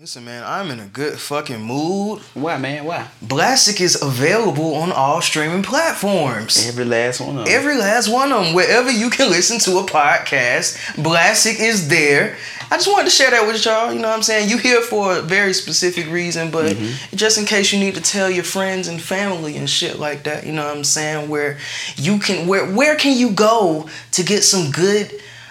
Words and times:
Listen, 0.00 0.24
man, 0.24 0.44
I'm 0.46 0.70
in 0.70 0.78
a 0.78 0.86
good 0.86 1.18
fucking 1.18 1.60
mood. 1.60 2.20
Why, 2.34 2.56
man? 2.56 2.84
Why? 2.84 3.08
Blastic 3.20 3.80
is 3.80 4.00
available 4.00 4.76
on 4.76 4.92
all 4.92 5.20
streaming 5.20 5.64
platforms. 5.64 6.68
Every 6.68 6.84
last 6.84 7.20
one 7.20 7.30
of 7.30 7.44
them. 7.44 7.46
Every 7.48 7.76
last 7.76 8.06
one 8.06 8.30
of 8.30 8.44
them. 8.44 8.54
Wherever 8.54 8.92
you 8.92 9.10
can 9.10 9.28
listen 9.28 9.58
to 9.58 9.80
a 9.80 9.82
podcast, 9.82 11.02
Blastic 11.02 11.58
is 11.58 11.88
there. 11.88 12.36
I 12.70 12.76
just 12.76 12.86
wanted 12.86 13.06
to 13.06 13.10
share 13.10 13.32
that 13.32 13.44
with 13.44 13.64
y'all. 13.64 13.92
You 13.92 13.98
know 13.98 14.06
what 14.06 14.14
I'm 14.14 14.22
saying? 14.22 14.48
You 14.48 14.58
here 14.58 14.82
for 14.82 15.16
a 15.16 15.20
very 15.20 15.52
specific 15.52 16.08
reason, 16.08 16.52
but 16.52 16.76
mm-hmm. 16.76 17.16
just 17.16 17.36
in 17.36 17.44
case 17.44 17.72
you 17.72 17.80
need 17.80 17.96
to 17.96 18.00
tell 18.00 18.30
your 18.30 18.44
friends 18.44 18.86
and 18.86 19.02
family 19.02 19.56
and 19.56 19.68
shit 19.68 19.98
like 19.98 20.22
that, 20.22 20.46
you 20.46 20.52
know 20.52 20.64
what 20.64 20.76
I'm 20.76 20.84
saying? 20.84 21.28
Where 21.28 21.58
you 21.96 22.20
can 22.20 22.46
where 22.46 22.72
where 22.72 22.94
can 22.94 23.18
you 23.18 23.32
go 23.32 23.88
to 24.12 24.22
get 24.22 24.44
some 24.44 24.70
good 24.70 25.10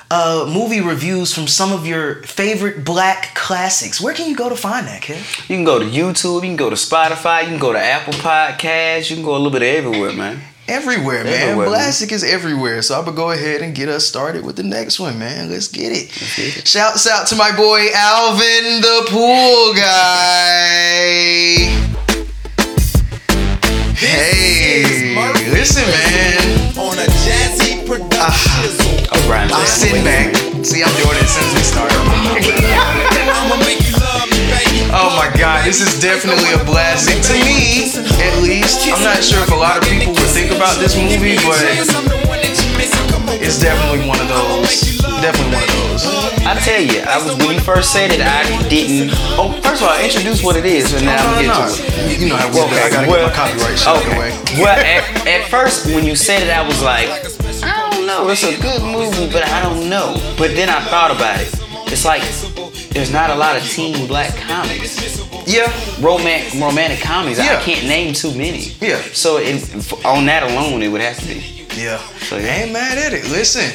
uh, 0.09 0.49
movie 0.51 0.81
reviews 0.81 1.33
from 1.33 1.47
some 1.47 1.71
of 1.71 1.85
your 1.85 2.23
favorite 2.23 2.85
black 2.85 3.33
classics? 3.35 3.99
Where 4.01 4.13
can 4.13 4.29
you 4.29 4.35
go 4.35 4.49
to 4.49 4.55
find 4.55 4.87
that, 4.87 5.01
kid? 5.01 5.17
You 5.49 5.55
can 5.55 5.63
go 5.63 5.79
to 5.79 5.85
YouTube, 5.85 6.35
you 6.35 6.49
can 6.49 6.55
go 6.55 6.69
to 6.69 6.75
Spotify, 6.75 7.43
you 7.43 7.49
can 7.49 7.59
go 7.59 7.73
to 7.73 7.79
Apple 7.79 8.13
Podcasts, 8.13 9.09
you 9.09 9.15
can 9.15 9.25
go 9.25 9.31
a 9.31 9.37
little 9.37 9.51
bit 9.51 9.63
everywhere, 9.63 10.13
man. 10.13 10.41
Everywhere, 10.67 11.23
man. 11.23 11.33
Everywhere, 11.33 11.69
man. 11.69 11.89
Is 11.89 12.23
everywhere. 12.25 12.81
So 12.81 12.99
I'm 12.99 13.05
gonna 13.05 13.15
go 13.15 13.31
ahead 13.31 13.61
and 13.61 13.73
get 13.73 13.87
us 13.87 14.05
started 14.05 14.43
with 14.43 14.57
the 14.57 14.63
next 14.63 14.99
one, 14.99 15.17
man. 15.17 15.49
Let's 15.49 15.69
get 15.69 15.93
it. 15.93 16.09
get. 16.35 16.67
Shouts 16.67 17.07
out 17.07 17.27
to 17.27 17.37
my 17.37 17.55
boy 17.55 17.87
Alvin 17.95 18.81
the 18.81 19.05
pool 19.07 19.73
guy. 19.73 21.07
Hey, 23.95 25.15
listen, 25.51 25.83
man. 25.83 26.77
on 26.77 26.97
a 26.97 27.07
jazzy 27.23 27.87
production. 27.87 28.17
Oh, 28.19 28.86
Brian. 29.27 29.51
I'm 29.51 29.65
sitting 29.67 30.03
back. 30.03 30.35
See, 30.63 30.83
I'm 30.83 30.91
doing 30.99 31.17
it 31.19 31.27
since 31.29 31.49
we 31.53 31.61
started. 31.63 31.95
I'ma 31.95 33.55
make 33.63 33.79
you 33.83 33.95
love 33.99 34.27
me, 34.31 34.39
baby. 34.51 34.87
Oh 34.91 35.11
my 35.19 35.29
god, 35.37 35.63
this 35.65 35.79
is 35.83 35.99
definitely 36.01 36.51
a 36.55 36.61
blastic 36.65 37.19
to 37.27 37.33
me, 37.43 37.87
at 38.23 38.35
least. 38.43 38.87
I'm 38.87 39.03
not 39.03 39.23
sure 39.23 39.39
if 39.43 39.51
a 39.51 39.55
lot 39.55 39.77
of 39.77 39.83
people 39.87 40.13
would 40.13 40.31
think 40.31 40.51
about 40.51 40.79
this 40.79 40.95
movie, 40.97 41.35
but 41.43 41.59
it's 43.39 43.59
definitely 43.59 44.07
one 44.07 44.19
of 44.19 44.27
those. 44.27 44.97
Definitely 45.21 45.55
one 45.55 45.63
of 45.63 45.73
those. 45.91 46.03
I 46.47 46.55
tell 46.63 46.81
you, 46.81 47.01
I 47.03 47.17
was 47.21 47.35
when 47.43 47.55
you 47.55 47.61
first 47.61 47.91
said 47.91 48.11
it, 48.11 48.21
I 48.21 48.43
didn't. 48.69 49.11
Oh, 49.37 49.51
first 49.61 49.81
of 49.81 49.87
all, 49.89 49.99
introduce 49.99 50.43
what 50.43 50.55
it 50.55 50.65
is, 50.65 50.93
and 50.93 51.05
now 51.05 51.19
I'm 51.35 51.45
No, 51.45 51.53
to 51.53 51.67
it. 51.67 52.19
You- 52.19 52.29
know 52.29 52.35
how 52.35 52.47
we 52.47 52.53
do. 52.55 52.75
I 52.75 52.89
gotta 52.89 53.07
get 53.07 53.23
my 53.27 53.33
copyright 53.33 53.77
shit 53.77 53.87
out 53.87 53.97
of 54.03 54.09
the 54.09 54.17
way. 54.19 54.31
Well, 54.59 54.75
at, 54.77 55.03
at 55.27 55.47
first 55.49 55.85
when 55.87 56.03
you 56.05 56.15
said 56.15 56.43
it, 56.43 56.49
I 56.49 56.65
was 56.65 56.81
like, 56.81 57.09
don't 58.07 58.25
know. 58.25 58.31
It's 58.31 58.43
a 58.43 58.59
good 58.61 58.81
movie, 58.81 59.31
but 59.31 59.43
I 59.43 59.61
don't 59.61 59.89
know. 59.89 60.13
But 60.37 60.55
then 60.55 60.69
I 60.69 60.81
thought 60.85 61.11
about 61.11 61.39
it. 61.41 61.53
It's 61.91 62.05
like 62.05 62.21
there's 62.91 63.11
not 63.11 63.29
a 63.29 63.35
lot 63.35 63.55
of 63.57 63.63
teen 63.63 64.07
black 64.07 64.35
comics, 64.35 64.97
Yeah, 65.45 65.71
romantic 66.01 66.59
romantic 66.59 66.99
comedies. 66.99 67.37
Yeah. 67.37 67.57
I 67.57 67.61
can't 67.61 67.85
name 67.87 68.13
too 68.13 68.31
many. 68.35 68.59
Yeah. 68.81 68.99
So 69.13 69.37
it, 69.37 69.55
on 70.05 70.25
that 70.25 70.43
alone, 70.43 70.81
it 70.81 70.89
would 70.89 71.01
have 71.01 71.17
to 71.19 71.25
be. 71.27 71.67
yeah. 71.75 71.97
So, 72.27 72.37
yeah. 72.37 72.47
I 72.47 72.55
ain't 72.63 72.73
mad 72.73 72.97
at 72.97 73.13
it. 73.13 73.25
Listen, 73.29 73.69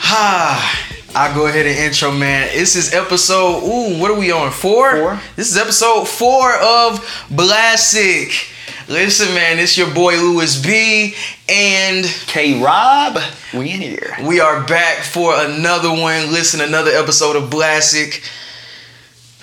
ha. 0.00 0.82
I'll 1.14 1.34
go 1.34 1.46
ahead 1.46 1.64
and 1.64 1.78
intro, 1.78 2.12
man. 2.12 2.48
This 2.52 2.76
is 2.76 2.92
episode. 2.92 3.62
Ooh, 3.64 3.98
what 3.98 4.10
are 4.10 4.18
we 4.18 4.30
on? 4.32 4.50
Four. 4.50 4.96
Four. 4.96 5.20
This 5.34 5.50
is 5.50 5.56
episode 5.56 6.06
four 6.06 6.54
of 6.56 7.00
Blastic. 7.30 8.50
Listen, 8.88 9.34
man, 9.34 9.58
it's 9.58 9.76
your 9.76 9.92
boy 9.92 10.14
Louis 10.14 10.62
B, 10.62 11.16
and 11.48 12.04
K. 12.28 12.62
Rob, 12.62 13.18
we 13.52 13.72
in 13.72 13.80
here. 13.80 14.16
we 14.22 14.38
are 14.38 14.64
back 14.64 15.02
for 15.02 15.34
another 15.34 15.90
one. 15.90 16.30
Listen, 16.30 16.60
another 16.60 16.92
episode 16.92 17.34
of 17.34 17.50
Blastic. 17.50 18.22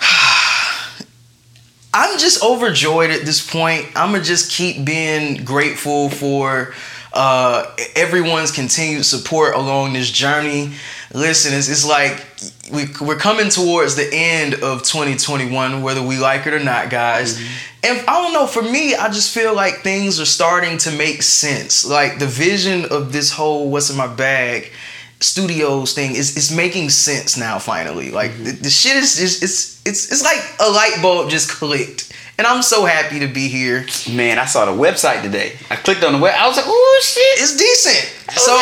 I'm 1.92 2.18
just 2.18 2.42
overjoyed 2.42 3.10
at 3.10 3.26
this 3.26 3.46
point. 3.46 3.84
I'm 3.94 4.12
gonna 4.12 4.24
just 4.24 4.50
keep 4.50 4.82
being 4.82 5.44
grateful 5.44 6.08
for 6.08 6.72
uh, 7.12 7.70
everyone's 7.94 8.50
continued 8.50 9.04
support 9.04 9.54
along 9.54 9.92
this 9.92 10.10
journey. 10.10 10.72
Listen, 11.14 11.54
it's, 11.54 11.68
it's 11.68 11.86
like 11.86 12.26
we, 12.72 12.86
we're 13.00 13.16
coming 13.16 13.48
towards 13.48 13.94
the 13.94 14.08
end 14.12 14.54
of 14.54 14.82
2021, 14.82 15.80
whether 15.80 16.02
we 16.02 16.18
like 16.18 16.44
it 16.48 16.52
or 16.52 16.58
not, 16.58 16.90
guys. 16.90 17.38
Mm-hmm. 17.38 17.86
And 17.86 18.08
I 18.08 18.22
don't 18.22 18.32
know, 18.32 18.48
for 18.48 18.62
me, 18.62 18.96
I 18.96 19.08
just 19.08 19.32
feel 19.32 19.54
like 19.54 19.76
things 19.76 20.18
are 20.18 20.24
starting 20.24 20.76
to 20.78 20.90
make 20.90 21.22
sense. 21.22 21.86
Like 21.86 22.18
the 22.18 22.26
vision 22.26 22.86
of 22.86 23.12
this 23.12 23.30
whole 23.30 23.70
what's 23.70 23.90
in 23.90 23.96
my 23.96 24.12
bag 24.12 24.72
studios 25.20 25.94
thing 25.94 26.16
is 26.16 26.36
is 26.36 26.54
making 26.54 26.90
sense 26.90 27.38
now 27.38 27.58
finally 27.58 28.10
like 28.10 28.30
mm-hmm. 28.32 28.44
the, 28.44 28.52
the 28.52 28.68
shit 28.68 28.96
is 28.96 29.16
just 29.16 29.42
it's 29.42 29.80
it's 29.86 30.12
it's 30.12 30.22
like 30.22 30.38
a 30.60 30.70
light 30.70 30.98
bulb 31.00 31.30
just 31.30 31.48
clicked 31.48 32.12
and 32.38 32.46
i'm 32.46 32.62
so 32.62 32.84
happy 32.84 33.20
to 33.20 33.26
be 33.26 33.48
here. 33.48 33.86
Man, 34.12 34.38
I 34.38 34.44
saw 34.44 34.64
the 34.64 34.72
website 34.72 35.22
today. 35.22 35.56
I 35.70 35.76
clicked 35.76 36.02
on 36.02 36.12
the 36.12 36.18
web. 36.18 36.34
I 36.36 36.46
was 36.46 36.56
like, 36.56 36.66
oh 36.68 37.00
shit. 37.02 37.42
it's 37.42 37.56
decent. 37.56 38.10
So 38.36 38.56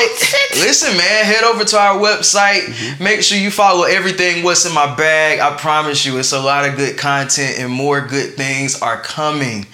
listen 0.61 0.97
man 0.97 1.25
head 1.25 1.45
over 1.45 1.65
to 1.65 1.79
our 1.79 1.99
website. 1.99 2.63
Mm-hmm. 2.63 3.05
Make 3.05 3.23
sure 3.23 3.39
you 3.39 3.51
follow 3.51 3.85
everything 3.85 4.45
what's 4.45 4.67
in 4.67 4.75
my 4.75 4.95
bag. 4.95 5.41
I 5.41 5.57
promise 5.57 6.05
you 6.05 6.19
it's 6.19 6.33
a 6.33 6.41
lot 6.41 6.69
of 6.69 6.77
good 6.77 6.99
content 6.99 7.59
and 7.59 7.73
more 7.73 8.01
good 8.01 8.35
things 8.35 8.81
are 8.83 9.01
coming. 9.01 9.67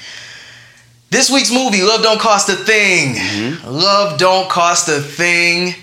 This 1.11 1.31
week's 1.31 1.53
movie 1.53 1.83
love 1.83 2.03
don't 2.03 2.21
cost 2.21 2.49
a 2.51 2.55
thing. 2.55 3.15
Mm-hmm. 3.15 3.69
Love 3.69 4.19
don't 4.19 4.49
cost 4.49 4.89
a 4.89 5.01
thing. 5.01 5.75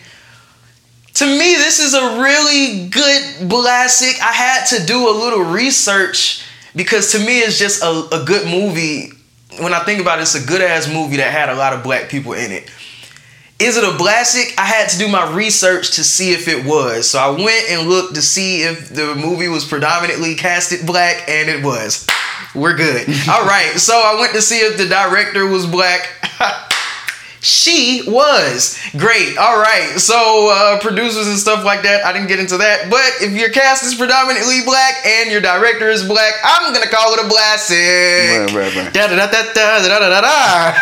To 1.15 1.25
me, 1.25 1.55
this 1.55 1.79
is 1.79 1.93
a 1.93 2.21
really 2.21 2.89
good 2.89 3.49
blastic. 3.49 4.21
I 4.21 4.33
had 4.33 4.65
to 4.65 4.85
do 4.85 5.09
a 5.09 5.13
little 5.15 5.43
research 5.43 6.43
because 6.75 7.11
to 7.13 7.19
me, 7.19 7.39
it's 7.39 7.57
just 7.57 7.81
a, 7.81 8.07
a 8.11 8.23
good 8.25 8.45
movie. 8.47 9.11
When 9.59 9.73
I 9.73 9.79
think 9.83 10.01
about 10.01 10.19
it, 10.19 10.23
it's 10.23 10.35
a 10.35 10.45
good 10.45 10.61
ass 10.61 10.91
movie 10.91 11.17
that 11.17 11.31
had 11.31 11.49
a 11.49 11.55
lot 11.55 11.73
of 11.73 11.83
black 11.83 12.09
people 12.09 12.33
in 12.33 12.51
it. 12.51 12.69
Is 13.57 13.77
it 13.77 13.85
a 13.85 13.95
classic? 13.97 14.53
I 14.57 14.65
had 14.65 14.89
to 14.89 14.97
do 14.97 15.07
my 15.07 15.33
research 15.33 15.95
to 15.95 16.03
see 16.03 16.33
if 16.33 16.49
it 16.49 16.65
was. 16.65 17.09
So 17.09 17.19
I 17.19 17.29
went 17.29 17.69
and 17.69 17.87
looked 17.87 18.15
to 18.15 18.21
see 18.21 18.63
if 18.63 18.89
the 18.89 19.15
movie 19.15 19.47
was 19.47 19.63
predominantly 19.63 20.35
casted 20.35 20.85
black, 20.85 21.29
and 21.29 21.49
it 21.49 21.63
was. 21.63 22.05
We're 22.53 22.75
good. 22.75 23.07
All 23.29 23.45
right. 23.45 23.73
So 23.77 23.93
I 23.93 24.19
went 24.19 24.33
to 24.33 24.41
see 24.41 24.59
if 24.59 24.77
the 24.77 24.87
director 24.87 25.45
was 25.47 25.65
black. 25.65 26.09
she 27.45 28.01
was 28.07 28.75
great. 28.97 29.37
All 29.37 29.57
right, 29.59 29.99
so 29.99 30.49
uh, 30.51 30.79
producers 30.79 31.27
and 31.27 31.37
stuff 31.37 31.63
like 31.63 31.83
that. 31.83 32.03
I 32.03 32.11
didn't 32.11 32.27
get 32.27 32.39
into 32.39 32.57
that, 32.57 32.89
but 32.89 33.05
if 33.21 33.33
your 33.33 33.49
cast 33.51 33.83
is 33.83 33.93
predominantly 33.93 34.61
black 34.65 35.05
and 35.05 35.29
your 35.29 35.41
director 35.41 35.89
is 35.89 36.03
black, 36.03 36.33
I'm 36.43 36.73
gonna 36.73 36.89
call 36.89 37.13
it 37.13 37.23
a 37.23 37.27
blessing. 37.29 38.55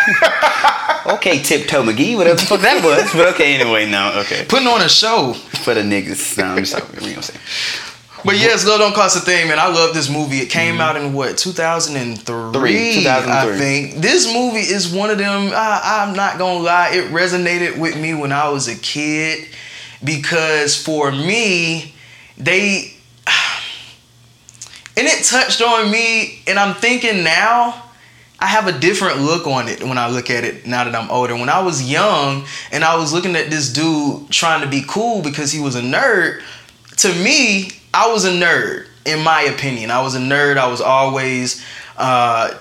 Okay, 1.06 1.44
Tiptoe 1.44 1.84
McGee, 1.84 2.16
whatever 2.16 2.40
the 2.40 2.46
fuck 2.46 2.62
that 2.62 2.82
was. 2.84 3.12
But 3.14 3.34
okay, 3.34 3.56
anyway, 3.60 3.90
no, 3.90 4.20
okay. 4.22 4.46
Putting 4.48 4.70
on 4.70 4.82
a 4.82 4.88
show 4.88 5.34
for 5.34 5.74
the 5.74 5.82
niggas. 5.82 6.38
No, 6.38 6.46
I'm 6.46 6.58
just 6.60 6.78
talking. 6.78 7.04
We 7.04 7.10
gonna 7.10 7.24
say. 7.24 7.36
But 8.26 8.38
yes, 8.38 8.66
Love 8.66 8.80
Don't 8.80 8.96
Cost 8.96 9.18
a 9.18 9.20
Thing, 9.20 9.50
man. 9.50 9.60
I 9.60 9.68
love 9.68 9.94
this 9.94 10.10
movie. 10.10 10.38
It 10.38 10.50
came 10.50 10.76
mm-hmm. 10.76 10.82
out 10.82 10.96
in 10.96 11.12
what 11.12 11.38
2003, 11.38 12.54
Three, 12.54 12.94
2003. 12.94 13.04
I 13.04 13.58
think. 13.58 13.96
This 14.02 14.34
movie 14.34 14.60
is 14.60 14.94
one 14.94 15.10
of 15.10 15.18
them. 15.18 15.52
I, 15.54 16.06
I'm 16.08 16.16
not 16.16 16.38
gonna 16.38 16.60
lie, 16.60 16.92
it 16.94 17.12
resonated 17.12 17.78
with 17.78 18.00
me 18.00 18.14
when 18.14 18.32
I 18.32 18.48
was 18.50 18.70
a 18.70 18.76
kid 18.76 19.50
because 20.04 20.82
for 20.82 21.12
me, 21.12 21.94
they 22.38 22.94
and 24.98 25.06
it 25.06 25.26
touched 25.26 25.62
on 25.62 25.92
me. 25.92 26.44
And 26.48 26.58
I'm 26.58 26.76
thinking 26.76 27.26
now, 27.26 27.84
I 28.40 28.46
have 28.46 28.68
a 28.68 28.80
different 28.80 29.20
look 29.20 29.48
on 29.48 29.68
it 29.68 29.84
when 29.84 29.98
I 29.98 30.08
look 30.08 30.30
at 30.30 30.46
it 30.46 30.66
now 30.66 30.86
that 30.86 30.96
I'm 30.96 31.12
older. 31.12 31.36
When 31.36 31.50
I 31.50 31.62
was 31.62 31.90
young 31.90 32.46
and 32.72 32.86
I 32.86 32.96
was 32.96 33.12
looking 33.12 33.36
at 33.36 33.50
this 33.50 33.72
dude 33.72 34.30
trying 34.30 34.62
to 34.62 34.68
be 34.68 34.82
cool 34.88 35.22
because 35.22 35.52
he 35.52 35.60
was 35.60 35.76
a 35.76 35.82
nerd, 35.82 36.42
to 36.98 37.14
me, 37.16 37.70
I 37.94 38.12
was 38.12 38.26
a 38.26 38.32
nerd, 38.32 38.88
in 39.06 39.24
my 39.24 39.42
opinion. 39.44 39.92
I 39.92 40.02
was 40.02 40.16
a 40.16 40.20
nerd. 40.20 40.58
I 40.58 40.68
was 40.68 40.82
always 40.82 41.64
uh, 41.98 42.58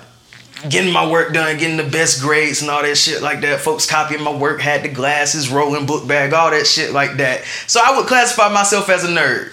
getting 0.69 0.93
my 0.93 1.11
work 1.11 1.33
done, 1.33 1.57
getting 1.59 1.77
the 1.77 1.89
best 1.89 2.21
grades 2.21 2.61
and 2.61 2.71
all 2.71 2.83
that 2.83 2.97
shit 2.97 3.23
like 3.23 3.41
that. 3.41 3.61
Folks 3.61 3.87
copying 3.87 4.23
my 4.23 4.35
work, 4.35 4.61
had 4.61 4.83
the 4.83 4.89
glasses, 4.89 5.51
rolling 5.51 5.87
book 5.87 6.07
bag, 6.07 6.33
all 6.33 6.51
that 6.51 6.67
shit 6.67 6.93
like 6.93 7.17
that. 7.17 7.45
So 7.67 7.81
I 7.83 7.97
would 7.97 8.07
classify 8.07 8.53
myself 8.53 8.89
as 8.89 9.05
a 9.05 9.09
nerd. 9.09 9.53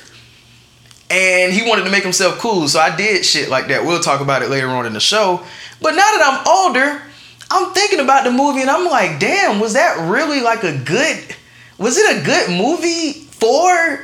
And 1.11 1.51
he 1.51 1.67
wanted 1.67 1.85
to 1.85 1.89
make 1.89 2.03
himself 2.03 2.37
cool, 2.37 2.67
so 2.67 2.79
I 2.79 2.95
did 2.95 3.25
shit 3.25 3.49
like 3.49 3.67
that. 3.69 3.83
We'll 3.83 3.99
talk 3.99 4.21
about 4.21 4.43
it 4.43 4.49
later 4.49 4.67
on 4.67 4.85
in 4.85 4.93
the 4.93 4.99
show. 4.99 5.43
But 5.81 5.91
now 5.91 5.97
that 5.97 6.21
I'm 6.23 6.47
older, 6.47 7.01
I'm 7.49 7.73
thinking 7.73 7.99
about 7.99 8.25
the 8.25 8.31
movie 8.31 8.61
and 8.61 8.69
I'm 8.69 8.85
like, 8.85 9.19
damn, 9.19 9.59
was 9.59 9.73
that 9.73 10.07
really 10.11 10.41
like 10.41 10.63
a 10.63 10.77
good 10.77 11.35
was 11.79 11.97
it 11.97 12.17
a 12.17 12.25
good 12.25 12.49
movie 12.49 13.13
for 13.13 14.03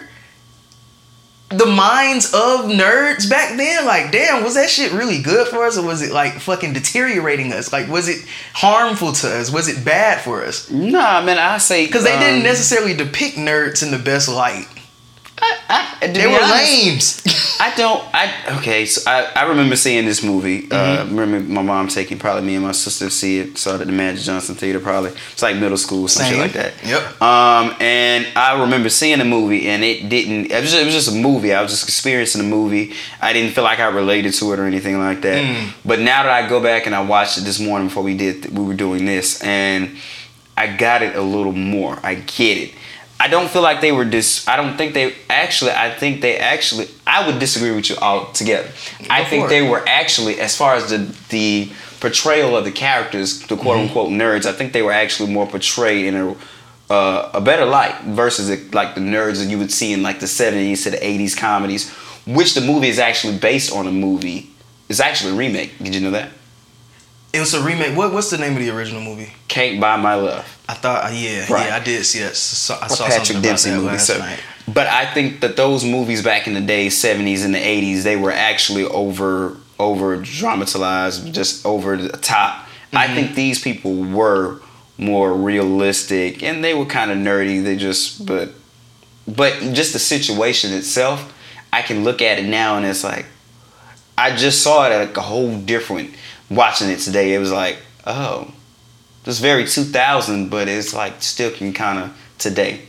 the 1.50 1.66
minds 1.66 2.34
of 2.34 2.72
nerds 2.72 3.30
back 3.30 3.56
then? 3.58 3.86
Like, 3.86 4.12
damn, 4.12 4.44
was 4.44 4.56
that 4.56 4.70
shit 4.70 4.92
really 4.92 5.22
good 5.22 5.48
for 5.48 5.66
us 5.66 5.78
or 5.78 5.86
was 5.86 6.02
it 6.02 6.12
like 6.12 6.34
fucking 6.34 6.74
deteriorating 6.74 7.54
us? 7.54 7.72
Like, 7.72 7.88
was 7.88 8.08
it 8.08 8.26
harmful 8.54 9.12
to 9.14 9.28
us? 9.40 9.52
Was 9.52 9.68
it 9.68 9.86
bad 9.86 10.22
for 10.22 10.44
us? 10.44 10.70
Nah, 10.72 11.22
man, 11.22 11.38
I 11.38 11.58
say 11.60 11.86
Because 11.86 12.04
they 12.04 12.18
didn't 12.18 12.40
um, 12.40 12.44
necessarily 12.44 12.96
depict 12.96 13.38
nerds 13.38 13.84
in 13.84 13.92
the 13.92 14.00
best 14.00 14.28
light. 14.28 14.68
I, 15.38 15.98
I, 16.02 16.08
They 16.08 16.28
were 16.28 16.40
honest, 16.42 17.26
lames. 17.26 17.58
I 17.60 17.74
don't. 17.76 18.02
I 18.14 18.58
okay. 18.60 18.86
So 18.86 19.02
I, 19.10 19.32
I 19.36 19.44
remember 19.50 19.76
seeing 19.76 20.06
this 20.06 20.24
movie. 20.24 20.66
Uh, 20.72 20.86
Mm-hmm. 20.86 21.18
I 21.18 21.22
remember 21.22 21.54
my 21.54 21.62
mom 21.62 21.88
taking 21.88 22.18
probably 22.20 22.44
me 22.44 22.56
and 22.56 22.64
my 22.64 22.72
sister 22.72 23.06
to 23.06 23.12
see 23.12 23.40
it. 23.40 23.58
Saw 23.58 23.76
it 23.76 23.82
at 23.82 23.88
the 23.88 23.94
Magic 23.94 24.24
Johnson 24.24 24.56
Theater. 24.56 24.80
Probably 24.80 25.12
it's 25.12 25.42
like 25.42 25.58
middle 25.58 25.78
school, 25.78 26.08
some 26.08 26.26
shit 26.30 26.40
like 26.40 26.54
that. 26.54 26.74
Yep. 26.86 27.22
Um, 27.22 27.76
and 27.82 28.28
I 28.36 28.62
remember 28.62 28.90
seeing 28.90 29.20
the 29.20 29.26
movie, 29.26 29.68
and 29.68 29.84
it 29.84 30.08
didn't. 30.10 30.52
It 30.52 30.62
was, 30.62 30.72
just, 30.72 30.82
it 30.82 30.86
was 30.86 30.94
just 30.94 31.10
a 31.10 31.16
movie. 31.16 31.54
I 31.54 31.62
was 31.62 31.72
just 31.72 31.84
experiencing 31.84 32.42
the 32.42 32.48
movie. 32.48 32.94
I 33.22 33.34
didn't 33.34 33.54
feel 33.54 33.64
like 33.64 33.80
I 33.80 33.88
related 33.88 34.34
to 34.36 34.54
it 34.54 34.60
or 34.60 34.66
anything 34.66 34.98
like 35.00 35.22
that. 35.22 35.44
Mm. 35.44 35.74
But 35.84 36.00
now 36.00 36.24
that 36.24 36.32
I 36.32 36.48
go 36.48 36.62
back 36.62 36.86
and 36.86 36.96
I 36.96 37.02
watched 37.02 37.38
it 37.38 37.42
this 37.42 37.60
morning 37.60 37.88
before 37.88 38.04
we 38.04 38.16
did, 38.16 38.58
we 38.58 38.64
were 38.64 38.74
doing 38.74 39.06
this, 39.06 39.42
and 39.44 39.98
I 40.56 40.76
got 40.76 41.02
it 41.02 41.16
a 41.16 41.22
little 41.22 41.52
more. 41.52 42.00
I 42.04 42.16
get 42.16 42.58
it. 42.58 42.74
I 43.20 43.28
don't 43.28 43.50
feel 43.50 43.62
like 43.62 43.82
they 43.82 43.92
were 43.92 44.06
dis. 44.06 44.48
I 44.48 44.58
don't 44.58 44.78
think 44.78 44.94
they 44.94 45.16
actually. 45.30 45.72
I 45.72 45.90
think 45.90 46.22
they 46.22 46.38
actually. 46.38 46.88
I 47.08 47.26
would 47.26 47.40
disagree 47.40 47.72
with 47.72 47.90
you 47.90 47.96
altogether. 47.98 48.70
I 49.10 49.24
think 49.24 49.50
they 49.50 49.62
were 49.62 49.84
actually, 49.88 50.40
as 50.40 50.56
far 50.58 50.76
as 50.76 50.90
the 50.90 50.98
the 51.30 51.72
portrayal 52.00 52.58
of 52.58 52.66
the 52.66 52.72
characters, 52.72 53.42
the 53.48 53.56
quote 53.56 53.78
unquote 53.78 54.10
nerds. 54.10 54.46
I 54.46 54.52
think 54.52 54.74
they 54.74 54.82
were 54.82 54.92
actually 54.92 55.32
more 55.32 55.48
portrayed 55.48 56.06
in 56.06 56.16
a 56.16 56.36
uh, 56.90 57.32
a 57.34 57.42
better 57.42 57.66
light 57.66 58.00
versus 58.04 58.50
the, 58.50 58.58
like 58.76 58.96
the 58.96 59.02
nerds 59.02 59.40
that 59.40 59.50
you 59.50 59.58
would 59.58 59.72
see 59.72 59.94
in 59.94 60.04
like 60.04 60.20
the 60.20 60.28
seventies 60.28 60.84
to 60.84 60.92
the 60.92 61.06
eighties 61.06 61.36
comedies, 61.36 61.90
which 62.28 62.54
the 62.54 62.62
movie 62.62 62.90
is 62.90 63.00
actually 63.00 63.38
based 63.38 63.74
on 63.74 63.88
a 63.88 63.92
movie. 63.92 64.52
It's 64.90 65.00
actually 65.00 65.32
a 65.32 65.36
remake. 65.36 65.78
Did 65.80 65.96
you 65.96 66.02
know 66.02 66.12
that? 66.12 66.32
It 67.34 67.40
was 67.40 67.54
a 67.54 67.62
remake. 67.64 67.98
What, 67.98 68.14
what's 68.14 68.30
the 68.30 68.38
name 68.38 68.54
of 68.54 68.60
the 68.60 68.70
original 68.70 69.02
movie? 69.02 69.34
Can't 69.48 69.82
buy 69.82 69.98
my 69.98 70.14
love. 70.16 70.55
I 70.68 70.74
thought, 70.74 71.06
uh, 71.06 71.14
yeah, 71.14 71.46
Right. 71.52 71.68
yeah, 71.68 71.76
I 71.76 71.80
did 71.80 72.06
see 72.06 72.20
that. 72.22 72.36
So, 72.36 72.78
I 72.82 72.88
saw 72.88 73.06
Patrick 73.08 73.42
Dempsey 73.42 73.70
about 73.70 73.76
that 73.76 73.82
movie. 73.84 73.88
last 73.88 74.08
So, 74.08 74.18
night. 74.18 74.40
but 74.68 74.88
I 74.88 75.06
think 75.14 75.42
that 75.42 75.56
those 75.58 75.84
movies 75.86 76.24
back 76.24 76.48
in 76.48 76.54
the 76.56 76.62
day, 76.62 76.90
seventies 76.90 77.44
and 77.46 77.54
the 77.54 77.60
eighties, 77.60 78.04
they 78.04 78.16
were 78.16 78.32
actually 78.32 78.84
over 78.86 79.58
over 79.78 80.16
dramatized, 80.18 81.34
just 81.34 81.66
over 81.66 81.98
the 81.98 82.10
top. 82.18 82.68
I 82.94 83.06
Mm-hmm. 83.08 83.16
think 83.16 83.36
these 83.36 83.60
people 83.62 83.94
were 83.94 84.62
more 84.98 85.34
realistic, 85.34 86.42
and 86.42 86.64
they 86.64 86.74
were 86.74 86.86
kind 86.86 87.12
of 87.12 87.18
nerdy. 87.18 87.62
They 87.64 87.76
just, 87.76 88.26
but 88.26 88.50
but 89.28 89.54
just 89.74 89.94
the 89.94 90.00
situation 90.00 90.72
itself, 90.74 91.32
I 91.74 91.82
can 91.82 92.04
look 92.04 92.22
at 92.22 92.40
it 92.40 92.46
now 92.46 92.78
and 92.78 92.86
it's 92.86 93.04
like, 93.04 93.26
I 94.18 94.36
just 94.36 94.62
saw 94.64 94.86
it 94.86 94.92
at 94.94 95.08
like 95.10 95.18
a 95.18 95.22
whole 95.22 95.58
different. 95.60 96.12
Watching 96.50 96.90
it 96.90 97.00
today, 97.00 97.34
it 97.34 97.40
was 97.40 97.52
like, 97.52 97.78
oh, 98.06 98.52
it's 99.26 99.40
very 99.40 99.66
2000, 99.66 100.50
but 100.50 100.68
it's 100.68 100.94
like 100.94 101.22
still 101.22 101.52
can 101.52 101.74
kind 101.74 102.00
of 102.00 102.18
today. 102.38 102.82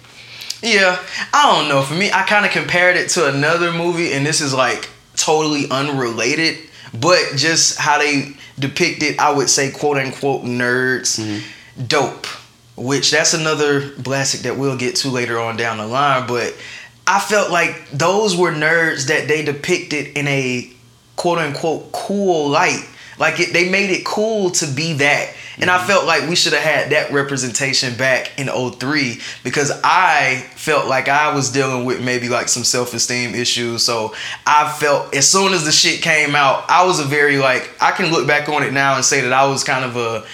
Yeah, 0.62 0.99
I 1.33 1.55
don't 1.55 1.69
know. 1.69 1.83
For 1.83 1.94
me, 1.94 2.11
I 2.11 2.23
kind 2.23 2.47
of 2.47 2.53
compared 2.53 2.97
it 2.97 3.11
to 3.11 3.29
another 3.29 3.73
movie, 3.73 4.12
and 4.12 4.25
this 4.25 4.41
is 4.41 4.55
like 4.55 4.88
totally 5.15 5.69
unrelated, 5.71 6.59
but 6.93 7.37
just 7.37 7.79
how 7.79 7.99
they 7.99 8.35
depicted, 8.59 9.19
I 9.19 9.33
would 9.33 9.50
say, 9.50 9.71
quote 9.71 9.99
unquote, 9.99 10.43
nerds. 10.43 11.21
Mm-hmm. 11.21 11.87
Dope. 11.87 12.27
Which 12.77 13.11
that's 13.11 13.33
another 13.33 13.91
classic 13.91 14.41
that 14.43 14.59
we'll 14.59 14.77
get 14.77 14.97
to 14.97 15.09
later 15.09 15.38
on 15.38 15.56
down 15.56 15.79
the 15.79 15.87
line, 15.87 16.27
but 16.27 16.55
I 17.06 17.21
felt 17.21 17.50
like 17.50 17.88
those 17.91 18.37
were 18.37 18.50
nerds 18.50 19.06
that 19.06 19.29
they 19.29 19.44
depicted 19.44 20.09
in 20.17 20.27
a 20.27 20.71
quote 21.15 21.38
unquote 21.38 21.93
cool 21.93 22.49
light. 22.49 22.87
Like 23.19 23.41
it, 23.41 23.53
they 23.53 23.71
made 23.71 23.91
it 23.91 24.05
cool 24.05 24.50
to 24.50 24.67
be 24.67 24.94
that. 24.94 25.33
And 25.58 25.70
I 25.70 25.85
felt 25.87 26.05
like 26.06 26.29
we 26.29 26.37
should 26.37 26.53
have 26.53 26.62
had 26.62 26.91
that 26.91 27.12
representation 27.12 27.97
back 27.97 28.38
in 28.38 28.49
03 28.49 29.20
because 29.43 29.73
I 29.82 30.47
felt 30.55 30.87
like 30.87 31.08
I 31.08 31.35
was 31.35 31.50
dealing 31.50 31.85
with 31.85 32.03
maybe 32.03 32.29
like 32.29 32.49
some 32.49 32.64
self-esteem 32.64 33.35
issues. 33.35 33.82
So 33.82 34.14
I 34.47 34.70
felt 34.79 35.14
as 35.14 35.29
soon 35.29 35.53
as 35.53 35.64
the 35.64 35.73
shit 35.73 36.03
came 36.03 36.35
out, 36.35 36.64
I 36.69 36.85
was 36.85 37.00
a 37.00 37.05
very 37.05 37.38
like 37.38 37.70
I 37.81 37.93
can 37.93 38.11
look 38.11 38.26
back 38.26 38.49
on 38.49 38.62
it 38.62 38.73
now 38.73 38.97
and 38.97 39.05
say 39.05 39.23
that 39.23 39.32
I 39.32 39.47
was 39.47 39.64
kind 39.64 39.85
of 39.85 39.97
a 39.97 40.26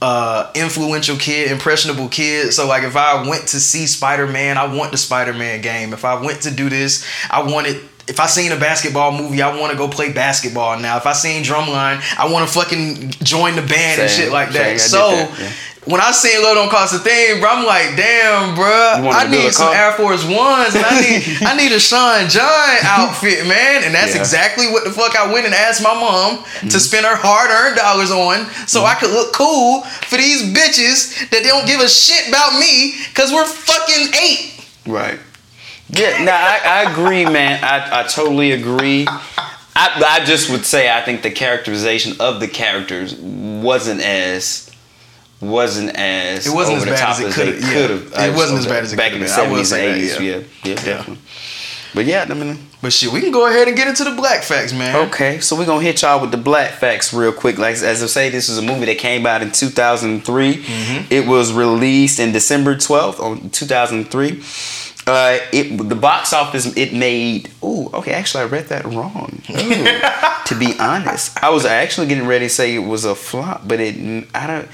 uh 0.00 0.52
influential 0.54 1.16
kid, 1.16 1.50
impressionable 1.50 2.08
kid. 2.08 2.52
So 2.52 2.66
like 2.68 2.82
if 2.82 2.96
I 2.96 3.28
went 3.28 3.48
to 3.48 3.60
see 3.60 3.86
Spider-Man, 3.86 4.58
I 4.58 4.74
want 4.76 4.92
the 4.92 4.98
Spider-Man 4.98 5.60
game. 5.62 5.92
If 5.92 6.04
I 6.04 6.22
went 6.22 6.42
to 6.42 6.50
do 6.50 6.68
this, 6.68 7.06
I 7.30 7.42
wanted 7.42 7.80
if 8.08 8.18
I 8.20 8.26
seen 8.26 8.52
a 8.52 8.56
basketball 8.58 9.12
movie, 9.12 9.42
I 9.42 9.54
want 9.58 9.72
to 9.72 9.78
go 9.78 9.88
play 9.88 10.12
basketball 10.12 10.78
now. 10.78 10.96
If 10.96 11.06
I 11.06 11.12
seen 11.12 11.42
Drumline, 11.44 12.00
I 12.18 12.30
want 12.32 12.48
to 12.48 12.52
fucking 12.54 13.10
join 13.22 13.54
the 13.56 13.62
band 13.62 14.00
and 14.00 14.10
shit 14.10 14.32
like 14.32 14.50
that. 14.52 14.80
So 14.80 15.10
that, 15.10 15.38
yeah. 15.38 15.52
when 15.92 16.00
I 16.00 16.10
seen 16.12 16.42
Love 16.42 16.56
Don't 16.56 16.70
Cost 16.70 16.94
a 16.94 16.98
Thing, 16.98 17.40
bro, 17.40 17.50
I'm 17.50 17.66
like, 17.66 17.96
damn, 17.96 18.54
bro, 18.54 19.10
I 19.12 19.28
need 19.28 19.52
some? 19.52 19.74
Air 19.74 19.92
Force 19.92 20.24
Ones 20.24 20.74
and 20.74 20.84
I 20.84 21.00
need 21.00 21.22
I 21.42 21.56
need 21.56 21.72
a 21.72 21.78
Sean 21.80 22.28
John 22.28 22.70
outfit, 22.82 23.46
man. 23.46 23.84
And 23.84 23.94
that's 23.94 24.14
Yeah. 24.14 24.20
exactly 24.20 24.66
what 24.72 24.84
the 24.84 24.90
fuck 24.90 25.14
I 25.16 25.30
went 25.32 25.44
and 25.46 25.54
asked 25.54 25.82
my 25.82 25.94
mom 25.94 26.38
Mm-hmm. 26.38 26.68
to 26.68 26.80
spend 26.80 27.04
her 27.06 27.14
hard 27.14 27.50
earned 27.50 27.76
dollars 27.76 28.10
on 28.10 28.46
so 28.66 28.84
I 28.84 28.94
could 28.94 29.10
look 29.10 29.32
cool 29.32 29.82
for 30.08 30.16
these 30.16 30.42
bitches 30.54 31.28
that 31.30 31.42
don't 31.44 31.66
give 31.66 31.80
a 31.80 31.88
shit 31.88 32.26
about 32.28 32.58
me 32.58 32.96
because 33.12 33.30
we're 33.32 33.46
fucking 33.46 34.14
eight. 34.16 34.64
Right. 34.86 35.20
Yeah, 35.90 36.22
no, 36.24 36.32
I, 36.32 36.60
I 36.84 36.92
agree, 36.92 37.24
man. 37.24 37.62
I, 37.64 38.00
I 38.00 38.02
totally 38.04 38.52
agree. 38.52 39.06
I, 39.08 40.04
I 40.20 40.24
just 40.24 40.50
would 40.50 40.64
say 40.64 40.90
I 40.90 41.02
think 41.02 41.22
the 41.22 41.30
characterization 41.30 42.14
of 42.20 42.40
the 42.40 42.48
characters 42.48 43.14
wasn't 43.14 44.00
as 44.00 44.70
wasn't 45.40 45.90
as 45.96 46.46
It 46.46 46.54
wasn't 46.54 46.78
as 46.78 46.84
bad 46.84 47.10
as 47.10 47.20
it 47.20 47.32
coulda- 47.32 47.60
yeah. 47.60 47.72
could've. 47.72 48.12
It 48.12 48.34
wasn't 48.34 48.58
as 48.58 48.66
bad 48.66 48.82
as 48.82 48.92
it 48.92 48.96
back 48.96 49.12
in 49.12 49.20
the 49.20 49.26
could've 49.26 49.36
been. 49.36 49.46
I 49.50 49.56
will 49.56 49.64
seventies 49.64 49.72
and 49.72 49.82
eighties. 49.82 50.20
yeah. 50.20 50.36
Yeah, 50.36 50.44
yeah, 50.64 50.74
definitely. 50.74 51.22
But 51.94 52.04
yeah, 52.04 52.26
I 52.28 52.34
mean, 52.34 52.58
But 52.82 52.92
shit, 52.92 53.10
we 53.12 53.20
can 53.20 53.30
go 53.30 53.46
ahead 53.48 53.66
and 53.66 53.76
get 53.76 53.88
into 53.88 54.04
the 54.04 54.10
black 54.14 54.42
facts, 54.42 54.74
man. 54.74 54.94
Okay, 55.08 55.38
so 55.40 55.56
we're 55.56 55.64
gonna 55.64 55.82
hit 55.82 56.02
y'all 56.02 56.20
with 56.20 56.32
the 56.32 56.36
black 56.36 56.72
facts 56.72 57.14
real 57.14 57.32
quick. 57.32 57.56
Like 57.56 57.76
as 57.76 58.02
I 58.02 58.06
say, 58.06 58.28
this 58.28 58.48
is 58.50 58.58
a 58.58 58.62
movie 58.62 58.84
that 58.86 58.98
came 58.98 59.24
out 59.26 59.40
in 59.42 59.52
2003. 59.52 60.54
Mm-hmm. 60.54 61.06
It 61.12 61.26
was 61.26 61.52
released 61.52 62.18
in 62.18 62.32
December 62.32 62.74
12th 62.76 63.20
on 63.20 63.48
2003. 63.50 64.42
Uh, 65.08 65.38
it 65.52 65.88
the 65.88 65.94
box 65.94 66.32
office 66.34 66.76
it 66.76 66.92
made. 66.92 67.50
oh 67.62 67.90
okay. 67.94 68.12
Actually, 68.12 68.44
I 68.44 68.46
read 68.46 68.66
that 68.68 68.84
wrong. 68.84 69.40
Ooh, 69.50 70.44
to 70.46 70.54
be 70.58 70.78
honest, 70.78 71.42
I 71.42 71.48
was 71.50 71.64
actually 71.64 72.08
getting 72.08 72.26
ready 72.26 72.46
to 72.46 72.50
say 72.50 72.74
it 72.74 72.80
was 72.80 73.04
a 73.04 73.14
flop, 73.14 73.62
but 73.66 73.80
it. 73.80 73.96
I 74.34 74.46
don't. 74.46 74.68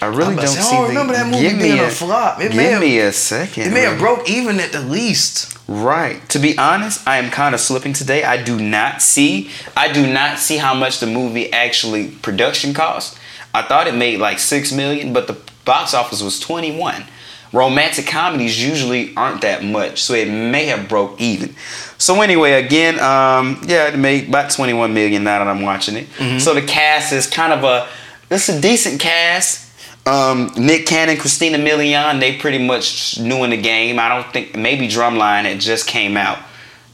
I 0.00 0.06
really 0.06 0.36
don't 0.36 0.46
say, 0.46 0.60
I 0.60 0.62
see. 0.62 0.70
don't 0.76 0.82
the- 0.84 0.88
remember 0.90 1.12
that 1.14 1.26
movie 1.26 1.42
give 1.42 1.56
me 1.56 1.62
being 1.62 1.80
a 1.80 1.88
flop. 1.90 2.38
It 2.40 2.48
give 2.52 2.56
may 2.56 2.64
have- 2.66 2.80
me 2.80 2.98
a 3.00 3.12
second. 3.12 3.64
It 3.64 3.72
may 3.72 3.80
have 3.80 3.98
broke 3.98 4.28
even 4.30 4.60
at 4.60 4.70
the 4.72 4.80
least. 4.80 5.56
Right. 5.68 6.26
To 6.30 6.38
be 6.38 6.56
honest, 6.56 7.06
I 7.06 7.18
am 7.18 7.30
kind 7.30 7.54
of 7.54 7.60
slipping 7.60 7.92
today. 7.94 8.22
I 8.24 8.40
do 8.42 8.58
not 8.60 9.02
see. 9.02 9.50
I 9.76 9.90
do 9.92 10.06
not 10.06 10.38
see 10.38 10.58
how 10.58 10.72
much 10.74 11.00
the 11.00 11.06
movie 11.06 11.52
actually 11.52 12.08
production 12.08 12.74
cost. 12.74 13.18
I 13.52 13.62
thought 13.62 13.86
it 13.88 13.94
made 13.94 14.20
like 14.20 14.38
six 14.38 14.70
million, 14.70 15.12
but 15.12 15.26
the 15.26 15.36
box 15.64 15.94
office 15.94 16.22
was 16.22 16.38
twenty 16.38 16.76
one. 16.76 17.04
Romantic 17.52 18.06
comedies 18.06 18.62
usually 18.62 19.14
aren't 19.16 19.40
that 19.42 19.64
much, 19.64 20.02
so 20.02 20.14
it 20.14 20.28
may 20.28 20.66
have 20.66 20.88
broke 20.88 21.20
even. 21.20 21.54
So 21.96 22.20
anyway, 22.20 22.52
again, 22.64 22.94
um, 23.00 23.60
yeah, 23.66 23.88
it 23.88 23.96
made 23.98 24.28
about 24.28 24.50
twenty 24.50 24.72
one 24.74 24.92
million 24.94 25.24
now 25.24 25.38
that 25.38 25.48
I'm 25.48 25.62
watching 25.62 25.96
it. 25.96 26.40
So 26.40 26.54
the 26.54 26.62
cast 26.62 27.12
is 27.12 27.26
kind 27.26 27.52
of 27.52 27.64
a. 27.64 27.88
It's 28.30 28.48
a 28.50 28.60
decent 28.60 29.00
cast. 29.00 29.66
Um, 30.06 30.52
Nick 30.56 30.86
Cannon, 30.86 31.16
Christina 31.16 31.58
Milian, 31.58 32.20
they 32.20 32.36
pretty 32.36 32.58
much 32.58 33.18
new 33.18 33.44
in 33.44 33.50
the 33.50 33.56
game. 33.60 33.98
I 33.98 34.08
don't 34.08 34.30
think 34.32 34.56
maybe 34.56 34.88
Drumline 34.88 35.44
it 35.44 35.58
just 35.58 35.86
came 35.86 36.16
out 36.16 36.38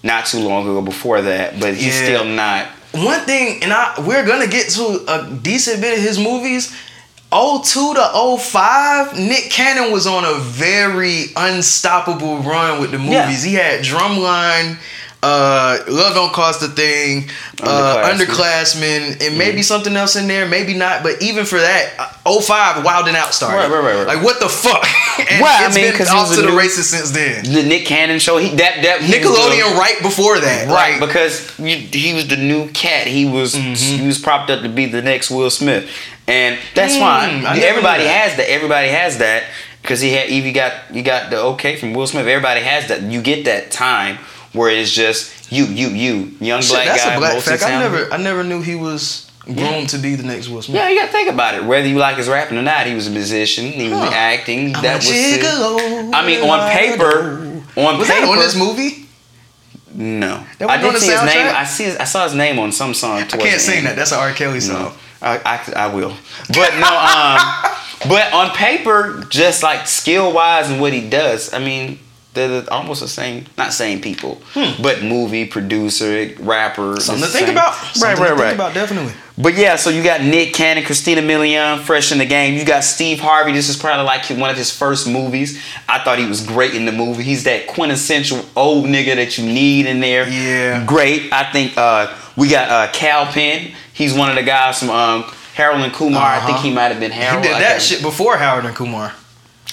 not 0.03 0.27
too 0.27 0.41
long 0.41 0.63
ago 0.65 0.81
before 0.83 1.23
that, 1.23 1.59
but 1.61 1.75
he's 1.75 1.95
Yeah. 1.99 2.05
still 2.05 2.25
not. 2.25 2.67
One 2.93 3.21
thing, 3.25 3.63
and 3.63 3.73
I 3.73 3.95
we're 4.07 4.25
gonna 4.25 4.47
get 4.47 4.69
to 4.71 5.05
a 5.09 5.29
decent 5.43 5.81
bit 5.81 5.99
of 5.99 6.05
his 6.05 6.19
movies. 6.19 6.73
02 7.35 7.95
to 7.95 8.39
05, 8.39 9.19
Nick 9.19 9.51
Cannon 9.51 9.91
was 9.93 10.07
on 10.07 10.25
a 10.25 10.39
very 10.39 11.33
unstoppable 11.35 12.39
run 12.39 12.81
with 12.81 12.93
the 12.93 12.99
movies. 12.99 13.45
Yeah. 13.45 13.51
He 13.51 13.55
had 13.55 13.81
Drumline, 13.81 14.79
uh, 15.25 15.79
Love 15.89 16.15
Don't 16.15 16.33
Cost 16.35 16.63
a 16.63 16.69
Thing, 16.69 17.31
uh, 17.63 18.11
Underclassmen. 18.13 18.19
Underclassmen, 18.19 19.27
and 19.27 19.39
maybe 19.39 19.63
something 19.63 19.97
else 19.97 20.17
in 20.17 20.29
there, 20.29 20.47
maybe 20.47 20.75
not. 20.75 21.03
But 21.03 21.23
even 21.23 21.47
for 21.47 21.59
that, 21.59 21.93
uh, 22.27 22.41
05, 22.41 22.85
Wild 22.85 23.09
and 23.09 23.17
Out 23.17 23.33
started. 23.33 23.57
Right, 23.57 23.71
right, 23.71 23.85
right, 23.85 23.97
right. 24.05 24.17
Like 24.17 24.25
what 24.25 24.39
the 24.41 24.49
fuck? 24.49 24.85
and 25.31 25.41
Well, 25.41 25.63
I 25.63 25.67
it's 25.67 25.75
mean, 25.77 25.93
been 25.97 26.09
off 26.09 26.35
to 26.35 26.43
the 26.43 26.49
new- 26.49 26.59
races 26.59 26.91
since 26.91 27.11
then. 27.13 27.45
The 27.45 27.63
Nick 27.63 27.87
Cannon 27.87 28.19
show, 28.19 28.37
he 28.39 28.49
that 28.57 28.83
that 28.83 29.01
was 29.01 29.11
the- 29.11 29.17
Nickelodeon 29.17 29.77
right 29.79 29.99
before 30.03 30.39
that, 30.41 30.69
Right, 30.69 31.01
Like, 31.01 31.09
because 31.09 31.59
you, 31.59 31.77
he 31.77 32.13
was 32.15 32.29
the 32.29 32.37
new 32.37 32.69
cat. 32.71 33.07
He 33.07 33.25
was 33.25 33.55
Mm-hmm. 33.55 34.01
he 34.03 34.07
was 34.07 34.19
propped 34.19 34.51
up 34.51 34.63
to 34.63 34.69
be 34.69 34.87
the 34.87 35.01
next 35.03 35.31
Will 35.31 35.51
Smith, 35.51 35.89
and 36.29 36.59
that's 36.75 36.95
Mm, 36.97 37.01
fine. 37.01 37.45
Everybody 37.63 38.05
that. 38.05 38.29
has 38.29 38.37
that. 38.37 38.51
Everybody 38.51 38.89
has 38.89 39.19
that 39.19 39.45
because 39.81 40.01
he 40.01 40.11
had. 40.13 40.29
You 40.31 40.53
got 40.53 40.73
you 40.95 41.03
got 41.03 41.31
the 41.31 41.39
okay 41.55 41.77
from 41.77 41.95
Will 41.95 42.07
Smith, 42.07 42.27
everybody 42.27 42.61
has 42.61 42.89
that. 42.89 43.03
You 43.03 43.23
get 43.23 43.45
that 43.47 43.71
time 43.71 44.19
where 44.55 44.71
it's 44.71 44.91
just 44.91 45.53
you, 45.53 45.65
you, 45.67 45.89
you, 45.89 46.15
young 46.41 46.63
Shit, 46.63 46.73
black 46.73 46.87
that's 46.87 47.05
guy. 47.05 47.15
a 47.15 47.19
black 47.19 47.43
fact. 47.43 47.63
I 47.63 47.79
never, 47.79 48.13
I 48.13 48.17
never 48.17 48.43
knew 48.43 48.63
he 48.63 48.75
was 48.77 49.31
groomed 49.45 49.91
to 49.91 49.99
be 49.99 50.15
the 50.15 50.23
next 50.23 50.49
Will 50.49 50.63
Smith. 50.63 50.77
Yeah, 50.77 50.89
you 50.89 50.99
gotta 50.99 51.13
think 51.13 51.29
about 51.29 51.55
it. 51.55 51.65
Whether 51.65 51.87
you 51.89 51.99
like 51.99 52.17
his 52.17 52.29
rapping 52.29 52.57
or 52.57 52.63
not, 52.63 52.87
he 52.87 52.95
was 52.95 53.07
a 53.07 53.11
musician. 53.11 53.67
He 53.67 53.91
was 53.91 53.99
Huh. 53.99 54.11
acting. 54.15 54.75
I'm 54.75 54.83
that 54.83 54.97
was. 54.97 55.07
gigolo. 55.11 56.11
I 56.15 56.27
mean, 56.27 56.41
on 56.49 56.71
paper, 56.71 57.63
on 57.77 57.99
Was 57.99 58.09
paper, 58.09 58.21
that 58.21 58.29
on 58.31 58.39
this 58.39 58.57
movie? 58.57 59.01
No, 59.97 60.43
That 60.59 60.71
I 60.71 60.77
wasn't 60.79 60.93
did 60.95 61.03
see 61.03 61.13
his 61.13 61.23
name. 61.23 61.55
I 61.55 61.65
see. 61.65 61.85
His, 61.85 61.97
I 61.99 62.05
saw 62.05 62.25
his 62.25 62.35
name 62.35 62.59
on 62.59 62.73
some 62.73 62.95
song. 62.95 63.19
I 63.19 63.25
can't 63.27 63.61
sing 63.61 63.85
that. 63.85 63.95
That's 63.95 64.11
an 64.11 64.19
R. 64.19 64.33
Kelly 64.33 64.59
song. 64.61 64.83
No, 64.83 64.93
I, 65.23 65.39
I, 65.45 65.73
I 65.85 65.95
will. 65.95 66.17
But 66.49 66.75
no, 66.81 66.89
um, 66.89 68.09
but 68.09 68.33
on 68.33 68.51
paper, 68.57 69.25
just 69.29 69.63
like 69.63 69.87
skill 69.87 70.33
wise 70.33 70.69
and 70.69 70.81
what 70.81 70.93
he 70.93 71.09
does, 71.09 71.53
I 71.55 71.61
mean, 71.61 72.01
they're 72.35 72.61
the- 72.63 72.71
almost 72.71 73.01
the 73.01 73.09
same. 73.09 73.47
Not 73.57 73.73
same 73.73 74.01
people, 74.01 74.43
but 74.83 75.03
movie 75.03 75.47
producer, 75.47 76.31
rapper. 76.41 76.93
Hmm. 76.95 76.99
Something 77.01 77.25
to 77.25 77.31
think 77.31 77.47
same. 77.47 77.57
about. 77.57 77.73
Right, 77.73 77.95
Something 77.95 78.23
right, 78.23 78.29
to 78.29 78.35
right. 78.35 78.41
think 78.49 78.55
about, 78.55 78.75
definitely. 78.75 79.13
But 79.37 79.55
yeah, 79.57 79.75
so 79.77 79.91
you 79.91 80.03
got 80.05 80.21
Nick 80.23 80.53
Cannon, 80.55 80.85
Christina 80.85 81.21
Milian, 81.21 81.81
fresh 81.81 82.13
in 82.13 82.19
the 82.19 82.25
game. 82.27 82.55
You 82.55 82.65
got 82.65 82.85
Steve 82.85 83.19
Harvey. 83.19 83.51
This 83.53 83.69
is 83.69 83.77
probably 83.77 84.05
like 84.05 84.25
one 84.31 84.49
of 84.51 84.57
his 84.57 84.71
first 84.71 85.09
movies. 85.09 85.61
I 85.89 85.99
thought 86.05 86.19
he 86.21 86.27
was 86.27 86.41
great 86.47 86.75
in 86.75 86.85
the 86.85 86.93
movie. 86.93 87.25
He's 87.25 87.43
that 87.45 87.67
quintessential 87.67 88.45
old 88.55 88.85
nigga 88.87 89.17
that 89.17 89.37
you 89.39 89.45
need 89.45 89.87
in 89.87 89.99
there. 90.01 90.29
Yeah. 90.29 90.85
Great. 90.87 91.33
I 91.33 91.51
think 91.51 91.77
uh, 91.77 92.15
we 92.37 92.49
got 92.49 92.69
uh, 92.71 92.93
Kal 92.93 93.27
Penn. 93.27 93.73
He's 93.93 94.15
one 94.15 94.29
of 94.29 94.37
the 94.37 94.43
guys 94.45 94.79
from 94.79 94.91
um, 94.91 95.23
Harold 95.55 95.81
and 95.83 95.93
Kumar. 95.93 96.23
I 96.23 96.39
think 96.41 96.59
Uh-huh. 96.59 96.63
he 96.69 96.73
might 96.75 96.89
have 96.93 97.01
been 97.01 97.11
Harold. 97.11 97.45
He 97.45 97.51
did 97.51 97.61
that 97.61 97.83
shit 97.83 98.03
before 98.03 98.37
Harold 98.37 98.67
and 98.67 98.75
Kumar. 98.77 99.13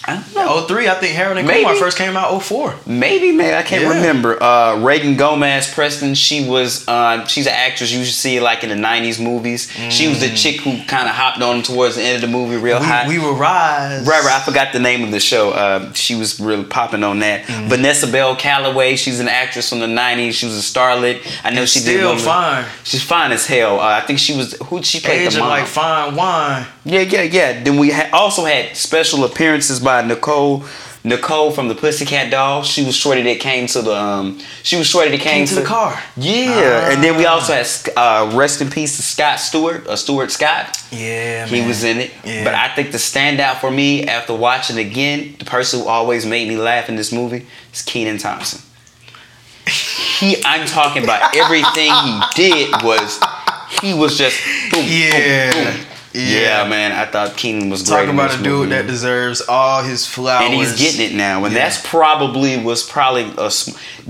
I 0.04 0.16
don't 0.16 0.34
know. 0.36 0.66
03, 0.68 0.88
I 0.90 0.96
think 0.96 1.14
Harold 1.16 1.38
and 1.38 1.48
Maybe. 1.48 1.62
Kumar 1.64 1.76
first 1.76 1.96
came 1.98 2.18
out 2.18 2.42
04. 2.44 2.74
Maybe, 2.88 3.32
maybe 3.32 3.54
I 3.56 3.62
can't 3.62 3.84
Yeah. 3.84 3.90
remember. 3.94 4.42
Uh, 4.42 4.78
Reagan 4.80 5.16
Gomez 5.16 5.72
Preston. 5.72 6.16
She 6.16 6.48
was. 6.48 6.88
Uh, 6.88 7.26
she's 7.28 7.46
an 7.46 7.54
actress. 7.54 7.92
You 7.92 8.04
should 8.04 8.16
see 8.16 8.40
like 8.40 8.64
in 8.64 8.70
the 8.70 8.76
'90s 8.76 9.20
movies. 9.20 9.72
She 9.90 10.08
was 10.08 10.20
the 10.20 10.30
chick 10.36 10.62
who 10.62 10.84
kind 10.86 11.08
of 11.08 11.14
hopped 11.14 11.42
on 11.42 11.62
towards 11.62 11.96
the 11.98 12.02
end 12.02 12.16
of 12.16 12.22
the 12.22 12.28
movie, 12.28 12.58
real 12.58 12.80
high. 12.80 13.04
Mm. 13.06 13.10
We, 13.10 13.20
we 13.20 13.26
will 13.26 13.36
rise. 13.36 14.08
Right, 14.08 14.24
right. 14.24 14.36
I 14.36 14.44
forgot 14.44 14.74
the 14.74 14.80
name 14.80 15.04
of 15.04 15.12
the 15.12 15.20
show. 15.20 15.52
Uh, 15.52 15.94
she 15.94 16.16
was 16.16 16.40
really 16.40 16.64
popping 16.64 17.04
on 17.04 17.20
that. 17.20 17.44
Mm-hmm. 17.46 17.68
Vanessa 17.70 18.08
Bell 18.08 18.36
Calloway. 18.36 18.96
She's 18.96 19.20
an 19.20 19.28
actress 19.28 19.70
from 19.70 19.80
the 19.82 19.86
'90s. 19.88 20.34
She 20.34 20.46
was 20.48 20.58
a 20.58 20.62
starlet. 20.62 21.22
I 21.44 21.52
know 21.52 21.66
she 21.66 21.80
did. 21.80 21.98
Still 22.00 22.12
of 22.14 22.18
the- 22.20 22.26
fine. 22.26 22.66
She's 22.84 23.04
fine 23.04 23.32
as 23.32 23.46
hell. 23.46 23.80
Uh, 23.80 23.84
I 23.84 24.02
think 24.02 24.18
she 24.18 24.36
was. 24.36 24.56
Who 24.66 24.82
she 24.82 25.00
played 25.00 25.22
the 25.22 25.26
Aging 25.28 25.40
mom? 25.42 25.50
like 25.50 25.68
fine 25.68 26.16
wine. 26.16 26.66
Yeah, 26.84 27.02
yeah, 27.02 27.22
yeah. 27.22 27.64
Then 27.64 27.78
we 27.78 27.92
ha- 27.92 28.10
also 28.12 28.46
had 28.46 28.76
special 28.76 29.24
appearances 29.24 29.80
by 29.80 30.02
Nicole. 30.04 30.64
Nicole 31.04 31.50
from 31.52 31.68
the 31.68 31.74
Pussycat 31.74 32.30
Dolls. 32.30 32.68
She 32.68 32.84
was 32.86 32.96
shorty 32.96 33.24
that 33.24 33.40
came 33.40 33.66
to 33.68 33.82
the. 33.82 33.96
Um, 33.96 34.40
she 34.62 34.78
was 34.78 34.86
shorty 34.88 35.10
that 35.10 35.20
came, 35.20 35.46
Came 35.46 35.48
to 35.48 35.56
the 35.56 35.64
car. 35.64 36.00
Yeah, 36.16 36.92
and 36.92 37.04
then 37.04 37.18
we 37.18 37.26
Ah. 37.26 37.34
also 37.34 37.54
had 37.54 37.68
uh, 37.98 38.36
rest 38.36 38.62
in 38.62 38.70
peace 38.70 38.98
to 38.98 39.02
Scott 39.02 39.40
Stewart, 39.40 39.88
uh, 39.88 39.96
Stuart 39.96 40.32
Scott. 40.32 40.78
Yeah, 40.92 41.48
He 41.48 41.60
man. 41.60 41.68
was 41.68 41.84
in 41.84 41.98
it. 41.98 42.12
Yeah. 42.24 42.44
But 42.44 42.54
I 42.54 42.68
think 42.76 42.92
the 42.92 43.00
standout 43.00 43.58
for 43.62 43.72
me 43.72 44.06
after 44.06 44.36
watching 44.36 44.78
again, 44.78 45.36
the 45.40 45.46
person 45.46 45.80
who 45.82 45.88
always 45.88 46.24
made 46.26 46.48
me 46.48 46.56
laugh 46.58 46.88
in 46.88 46.96
this 46.98 47.12
movie 47.12 47.48
is 47.74 47.82
Kenan 47.82 48.20
Thompson. 48.20 48.62
He, 50.20 50.36
I'm 50.46 50.68
talking 50.68 51.04
about 51.04 51.36
everything 51.36 51.92
he 51.94 52.22
did 52.36 52.72
was, 52.84 53.20
he 53.82 53.94
was 53.96 54.18
just 54.20 54.40
boom, 54.72 54.86
Yeah. 54.88 55.52
boom, 55.52 55.64
boom. 55.74 55.86
Yeah. 56.14 56.64
Yeah, 56.64 56.70
man. 56.70 56.92
I 56.92 57.06
thought 57.06 57.38
Kenan 57.38 57.70
was 57.70 57.84
great. 57.84 57.96
Talking 57.98 58.10
in 58.10 58.16
about 58.16 58.34
a 58.34 58.38
dude 58.38 58.46
movie. 58.46 58.70
that 58.72 58.88
deserves 58.88 59.42
all 59.42 59.82
his 59.84 60.06
flowers. 60.06 60.46
and 60.46 60.54
he's 60.54 60.78
getting 60.78 61.12
it 61.14 61.16
now, 61.16 61.46
and 61.46 61.54
Yeah. 61.54 61.64
that's 61.64 61.86
probably 61.88 62.58
was 62.58 62.84
probably 62.84 63.32
a, 63.38 63.50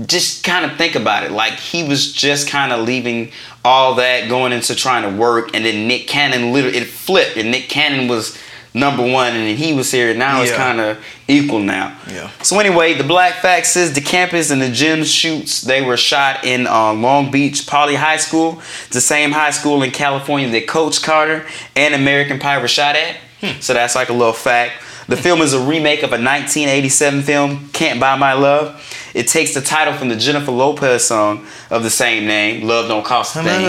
just 0.06 0.42
kind 0.44 0.64
of 0.64 0.76
think 0.76 0.94
about 0.96 1.22
it. 1.24 1.30
Like 1.30 1.54
he 1.54 1.84
was 1.84 2.12
just 2.12 2.48
kind 2.48 2.72
of 2.72 2.80
leaving 2.86 3.30
all 3.64 3.94
that, 3.94 4.28
going 4.28 4.52
into 4.52 4.74
trying 4.74 5.02
to 5.04 5.16
work, 5.16 5.50
and 5.54 5.64
then 5.64 5.86
Nick 5.86 6.08
Cannon 6.08 6.52
literally 6.52 6.78
it 6.78 6.88
flipped, 6.88 7.36
and 7.36 7.50
Nick 7.52 7.68
Cannon 7.68 8.08
was 8.08 8.36
number 8.74 9.02
one, 9.02 9.34
and 9.34 9.58
he 9.58 9.72
was 9.72 9.90
here. 9.90 10.14
Now 10.14 10.42
it's 10.42 10.52
kind 10.52 10.80
of 10.80 11.04
equal 11.28 11.60
now. 11.60 11.96
Yeah. 12.08 12.30
So 12.42 12.58
anyway, 12.58 12.94
the 12.94 13.04
Black 13.04 13.34
Fact 13.34 13.66
says 13.66 13.92
the 13.92 14.00
campus 14.00 14.50
and 14.50 14.60
the 14.60 14.70
gym 14.70 15.04
shoots 15.04 15.62
they 15.62 15.82
were 15.82 15.96
shot 15.96 16.44
in 16.44 16.66
uh, 16.66 16.92
Long 16.92 17.30
Beach 17.30 17.66
Poly 17.66 17.94
High 17.94 18.16
School, 18.16 18.62
the 18.90 19.00
same 19.00 19.32
high 19.32 19.50
school 19.50 19.82
in 19.82 19.90
California 19.90 20.48
that 20.50 20.66
Coach 20.66 21.02
Carter 21.02 21.46
and 21.76 21.94
American 21.94 22.38
Pie 22.38 22.58
were 22.58 22.68
shot 22.68 22.96
at. 22.96 23.16
Hmm. 23.40 23.60
So 23.60 23.74
that's 23.74 23.94
like 23.94 24.08
a 24.08 24.12
little 24.12 24.32
fact. 24.32 24.82
The 25.08 25.16
film 25.16 25.40
is 25.40 25.52
a 25.52 25.60
remake 25.60 26.02
of 26.02 26.10
a 26.10 26.20
1987 26.20 27.22
film, 27.22 27.68
Can't 27.72 27.98
Buy 27.98 28.16
My 28.16 28.34
Love. 28.34 28.80
It 29.14 29.28
takes 29.28 29.52
the 29.52 29.60
title 29.60 29.94
from 29.94 30.08
the 30.08 30.16
Jennifer 30.16 30.52
Lopez 30.52 31.04
song 31.04 31.46
of 31.70 31.82
the 31.82 31.90
same 31.90 32.26
name, 32.26 32.66
Love 32.66 32.88
Don't 32.88 33.04
Cost 33.04 33.36
a 33.36 33.42
Thing. 33.42 33.62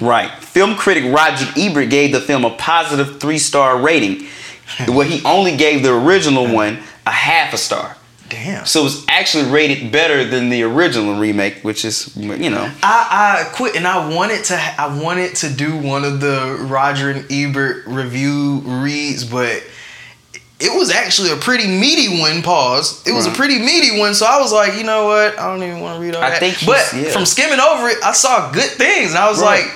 Right. 0.00 0.30
Film 0.42 0.74
critic 0.74 1.12
Roger 1.14 1.46
Ebert 1.56 1.90
gave 1.90 2.12
the 2.12 2.20
film 2.20 2.44
a 2.44 2.50
positive 2.50 3.20
three 3.20 3.38
star 3.38 3.80
rating, 3.80 4.26
where 4.88 5.06
he 5.06 5.22
only 5.24 5.56
gave 5.56 5.82
the 5.82 5.94
original 5.94 6.52
one 6.52 6.78
a 7.06 7.10
half 7.10 7.52
a 7.52 7.58
star. 7.58 7.96
Damn. 8.30 8.64
So 8.64 8.86
it's 8.86 9.04
actually 9.08 9.50
rated 9.50 9.90
better 9.90 10.24
than 10.24 10.50
the 10.50 10.62
original 10.62 11.18
remake, 11.18 11.62
which 11.62 11.84
is 11.84 12.16
you 12.16 12.48
know. 12.48 12.72
I, 12.82 13.44
I 13.50 13.56
quit 13.56 13.76
and 13.76 13.86
I 13.86 14.08
wanted 14.14 14.44
to 14.44 14.54
I 14.54 15.02
wanted 15.02 15.34
to 15.36 15.52
do 15.52 15.76
one 15.76 16.04
of 16.04 16.20
the 16.20 16.56
Roger 16.60 17.10
and 17.10 17.30
Ebert 17.30 17.86
review 17.86 18.62
reads, 18.64 19.24
but 19.24 19.64
it 20.60 20.76
was 20.76 20.90
actually 20.90 21.30
a 21.30 21.36
pretty 21.36 21.66
meaty 21.66 22.20
one. 22.20 22.42
Pause. 22.42 23.06
It 23.06 23.12
was 23.12 23.26
a 23.26 23.30
pretty 23.30 23.58
meaty 23.58 23.98
one, 23.98 24.14
so 24.14 24.26
I 24.26 24.38
was 24.40 24.52
like, 24.52 24.74
you 24.76 24.84
know 24.84 25.06
what? 25.06 25.38
I 25.38 25.46
don't 25.46 25.62
even 25.62 25.80
want 25.80 25.96
to 25.98 26.02
read 26.06 26.14
all 26.14 26.22
I 26.22 26.30
that. 26.30 26.40
think 26.40 26.58
but 26.66 26.92
yeah. 26.94 27.10
from 27.12 27.24
skimming 27.26 27.60
over 27.60 27.88
it, 27.88 27.98
I 28.04 28.12
saw 28.12 28.50
good 28.52 28.70
things, 28.70 29.10
and 29.10 29.18
I 29.18 29.28
was 29.28 29.40
Right. 29.40 29.64
like, 29.64 29.72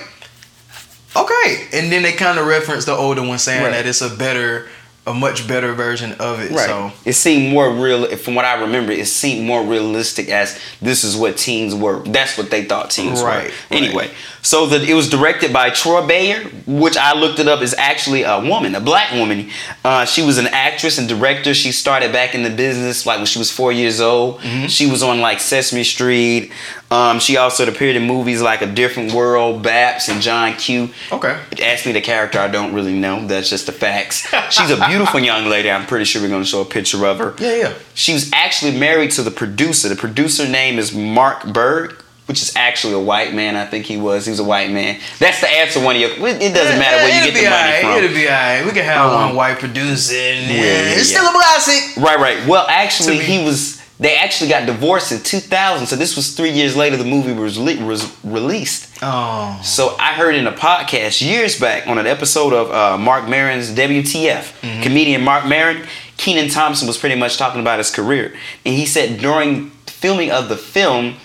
okay. 1.15 1.67
And 1.73 1.91
then 1.91 2.03
they 2.03 2.11
kind 2.13 2.39
of 2.39 2.45
referenced 2.47 2.87
the 2.87 2.93
older 2.93 3.21
one, 3.21 3.37
saying 3.39 3.63
Right. 3.63 3.71
that 3.71 3.85
it's 3.87 4.01
a 4.01 4.09
better, 4.09 4.67
a 5.07 5.13
much 5.13 5.47
better 5.47 5.73
version 5.73 6.13
of 6.13 6.39
it. 6.41 6.51
Right. 6.51 6.65
So 6.67 6.91
It 7.05 7.13
seemed 7.13 7.51
more 7.53 7.69
real. 7.71 8.05
From 8.17 8.35
what 8.35 8.45
I 8.45 8.59
remember, 8.61 8.91
it 8.91 9.07
seemed 9.07 9.45
more 9.45 9.63
realistic 9.63 10.29
as 10.29 10.59
this 10.81 11.03
is 11.03 11.15
what 11.15 11.37
teens 11.37 11.73
were. 11.75 11.99
That's 12.05 12.37
what 12.37 12.49
they 12.51 12.65
thought 12.65 12.89
teens 12.91 13.21
Right, 13.21 13.35
were. 13.35 13.41
right. 13.43 13.51
Anyway, 13.71 14.11
so 14.45 14.67
that 14.67 14.83
it 14.87 14.93
was 14.93 15.09
directed 15.09 15.51
by 15.51 15.71
Troy 15.71 16.05
Beyer, 16.05 16.43
which 16.67 16.97
I 16.97 17.13
looked 17.17 17.39
it 17.39 17.47
up 17.47 17.63
is 17.63 17.73
actually 17.79 18.21
a 18.21 18.39
woman, 18.39 18.75
a 18.75 18.79
black 18.79 19.11
woman. 19.11 19.49
Uh, 19.83 20.05
she 20.05 20.21
was 20.21 20.37
an 20.37 20.45
actress 20.47 20.99
and 20.99 21.09
director. 21.09 21.55
She 21.55 21.71
started 21.71 22.11
back 22.13 22.35
in 22.35 22.43
the 22.43 22.51
business 22.51 23.07
like 23.07 23.17
when 23.17 23.25
she 23.25 23.39
was 23.39 23.49
four 23.51 23.71
years 23.71 23.99
old. 23.99 24.39
Mm-hmm. 24.41 24.67
She 24.67 24.89
was 24.89 25.01
on 25.01 25.19
like 25.19 25.39
Sesame 25.39 25.83
Street. 25.83 26.51
Um, 26.91 27.19
she 27.19 27.37
also 27.37 27.67
appeared 27.67 27.95
in 27.95 28.03
movies 28.03 28.39
like 28.39 28.61
A 28.61 28.67
Different 28.67 29.13
World, 29.13 29.63
Baps, 29.63 30.09
and 30.09 30.21
John 30.21 30.53
Q. 30.53 30.89
Okay. 31.11 31.39
Ask 31.63 31.87
me 31.87 31.91
the 31.91 32.01
character, 32.01 32.37
I 32.39 32.47
don't 32.47 32.71
really 32.75 32.93
know. 32.93 33.25
That's 33.25 33.49
just 33.49 33.65
the 33.65 33.71
facts. 33.71 34.27
She's 34.51 34.69
a 34.69 34.77
beautiful 34.87 35.19
young 35.31 35.49
lady. 35.49 35.71
I'm 35.71 35.87
pretty 35.87 36.05
sure 36.05 36.21
we're 36.21 36.29
going 36.29 36.43
to 36.43 36.47
show 36.47 36.61
a 36.61 36.65
picture 36.65 37.03
of 37.07 37.17
her. 37.17 37.33
yeah, 37.39 37.55
yeah. 37.55 37.73
She 37.95 38.13
was 38.13 38.29
actually 38.31 38.77
married 38.79 39.09
to 39.11 39.23
the 39.23 39.31
producer. 39.31 39.89
The 39.89 39.95
producer 39.95 40.47
name 40.47 40.77
is 40.77 40.93
Mark 40.93 41.51
Burg, 41.51 41.99
which 42.27 42.41
is 42.41 42.55
actually 42.55 42.93
a 42.93 42.99
white 42.99 43.33
man. 43.33 43.55
I 43.55 43.65
think 43.65 43.85
he 43.85 43.97
was. 43.97 44.25
He 44.25 44.31
was 44.31 44.39
a 44.39 44.43
white 44.43 44.71
man. 44.71 44.99
That's 45.19 45.41
the 45.41 45.47
answer. 45.49 45.79
One 45.83 45.95
of 45.95 46.01
your. 46.01 46.09
It 46.11 46.53
doesn't 46.53 46.79
matter 46.79 46.97
where 46.97 47.09
you 47.09 47.21
It'll 47.21 47.25
get 47.25 47.33
be 47.33 47.43
the 47.43 47.49
money 47.49 47.63
alright, 47.63 47.81
from. 47.81 48.03
It'll 48.03 48.15
be 48.15 48.27
alright. 48.27 48.65
We 48.65 48.71
can 48.71 48.83
have 48.85 49.11
Um, 49.11 49.27
one 49.27 49.35
white 49.35 49.59
producer, 49.59 50.15
and 50.15 50.49
yeah, 50.51 50.57
yeah, 50.61 50.95
it's 50.99 51.11
yeah. 51.11 51.19
still 51.19 51.29
a 51.29 51.33
classic. 51.33 51.97
Right, 52.03 52.19
right. 52.19 52.47
Well, 52.47 52.65
actually, 52.69 53.19
he 53.19 53.43
was. 53.43 53.81
They 53.97 54.17
actually 54.17 54.49
got 54.49 54.65
divorced 54.65 55.13
in 55.13 55.21
2000. 55.21 55.87
So 55.87 55.95
this 55.95 56.17
was 56.17 56.35
three 56.35 56.49
years 56.51 56.75
later. 56.75 56.97
The 56.97 57.05
movie 57.05 57.31
was, 57.31 57.57
was 57.57 58.13
released. 58.25 58.93
Oh. 59.01 59.57
So 59.63 59.95
I 59.97 60.11
heard 60.13 60.35
in 60.35 60.47
a 60.47 60.51
podcast 60.51 61.21
years 61.25 61.57
back 61.57 61.87
on 61.87 61.97
an 61.97 62.05
episode 62.05 62.51
of 62.51 62.71
uh, 62.71 62.97
Marc 62.97 63.29
Maron's 63.29 63.71
WTF, 63.73 64.51
Mm-hmm. 64.61 64.81
comedian 64.83 65.21
Marc 65.21 65.45
Maron, 65.47 65.83
Kenan 66.17 66.49
Thompson 66.49 66.87
was 66.87 66.97
pretty 66.97 67.15
much 67.15 67.37
talking 67.37 67.61
about 67.61 67.77
his 67.77 67.89
career, 67.89 68.33
and 68.65 68.75
he 68.75 68.85
said 68.85 69.19
during 69.19 69.69
filming 69.87 70.29
of 70.29 70.49
the 70.49 70.57
film, 70.57 71.15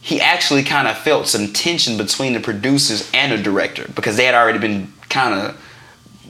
he 0.00 0.20
actually 0.20 0.62
kind 0.62 0.88
of 0.88 0.96
felt 0.98 1.26
some 1.26 1.52
tension 1.52 1.96
between 1.96 2.32
the 2.32 2.40
producers 2.40 3.10
and 3.12 3.32
the 3.32 3.42
director 3.42 3.86
because 3.94 4.16
they 4.16 4.24
had 4.24 4.34
already 4.34 4.58
been 4.58 4.92
kind 5.08 5.34
of 5.34 5.60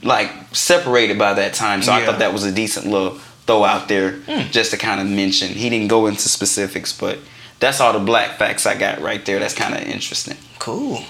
like 0.03 0.29
separated 0.51 1.17
by 1.17 1.33
that 1.33 1.53
time. 1.53 1.81
So 1.81 1.91
I 1.93 2.05
thought 2.05 2.19
that 2.19 2.33
was 2.33 2.43
a 2.43 2.51
decent 2.51 2.87
little 2.87 3.11
throw 3.47 3.63
out 3.63 3.87
there 3.87 4.11
Hmm. 4.27 4.49
just 4.51 4.71
to 4.71 4.77
kind 4.77 4.99
of 5.01 5.07
mention. 5.07 5.49
He 5.49 5.69
didn't 5.69 5.87
go 5.87 6.07
into 6.07 6.27
specifics, 6.29 6.91
but 6.91 7.19
that's 7.59 7.79
all 7.79 7.93
the 7.93 7.99
black 7.99 8.37
facts 8.37 8.65
I 8.65 8.75
got 8.75 8.99
right 9.01 9.23
there. 9.25 9.39
That's 9.39 9.53
kind 9.55 9.73
of 9.75 9.81
interesting. 9.83 10.37
Cool. 10.59 11.03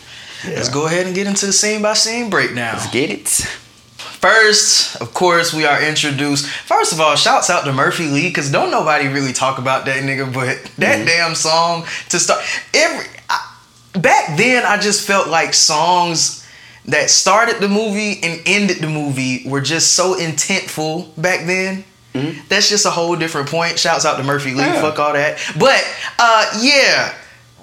Let's 0.45 0.69
go 0.69 0.87
ahead 0.87 1.05
and 1.05 1.13
get 1.15 1.27
into 1.27 1.45
the 1.45 1.53
scene 1.53 1.81
by 1.81 1.93
scene 1.93 2.29
breakdown. 2.29 2.73
Let's 2.77 2.89
get 2.91 3.09
it. 3.09 3.47
First, 4.21 5.01
of 5.01 5.13
course, 5.15 5.51
we 5.51 5.65
are 5.65 5.81
introduced. 5.81 6.47
First 6.47 6.93
of 6.93 7.01
all, 7.01 7.15
shouts 7.15 7.49
out 7.49 7.63
to 7.65 7.73
Murphy 7.73 8.05
Lee 8.07 8.27
because 8.29 8.51
don't 8.51 8.69
nobody 8.69 9.07
really 9.07 9.33
talk 9.33 9.57
about 9.57 9.85
that 9.85 10.03
nigga, 10.03 10.31
but 10.31 10.63
that 10.77 10.97
Mm-hmm. 10.97 11.05
damn 11.05 11.33
song 11.35 11.85
to 12.09 12.19
start 12.19 12.43
every 12.73 13.05
I, 13.29 13.55
back 13.93 14.37
then, 14.37 14.63
I 14.63 14.77
just 14.77 15.07
felt 15.07 15.27
like 15.27 15.55
songs 15.55 16.45
that 16.85 17.09
started 17.09 17.59
the 17.61 17.67
movie 17.67 18.19
and 18.21 18.39
ended 18.45 18.77
the 18.77 18.89
movie 18.89 19.43
were 19.47 19.61
just 19.61 19.93
so 19.93 20.15
intentful 20.15 21.19
back 21.19 21.45
then. 21.47 21.83
That's 22.49 22.69
just 22.69 22.85
a 22.85 22.89
whole 22.91 23.15
different 23.15 23.47
point. 23.49 23.79
Shouts 23.79 24.05
out 24.05 24.17
to 24.17 24.23
Murphy 24.23 24.51
Lee. 24.53 24.61
Mm-hmm. 24.63 24.73
Yeah. 24.75 24.81
Fuck 24.81 24.99
all 24.99 25.13
that. 25.13 25.39
But 25.57 25.81
uh, 26.19 26.59
yeah. 26.61 27.15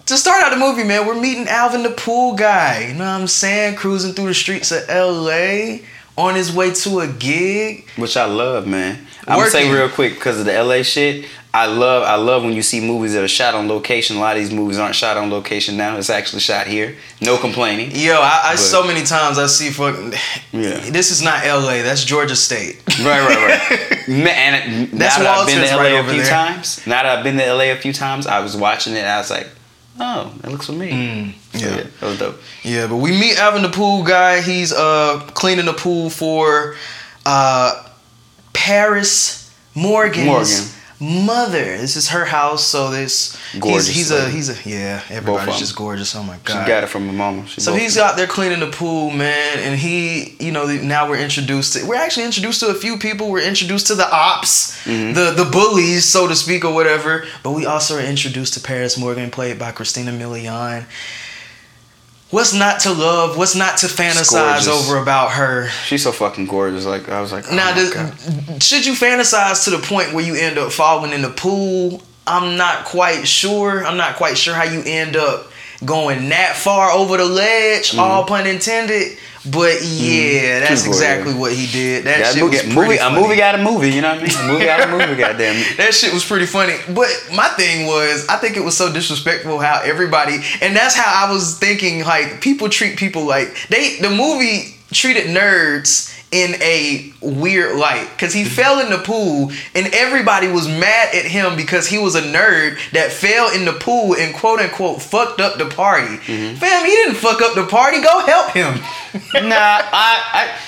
To 0.07 0.17
start 0.17 0.43
out 0.43 0.51
the 0.51 0.57
movie, 0.57 0.85
man, 0.85 1.07
we're 1.07 1.21
meeting 1.21 1.47
Alvin 1.49 1.83
the 1.83 1.91
pool 1.91 2.35
guy. 2.35 2.87
You 2.89 2.95
know 2.95 3.01
what 3.05 3.21
I'm 3.21 3.27
saying? 3.29 3.77
Cruising 3.77 4.15
through 4.15 4.29
the 4.29 4.35
streets 4.35 4.73
of 4.73 4.89
LA 4.89 5.81
on 6.19 6.35
his 6.35 6.53
way 6.53 6.73
to 6.75 7.01
a 7.01 7.07
gig. 7.07 7.89
Which 7.97 8.17
I 8.17 8.27
love, 8.27 8.67
man. 8.67 9.07
I'm 9.27 9.39
gonna 9.39 9.51
say 9.51 9.73
real 9.73 9.89
quick 9.89 10.15
because 10.15 10.41
of 10.41 10.47
the 10.47 10.63
LA 10.63 10.83
shit. 10.83 11.27
I 11.55 11.67
love 11.67 12.03
I 12.03 12.17
love 12.17 12.43
when 12.43 12.53
you 12.53 12.63
see 12.63 12.81
movies 12.81 13.15
that 13.15 13.23
are 13.23 13.29
shot 13.29 13.55
on 13.55 13.69
location. 13.69 14.17
A 14.17 14.21
lot 14.21 14.37
of 14.37 14.43
these 14.43 14.53
movies 14.53 14.79
aren't 14.79 14.95
shot 14.95 15.17
on 15.17 15.31
location 15.31 15.77
now. 15.77 15.97
It's 15.97 16.11
actually 16.11 16.41
shot 16.41 16.67
here. 16.67 16.97
No 17.21 17.39
complaining. 17.39 17.91
Yo, 17.93 18.15
I, 18.21 18.41
I 18.45 18.55
so 18.57 18.87
many 18.87 19.05
times 19.05 19.39
I 19.39 19.47
see 19.47 19.71
fucking. 19.71 20.13
Yeah. 20.53 20.79
This 20.91 21.11
is 21.11 21.23
not 21.23 21.45
L.A. 21.45 21.83
That's 21.83 22.05
Georgia 22.05 22.37
State. 22.37 22.83
Right, 23.01 23.21
right, 23.21 23.71
right. 23.71 24.09
And 24.09 24.91
That's 24.93 25.19
now 25.19 25.25
that 25.25 25.39
I've 25.39 25.47
been 25.47 25.69
to 25.69 25.77
LA 25.77 25.83
right 25.83 26.05
a 26.05 26.09
few 26.09 26.23
there. 26.23 26.31
times. 26.31 26.87
Now 26.87 27.03
that 27.03 27.19
I've 27.19 27.25
been 27.25 27.37
to 27.37 27.53
LA 27.53 27.65
a 27.73 27.77
few 27.77 27.93
times, 27.93 28.27
I 28.27 28.41
was 28.41 28.57
watching 28.57 28.95
it 28.95 29.01
and 29.01 29.09
I 29.09 29.19
was 29.19 29.31
like, 29.31 29.47
oh, 30.01 30.33
that 30.41 30.51
looks 30.51 30.67
for 30.67 30.73
me. 30.73 30.91
Mm, 30.91 31.35
So, 31.59 31.67
yeah. 31.67 31.77
that 32.01 32.03
was 32.03 32.19
dope. 32.19 32.41
Yeah, 32.63 32.87
but 32.87 32.97
we 32.97 33.11
meet 33.13 33.39
Evan 33.39 33.63
the 33.63 33.69
pool 33.71 34.03
guy. 34.05 34.41
He's 34.41 34.73
uh 34.73 35.21
cleaning 35.35 35.67
the 35.67 35.73
pool 35.73 36.11
for 36.11 36.77
uh 37.27 37.85
Paris 38.53 39.53
Morgan's 39.75 40.77
mother. 41.01 41.65
This 41.79 41.97
is 41.97 42.09
her 42.11 42.25
house, 42.25 42.65
so 42.65 42.91
this 42.91 43.37
Gorgeous 43.59 43.87
He's, 43.87 43.97
he's 43.97 44.11
a 44.11 44.29
he's 44.31 44.49
a 44.49 44.69
yeah. 44.69 45.03
Everybody's 45.11 45.59
just 45.59 45.77
gorgeous. 45.77 46.15
Oh 46.15 46.23
my 46.23 46.37
god, 46.45 46.63
She 46.65 46.69
got 46.69 46.85
it 46.85 46.89
from 46.89 47.07
her 47.07 47.13
mama. 47.13 47.47
She 47.47 47.61
So 47.61 47.75
he's 47.75 47.97
out 47.99 48.17
there 48.17 48.27
cleaning 48.27 48.61
the 48.61 48.71
pool, 48.71 49.11
man, 49.11 49.59
and 49.59 49.79
he, 49.79 50.37
you 50.41 50.53
know, 50.53 50.67
now 50.67 51.09
we're 51.09 51.19
introduced 51.19 51.75
to. 51.75 51.87
We're 51.87 51.95
actually 51.97 52.27
introduced 52.27 52.61
to 52.61 52.67
a 52.69 52.75
few 52.75 52.99
people. 52.99 53.31
We're 53.31 53.47
introduced 53.47 53.87
to 53.89 53.95
the 53.95 54.11
ops, 54.13 54.77
Mm-hmm. 54.85 55.13
the 55.15 55.33
the 55.45 55.49
bullies, 55.51 56.05
so 56.05 56.27
to 56.29 56.35
speak, 56.35 56.65
or 56.65 56.73
whatever. 56.75 57.25
But 57.43 57.53
we 57.53 57.67
also 57.67 57.97
are 57.97 58.01
introduced 58.03 58.55
to 58.55 58.61
Paris 58.61 58.97
Morgan, 58.99 59.31
played 59.31 59.59
by 59.59 59.71
Christina 59.73 60.13
Milian. 60.13 60.85
What's 62.31 62.53
not 62.53 62.81
to 62.81 62.93
love? 62.93 63.39
What's 63.39 63.55
not 63.55 63.79
to 63.79 63.87
fantasize 63.87 64.67
gorgeous. 64.67 64.69
over 64.69 64.99
about 64.99 65.33
her? 65.33 65.69
She's 65.87 66.03
so 66.03 66.13
fucking 66.13 66.47
gorgeous. 66.47 66.85
Like 66.85 67.09
I 67.09 67.23
was 67.23 67.33
like, 67.33 67.51
oh 67.51 67.57
Now, 67.57 67.75
does, 67.75 67.93
should 68.63 68.85
you 68.85 68.93
fantasize 68.93 69.65
to 69.65 69.71
the 69.71 69.79
point 69.79 70.13
where 70.13 70.25
you 70.25 70.35
end 70.35 70.59
up 70.59 70.71
falling 70.71 71.13
in 71.13 71.23
the 71.23 71.31
pool? 71.31 72.03
I'm 72.27 72.59
not 72.59 72.85
quite 72.85 73.27
sure. 73.27 73.85
I'm 73.85 73.97
not 73.97 74.17
quite 74.17 74.37
sure 74.37 74.55
how 74.55 74.65
you 74.65 74.83
end 74.85 75.17
up 75.17 75.51
going 75.85 76.29
that 76.29 76.57
far 76.57 76.91
over 76.91 77.17
the 77.17 77.25
ledge, 77.25 77.97
all 77.97 78.25
mm-hmm. 78.25 78.29
pun 78.29 78.47
intended. 78.47 79.17
But 79.51 79.83
yeah, 79.83 80.61
mm-hmm. 80.61 80.65
that's 80.69 80.87
exactly 80.87 81.35
what 81.35 81.53
he 81.53 81.67
did. 81.67 82.05
That 82.05 82.19
That 82.19 82.35
shit 82.35 82.43
movie, 82.43 82.57
was 82.57 82.67
movie, 82.67 82.77
pretty 82.77 82.99
a 82.99 83.11
movie 83.11 83.37
got 83.37 83.55
a 83.55 83.59
movie. 83.59 83.91
You 83.91 84.03
know 84.03 84.15
what 84.15 84.23
I 84.23 84.27
mean? 84.27 84.37
A 84.37 84.53
movie 84.53 84.65
got 84.65 84.89
a 84.89 84.91
movie. 84.91 85.15
Goddamn. 85.19 85.57
it. 85.57 85.77
That 85.77 85.95
shit 85.95 86.13
was 86.13 86.25
pretty 86.25 86.47
funny. 86.47 86.75
But 86.89 87.09
my 87.35 87.49
thing 87.49 87.87
was, 87.87 88.27
I 88.29 88.37
think 88.37 88.57
it 88.57 88.65
was 88.65 88.77
so 88.77 88.93
disrespectful 88.93 89.59
how 89.59 89.81
everybody, 89.85 90.39
and 90.61 90.77
that's 90.77 90.95
how 90.95 91.27
I 91.27 91.33
was 91.33 91.59
thinking. 91.59 92.05
Like 92.05 92.41
people 92.41 92.69
treat 92.69 92.97
people 92.97 93.25
like 93.25 93.55
they. 93.69 93.99
The 93.99 94.11
movie 94.11 94.78
treated 94.91 95.27
nerds 95.27 96.15
in 96.31 96.61
a 96.61 97.13
weird 97.23 97.77
light 97.77 98.09
because 98.13 98.35
he 98.35 98.45
fell 98.45 98.81
in 98.81 98.91
the 98.91 98.99
pool 98.99 99.51
and 99.75 99.87
everybody 99.95 100.47
was 100.49 100.69
mad 100.69 101.15
at 101.15 101.25
him 101.25 101.57
because 101.57 101.87
he 101.87 101.99
was 101.99 102.15
a 102.15 102.21
nerd 102.21 102.79
that 102.93 103.11
fell 103.11 103.51
in 103.55 103.65
the 103.65 103.73
pool 103.73 104.15
and 104.15 104.35
quote 104.35 104.61
unquote 104.61 105.01
fucked 105.01 105.41
up 105.41 105.57
the 105.57 105.67
party. 105.67 106.17
Mm-hmm. 106.17 106.57
Fam, 106.57 106.85
he 106.85 106.91
didn't 106.91 107.17
fuck 107.17 107.41
up 107.41 107.55
the 107.55 107.67
party. 107.67 108.03
Go 108.03 108.27
help 108.27 108.51
him. 108.51 108.75
nah, 109.49 109.81
I, 109.91 110.23
I 110.33 110.59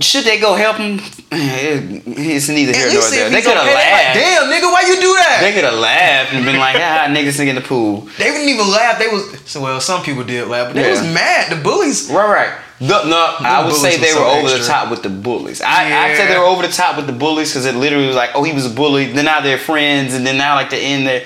should 0.00 0.24
they 0.24 0.40
go 0.40 0.54
help 0.54 0.76
him? 0.76 0.98
It's 1.30 2.48
neither 2.48 2.72
here 2.72 2.92
nor 2.92 3.02
there. 3.10 3.30
They 3.30 3.42
could 3.42 3.54
have 3.54 3.62
okay, 3.62 3.70
they 3.70 3.74
like, 3.74 3.92
laughed. 3.92 4.18
Damn, 4.18 4.42
nigga, 4.50 4.72
why 4.72 4.82
you 4.82 4.96
do 4.96 5.12
that? 5.14 5.38
They 5.42 5.52
could 5.52 5.64
have 5.64 5.78
laughed 5.78 6.32
and 6.32 6.44
been 6.44 6.58
like, 6.58 6.76
ah, 6.76 7.06
niggas 7.08 7.38
in 7.46 7.54
the 7.54 7.60
pool. 7.60 8.08
They 8.18 8.24
didn't 8.24 8.48
even 8.48 8.68
laugh. 8.68 8.98
They 8.98 9.08
was 9.08 9.40
so 9.44 9.62
well. 9.62 9.80
Some 9.80 10.02
people 10.02 10.24
did 10.24 10.48
laugh, 10.48 10.68
but 10.68 10.74
they 10.74 10.82
Yeah. 10.82 10.90
was 10.90 11.14
mad. 11.14 11.50
The 11.50 11.62
bullies. 11.62 12.10
Right, 12.10 12.28
right. 12.28 12.58
No, 12.80 13.04
no 13.04 13.36
I 13.40 13.64
would 13.64 13.74
say 13.74 13.98
they 13.98 14.14
were 14.14 14.24
over 14.24 14.48
the 14.48 14.64
top 14.64 14.90
with 14.90 15.02
the 15.02 15.10
bullies. 15.10 15.60
I, 15.60 16.08
I'd 16.08 16.16
say 16.16 16.26
they 16.26 16.38
were 16.38 16.46
over 16.46 16.66
the 16.66 16.72
top 16.72 16.96
with 16.96 17.06
the 17.06 17.12
bullies 17.12 17.50
because 17.50 17.66
it 17.66 17.74
literally 17.74 18.06
was 18.06 18.16
like, 18.16 18.30
oh, 18.34 18.42
he 18.42 18.52
was 18.52 18.64
a 18.64 18.70
bully. 18.70 19.12
Then 19.12 19.26
now 19.26 19.40
they're 19.40 19.58
friends, 19.58 20.14
and 20.14 20.26
then 20.26 20.38
now 20.38 20.54
like 20.54 20.70
the 20.70 20.78
end 20.78 21.06
there. 21.06 21.24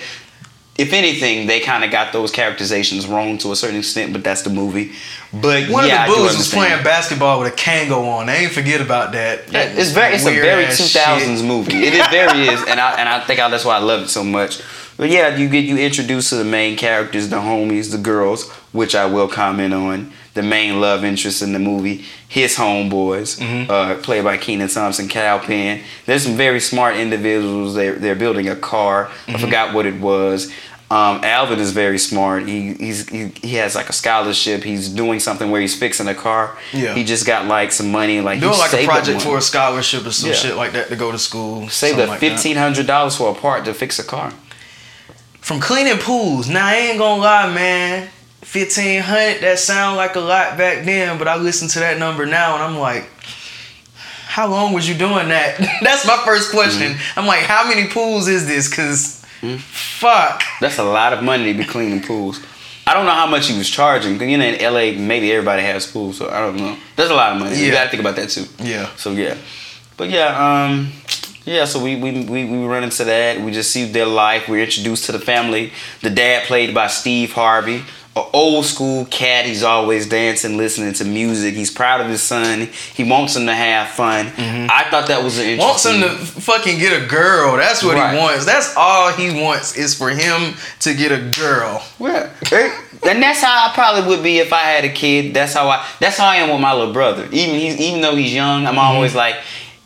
If 0.76 0.93
anything, 0.93 1.47
they 1.47 1.61
kind 1.61 1.85
of 1.85 1.93
got 1.93 2.12
those 2.12 2.33
characterizations 2.33 3.07
wrong 3.07 3.38
to 3.38 3.52
a 3.52 3.57
certain 3.57 3.78
extent, 3.78 4.12
but 4.12 4.25
that's 4.25 4.43
the 4.43 4.50
movie. 4.50 4.93
But 5.33 5.71
One 5.71 5.87
yeah, 5.87 6.04
of 6.04 6.11
the 6.11 6.16
bullies 6.16 6.37
was 6.37 6.52
playing 6.52 6.83
basketball 6.83 7.38
with 7.40 7.52
a 7.52 7.57
Kango 7.57 8.09
on. 8.09 8.26
They 8.26 8.44
ain't 8.44 8.53
forget 8.53 8.81
about 8.81 9.12
that. 9.12 9.53
Yeah, 9.53 9.62
it's 9.62 9.92
very, 9.92 10.14
it's 10.14 10.27
a 10.27 10.35
very 10.35 10.64
two 10.66 10.83
thousands 10.83 11.44
movie. 11.44 11.77
It 11.77 11.94
is 11.94 12.07
very 12.09 12.49
is, 12.49 12.61
and 12.66 12.81
I 12.81 12.99
and 12.99 13.09
I 13.09 13.20
think 13.20 13.38
I, 13.38 13.49
that's 13.49 13.64
why 13.64 13.77
I 13.77 13.79
love 13.79 14.03
it 14.03 14.09
so 14.09 14.25
much. 14.25 14.61
But 14.96 15.11
yeah, 15.11 15.37
you 15.37 15.49
get 15.49 15.64
you 15.64 15.77
introduced 15.79 16.31
to 16.31 16.37
the 16.37 16.44
main 16.44 16.77
characters, 16.77 17.29
the 17.29 17.37
homies, 17.37 17.92
the 17.92 17.99
girls, 17.99 18.51
which 18.72 18.96
I 18.96 19.07
will 19.07 19.29
comment 19.29 19.75
on. 19.75 20.12
The 20.35 20.42
main 20.42 20.81
love 20.81 21.05
interest 21.05 21.42
in 21.42 21.53
the 21.53 21.59
movie, 21.61 22.05
his 22.29 22.57
homeboys, 22.57 23.38
Mm-hmm. 23.40 23.70
uh, 23.70 23.94
played 24.03 24.25
by 24.25 24.37
Kenan 24.37 24.68
Thompson, 24.68 25.07
Kal 25.09 25.38
Penn. 25.38 25.81
There's 26.07 26.25
some 26.25 26.37
very 26.37 26.59
smart 26.61 26.97
individuals. 26.97 27.75
They're 27.77 27.94
they're 27.94 28.16
building 28.16 28.49
a 28.49 28.57
car. 28.57 29.07
Mm-hmm. 29.07 29.37
I 29.37 29.38
forgot 29.38 29.75
what 29.75 29.87
it 29.87 30.01
was. 30.01 30.51
Um, 30.90 31.25
Alvin 31.25 31.61
is 31.61 31.70
very 31.73 31.99
smart. 31.99 32.47
He 32.49 32.75
he's 32.75 33.09
he, 33.09 33.29
he 33.42 33.55
has 33.57 33.75
like 33.75 33.88
a 33.88 33.92
scholarship. 33.92 34.62
He's 34.64 34.88
doing 34.88 35.18
something 35.20 35.51
where 35.51 35.61
he's 35.61 35.77
fixing 35.79 36.09
a 36.09 36.14
car. 36.14 36.57
Yeah. 36.73 36.94
He 36.94 37.05
just 37.05 37.27
got 37.27 37.47
like 37.47 37.70
some 37.73 37.90
money. 37.92 38.20
Like 38.20 38.40
Doing 38.40 38.59
like 38.59 38.73
a 38.75 38.85
project 38.85 39.23
for 39.23 39.38
a 39.38 39.40
scholarship 39.40 40.05
or 40.05 40.11
some 40.12 40.31
Yeah. 40.31 40.37
shit 40.37 40.57
like 40.57 40.73
that 40.73 40.88
to 40.88 40.97
go 40.97 41.11
to 41.12 41.18
school. 41.18 41.68
Saved 41.68 41.99
up 42.01 42.09
like 42.11 42.20
fifteen 42.20 42.57
hundred 42.57 42.87
dollars 42.87 43.16
for 43.16 43.31
a 43.31 43.35
part 43.35 43.64
to 43.66 43.73
fix 43.75 43.99
a 43.99 44.05
car. 44.05 44.33
From 45.40 45.61
cleaning 45.61 45.99
pools. 45.99 46.49
Now 46.49 46.66
I 46.66 46.75
ain't 46.75 46.99
gonna 46.99 47.23
lie, 47.23 47.53
man. 47.55 48.09
Fifteen 48.44 49.00
hundred. 49.00 49.40
That 49.40 49.59
sound 49.59 49.96
like 49.96 50.16
a 50.16 50.20
lot 50.20 50.57
back 50.57 50.85
then, 50.85 51.18
but 51.18 51.26
I 51.26 51.37
listen 51.37 51.68
to 51.68 51.80
that 51.80 51.98
number 51.98 52.26
now 52.26 52.54
and 52.54 52.62
I'm 52.62 52.78
like. 52.78 53.11
How 54.26 54.48
long 54.48 54.72
was 54.72 54.88
you 54.88 54.96
doing 54.96 55.28
that? 55.28 55.59
That's 55.80 56.04
my 56.04 56.20
first 56.24 56.50
question. 56.50 56.94
Mm-hmm. 56.94 57.20
I'm 57.20 57.24
like, 57.24 57.42
how 57.42 57.68
many 57.68 57.87
pools 57.87 58.26
is 58.26 58.48
this? 58.48 58.66
Cause 58.66 59.24
fuck. 59.59 60.42
That's 60.61 60.78
a 60.78 60.83
lot 60.83 61.12
of 61.12 61.22
money 61.22 61.52
to 61.52 61.57
be 61.57 61.64
cleaning 61.64 62.02
pools. 62.02 62.40
I 62.87 62.92
don't 62.92 63.07
know 63.07 63.12
how 63.12 63.26
much 63.26 63.48
he 63.48 63.57
was 63.57 63.68
charging. 63.68 64.20
You 64.20 64.37
know, 64.37 64.44
in 64.44 64.61
LA, 64.61 64.98
maybe 65.00 65.33
everybody 65.33 65.62
has 65.62 65.90
pools, 65.90 66.18
so 66.18 66.28
I 66.28 66.40
don't 66.40 66.57
know. 66.57 66.76
That's 66.96 67.11
a 67.11 67.14
lot 67.14 67.33
of 67.33 67.38
money. 67.38 67.57
You 67.57 67.70
gotta 67.72 67.90
think 67.90 68.00
about 68.00 68.16
that 68.16 68.28
too. 68.30 68.44
Yeah. 68.59 68.94
So 68.96 69.12
yeah, 69.12 69.37
but 69.96 70.11
yeah, 70.11 70.66
um, 70.66 70.92
yeah. 71.46 71.64
So 71.64 71.83
we 71.83 71.96
we 71.96 72.24
we, 72.24 72.44
we 72.44 72.64
run 72.66 72.85
into 72.85 73.04
that. 73.04 73.40
We 73.40 73.52
just 73.52 73.70
see 73.70 73.87
their 73.87 74.07
life. 74.07 74.48
We're 74.48 74.64
introduced 74.64 75.07
to 75.07 75.12
the 75.12 75.18
family. 75.18 75.72
The 76.02 76.11
dad 76.11 76.44
played 76.44 76.74
by 76.74 76.88
Steve 76.88 77.33
Harvey, 77.33 77.85
old 78.16 78.64
school 78.64 79.05
cat. 79.07 79.46
He's 79.46 79.62
always 79.62 80.09
dancing, 80.09 80.57
listening 80.57 80.92
to 80.94 81.05
music. 81.05 81.55
He's 81.55 81.70
proud 81.70 82.00
of 82.00 82.09
his 82.09 82.22
son. 82.22 82.68
He 82.94 83.05
wants 83.05 83.37
him 83.37 83.46
to 83.46 83.55
have 83.55 83.88
fun. 83.88 84.27
Mm-hmm. 84.27 84.66
I 84.70 84.88
thought 84.90 85.09
that 85.09 85.22
was 85.22 85.38
an 85.38 85.46
interesting. 85.46 86.00
Wants 86.00 86.12
him 86.12 86.18
to 86.18 86.40
fucking 86.40 86.79
get 86.79 87.03
a 87.03 87.07
girl. 87.07 87.57
That's 87.57 87.83
what 87.83 87.96
Right. 87.96 88.14
he 88.14 88.18
wants. 88.20 88.44
That's 88.44 88.74
all 88.77 89.12
he 89.12 89.42
wants 89.42 89.77
is 89.77 89.94
for 89.94 90.11
him 90.11 90.55
to 90.81 90.94
get 90.94 91.12
a 91.12 91.31
girl. 91.37 91.85
Yeah. 91.98 92.31
Eh, 92.53 92.81
and 93.09 93.22
that's 93.22 93.42
how 93.42 93.68
I 93.68 93.74
probably 93.74 94.09
would 94.09 94.22
be 94.22 94.38
if 94.38 94.53
I 94.53 94.61
had 94.61 94.85
a 94.85 94.88
kid. 94.92 95.35
That's 95.35 95.53
how 95.55 95.68
I. 95.68 95.87
That's 96.00 96.16
how 96.16 96.27
I 96.27 96.37
am 96.37 96.50
with 96.50 96.61
my 96.61 96.72
little 96.72 96.92
brother. 96.92 97.29
Even 97.33 97.55
he's 97.57 97.81
even 97.81 98.00
though 98.00 98.16
he's 98.16 98.33
young, 98.33 98.66
I'm 98.66 98.74
mm-hmm. 98.74 98.79
always 98.79 99.14
like. 99.14 99.37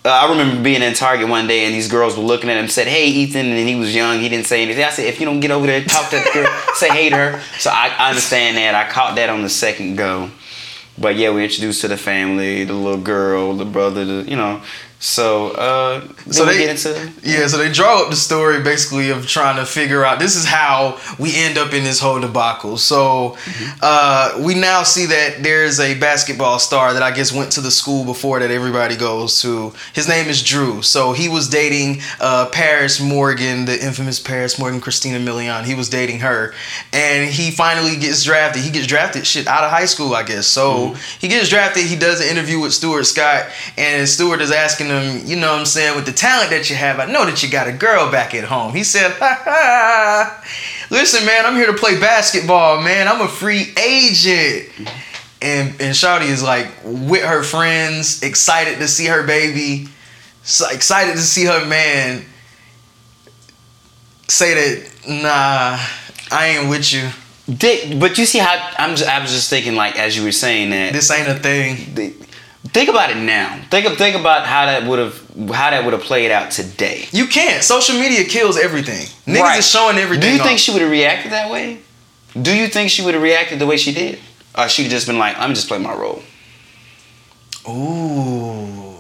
Uh, 0.08 0.12
I 0.12 0.30
remember 0.30 0.62
being 0.62 0.80
in 0.80 0.94
Target 0.94 1.28
one 1.28 1.46
day 1.46 1.66
and 1.66 1.74
these 1.74 1.86
girls 1.86 2.16
were 2.16 2.22
looking 2.22 2.48
at 2.48 2.56
him, 2.56 2.68
said, 2.68 2.86
"Hey, 2.86 3.08
Ethan," 3.08 3.44
and 3.44 3.68
he 3.68 3.74
was 3.74 3.94
young. 3.94 4.20
He 4.20 4.30
didn't 4.30 4.46
say 4.46 4.62
anything. 4.62 4.82
I 4.82 4.88
said, 4.88 5.04
"If 5.04 5.20
you 5.20 5.26
don't 5.26 5.40
get 5.40 5.50
over 5.50 5.66
there, 5.66 5.84
talk 5.84 6.08
to 6.08 6.16
that 6.16 6.32
girl, 6.32 6.46
say 6.76 6.88
hey 6.88 7.10
to 7.10 7.16
her." 7.16 7.42
So 7.58 7.68
I, 7.68 7.88
I 7.98 8.08
understand 8.08 8.56
that. 8.56 8.74
I 8.74 8.90
caught 8.90 9.16
that 9.16 9.28
on 9.28 9.42
the 9.42 9.50
second 9.50 9.96
go. 9.96 10.30
But 10.96 11.16
yeah, 11.16 11.30
we 11.30 11.44
introduced 11.44 11.82
to 11.82 11.88
the 11.88 11.98
family, 11.98 12.64
the 12.64 12.72
little 12.72 13.02
girl, 13.02 13.52
the 13.52 13.66
brother, 13.66 14.06
the 14.06 14.30
you 14.30 14.36
know. 14.36 14.62
So 15.00 15.50
uh, 15.52 16.02
So 16.30 16.44
they- 16.44 16.58
get 16.58 16.70
into 16.70 17.12
Yeah, 17.22 17.46
so 17.46 17.56
they 17.56 17.70
draw 17.70 18.02
up 18.02 18.10
the 18.10 18.16
story 18.16 18.60
basically 18.62 19.10
of 19.10 19.28
trying 19.28 19.56
to 19.56 19.64
figure 19.64 20.04
out 20.04 20.18
this 20.18 20.34
is 20.34 20.44
how 20.44 20.98
we 21.20 21.36
end 21.36 21.56
up 21.56 21.72
in 21.72 21.84
this 21.84 22.00
whole 22.00 22.18
debacle. 22.20 22.76
So 22.78 23.36
uh, 23.80 24.40
we 24.40 24.54
now 24.54 24.82
see 24.82 25.06
that 25.06 25.42
there's 25.44 25.78
a 25.78 25.94
basketball 25.98 26.58
star 26.58 26.94
that 26.94 27.02
I 27.02 27.12
guess 27.12 27.32
went 27.32 27.52
to 27.52 27.60
the 27.60 27.70
school 27.70 28.04
before 28.04 28.40
that 28.40 28.50
everybody 28.50 28.96
goes 28.96 29.40
to. 29.42 29.72
His 29.92 30.08
name 30.08 30.26
is 30.28 30.42
Drew. 30.42 30.82
So 30.82 31.12
he 31.12 31.28
was 31.28 31.48
dating 31.48 32.00
uh, 32.20 32.48
Paris 32.50 33.00
Morgan, 33.00 33.66
the 33.66 33.80
infamous 33.80 34.18
Paris 34.18 34.58
Morgan, 34.58 34.80
Christina 34.80 35.18
Milian. 35.20 35.62
He 35.64 35.74
was 35.76 35.88
dating 35.88 36.20
her, 36.20 36.52
and 36.92 37.30
he 37.30 37.52
finally 37.52 37.96
gets 37.96 38.24
drafted. 38.24 38.62
He 38.62 38.70
gets 38.70 38.86
drafted 38.88 39.24
shit 39.26 39.46
out 39.46 39.62
of 39.62 39.70
high 39.70 39.84
school, 39.86 40.14
I 40.14 40.24
guess. 40.24 40.48
So 40.48 40.94
he 41.20 41.28
gets 41.28 41.48
drafted. 41.48 41.84
He 41.84 41.94
does 41.96 42.20
an 42.20 42.26
interview 42.26 42.58
with 42.58 42.72
Stuart 42.74 43.04
Scott, 43.04 43.46
and 43.76 44.08
Stuart 44.08 44.40
is 44.40 44.50
asking 44.50 44.87
him, 44.90 45.26
you 45.26 45.36
know 45.36 45.52
what 45.52 45.60
I'm 45.60 45.66
saying, 45.66 45.96
with 45.96 46.06
the 46.06 46.12
talent 46.12 46.50
that 46.50 46.70
you 46.70 46.76
have, 46.76 46.98
I 46.98 47.06
know 47.06 47.24
that 47.26 47.42
you 47.42 47.50
got 47.50 47.68
a 47.68 47.72
girl 47.72 48.10
back 48.10 48.34
at 48.34 48.44
home. 48.44 48.74
He 48.74 48.84
said, 48.84 49.12
ha 49.12 49.40
ha. 49.44 50.44
Listen, 50.90 51.26
man, 51.26 51.46
I'm 51.46 51.54
here 51.54 51.66
to 51.66 51.74
play 51.74 51.98
basketball, 52.00 52.82
man. 52.82 53.08
I'm 53.08 53.20
a 53.20 53.28
free 53.28 53.72
agent. 53.78 54.70
And 55.40 55.70
and 55.80 55.94
Shawty 55.94 56.28
is 56.28 56.42
like 56.42 56.66
with 56.84 57.22
her 57.22 57.44
friends, 57.44 58.22
excited 58.24 58.78
to 58.78 58.88
see 58.88 59.06
her 59.06 59.24
baby, 59.24 59.86
so 60.42 60.68
excited 60.68 61.12
to 61.12 61.20
see 61.20 61.44
her 61.44 61.64
man. 61.64 62.24
Say 64.26 64.54
that, 64.54 65.22
nah, 65.22 66.36
I 66.36 66.46
ain't 66.48 66.68
with 66.68 66.92
you. 66.92 67.08
Dick, 67.54 68.00
but 68.00 68.18
you 68.18 68.26
see 68.26 68.40
how 68.40 68.72
I'm 68.78 68.96
just, 68.96 69.08
I 69.08 69.20
was 69.20 69.30
just 69.30 69.48
thinking 69.48 69.76
like 69.76 69.96
as 69.96 70.16
you 70.16 70.24
were 70.24 70.32
saying 70.32 70.70
that 70.70 70.92
This 70.92 71.10
ain't 71.10 71.28
a 71.28 71.34
thing. 71.34 72.14
Think 72.72 72.88
about 72.90 73.10
it 73.10 73.16
now. 73.16 73.60
Think 73.70 73.86
of 73.86 73.96
think 73.96 74.16
about 74.16 74.46
how 74.46 74.66
that 74.66 74.84
would 74.88 74.98
have 74.98 75.14
how 75.54 75.70
that 75.70 75.84
would 75.84 75.92
have 75.92 76.02
played 76.02 76.30
out 76.30 76.50
today. 76.50 77.06
You 77.12 77.26
can't. 77.26 77.62
Social 77.64 77.98
media 77.98 78.24
kills 78.24 78.58
everything. 78.58 79.06
Niggas 79.26 79.40
Right. 79.40 79.58
is 79.58 79.70
showing 79.70 79.96
everything. 79.98 80.30
Do 80.30 80.36
you 80.36 80.42
think 80.42 80.58
she 80.58 80.72
would 80.72 80.82
have 80.82 80.90
reacted 80.90 81.32
that 81.32 81.50
way? 81.50 81.78
Do 82.40 82.54
you 82.54 82.68
think 82.68 82.90
she 82.90 83.02
would 83.02 83.14
have 83.14 83.22
reacted 83.22 83.58
the 83.58 83.66
way 83.66 83.76
she 83.76 83.92
did? 83.92 84.18
Or 84.56 84.68
she 84.68 84.88
just 84.88 85.06
been 85.06 85.18
like, 85.18 85.38
I'm 85.38 85.54
just 85.54 85.68
playing 85.68 85.82
my 85.84 85.94
role. 85.94 86.22
Ooh. 87.68 88.96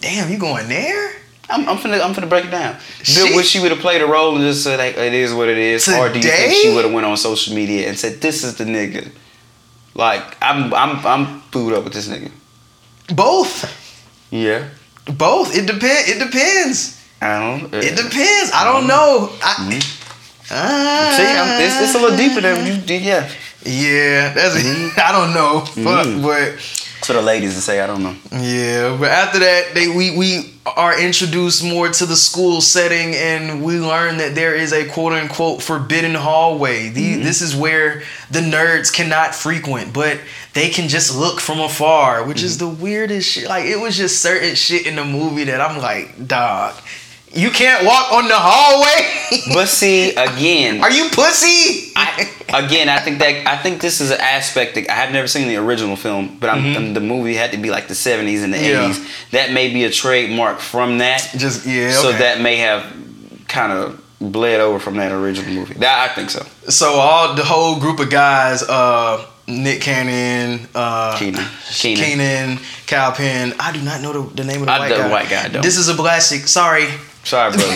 Damn, 0.00 0.30
you 0.30 0.38
going 0.38 0.68
there? 0.68 1.12
I'm, 1.50 1.68
I'm 1.68 1.76
finna 1.76 2.00
I'm 2.02 2.14
finna 2.14 2.28
break 2.28 2.46
it 2.46 2.50
down. 2.50 2.76
She- 3.02 3.34
Would 3.34 3.44
she 3.44 3.60
would 3.60 3.70
have 3.72 3.80
played 3.80 4.00
a 4.00 4.06
role 4.06 4.34
and 4.36 4.42
just 4.44 4.62
said 4.64 4.78
like, 4.78 4.96
it 4.96 5.12
is 5.12 5.34
what 5.34 5.48
it 5.48 5.58
is, 5.58 5.84
today? 5.84 5.98
or 5.98 6.08
do 6.12 6.18
you 6.18 6.22
think 6.24 6.54
she 6.54 6.72
would 6.74 6.84
have 6.84 6.94
went 6.94 7.06
on 7.06 7.16
social 7.16 7.54
media 7.54 7.88
and 7.88 7.98
said 7.98 8.20
this 8.20 8.42
is 8.44 8.56
the 8.56 8.64
nigga? 8.64 9.10
Like 9.94 10.36
I'm 10.40 10.72
I'm 10.72 11.04
I'm 11.06 11.42
booed 11.50 11.74
up 11.74 11.84
with 11.84 11.92
this 11.92 12.08
nigga. 12.08 12.30
Both. 13.14 13.64
Yeah. 14.30 14.68
Both. 15.06 15.54
It 15.56 15.66
depend. 15.66 16.08
It 16.08 16.18
depends. 16.24 17.00
I 17.20 17.38
don't. 17.38 17.74
It 17.74 17.96
depends. 17.96 18.50
I 18.54 18.64
don't 18.64 18.86
know. 18.86 19.30
I, 19.42 19.54
Mhm. 19.70 19.98
Ah. 20.50 21.14
See, 21.16 21.24
I'm, 21.24 21.60
it's, 21.62 21.80
it's 21.80 21.94
a 21.94 21.98
little 21.98 22.16
deeper 22.16 22.40
than 22.40 22.66
you 22.66 22.80
did. 22.82 23.02
Yeah. 23.02 23.28
Yeah, 23.64 24.32
that's. 24.34 24.56
Mm-hmm. 24.56 24.98
I 25.08 25.12
don't 25.12 25.32
know, 25.34 25.60
Fuck, 25.60 26.22
but 26.22 26.60
For 27.06 27.12
the 27.14 27.22
ladies 27.22 27.54
to 27.54 27.60
say, 27.60 27.80
I 27.80 27.86
don't 27.86 28.02
know. 28.02 28.16
yeah. 28.32 28.96
But 28.98 29.10
after 29.10 29.38
that, 29.38 29.70
they 29.74 29.88
we 29.88 30.16
we 30.16 30.54
are 30.66 30.98
introduced 31.00 31.62
more 31.64 31.88
to 31.88 32.06
the 32.06 32.16
school 32.16 32.60
setting, 32.60 33.14
and 33.14 33.62
we 33.64 33.78
learn 33.78 34.16
that 34.18 34.34
there 34.34 34.54
is 34.54 34.72
a 34.72 34.84
quote 34.88 35.12
unquote 35.12 35.62
forbidden 35.62 36.14
hallway. 36.14 36.88
The, 36.88 37.12
Mm-hmm. 37.14 37.22
This 37.22 37.40
is 37.40 37.54
where 37.54 38.02
the 38.30 38.40
nerds 38.40 38.92
cannot 38.92 39.34
frequent, 39.34 39.92
but 39.92 40.18
they 40.54 40.68
can 40.68 40.88
just 40.88 41.16
look 41.16 41.40
from 41.40 41.60
afar, 41.60 42.24
which 42.24 42.42
is 42.42 42.58
the 42.58 42.66
Mm-hmm. 42.66 42.82
weirdest 42.82 43.28
shit. 43.30 43.48
Like 43.48 43.64
it 43.66 43.80
was 43.80 43.96
just 43.96 44.20
certain 44.22 44.54
shit 44.54 44.86
in 44.86 44.96
the 44.96 45.04
movie 45.04 45.44
that 45.44 45.60
I'm 45.60 45.78
like, 45.80 46.26
dog. 46.28 46.74
You 47.34 47.50
can't 47.50 47.86
walk 47.86 48.12
on 48.12 48.28
the 48.28 48.34
hallway. 48.36 49.08
But 49.54 49.68
see, 49.68 50.10
again, 50.14 50.82
Are 50.82 50.90
you 50.90 51.08
pussy? 51.08 51.90
I, 51.96 52.28
again, 52.52 52.90
I 52.90 52.98
think 52.98 53.18
that 53.20 53.46
I 53.46 53.56
think 53.56 53.80
this 53.80 54.02
is 54.02 54.10
an 54.10 54.20
aspect 54.20 54.74
that 54.74 54.90
I 54.90 54.94
have 54.94 55.10
never 55.12 55.26
seen 55.26 55.48
the 55.48 55.56
original 55.56 55.96
film, 55.96 56.36
but 56.38 56.50
I'm, 56.50 56.92
the 56.92 57.00
movie 57.00 57.34
had 57.34 57.52
to 57.52 57.56
be 57.58 57.70
like 57.70 57.88
the 57.88 57.94
70s 57.94 58.44
and 58.44 58.52
the 58.52 58.58
Mm-hmm. 58.58 58.90
Yeah. 58.92 58.92
80s. 58.94 59.30
That 59.30 59.52
may 59.52 59.72
be 59.72 59.84
a 59.84 59.90
trademark 59.90 60.58
from 60.60 60.98
that. 60.98 61.26
Just 61.38 61.64
yeah. 61.66 61.92
So 61.92 62.10
okay. 62.10 62.18
that 62.18 62.40
may 62.42 62.56
have 62.58 62.84
kind 63.48 63.72
of 63.72 63.98
bled 64.20 64.60
over 64.60 64.78
from 64.78 64.96
that 64.98 65.10
original 65.12 65.50
movie. 65.54 65.74
That 65.74 66.10
I 66.10 66.14
think 66.14 66.28
so. 66.28 66.44
So 66.68 66.92
all 67.00 67.34
the 67.34 67.44
whole 67.44 67.80
group 67.80 67.98
of 67.98 68.10
guys, 68.10 68.62
uh, 68.62 69.24
Nick 69.46 69.80
Cannon, 69.82 70.68
uh, 70.74 71.16
Kenan. 71.18 71.44
Kenan. 71.72 72.04
Kenan, 72.04 72.58
Kal 72.86 73.12
Penn. 73.12 73.54
I 73.58 73.72
do 73.72 73.80
not 73.82 74.00
know 74.00 74.12
the, 74.12 74.34
the 74.36 74.44
name 74.44 74.60
of 74.60 74.66
the 74.66 74.72
I- 74.72 74.78
white 74.78 74.88
the 74.88 74.96
guy. 74.96 75.10
white 75.10 75.28
guy. 75.30 75.48
This 75.48 75.76
is 75.76 75.88
a 75.88 75.94
blastic. 75.94 76.46
Sorry, 76.46 76.86
Sorry, 77.24 77.52
brother. 77.52 77.74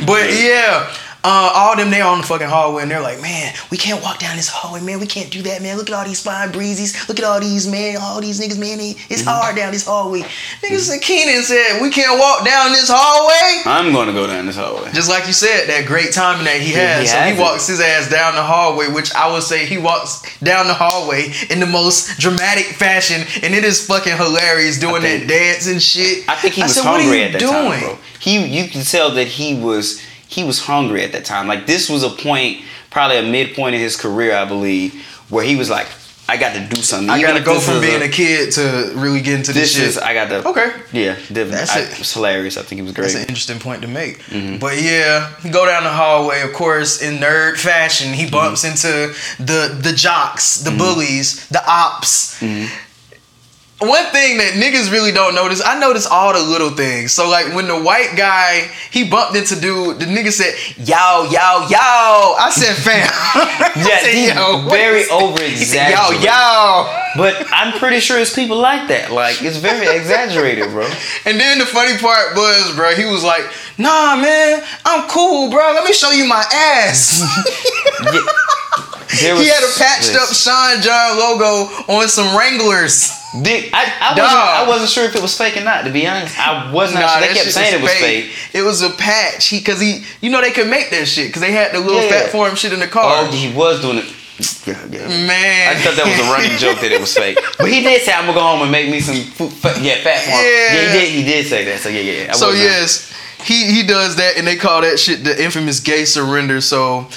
But 0.06 0.32
yeah. 0.32 0.90
Uh, 1.28 1.50
all 1.52 1.76
them 1.76 1.90
there 1.90 2.06
on 2.06 2.22
the 2.22 2.26
fucking 2.26 2.48
hallway 2.48 2.80
and 2.82 2.90
they're 2.90 3.02
like, 3.02 3.20
man, 3.20 3.52
we 3.70 3.76
can't 3.76 4.02
walk 4.02 4.18
down 4.18 4.34
this 4.36 4.48
hallway, 4.48 4.80
man. 4.80 4.98
We 4.98 5.06
can't 5.06 5.30
do 5.30 5.42
that, 5.42 5.60
man. 5.60 5.76
Look 5.76 5.90
at 5.90 5.94
all 5.94 6.04
these 6.06 6.22
fine 6.22 6.50
breezes. 6.52 6.96
Look 7.06 7.18
at 7.18 7.24
all 7.24 7.38
these, 7.38 7.66
man. 7.68 7.98
All 8.00 8.20
these 8.22 8.40
niggas, 8.40 8.58
man. 8.58 8.78
they- 8.78 8.96
It's 9.10 9.20
Mm-hmm. 9.22 9.28
hard 9.28 9.56
down 9.56 9.72
this 9.72 9.84
hallway. 9.84 10.20
Niggas 10.64 10.88
said 10.88 11.02
Kenan 11.02 11.42
said, 11.42 11.82
we 11.82 11.90
can't 11.90 12.18
walk 12.18 12.46
down 12.46 12.72
this 12.72 12.88
hallway. 12.90 13.62
I'm 13.66 13.92
going 13.92 14.06
to 14.06 14.14
go 14.14 14.26
down 14.26 14.46
this 14.46 14.56
hallway. 14.56 14.90
Just 14.92 15.10
like 15.10 15.26
you 15.26 15.34
said, 15.34 15.68
that 15.68 15.84
great 15.86 16.12
timing 16.12 16.44
that 16.46 16.60
he 16.62 16.72
has. 16.72 17.02
he 17.02 17.06
so 17.08 17.16
has 17.18 17.34
he 17.34 17.38
it. 17.38 17.42
walks 17.42 17.66
his 17.66 17.80
ass 17.80 18.08
down 18.10 18.34
the 18.34 18.42
hallway, 18.42 18.88
which 18.88 19.12
I 19.14 19.30
would 19.30 19.42
say 19.42 19.66
he 19.66 19.76
walks 19.76 20.22
down 20.40 20.66
the 20.66 20.74
hallway 20.74 21.30
in 21.50 21.60
the 21.60 21.66
most 21.66 22.18
dramatic 22.18 22.64
fashion, 22.66 23.20
and 23.42 23.54
it 23.54 23.64
is 23.64 23.86
fucking 23.86 24.16
hilarious 24.16 24.78
doing 24.78 25.02
think- 25.02 25.26
that 25.26 25.28
dance 25.28 25.66
and 25.66 25.82
shit. 25.82 26.24
I 26.28 26.36
think 26.36 26.54
he 26.54 26.62
I 26.62 26.64
was 26.66 26.74
said, 26.74 26.84
"What 26.84 27.00
are 27.00 27.02
hungry 27.02 27.18
you 27.18 27.24
at 27.24 27.32
that 27.32 27.38
doing?" 27.40 27.52
time, 27.52 27.80
bro. 27.80 27.98
He, 28.20 28.46
you 28.46 28.68
can 28.68 28.82
tell 28.82 29.10
that 29.12 29.26
he 29.28 29.54
was 29.54 30.02
he 30.28 30.44
was 30.44 30.60
hungry 30.60 31.02
at 31.02 31.12
that 31.12 31.24
time. 31.24 31.48
Like 31.48 31.66
this 31.66 31.88
was 31.88 32.02
a 32.02 32.10
point, 32.10 32.62
probably 32.90 33.16
a 33.18 33.22
midpoint 33.22 33.74
in 33.74 33.80
his 33.80 33.96
career, 33.96 34.34
I 34.34 34.44
believe, 34.44 34.94
where 35.30 35.44
he 35.44 35.56
was 35.56 35.68
like, 35.70 35.88
I 36.30 36.36
got 36.36 36.52
to 36.52 36.60
do 36.76 36.82
something. 36.82 37.08
I 37.08 37.22
gotta 37.22 37.42
go 37.42 37.58
from 37.58 37.80
being 37.80 38.02
a, 38.02 38.08
kid 38.08 38.52
to 38.52 38.92
really 38.94 39.22
get 39.22 39.36
into 39.36 39.54
this, 39.54 39.72
This 39.72 39.76
shit. 39.78 39.88
is 39.88 39.96
I 39.96 40.12
got 40.12 40.28
to. 40.28 40.46
okay. 40.50 40.72
Yeah, 40.92 41.14
definitely. 41.14 41.52
That's 41.52 41.70
I, 41.74 41.80
it. 41.80 41.92
it 41.92 41.98
was 41.98 42.12
hilarious. 42.12 42.58
I 42.58 42.62
think 42.64 42.80
he 42.80 42.82
was 42.82 42.92
great. 42.92 43.04
That's 43.04 43.14
an 43.14 43.20
interesting 43.22 43.58
point 43.58 43.80
to 43.80 43.88
make. 43.88 44.18
Mm-hmm. 44.24 44.58
But 44.58 44.78
yeah, 44.82 45.34
he 45.40 45.48
go 45.48 45.64
down 45.64 45.84
the 45.84 45.90
hallway, 45.90 46.42
of 46.42 46.52
course, 46.52 47.00
in 47.00 47.14
nerd 47.16 47.56
fashion. 47.56 48.12
He 48.12 48.28
bumps 48.28 48.62
Mm-hmm. 48.66 49.08
into 49.08 49.42
the 49.50 49.74
the 49.80 49.92
jocks, 49.96 50.56
the 50.56 50.70
bullies, 50.72 51.48
the 51.48 51.62
ops. 51.66 52.38
One 53.80 54.06
thing 54.10 54.38
that 54.38 54.54
niggas 54.54 54.90
really 54.90 55.12
don't 55.12 55.36
notice, 55.36 55.62
I 55.64 55.78
notice 55.78 56.04
all 56.04 56.32
the 56.32 56.42
little 56.42 56.70
things. 56.70 57.12
So 57.12 57.28
like 57.30 57.54
when 57.54 57.68
the 57.68 57.80
white 57.80 58.14
guy 58.16 58.68
he 58.90 59.08
bumped 59.08 59.36
into 59.36 59.54
dude, 59.54 60.00
the 60.00 60.06
nigga 60.06 60.32
said, 60.32 60.54
"Yo, 60.78 61.22
yo, 61.30 61.62
yo." 61.70 62.34
I 62.34 62.50
said, 62.52 62.74
"Fam." 62.74 63.06
Yeah, 63.78 63.98
said, 64.00 64.34
"Yo, 64.34 64.68
very 64.68 65.04
over 65.10 65.38
said, 65.38 65.90
Yo, 65.90 66.10
exaggerated. 66.10 66.24
yo. 66.24 67.02
But 67.16 67.46
I'm 67.52 67.78
pretty 67.78 68.00
sure 68.00 68.18
it's 68.18 68.34
people 68.34 68.58
like 68.58 68.88
that. 68.88 69.12
Like 69.12 69.40
it's 69.42 69.58
very 69.58 69.86
exaggerated, 69.96 70.70
bro. 70.70 70.84
And 71.24 71.38
then 71.38 71.58
the 71.58 71.66
funny 71.66 71.96
part 71.98 72.34
was, 72.34 72.74
bro, 72.74 72.94
he 72.96 73.04
was 73.04 73.22
like, 73.22 73.44
"Nah, 73.78 74.16
man, 74.16 74.62
I'm 74.84 75.08
cool, 75.08 75.50
bro. 75.50 75.72
Let 75.72 75.84
me 75.84 75.92
show 75.92 76.10
you 76.10 76.26
my 76.26 76.44
ass." 76.52 77.22
There 79.20 79.34
he 79.36 79.48
had 79.48 79.64
a 79.64 79.72
patched 79.78 80.14
up 80.14 80.28
Sean 80.28 80.82
John 80.82 81.18
logo 81.18 81.72
on 81.88 82.08
some 82.08 82.36
Wranglers. 82.36 83.10
Dick, 83.42 83.70
I, 83.72 83.84
I, 84.00 84.18
wasn't. 84.18 84.38
I 84.38 84.68
wasn't 84.68 84.90
sure 84.90 85.04
if 85.04 85.16
it 85.16 85.22
was 85.22 85.36
fake 85.36 85.56
or 85.56 85.64
not. 85.64 85.84
To 85.84 85.90
be 85.90 86.06
honest, 86.06 86.38
I 86.38 86.70
wasn't. 86.72 87.00
Nah, 87.00 87.18
sure. 87.18 87.28
They 87.28 87.34
kept 87.34 87.52
saying 87.52 87.74
it 87.74 87.82
was 87.82 87.92
fake. 87.92 88.32
It 88.52 88.62
was 88.62 88.82
a 88.82 88.90
patch. 88.90 89.48
He, 89.48 89.60
cause 89.60 89.80
he, 89.80 90.04
you 90.20 90.30
know, 90.30 90.40
they 90.40 90.50
could 90.50 90.68
make 90.68 90.90
that 90.90 91.08
shit, 91.08 91.32
cause 91.32 91.40
they 91.40 91.52
had 91.52 91.72
the 91.72 91.80
little 91.80 92.02
Yeah. 92.02 92.08
Phat 92.08 92.32
Farm 92.32 92.54
shit 92.54 92.72
in 92.72 92.80
the 92.80 92.86
car. 92.86 93.24
Oh, 93.26 93.30
he 93.30 93.52
was 93.54 93.80
doing 93.80 93.98
it. 93.98 94.14
Yeah, 94.66 94.78
yeah. 94.90 95.08
Man, 95.26 95.76
I 95.76 95.80
thought 95.80 95.96
that 95.96 96.06
was 96.06 96.20
a 96.20 96.30
running 96.30 96.56
joke 96.62 96.80
that 96.80 96.92
it 96.92 97.00
was 97.00 97.12
fake. 97.12 97.38
But 97.58 97.68
he 97.72 97.82
did 97.82 98.02
say, 98.02 98.12
"I'm 98.12 98.26
gonna 98.26 98.34
go 98.38 98.40
home 98.40 98.62
and 98.62 98.70
make 98.70 98.88
me 98.88 99.00
some 99.00 99.16
food." 99.16 99.50
Yeah, 99.82 100.00
Phat 100.04 100.22
Farm. 100.24 100.44
Yeah. 100.44 100.72
yeah, 100.72 100.92
he 100.92 100.98
did. 100.98 101.08
He 101.12 101.24
did 101.24 101.46
say 101.46 101.64
that. 101.64 101.80
So 101.80 101.88
yeah, 101.88 102.00
yeah. 102.00 102.30
I 102.30 102.36
So 102.36 102.52
yes, 102.52 103.12
he 103.42 103.72
he 103.72 103.86
does 103.86 104.16
that, 104.16 104.36
and 104.36 104.46
they 104.46 104.56
call 104.56 104.82
that 104.82 104.98
shit 104.98 105.24
the 105.24 105.42
infamous 105.42 105.80
gay 105.80 106.04
surrender. 106.04 106.60
So, 106.60 107.08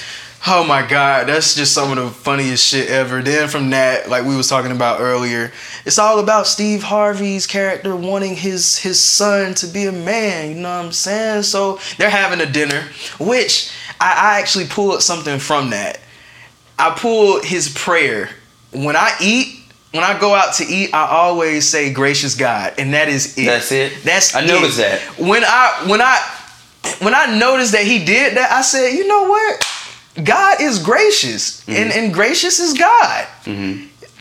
oh 0.47 0.63
my 0.63 0.86
god, 0.86 1.27
that's 1.27 1.55
just 1.55 1.73
some 1.73 1.97
of 1.97 2.03
the 2.03 2.10
funniest 2.10 2.65
shit 2.67 2.89
ever. 2.89 3.21
Then 3.21 3.47
from 3.47 3.69
that, 3.71 4.10
like 4.10 4.25
we 4.25 4.36
was 4.36 4.47
talking 4.47 4.71
about 4.71 4.99
earlier, 5.01 5.51
it's 5.86 5.99
all 5.99 6.19
about 6.19 6.47
Steve 6.47 6.84
Harvey's 6.84 7.47
character 7.47 7.95
wanting 7.95 8.36
his 8.36 8.77
his 8.77 9.03
son 9.03 9.53
to 9.55 9.67
be 9.67 9.86
a 9.86 9.91
man. 9.91 10.55
You 10.55 10.62
know 10.62 10.77
what 10.77 10.86
I'm 10.86 10.91
saying? 10.91 11.43
So 11.43 11.79
they're 11.97 12.10
having 12.10 12.41
a 12.41 12.51
dinner, 12.51 12.84
which 13.19 13.71
I, 13.99 14.36
I 14.36 14.39
actually 14.39 14.67
pulled 14.67 15.01
something 15.01 15.39
from 15.39 15.71
that. 15.71 15.99
I 16.77 16.91
pulled 16.97 17.45
his 17.45 17.69
prayer 17.69 18.29
when 18.73 18.95
I 18.95 19.15
eat. 19.21 19.57
When 19.91 20.04
I 20.04 20.17
go 20.19 20.34
out 20.34 20.54
to 20.56 20.65
eat, 20.65 20.93
I 20.93 21.06
always 21.08 21.67
say 21.67 21.91
"Gracious 21.91 22.36
God," 22.36 22.73
and 22.77 22.93
that 22.93 23.10
is 23.10 23.38
it. 23.38 23.45
That's 23.45 23.71
it? 23.71 24.04
That's 24.04 24.34
I 24.36 24.41
it. 24.43 24.47
noticed 24.47 24.77
that. 24.77 25.01
When 25.19 25.43
I 25.43 25.84
when 25.88 26.01
I 26.01 26.17
when 26.99 27.13
I 27.13 27.38
noticed 27.38 27.73
that 27.73 27.84
he 27.84 28.04
did 28.06 28.38
that, 28.38 28.51
I 28.51 28.62
said, 28.62 28.89
you 28.93 29.08
know 29.08 29.23
what? 29.27 29.67
God 30.23 30.62
is 30.62 30.80
gracious, 30.82 31.62
Mm-hmm. 31.62 31.71
and 31.71 31.91
and 31.91 32.13
gracious 32.13 32.60
is 32.60 32.73
God. 32.77 33.27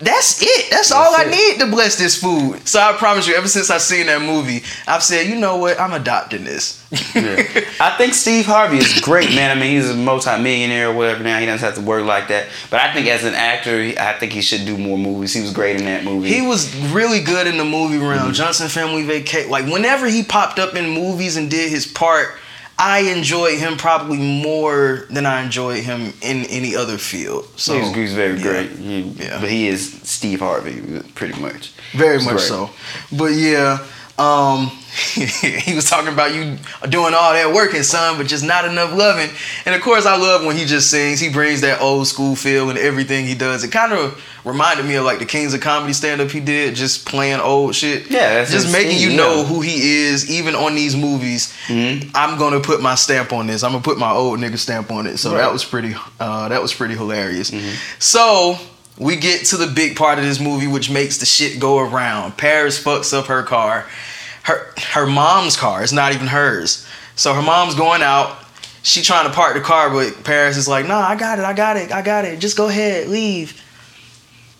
That's 0.00 0.42
it. 0.42 0.70
That's, 0.70 0.90
all 0.92 1.14
I 1.16 1.24
need 1.24 1.60
to 1.60 1.66
bless 1.66 1.98
this 1.98 2.20
food. 2.20 2.66
So 2.66 2.80
I 2.80 2.94
promise 2.94 3.28
you, 3.28 3.34
ever 3.34 3.48
since 3.48 3.70
I 3.70 3.78
seen 3.78 4.06
that 4.06 4.22
movie, 4.22 4.62
I've 4.86 5.02
said, 5.02 5.26
you 5.26 5.36
know 5.36 5.56
what? 5.56 5.78
I'm 5.78 5.92
adopting 5.92 6.44
this. 6.44 6.84
Yeah. 7.14 7.46
I 7.80 7.94
think 7.96 8.14
Steve 8.14 8.46
Harvey 8.46 8.78
is 8.78 9.00
great, 9.00 9.30
man. 9.30 9.56
I 9.56 9.60
mean, 9.60 9.76
he's 9.76 9.90
a 9.90 9.94
multi-millionaire 9.94 10.90
or 10.90 10.94
whatever 10.94 11.22
now. 11.22 11.38
He 11.38 11.46
doesn't 11.46 11.64
have 11.64 11.74
to 11.76 11.82
work 11.82 12.04
like 12.04 12.28
that. 12.28 12.48
But 12.70 12.80
I 12.80 12.92
think 12.92 13.06
as 13.06 13.24
an 13.24 13.34
actor, 13.34 13.92
I 14.00 14.14
think 14.18 14.32
he 14.32 14.40
should 14.40 14.64
do 14.64 14.76
more 14.76 14.98
movies. 14.98 15.34
He 15.34 15.42
was 15.42 15.52
great 15.52 15.76
in 15.76 15.84
that 15.84 16.04
movie. 16.04 16.28
He 16.28 16.46
was 16.46 16.74
really 16.92 17.20
good 17.20 17.46
in 17.46 17.58
the 17.58 17.64
movie 17.64 17.98
realm. 17.98 18.20
Mm-hmm. 18.20 18.32
Johnson 18.32 18.68
Family 18.68 19.02
Vacation. 19.02 19.50
Like 19.50 19.66
whenever 19.66 20.08
he 20.08 20.22
popped 20.22 20.58
up 20.58 20.74
in 20.74 20.90
movies 20.90 21.36
and 21.36 21.50
did 21.50 21.70
his 21.70 21.86
part, 21.86 22.36
I 22.82 23.00
enjoyed 23.16 23.58
him 23.58 23.76
probably 23.76 24.16
more 24.16 25.06
than 25.10 25.26
I 25.26 25.42
enjoyed 25.42 25.84
him 25.84 26.14
in 26.22 26.46
any 26.46 26.74
other 26.74 26.96
field. 26.96 27.46
So 27.56 27.74
he 27.74 27.80
was, 27.80 27.94
he 27.94 28.00
was 28.02 28.14
very 28.14 28.36
yeah. 28.38 28.42
great. 28.42 28.70
He- 28.70 29.00
Yeah. 29.18 29.38
But 29.40 29.50
he 29.50 29.68
is 29.68 30.00
Steve 30.04 30.40
Harvey, 30.40 30.80
pretty 31.14 31.38
much. 31.38 31.72
Very 31.92 32.16
It's 32.16 32.24
much 32.24 32.36
great. 32.36 32.48
so. 32.48 32.70
But 33.12 33.32
yeah, 33.32 33.78
um, 34.18 34.70
he 35.14 35.74
was 35.74 35.88
talking 35.88 36.12
about 36.12 36.34
you 36.34 36.56
doing 36.88 37.14
all 37.14 37.32
that 37.32 37.52
working, 37.54 37.82
son, 37.82 38.18
but 38.18 38.26
just 38.26 38.44
not 38.44 38.64
enough 38.64 38.92
loving. 38.92 39.30
And 39.64 39.74
of 39.74 39.82
course, 39.82 40.04
I 40.04 40.16
love 40.16 40.44
when 40.44 40.56
he 40.56 40.64
just 40.64 40.90
sings. 40.90 41.20
He 41.20 41.30
brings 41.30 41.60
that 41.60 41.80
old 41.80 42.06
school 42.08 42.34
feel 42.34 42.70
and 42.70 42.78
everything 42.78 43.26
he 43.26 43.34
does. 43.34 43.62
It 43.62 43.70
kind 43.70 43.92
of 43.92 44.20
reminded 44.44 44.86
me 44.86 44.96
of 44.96 45.04
like 45.04 45.18
the 45.20 45.26
Kings 45.26 45.54
of 45.54 45.60
Comedy 45.60 45.92
stand 45.92 46.20
up 46.20 46.30
he 46.30 46.40
did, 46.40 46.74
just 46.74 47.06
playing 47.06 47.40
old 47.40 47.74
shit. 47.74 48.10
Yeah, 48.10 48.34
that's 48.34 48.50
just 48.50 48.72
making 48.72 48.98
you 48.98 49.10
yeah. 49.10 49.16
know 49.16 49.44
who 49.44 49.60
he 49.60 50.04
is, 50.06 50.28
even 50.30 50.54
on 50.56 50.74
these 50.74 50.96
movies. 50.96 51.54
Mhm. 51.68 52.10
I'm 52.14 52.36
gonna 52.38 52.60
put 52.60 52.80
my 52.82 52.96
stamp 52.96 53.32
on 53.32 53.46
this. 53.46 53.62
I'm 53.62 53.72
gonna 53.72 53.84
put 53.84 53.98
my 53.98 54.10
old 54.10 54.40
nigga 54.40 54.58
stamp 54.58 54.90
on 54.90 55.06
it. 55.06 55.18
So 55.18 55.30
Right. 55.30 55.36
Mm-hmm. 55.36 55.44
that 55.46 55.52
was 55.52 55.64
pretty. 55.64 55.94
Uh, 56.18 56.48
that 56.48 56.60
was 56.60 56.74
pretty 56.74 56.94
hilarious. 56.94 57.52
So 58.00 58.58
we 58.98 59.16
get 59.16 59.46
to 59.46 59.56
the 59.56 59.66
big 59.66 59.96
part 59.96 60.18
of 60.18 60.24
this 60.24 60.40
movie, 60.40 60.66
which 60.66 60.90
makes 60.90 61.18
the 61.18 61.26
shit 61.26 61.58
go 61.60 61.78
around. 61.78 62.36
Paris 62.36 62.82
fucks 62.82 63.16
up 63.16 63.26
her 63.26 63.42
car, 63.42 63.86
her 64.50 64.72
her 64.92 65.06
mom's 65.06 65.56
car. 65.56 65.82
It's 65.82 65.92
not 65.92 66.14
even 66.14 66.26
hers. 66.26 66.86
So 67.16 67.34
her 67.34 67.42
mom's 67.42 67.74
going 67.74 68.02
out. 68.02 68.36
She 68.82 69.02
trying 69.02 69.26
to 69.28 69.32
park 69.32 69.54
the 69.54 69.60
car, 69.60 69.90
but 69.90 70.24
Paris 70.24 70.56
is 70.56 70.66
like, 70.66 70.86
"Nah, 70.86 71.00
I 71.00 71.14
got 71.16 71.38
it, 71.38 71.44
I 71.44 71.52
got 71.52 71.76
it, 71.76 71.92
I 71.92 72.02
got 72.02 72.24
it. 72.24 72.38
Just 72.38 72.56
go 72.56 72.68
ahead, 72.68 73.08
leave." 73.08 73.60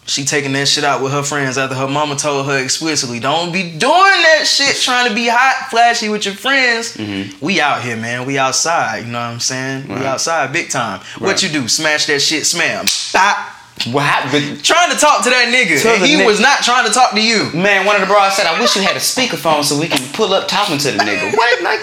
She 0.07 0.24
taking 0.24 0.53
that 0.55 0.66
shit 0.66 0.83
out 0.83 1.03
with 1.03 1.12
her 1.12 1.22
friends 1.22 1.57
after 1.57 1.76
her 1.76 1.87
mama 1.87 2.16
told 2.16 2.46
her 2.46 2.59
explicitly, 2.62 3.20
"Don't 3.20 3.53
be 3.53 3.62
doing 3.62 3.79
that 3.79 4.42
shit, 4.44 4.76
trying 4.76 5.09
to 5.09 5.14
be 5.14 5.29
hot, 5.29 5.70
flashy 5.70 6.09
with 6.09 6.26
your 6.26 6.35
friends." 6.35 6.96
Mm-hmm. 6.96 7.44
We 7.44 7.61
out 7.61 7.83
here, 7.83 7.96
man. 7.96 8.26
We 8.26 8.37
outside. 8.37 9.05
You 9.07 9.12
know 9.12 9.18
what 9.18 9.35
I'm 9.35 9.40
saying? 9.40 9.88
We 9.88 10.05
outside, 10.05 10.53
big 10.53 10.68
time. 10.70 11.00
What 11.18 11.42
you 11.42 11.48
do? 11.48 11.68
Smash 11.68 12.07
that 12.07 12.20
shit, 12.20 12.42
smam. 12.42 13.12
Bop. 13.12 13.60
What 13.87 14.05
happened? 14.05 14.62
Trying 14.62 14.90
to 14.90 14.99
talk 14.99 15.25
to 15.25 15.31
that 15.31 15.49
nigga, 15.49 15.85
and 15.95 16.05
he 16.05 16.16
ni- 16.16 16.27
was 16.27 16.38
not 16.40 16.62
trying 16.62 16.87
to 16.87 16.93
talk 16.93 17.12
to 17.12 17.21
you. 17.21 17.51
Man, 17.55 17.87
one 17.87 17.95
of 17.97 18.01
the 18.03 18.07
bras 18.07 18.37
said, 18.37 18.47
"I 18.47 18.61
wish 18.61 18.77
you 18.77 18.83
had 18.83 18.97
a 18.97 19.01
speakerphone 19.01 19.64
so 19.64 19.79
we 19.79 19.88
can 19.88 20.07
pull 20.12 20.35
up 20.35 20.49
talking 20.49 20.77
to 20.79 20.90
the 20.93 20.99
nigga." 20.99 21.35
What? 21.37 21.62
Like, 21.62 21.81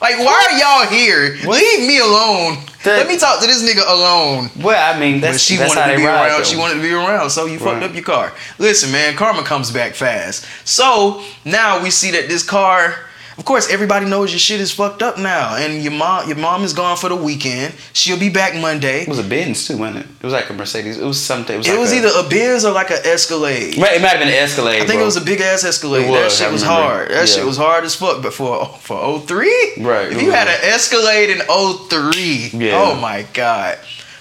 Like, 0.00 0.18
why 0.18 0.48
are 0.50 0.58
y'all 0.58 0.86
here? 0.90 1.38
Leave 1.46 1.86
me 1.86 1.98
alone. 1.98 2.58
That- 2.82 2.98
Let 2.98 3.06
me 3.06 3.16
talk 3.16 3.40
to 3.40 3.46
this 3.46 3.62
nigga 3.62 3.88
alone. 3.88 4.50
well, 4.60 4.92
I 4.94 4.98
mean, 4.98 5.20
that's 5.20 5.34
But 5.34 5.40
she 5.40 5.56
that's 5.56 5.76
wanted 5.76 5.92
to 5.92 5.96
be 5.98 6.04
ride, 6.04 6.26
around. 6.26 6.38
though. 6.40 6.44
She 6.44 6.56
wanted 6.56 6.74
to 6.74 6.80
be 6.82 6.92
around, 6.92 7.30
so 7.30 7.46
you 7.46 7.60
fucked 7.60 7.84
up 7.84 7.94
your 7.94 8.02
car. 8.02 8.32
Listen, 8.58 8.90
man, 8.90 9.14
karma 9.16 9.44
comes 9.44 9.70
back 9.70 9.94
fast. 9.94 10.44
So 10.64 11.22
now 11.44 11.78
we 11.80 11.90
see 11.90 12.10
that 12.12 12.28
this 12.28 12.42
car. 12.42 12.96
Of 13.42 13.46
course, 13.46 13.68
everybody 13.72 14.06
knows 14.06 14.30
your 14.30 14.38
shit 14.38 14.60
is 14.60 14.70
fucked 14.70 15.02
up 15.02 15.18
now, 15.18 15.56
and 15.56 15.82
your 15.82 15.90
mom, 15.90 16.28
your 16.28 16.36
mom 16.36 16.62
is 16.62 16.72
gone 16.72 16.96
for 16.96 17.08
the 17.08 17.16
weekend. 17.16 17.74
She'll 17.92 18.16
be 18.16 18.28
back 18.28 18.54
Monday. 18.54 19.00
It 19.02 19.08
was 19.08 19.18
a 19.18 19.24
Benz 19.24 19.66
too, 19.66 19.78
wasn't 19.78 20.04
it? 20.04 20.06
It 20.20 20.22
was 20.22 20.32
like 20.32 20.48
a 20.48 20.52
Mercedes. 20.52 20.96
It 20.96 21.04
was 21.04 21.20
something. 21.20 21.56
It 21.56 21.58
was, 21.58 21.66
It 21.66 21.70
like 21.72 21.80
was 21.80 21.92
a, 21.92 21.96
either 21.96 22.10
a 22.24 22.28
Benz 22.30 22.64
or 22.64 22.70
like 22.70 22.90
an 22.90 23.00
Escalade. 23.04 23.74
It 23.74 23.80
might, 23.80 23.94
it 23.94 24.00
might 24.00 24.10
have 24.10 24.20
been 24.20 24.28
an 24.28 24.34
Escalade. 24.34 24.76
I 24.76 24.86
think 24.86 24.90
bro. 24.92 25.02
it 25.02 25.06
was 25.06 25.16
a 25.16 25.24
big 25.24 25.40
ass 25.40 25.64
Escalade. 25.64 26.04
It 26.04 26.12
that 26.12 26.22
was, 26.26 26.38
shit 26.38 26.46
I 26.46 26.52
was 26.52 26.62
remember. 26.62 26.82
hard. 26.84 27.08
That 27.10 27.14
Yeah. 27.16 27.24
shit 27.34 27.44
was 27.44 27.56
hard 27.56 27.82
as 27.82 27.96
fuck. 27.96 28.22
But 28.22 28.32
for 28.32 28.64
for 28.80 29.18
03? 29.26 29.72
Right, 29.80 30.12
If 30.12 30.20
you 30.22 30.28
was 30.28 30.36
had 30.36 30.46
an 30.46 30.60
Escalade 30.62 31.30
in 31.30 31.40
03, 31.40 32.50
Yeah. 32.52 32.80
oh 32.80 32.94
my 32.94 33.26
god. 33.34 33.76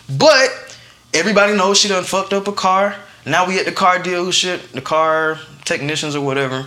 But 0.10 0.50
everybody 1.14 1.54
knows 1.56 1.78
she 1.78 1.90
done 1.90 2.06
fucked 2.06 2.34
up 2.34 2.48
a 2.48 2.54
car. 2.54 2.96
Now 3.28 3.46
we 3.48 3.60
at 3.60 3.66
the 3.66 3.72
car 3.72 4.00
dealership, 4.00 4.72
the 4.72 4.82
car 4.82 5.38
technicians 5.64 6.16
or 6.16 6.22
whatever. 6.22 6.66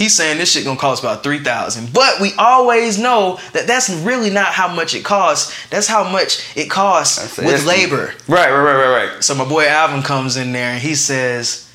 He's 0.00 0.14
saying 0.16 0.38
this 0.38 0.50
shit 0.52 0.64
gonna 0.64 0.80
cost 0.80 1.02
about 1.02 1.22
three 1.22 1.40
thousand, 1.40 1.92
but 1.92 2.20
we 2.22 2.32
always 2.38 2.98
know 2.98 3.38
that 3.52 3.66
that's 3.66 3.90
really 3.90 4.30
not 4.30 4.46
how 4.54 4.74
much 4.74 4.94
it 4.94 5.04
costs. 5.04 5.54
That's 5.68 5.86
how 5.86 6.08
much 6.08 6.56
it 6.56 6.70
costs 6.70 7.18
That's 7.18 7.36
with 7.36 7.46
estimate. 7.48 7.66
labor. 7.76 8.14
Right, 8.26 8.50
right, 8.50 8.62
right, 8.62 8.74
right, 8.76 9.08
right. 9.12 9.22
So 9.22 9.34
my 9.34 9.44
boy 9.46 9.66
Alvin 9.68 10.02
comes 10.02 10.38
in 10.38 10.52
there 10.52 10.70
and 10.72 10.80
he 10.80 10.94
says 10.94 11.70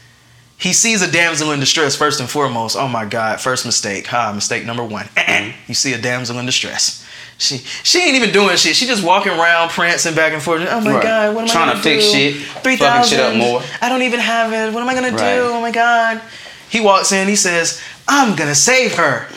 he 0.57 0.73
sees 0.73 1.03
a 1.03 1.11
damsel 1.11 1.51
in 1.51 1.59
distress 1.59 1.95
first 1.95 2.19
and 2.19 2.27
foremost. 2.27 2.75
Oh 2.75 2.87
my 2.87 3.05
God, 3.05 3.39
first 3.39 3.63
mistake. 3.63 4.07
Ha, 4.07 4.31
mistake 4.33 4.65
number 4.65 4.83
one. 4.83 5.07
you 5.67 5.75
see 5.75 5.93
a 5.93 5.99
damsel 6.01 6.39
in 6.39 6.47
distress. 6.47 7.05
She 7.37 7.57
she 7.83 7.99
ain't 7.99 8.15
even 8.15 8.31
doing 8.31 8.57
shit. 8.57 8.75
She 8.75 8.87
just 8.87 9.03
walking 9.03 9.33
around 9.33 9.69
prancing 9.69 10.15
back 10.15 10.33
and 10.33 10.41
forth. 10.41 10.65
Oh 10.67 10.81
my 10.81 10.93
Right. 10.95 11.03
God, 11.03 11.35
what 11.35 11.41
am 11.43 11.47
Trying 11.49 11.69
I 11.69 11.73
to 11.73 11.77
gonna 11.79 11.83
fix 11.83 12.05
do? 12.05 12.09
shit, 12.11 12.35
Three 12.63 12.77
fucking 12.77 13.07
shit 13.07 13.19
up 13.19 13.35
more. 13.35 13.61
I 13.81 13.89
don't 13.89 14.01
even 14.01 14.19
have 14.19 14.51
it. 14.51 14.73
What 14.73 14.81
am 14.81 14.89
I 14.89 14.95
gonna 14.95 15.11
Right. 15.11 15.35
do? 15.35 15.41
Oh 15.53 15.61
my 15.61 15.69
God. 15.69 16.21
He 16.67 16.81
walks 16.81 17.11
in. 17.11 17.27
He 17.27 17.35
says, 17.35 17.79
"I'm 18.07 18.35
gonna 18.35 18.55
save 18.55 18.95
her." 18.95 19.27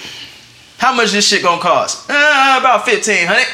How 0.78 0.92
much 0.94 1.10
this 1.12 1.26
shit 1.28 1.42
gonna 1.42 1.60
cost? 1.60 2.08
Uh, 2.10 2.56
about 2.60 2.84
fifteen 2.84 3.26
hundred. 3.26 3.46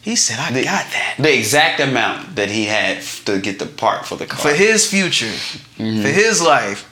He 0.00 0.16
said, 0.16 0.38
"I 0.40 0.50
The- 0.50 0.64
got 0.64 0.86
that." 0.92 1.14
The 1.18 1.32
exact 1.34 1.80
amount 1.80 2.34
that 2.36 2.50
he 2.50 2.64
had 2.66 3.02
to 3.26 3.38
get 3.38 3.58
the 3.58 3.66
part 3.66 4.06
for 4.06 4.16
the 4.16 4.26
car. 4.26 4.40
for 4.40 4.54
his 4.54 4.86
future, 4.86 5.32
Mm-hmm. 5.78 6.02
for 6.02 6.08
his 6.08 6.40
life. 6.42 6.84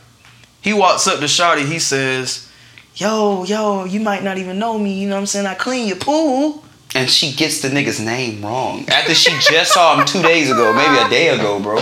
He 0.60 0.72
walks 0.72 1.06
up 1.08 1.18
to 1.20 1.26
Shawty. 1.26 1.66
He 1.66 1.78
says, 1.78 2.46
"Yo, 2.94 3.44
yo, 3.44 3.84
you 3.84 4.00
might 4.00 4.22
not 4.22 4.36
even 4.38 4.58
know 4.58 4.78
me. 4.78 4.92
You 5.00 5.08
know 5.08 5.14
what 5.14 5.20
I'm 5.22 5.26
saying? 5.26 5.46
I 5.46 5.54
clean 5.54 5.86
your 5.88 5.96
pool." 5.96 6.64
and 6.92 7.08
she 7.08 7.30
gets 7.32 7.60
the 7.60 7.68
nigga's 7.68 8.00
name 8.00 8.42
wrong 8.44 8.84
after 8.88 9.14
she 9.14 9.30
just 9.38 9.72
saw 9.72 9.96
him 9.96 10.04
two 10.04 10.20
days 10.22 10.50
ago, 10.50 10.72
maybe 10.72 10.98
a 10.98 11.08
day 11.08 11.28
ago, 11.28 11.60
bro. 11.60 11.78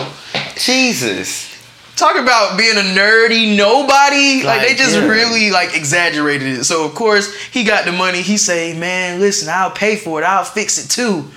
Jesus. 0.58 1.47
Talk 1.98 2.14
about 2.14 2.56
being 2.56 2.76
a 2.76 2.94
nerdy 2.96 3.56
nobody. 3.56 4.44
Like, 4.44 4.62
they 4.62 4.76
just 4.76 4.94
yeah. 4.94 5.08
really 5.08 5.50
like 5.50 5.74
exaggerated 5.76 6.58
it. 6.58 6.64
So 6.64 6.84
of 6.84 6.94
course 6.94 7.34
he 7.46 7.64
got 7.64 7.86
the 7.86 7.90
money. 7.90 8.22
He 8.22 8.36
say, 8.36 8.72
"Man, 8.72 9.18
listen, 9.18 9.48
I'll 9.48 9.72
pay 9.72 9.96
for 9.96 10.22
it. 10.22 10.24
I'll 10.24 10.44
fix 10.44 10.78
it 10.78 10.88
too." 10.88 11.28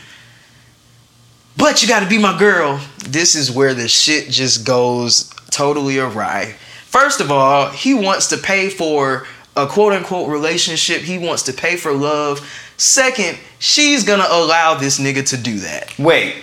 But 1.58 1.82
you 1.82 1.88
got 1.88 2.02
to 2.02 2.10
be 2.10 2.20
my 2.20 2.38
girl. 2.38 2.80
This 3.00 3.34
is 3.34 3.50
where 3.50 3.74
the 3.74 3.88
shit 3.88 4.30
just 4.30 4.64
goes 4.64 5.32
totally 5.50 5.98
awry. 5.98 6.56
First 6.86 7.22
of 7.22 7.32
all, 7.32 7.70
he 7.70 7.96
wants 7.96 8.28
to 8.28 8.38
pay 8.38 8.70
for 8.70 9.26
a 9.58 9.66
quote 9.66 9.94
unquote 9.94 10.30
relationship. 10.30 11.02
He 11.02 11.18
wants 11.18 11.42
to 11.44 11.54
pay 11.54 11.76
for 11.76 11.92
love. 11.92 12.48
Second, 12.78 13.40
she's 13.58 14.04
gonna 14.04 14.28
allow 14.30 14.76
this 14.76 15.00
nigga 15.00 15.28
to 15.30 15.38
do 15.38 15.58
that. 15.62 15.98
Wait, 15.98 16.36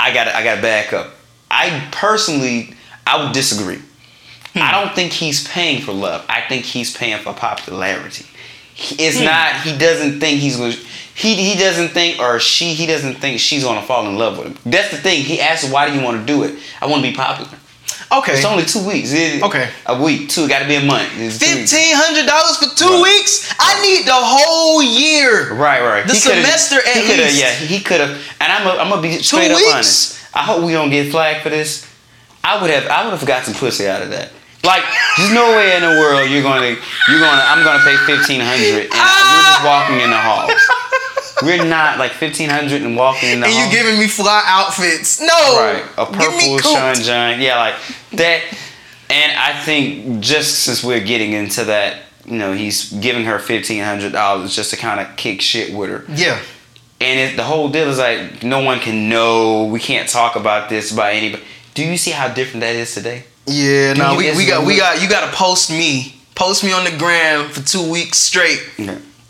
I 0.00 0.12
got 0.12 0.26
I 0.26 0.42
got 0.42 0.56
to 0.56 0.62
back 0.62 0.92
up. 0.92 1.14
I 1.50 1.88
personally, 1.92 2.74
I 3.10 3.22
would 3.24 3.32
disagree. 3.32 3.80
Hmm. 4.54 4.62
I 4.62 4.72
don't 4.72 4.94
think 4.94 5.12
he's 5.12 5.46
paying 5.46 5.80
for 5.82 5.92
love. 5.92 6.24
I 6.28 6.40
think 6.48 6.64
he's 6.64 6.96
paying 6.96 7.18
for 7.22 7.32
popularity. 7.32 8.26
It's 8.98 9.18
Hmm. 9.18 9.24
not. 9.24 9.54
He 9.62 9.76
doesn't 9.76 10.20
think 10.20 10.40
he's 10.40 10.56
going. 10.56 10.76
He 11.14 11.34
he 11.34 11.54
doesn't 11.58 11.90
think 11.90 12.18
or 12.18 12.40
she 12.40 12.72
he 12.74 12.86
doesn't 12.86 13.16
think 13.20 13.40
she's 13.40 13.62
gonna 13.64 13.82
fall 13.82 14.06
in 14.08 14.16
love 14.16 14.38
with 14.38 14.46
him. 14.48 14.58
That's 14.64 14.90
the 14.90 14.96
thing. 14.96 15.22
He 15.24 15.40
asked, 15.40 15.68
"Why 15.70 15.88
do 15.88 15.94
you 15.94 16.00
want 16.00 16.16
to 16.26 16.32
do 16.32 16.42
it?" 16.44 16.54
I 16.80 16.86
want 16.86 17.02
to 17.04 17.08
be 17.10 17.14
popular. 17.14 17.50
Okay. 18.12 18.32
It's 18.32 18.44
only 18.44 18.64
two 18.64 18.80
weeks. 18.80 19.12
It- 19.12 19.40
Okay. 19.42 19.68
A 19.86 19.94
week. 19.94 20.28
Two. 20.30 20.48
Got 20.48 20.60
to 20.60 20.64
be 20.64 20.74
a 20.76 20.80
month. 20.80 21.08
Two. 21.16 21.30
Fifteen 21.30 21.94
hundred 21.94 22.26
dollars 22.26 22.56
for 22.56 22.74
two 22.74 22.88
Right. 22.88 23.02
weeks? 23.02 23.52
I 23.58 23.80
need 23.82 24.06
the 24.06 24.14
whole 24.34 24.82
year. 24.82 25.52
Right, 25.52 25.82
right. 25.82 26.06
The 26.06 26.14
He 26.14 26.18
semester 26.20 26.76
at 26.84 26.96
he 26.96 27.16
least. 27.16 27.36
Yeah, 27.36 27.54
he 27.54 27.78
could 27.80 28.00
have. 28.00 28.10
And 28.40 28.52
I'm, 28.52 28.66
I'm 28.66 28.88
gonna 28.88 29.02
be 29.02 29.22
straight 29.22 29.50
up 29.52 29.58
weeks? 29.58 29.72
honest. 29.72 30.14
I 30.34 30.40
hope 30.42 30.62
we 30.64 30.72
don't 30.72 30.90
get 30.90 31.10
flagged 31.10 31.42
for 31.42 31.50
this. 31.50 31.84
I 32.42 32.60
would 32.60 32.70
have, 32.70 32.86
I 32.88 33.04
would 33.04 33.16
have 33.18 33.26
got 33.26 33.44
some 33.44 33.54
pussy 33.54 33.86
out 33.86 34.02
of 34.02 34.10
that. 34.10 34.32
Like, 34.62 34.84
there's 35.16 35.32
no 35.32 35.56
way 35.56 35.74
in 35.76 35.82
the 35.82 35.88
world 35.88 36.28
you're 36.28 36.42
gonna, 36.42 36.76
you're 37.08 37.20
gonna, 37.20 37.42
I'm 37.44 37.64
gonna 37.64 37.82
pay 37.82 37.96
fifteen 38.04 38.40
hundred 38.40 38.92
and 38.92 38.92
we're 38.92 39.46
just 39.48 39.64
walking 39.64 40.00
in 40.00 40.10
the 40.10 40.16
halls. 40.16 40.52
We're 41.42 41.64
not 41.64 41.98
like 41.98 42.12
fifteen 42.12 42.50
hundred 42.50 42.82
and 42.82 42.94
walking 42.94 43.30
in 43.30 43.40
the 43.40 43.46
And 43.46 43.54
you 43.54 43.70
giving 43.70 43.98
me 43.98 44.06
fly 44.06 44.42
outfits? 44.44 45.18
No. 45.20 45.26
Right, 45.26 45.82
a 45.96 46.04
purple 46.04 46.58
John, 47.02 47.40
yeah, 47.40 47.56
like 47.56 47.74
that. 48.12 48.42
And 49.08 49.32
I 49.38 49.58
think 49.64 50.20
just 50.20 50.60
since 50.60 50.84
we're 50.84 51.04
getting 51.04 51.32
into 51.32 51.64
that, 51.64 52.02
you 52.26 52.36
know, 52.36 52.52
he's 52.52 52.92
giving 52.92 53.24
her 53.24 53.38
fifteen 53.38 53.82
hundred 53.82 54.12
dollars 54.12 54.54
just 54.54 54.70
to 54.70 54.76
kind 54.76 55.00
of 55.00 55.16
kick 55.16 55.40
shit 55.40 55.74
with 55.74 55.88
her. 55.88 56.04
Yeah. 56.14 56.38
And 57.00 57.18
it, 57.18 57.36
the 57.36 57.44
whole 57.44 57.70
deal 57.70 57.88
is 57.88 57.98
like 57.98 58.42
no 58.42 58.62
one 58.62 58.78
can 58.78 59.08
know. 59.08 59.64
We 59.64 59.80
can't 59.80 60.06
talk 60.06 60.36
about 60.36 60.68
this 60.68 60.92
by 60.92 61.12
anybody. 61.12 61.42
Do 61.80 61.86
you 61.86 61.96
see 61.96 62.10
how 62.10 62.28
different 62.28 62.60
that 62.60 62.76
is 62.76 62.92
today? 62.92 63.24
Yeah, 63.46 63.94
no, 63.94 64.12
you- 64.12 64.32
we, 64.32 64.36
we 64.36 64.46
got 64.46 64.66
we 64.66 64.76
got 64.76 65.00
you 65.00 65.08
gotta 65.08 65.34
post 65.34 65.70
me. 65.70 66.14
Post 66.34 66.62
me 66.62 66.72
on 66.72 66.84
the 66.84 66.90
gram 66.98 67.48
for 67.48 67.62
two 67.66 67.90
weeks 67.90 68.18
straight. 68.18 68.60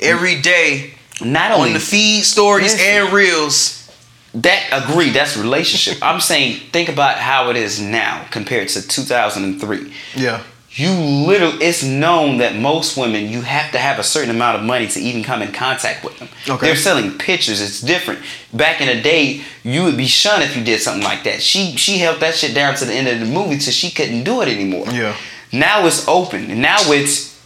Every 0.00 0.40
day. 0.40 0.94
Not 1.20 1.52
only 1.52 1.68
On 1.68 1.74
the 1.74 1.80
feed 1.80 2.22
stories 2.24 2.72
Listen. 2.72 2.86
and 3.04 3.12
reels. 3.12 3.88
that, 4.34 4.68
agree. 4.72 5.10
That's 5.10 5.36
relationship. 5.36 6.02
I'm 6.02 6.20
saying 6.20 6.58
think 6.72 6.88
about 6.88 7.18
how 7.18 7.50
it 7.50 7.56
is 7.56 7.80
now 7.80 8.26
compared 8.32 8.66
to 8.70 8.82
2003. 8.86 9.92
Yeah. 10.16 10.42
You 10.72 10.92
literally, 10.92 11.64
it's 11.64 11.82
known 11.82 12.38
that 12.38 12.54
most 12.54 12.96
women, 12.96 13.28
you 13.28 13.40
have 13.42 13.72
to 13.72 13.78
have 13.78 13.98
a 13.98 14.04
certain 14.04 14.30
amount 14.30 14.56
of 14.56 14.62
money 14.64 14.86
to 14.86 15.00
even 15.00 15.24
come 15.24 15.42
in 15.42 15.50
contact 15.50 16.04
with 16.04 16.16
them. 16.20 16.28
Okay. 16.48 16.66
They're 16.68 16.76
selling 16.76 17.18
pictures. 17.18 17.60
It's 17.60 17.80
different. 17.80 18.20
Back 18.52 18.80
in 18.80 18.86
the 18.86 19.02
day, 19.02 19.42
you 19.64 19.82
would 19.82 19.96
be 19.96 20.06
shunned 20.06 20.44
if 20.44 20.56
you 20.56 20.62
did 20.62 20.80
something 20.80 21.02
like 21.02 21.24
that. 21.24 21.42
She 21.42 21.76
she 21.76 21.98
held 21.98 22.20
that 22.20 22.36
shit 22.36 22.54
down 22.54 22.76
to 22.76 22.84
the 22.84 22.92
end 22.94 23.08
of 23.08 23.18
the 23.18 23.26
movie 23.26 23.58
till 23.58 23.72
she 23.72 23.90
couldn't 23.90 24.22
do 24.22 24.42
it 24.42 24.48
anymore. 24.48 24.86
Yeah. 24.90 25.16
Now 25.52 25.84
it's 25.86 26.06
open. 26.06 26.60
Now 26.60 26.78
it's 26.82 27.36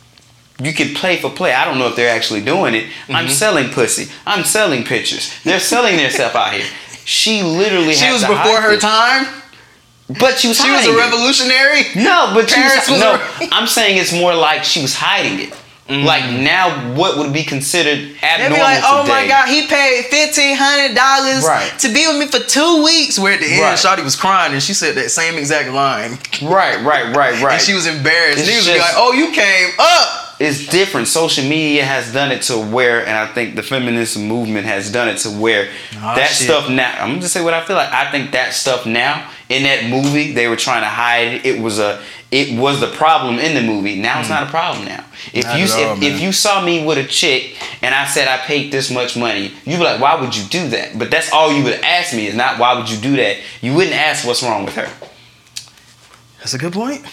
you 0.61 0.75
can 0.75 0.95
play 0.95 1.17
for 1.17 1.31
play. 1.31 1.55
I 1.55 1.65
don't 1.65 1.79
know 1.79 1.89
if 1.89 1.97
they're 1.97 2.15
actually 2.15 2.43
doing 2.43 2.75
it. 2.75 2.85
Mm-hmm. 2.85 3.17
I'm 3.17 3.29
selling 3.31 3.71
pussy. 3.71 4.13
I'm 4.27 4.45
selling 4.45 4.85
pictures. 4.85 5.33
They're 5.45 5.61
selling 5.61 5.97
their 5.97 6.11
stuff 6.11 6.35
out 6.35 6.53
here. 6.53 6.67
She 7.07 7.43
literally 7.43 7.95
She 7.95 8.05
had 8.05 8.13
was 8.13 8.23
to 8.23 8.29
before 8.29 8.61
hide 8.61 8.63
her 8.63 8.73
it. 8.75 8.81
time. 8.81 9.27
But 10.09 10.39
she 10.39 10.49
was 10.49 10.59
She 10.61 10.71
was 10.71 10.87
a 10.87 10.91
it. 10.93 10.99
revolutionary. 10.99 11.83
No, 12.05 12.33
but 12.35 12.51
she 12.51 12.61
was, 12.61 12.89
was 12.91 13.01
no. 13.01 13.19
I'm 13.53 13.67
saying 13.67 13.97
it's 13.97 14.13
more 14.13 14.35
like 14.35 14.63
she 14.65 14.83
was 14.83 14.95
hiding 14.95 15.41
it. 15.49 15.55
Like 15.87 16.25
now, 16.41 16.95
what 16.95 17.19
would 17.19 17.33
be 17.35 17.43
considered 17.45 17.99
Mm. 17.99 18.23
Abnormal 18.23 18.57
be 18.57 18.63
like, 18.63 18.83
oh 18.85 19.03
today? 19.03 19.13
my 19.13 19.29
god, 19.29 19.49
he 19.49 19.67
paid 19.67 20.07
fifteen 20.07 20.57
hundred 20.57 20.95
dollars 20.95 21.45
Right. 21.45 21.79
to 21.81 21.89
be 21.93 22.07
with 22.07 22.19
me 22.19 22.27
for 22.27 22.39
two 22.47 22.83
weeks. 22.83 23.19
Where 23.19 23.35
at 23.35 23.41
the 23.41 23.47
end, 23.47 23.61
Right. 23.61 23.79
Shotty 23.79 24.03
was 24.03 24.17
crying 24.17 24.55
and 24.55 24.63
she 24.63 24.73
said 24.73 24.95
that 24.95 25.11
same 25.11 25.37
exact 25.37 25.69
line, 25.71 26.13
Right, 26.43 26.81
right, 26.83 27.15
right, 27.15 27.39
right. 27.43 27.53
and 27.55 27.61
she 27.63 27.75
was 27.75 27.87
embarrassed. 27.87 28.39
It's 28.39 28.49
would 28.49 28.61
be 28.65 28.79
just- 28.79 28.79
like, 28.81 28.95
oh, 28.97 29.13
you 29.13 29.31
came 29.33 29.71
up. 29.79 30.37
it's 30.41 30.67
different. 30.69 31.07
Social 31.07 31.45
media 31.45 31.85
has 31.85 32.11
done 32.15 32.33
it 32.33 32.41
to 32.45 32.57
where, 32.59 33.01
and 33.07 33.11
I 33.19 33.27
think 33.35 33.55
the 33.55 33.63
feminist 33.63 34.19
movement 34.19 34.67
has 34.67 34.91
done 34.91 35.09
it 35.09 35.19
to 35.19 35.29
where 35.31 35.69
Aw, 35.99 36.15
that 36.15 36.29
shit. 36.29 36.47
stuff 36.47 36.71
now. 36.71 36.93
I'm 36.99 37.11
gonna 37.11 37.21
just 37.21 37.35
say 37.35 37.43
what 37.43 37.53
I 37.53 37.63
feel 37.63 37.77
like. 37.77 37.93
I 37.93 38.11
think 38.11 38.33
that 38.33 38.55
stuff 38.55 38.87
now 38.87 39.29
in 39.49 39.63
that 39.65 39.89
movie 39.91 40.33
they 40.33 40.49
were 40.49 40.57
trying 40.57 40.83
to 40.83 40.89
hide 40.89 41.29
it. 41.29 41.47
It 41.47 41.61
was 41.61 41.79
a 41.79 42.03
it 42.31 42.59
was 42.59 42.81
the 42.81 42.89
problem 42.89 43.39
in 43.39 43.55
the 43.55 43.63
movie. 43.63 43.97
Now 43.97 44.21
it's 44.21 44.29
not 44.29 44.43
a 44.45 44.51
problem 44.51 44.87
now. 44.87 45.05
If 45.33 45.45
Hmm. 45.45 45.51
Not 45.51 45.59
you 45.59 45.87
all, 45.87 45.97
if, 45.97 46.03
if 46.03 46.21
you 46.21 46.33
saw 46.33 46.65
me 46.65 46.85
with 46.85 46.99
a 46.99 47.05
chick 47.05 47.57
and 47.83 47.95
I 47.95 48.07
said 48.07 48.27
I 48.29 48.39
paid 48.39 48.73
this 48.73 48.91
much 48.91 49.17
money, 49.17 49.53
you'd 49.65 49.79
be 49.79 49.85
like, 49.85 50.01
why 50.01 50.21
would 50.21 50.35
you 50.37 50.45
do 50.45 50.69
that? 50.71 50.99
But 50.99 51.11
that's 51.11 51.33
all 51.33 51.53
you 51.53 51.63
would 51.65 51.81
ask 51.85 52.15
me 52.15 52.27
is 52.27 52.35
not 52.35 52.59
why 52.59 52.77
would 52.79 52.91
you 52.91 52.99
do 52.99 53.17
that. 53.17 53.37
You 53.61 53.75
wouldn't 53.75 53.95
ask 53.95 54.27
what's 54.27 54.43
wrong 54.43 54.65
with 54.65 54.75
her. 54.75 54.89
That's 56.39 56.55
a 56.55 56.59
good 56.59 56.73
point. 56.73 57.05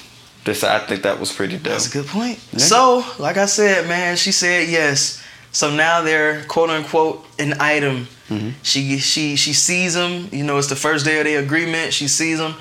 This 0.43 0.63
I 0.63 0.79
think 0.79 1.03
that 1.03 1.19
was 1.19 1.31
pretty 1.31 1.55
dope. 1.57 1.73
That's 1.73 1.87
a 1.87 1.91
good 1.91 2.07
point. 2.07 2.39
Yeah. 2.51 2.59
So, 2.59 3.05
like 3.19 3.37
I 3.37 3.45
said, 3.45 3.87
man, 3.87 4.17
she 4.17 4.31
said 4.31 4.69
yes. 4.69 5.21
So 5.51 5.69
now 5.73 6.01
they're 6.01 6.43
quote 6.45 6.69
unquote 6.69 7.25
an 7.37 7.53
item. 7.59 8.07
Mhm. 8.31 8.53
She 8.63 8.97
she 8.99 9.35
she 9.35 9.53
sees 9.53 9.95
him. 9.95 10.29
You 10.31 10.43
know, 10.43 10.57
it's 10.57 10.67
the 10.67 10.75
first 10.75 11.05
day 11.05 11.19
of 11.19 11.25
the 11.25 11.35
agreement. 11.35 11.93
She 11.93 12.07
sees 12.07 12.39
him. 12.39 12.55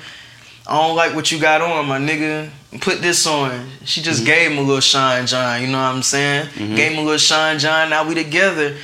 I 0.67 0.77
don't 0.87 0.95
like 0.95 1.15
what 1.15 1.31
you 1.31 1.39
got 1.39 1.61
on, 1.61 1.87
my 1.87 1.97
nigga. 1.97 2.49
Put 2.81 3.01
this 3.01 3.25
on. 3.25 3.67
She 3.85 4.01
just 4.01 4.25
gave 4.25 4.51
him 4.51 4.57
a 4.57 4.61
little 4.61 4.79
shine, 4.81 5.25
John. 5.27 5.61
You 5.61 5.67
know 5.67 5.79
what 5.79 5.95
I'm 5.95 6.03
saying? 6.03 6.49
Gave 6.55 6.91
him 6.93 6.99
a 6.99 7.01
little 7.01 7.17
shine, 7.17 7.57
John. 7.59 7.89
Now 7.89 8.07
we 8.07 8.13
together. 8.15 8.75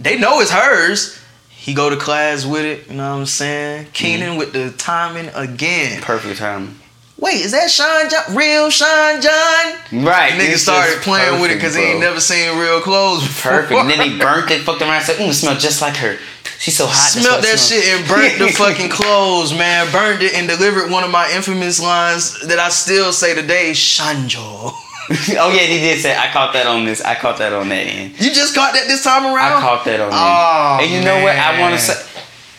They 0.00 0.18
know 0.18 0.40
it's 0.40 0.50
hers. 0.50 1.18
He 1.48 1.74
go 1.74 1.90
to 1.90 1.96
class 1.96 2.44
with 2.46 2.64
it. 2.64 2.88
You 2.88 2.96
know 2.96 3.10
what 3.12 3.20
I'm 3.20 3.26
saying? 3.26 3.88
Kenan 3.92 4.36
with 4.36 4.52
the 4.52 4.70
timing 4.70 5.30
again. 5.34 6.00
Perfect 6.00 6.38
time. 6.38 6.80
Wait, 7.18 7.40
is 7.40 7.52
that 7.52 7.70
Sean 7.70 8.10
John? 8.10 8.36
Real 8.36 8.68
Sean 8.70 9.20
John? 9.22 10.04
Right. 10.04 10.32
Nigga 10.32 10.52
it's 10.52 10.62
started 10.62 11.00
playing 11.00 11.40
with 11.40 11.50
it 11.50 11.54
because 11.54 11.74
he 11.74 11.82
ain't 11.82 12.00
never 12.00 12.20
seen 12.20 12.58
real 12.58 12.80
clothes 12.80 13.22
before. 13.22 13.52
Perfect. 13.62 13.80
And 13.80 13.90
then 13.90 14.10
he 14.10 14.18
burnt 14.18 14.50
it, 14.50 14.62
fucked 14.62 14.82
around, 14.82 15.02
said, 15.02 15.16
mm, 15.16 15.32
smell 15.32 15.56
just 15.56 15.80
like 15.80 15.96
her. 15.96 16.18
She's 16.58 16.76
so 16.76 16.86
hot. 16.86 17.10
Smelt 17.10 17.42
that 17.42 17.58
smells." 17.58 17.68
shit 17.84 17.84
and 18.00 18.08
burnt 18.08 18.38
the 18.38 18.48
fucking 18.56 18.88
clothes, 18.90 19.52
man. 19.52 19.90
Burned 19.92 20.22
it 20.22 20.34
and 20.34 20.48
delivered 20.48 20.90
one 20.90 21.04
of 21.04 21.10
my 21.10 21.30
infamous 21.34 21.80
lines 21.80 22.40
that 22.48 22.58
I 22.58 22.68
still 22.70 23.12
say 23.12 23.34
today, 23.34 23.70
Shanjo. 23.72 24.72
oh 25.38 25.52
yeah, 25.54 25.60
he 25.62 25.78
did 25.78 26.00
say 26.00 26.16
I 26.16 26.32
caught 26.32 26.52
that 26.54 26.66
on 26.66 26.84
this. 26.84 27.00
I 27.00 27.14
caught 27.14 27.38
that 27.38 27.52
on 27.52 27.68
that 27.68 27.86
end. 27.86 28.18
You 28.20 28.32
just 28.32 28.54
caught 28.54 28.74
that 28.74 28.88
this 28.88 29.04
time 29.04 29.24
around. 29.24 29.52
I 29.52 29.60
caught 29.60 29.84
that 29.84 30.00
on 30.00 30.10
Oh, 30.12 30.76
there. 30.78 30.86
And 30.86 30.92
you 30.92 31.00
know 31.02 31.22
what? 31.22 31.36
I 31.36 31.60
want 31.60 31.74
to 31.74 31.80
say 31.80 31.94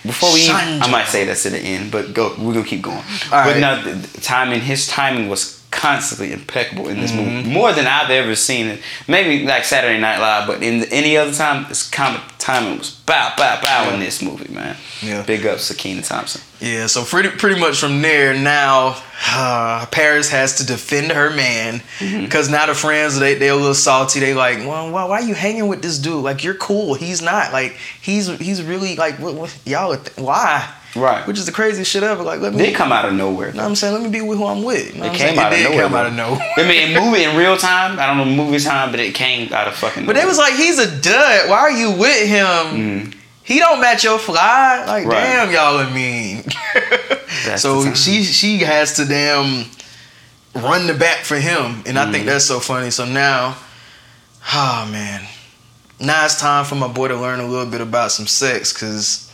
before 0.03 0.31
we. 0.33 0.47
I 0.49 0.89
might 0.89 1.07
say 1.07 1.25
that 1.25 1.35
to 1.37 1.49
the 1.49 1.59
end, 1.59 1.91
but 1.91 2.13
go. 2.13 2.33
We're 2.39 2.53
gonna 2.53 2.65
keep 2.65 2.81
going. 2.83 3.03
but 3.29 3.31
right. 3.31 3.59
no, 3.59 3.81
the, 3.83 3.95
the 3.95 4.21
timing. 4.21 4.61
His 4.61 4.87
timing 4.87 5.27
was 5.27 5.56
constantly 5.77 6.33
impeccable 6.33 6.89
in 6.89 6.99
this 6.99 7.11
Mm-hmm. 7.11 7.35
movie, 7.37 7.49
more 7.49 7.71
than 7.71 7.87
I've 7.87 8.09
ever 8.09 8.35
seen 8.35 8.67
it. 8.67 8.81
Maybe 9.07 9.45
like 9.45 9.63
Saturday 9.63 9.99
Night 9.99 10.19
Live, 10.19 10.45
but 10.47 10.61
in 10.61 10.83
any 10.91 11.15
other 11.15 11.31
time, 11.31 11.65
this 11.69 11.89
comic 11.89 12.21
timing 12.39 12.79
was 12.79 12.91
bow, 12.91 13.33
bow, 13.37 13.61
bow 13.61 13.93
in 13.93 13.99
this 14.01 14.21
movie, 14.21 14.53
man. 14.53 14.75
Yeah. 15.01 15.21
Big 15.23 15.45
up 15.45 15.59
Kenan 15.77 16.03
Thompson. 16.03 16.41
Yeah, 16.59 16.87
so 16.87 17.05
pretty 17.05 17.29
pretty 17.29 17.59
much 17.59 17.79
from 17.79 18.01
there 18.01 18.33
now, 18.33 19.01
uh, 19.31 19.85
Paris 19.91 20.29
has 20.31 20.57
to 20.57 20.65
defend 20.65 21.11
her 21.11 21.29
man 21.29 21.81
Mm-hmm. 21.99 22.23
because 22.25 22.49
now 22.49 22.65
the 22.65 22.73
friends 22.73 23.17
they 23.19 23.35
they 23.35 23.47
a 23.49 23.55
little 23.55 23.73
salty. 23.75 24.19
They 24.19 24.33
like, 24.33 24.59
well, 24.59 24.91
why, 24.91 25.05
why 25.05 25.19
you 25.19 25.35
hanging 25.35 25.67
with 25.67 25.81
this 25.83 25.99
dude? 25.99 26.23
Like 26.23 26.43
you're 26.43 26.55
cool, 26.55 26.95
he's 26.95 27.21
not. 27.21 27.53
Like 27.53 27.77
he's 28.01 28.27
he's 28.39 28.61
really 28.63 28.95
like 28.95 29.19
what, 29.19 29.35
what 29.35 29.55
y'all 29.65 29.93
are 29.93 29.97
th- 29.97 30.17
why? 30.17 30.73
Right. 30.97 31.25
Which 31.27 31.37
is 31.37 31.45
the 31.45 31.51
craziest 31.51 31.89
shit 31.91 32.03
ever. 32.03 32.23
Like 32.23 32.39
let 32.41 32.53
me. 32.53 32.59
They 32.63 32.71
come 32.73 32.91
out 32.91 33.05
of 33.05 33.13
nowhere. 33.13 33.47
You 33.49 33.53
know 33.55 33.63
what 33.63 33.69
I'm 33.69 33.75
saying? 33.75 33.93
Let 33.93 34.03
me 34.03 34.09
be 34.09 34.21
with 34.21 34.37
who 34.37 34.45
I'm 34.45 34.63
with. 34.63 34.93
You 34.95 34.99
know 35.01 35.05
It 35.07 35.13
came 35.13 35.35
saying? 35.35 35.39
out 35.39 35.53
of 35.53 35.59
it 35.59 35.63
did 35.63 35.69
nowhere. 35.71 35.83
come 35.83 35.91
though. 35.93 35.97
out 35.99 36.05
of 36.07 36.13
nowhere. 36.13 36.53
I 36.57 36.63
mean, 36.67 36.89
in 36.91 37.03
movie 37.03 37.23
in 37.23 37.35
real 37.37 37.55
time. 37.57 37.99
I 37.99 38.07
don't 38.07 38.17
know 38.17 38.25
movie 38.25 38.59
time, 38.59 38.91
but 38.91 38.99
it 38.99 39.13
came 39.15 39.51
out 39.53 39.67
of 39.67 39.75
fucking. 39.75 40.05
But 40.05 40.15
they 40.15 40.25
was 40.25 40.37
like, 40.37 40.53
he's 40.55 40.79
a 40.79 40.99
dud. 41.01 41.49
Why 41.49 41.57
are 41.59 41.71
you 41.71 41.91
with 41.91 42.27
him? 42.27 43.13
He 43.43 43.59
don't 43.59 43.79
match 43.79 44.03
your 44.03 44.19
fly. 44.19 44.83
Like, 44.85 45.05
Mm. 45.05 45.09
Right. 45.09 45.21
damn, 45.23 45.51
y'all 45.51 45.77
are 45.79 45.89
mean. 45.93 46.43
That's 47.45 47.61
so 47.61 47.93
she 47.93 48.23
she 48.23 48.57
has 48.59 48.95
to 48.97 49.05
damn 49.05 49.65
run 50.55 50.87
the 50.87 50.93
back 50.93 51.19
for 51.23 51.35
him, 51.37 51.83
and 51.85 51.97
I 51.99 52.11
think 52.11 52.23
Mm. 52.23 52.27
that's 52.27 52.45
so 52.45 52.59
funny. 52.59 52.89
So 52.89 53.05
now, 53.05 53.55
oh 54.53 54.89
man, 54.91 55.21
now 55.99 56.25
it's 56.25 56.39
time 56.39 56.65
for 56.65 56.75
my 56.75 56.87
boy 56.87 57.09
to 57.09 57.15
learn 57.15 57.39
a 57.39 57.45
little 57.47 57.69
bit 57.69 57.79
about 57.81 58.11
some 58.11 58.27
sex, 58.27 58.73
cause. 58.73 59.26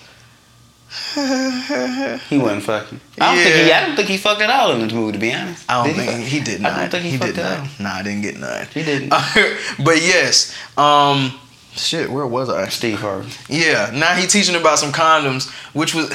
He 2.29 2.37
wasn't 2.37 2.63
fucking. 2.63 2.99
I 3.19 3.35
don't 3.35 3.43
think 3.43 3.55
he. 3.55 3.71
I 3.71 3.85
don't 3.85 3.95
think 3.95 4.09
he 4.09 4.17
fucked 4.17 4.41
at 4.41 4.49
all 4.49 4.73
in 4.73 4.79
this 4.81 4.93
movie. 4.93 5.13
To 5.13 5.17
be 5.17 5.33
honest, 5.33 5.69
I 5.69 5.83
don't 5.83 5.95
Did 5.95 6.05
think 6.05 6.27
he, 6.27 6.39
did 6.39 6.61
not. 6.61 6.73
I 6.73 6.81
don't 6.81 6.91
think 6.91 7.03
he, 7.03 7.11
he 7.11 7.17
fucked 7.17 7.35
did 7.35 7.45
at 7.45 7.59
all. 7.59 7.67
Nah, 7.79 7.93
I 7.95 8.03
didn't 8.03 8.21
get 8.21 8.37
none. 8.37 8.67
He 8.67 8.83
didn't. 8.83 9.09
but 9.83 9.97
yes, 10.01 10.55
um, 10.77 11.39
shit, 11.73 12.11
where 12.11 12.27
was 12.27 12.49
I? 12.49 12.67
Steve 12.67 12.99
Harvey. 12.99 13.31
Yeah, 13.49 13.91
now 13.93 14.13
he 14.13 14.27
teaching 14.27 14.55
about 14.55 14.77
some 14.77 14.91
condoms, 14.91 15.49
which 15.73 15.95
was, 15.95 16.13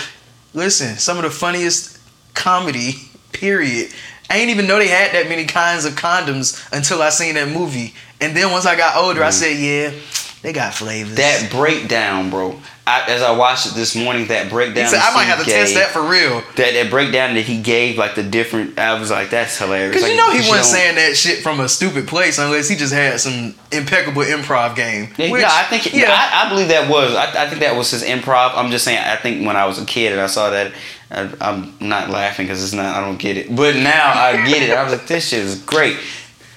listen, 0.55 0.97
some 0.97 1.17
of 1.17 1.25
the 1.25 1.31
funniest 1.31 2.01
comedy. 2.35 2.93
Period. 3.33 3.93
I 4.31 4.39
ain't 4.39 4.51
even 4.51 4.67
know 4.67 4.79
they 4.79 4.89
had 4.89 5.13
that 5.13 5.29
many 5.29 5.45
kinds 5.45 5.85
of 5.85 5.95
condoms 5.95 6.67
until 6.73 7.03
I 7.03 7.11
seen 7.11 7.35
that 7.35 7.49
movie, 7.49 7.95
and 8.21 8.37
then 8.37 8.51
once 8.51 8.67
I 8.67 8.77
got 8.77 8.97
older, 8.97 9.23
I 9.23 9.31
said, 9.31 9.59
yeah, 9.59 9.93
they 10.43 10.53
got 10.53 10.73
flavors. 10.75 11.17
That 11.17 11.51
breakdown, 11.51 12.31
bro. 12.31 12.61
I, 12.87 13.05
as 13.09 13.21
I 13.23 13.37
watched 13.37 13.67
it 13.67 13.75
this 13.75 13.95
morning, 13.95 14.29
that 14.29 14.49
breakdown. 14.49 14.89
said, 14.89 15.01
I 15.01 15.13
might 15.15 15.25
have 15.25 15.41
to 15.41 15.45
test 15.45 15.75
that 15.75 15.89
for 15.89 16.01
real. 16.01 16.41
That 16.57 16.73
that 16.73 16.89
breakdown 16.91 17.35
that 17.35 17.43
he 17.43 17.61
gave, 17.61 17.99
like 17.99 18.15
the 18.15 18.23
different. 18.23 18.79
I 18.79 18.99
was 18.99 19.11
like, 19.11 19.29
that's 19.29 19.59
hilarious. 19.59 19.93
Cause 19.93 20.03
Like, 20.05 20.13
you 20.13 20.17
know 20.17 20.31
he 20.31 20.39
wasn't 20.49 20.65
saying 20.65 20.95
that 20.95 21.15
shit 21.15 21.43
from 21.43 21.61
a 21.61 21.69
stupid 21.69 22.09
place 22.09 22.39
unless 22.39 22.67
he 22.69 22.77
just 22.77 22.95
had 22.95 23.21
some 23.21 23.55
impeccable 23.73 24.23
improv 24.23 24.75
game. 24.75 25.13
Yeah, 25.19 25.31
Which- 25.31 25.43
yeah, 25.43 25.51
I 25.51 25.65
think. 25.65 25.93
yeah. 25.93 26.07
I, 26.11 26.47
I 26.47 26.49
believe 26.49 26.69
that 26.69 26.89
was. 26.89 27.15
I, 27.15 27.45
I 27.45 27.49
think 27.49 27.61
that 27.61 27.77
was 27.77 27.91
his 27.91 28.03
improv. 28.05 28.53
I'm 28.55 28.71
just 28.71 28.85
saying. 28.87 28.99
I 28.99 29.17
think 29.17 29.47
when 29.47 29.57
I 29.57 29.67
was 29.67 29.79
a 29.83 29.85
kid 29.85 30.13
and 30.13 30.21
I 30.21 30.27
saw 30.29 30.49
that, 30.49 30.73
I, 31.11 31.31
I'm 31.43 31.75
not 31.81 32.09
laughing 32.09 32.47
because 32.47 32.63
it's 32.65 32.73
not. 32.73 32.97
I 32.97 33.01
don't 33.05 33.19
get 33.19 33.37
it. 33.37 33.55
But 33.55 33.77
now 33.77 34.13
I 34.15 34.47
get 34.49 34.63
it. 34.63 34.71
I 34.71 34.83
was 34.85 34.93
like, 34.95 35.07
this 35.07 35.29
shit 35.29 35.41
is 35.41 35.61
great. 35.63 35.99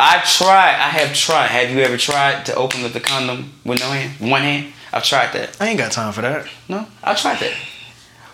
I 0.04 0.20
tried. 0.26 0.74
I 0.74 0.90
have 0.90 1.14
tried. 1.16 1.48
Have 1.48 1.70
you 1.70 1.80
ever 1.82 1.96
tried 1.96 2.46
to 2.48 2.56
open 2.56 2.84
up 2.84 2.92
the 2.92 3.00
condom 3.00 3.52
with 3.64 3.80
no 3.80 3.92
hand, 3.92 4.14
one 4.32 4.42
hand? 4.42 4.74
I've 4.92 5.04
tried 5.04 5.32
that. 5.34 5.56
I 5.62 5.68
ain't 5.70 5.78
got 5.78 5.92
time 5.92 6.12
for 6.12 6.22
that. 6.22 6.48
No, 6.68 6.88
I 7.04 7.14
tried 7.14 7.38
that. 7.40 7.54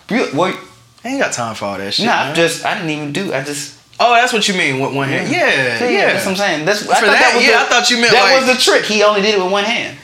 You, 0.08 0.28
well, 0.34 0.58
I 1.04 1.08
ain't 1.08 1.20
got 1.20 1.32
time 1.34 1.54
for 1.54 1.66
all 1.66 1.76
that 1.76 1.92
shit. 1.92 2.06
nah. 2.06 2.30
I 2.30 2.32
just. 2.34 2.64
I 2.64 2.72
didn't 2.74 2.88
even 2.90 3.12
do. 3.12 3.34
I 3.34 3.44
just. 3.44 3.78
oh, 4.00 4.14
that's 4.14 4.32
what 4.32 4.48
you 4.48 4.54
mean 4.54 4.80
with 4.80 4.94
one 4.94 5.08
hand? 5.08 5.30
Yeah, 5.30 5.86
yeah. 5.86 6.12
That's 6.14 6.24
what 6.24 6.32
I'm 6.32 6.36
saying. 6.38 6.64
That's 6.64 6.82
I 6.88 7.00
For 7.00 7.06
thought 7.06 7.12
that, 7.12 7.32
was 7.36 7.44
yeah, 7.44 7.50
the- 7.50 7.58
I 7.58 7.64
thought 7.68 7.90
you 7.90 8.00
meant 8.00 8.12
that 8.12 8.22
like- 8.32 8.46
was 8.48 8.56
the 8.56 8.62
trick. 8.62 8.84
He 8.86 9.02
only 9.02 9.20
did 9.20 9.34
it 9.34 9.42
with 9.42 9.52
one 9.52 9.64
hand. 9.64 9.98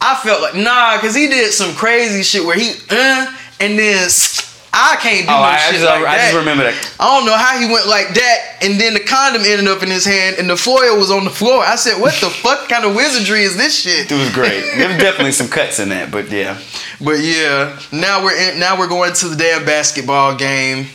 I 0.00 0.14
felt 0.24 0.40
like 0.40 0.54
nah, 0.54 0.98
cause 0.98 1.14
he 1.14 1.28
did 1.28 1.52
some 1.52 1.74
crazy 1.74 2.22
shit 2.22 2.42
where 2.46 2.56
he 2.56 2.70
uh, 2.88 3.30
and 3.60 3.78
then 3.78 4.08
I 4.72 4.96
can't 5.02 5.26
do 5.26 5.32
Oh, 5.32 5.36
no 5.38 5.42
I, 5.42 5.56
shit 5.58 5.74
just, 5.80 5.84
uh, 5.84 5.90
like 5.90 6.06
I 6.06 6.16
that. 6.16 6.24
just 6.30 6.38
remember 6.38 6.62
that. 6.64 6.94
I 7.00 7.06
don't 7.16 7.26
know 7.26 7.36
how 7.36 7.58
he 7.58 7.66
went 7.66 7.88
like 7.88 8.14
that, 8.14 8.38
and 8.62 8.80
then 8.80 8.94
the 8.94 9.00
condom 9.00 9.42
ended 9.44 9.66
up 9.66 9.82
in 9.82 9.90
his 9.90 10.04
hand, 10.04 10.36
and 10.38 10.48
the 10.48 10.56
foil 10.56 10.96
was 10.96 11.10
on 11.10 11.24
the 11.24 11.30
floor. 11.30 11.64
I 11.64 11.74
said, 11.76 12.00
"What 12.00 12.14
the 12.20 12.30
fuck 12.44 12.68
kind 12.68 12.84
of 12.84 12.94
wizardry 12.94 13.42
is 13.42 13.56
this 13.56 13.74
shit?" 13.80 14.10
It 14.10 14.14
was 14.14 14.30
great. 14.32 14.60
there 14.76 14.88
was 14.88 14.98
definitely 14.98 15.32
some 15.32 15.48
cuts 15.48 15.80
in 15.80 15.88
that, 15.88 16.10
but 16.12 16.30
yeah. 16.30 16.58
But 17.00 17.18
yeah, 17.18 17.80
now 17.90 18.22
we're 18.22 18.36
in, 18.36 18.60
now 18.60 18.78
we're 18.78 18.88
going 18.88 19.12
to 19.12 19.28
the 19.28 19.36
damn 19.36 19.64
basketball 19.64 20.36
game. 20.36 20.86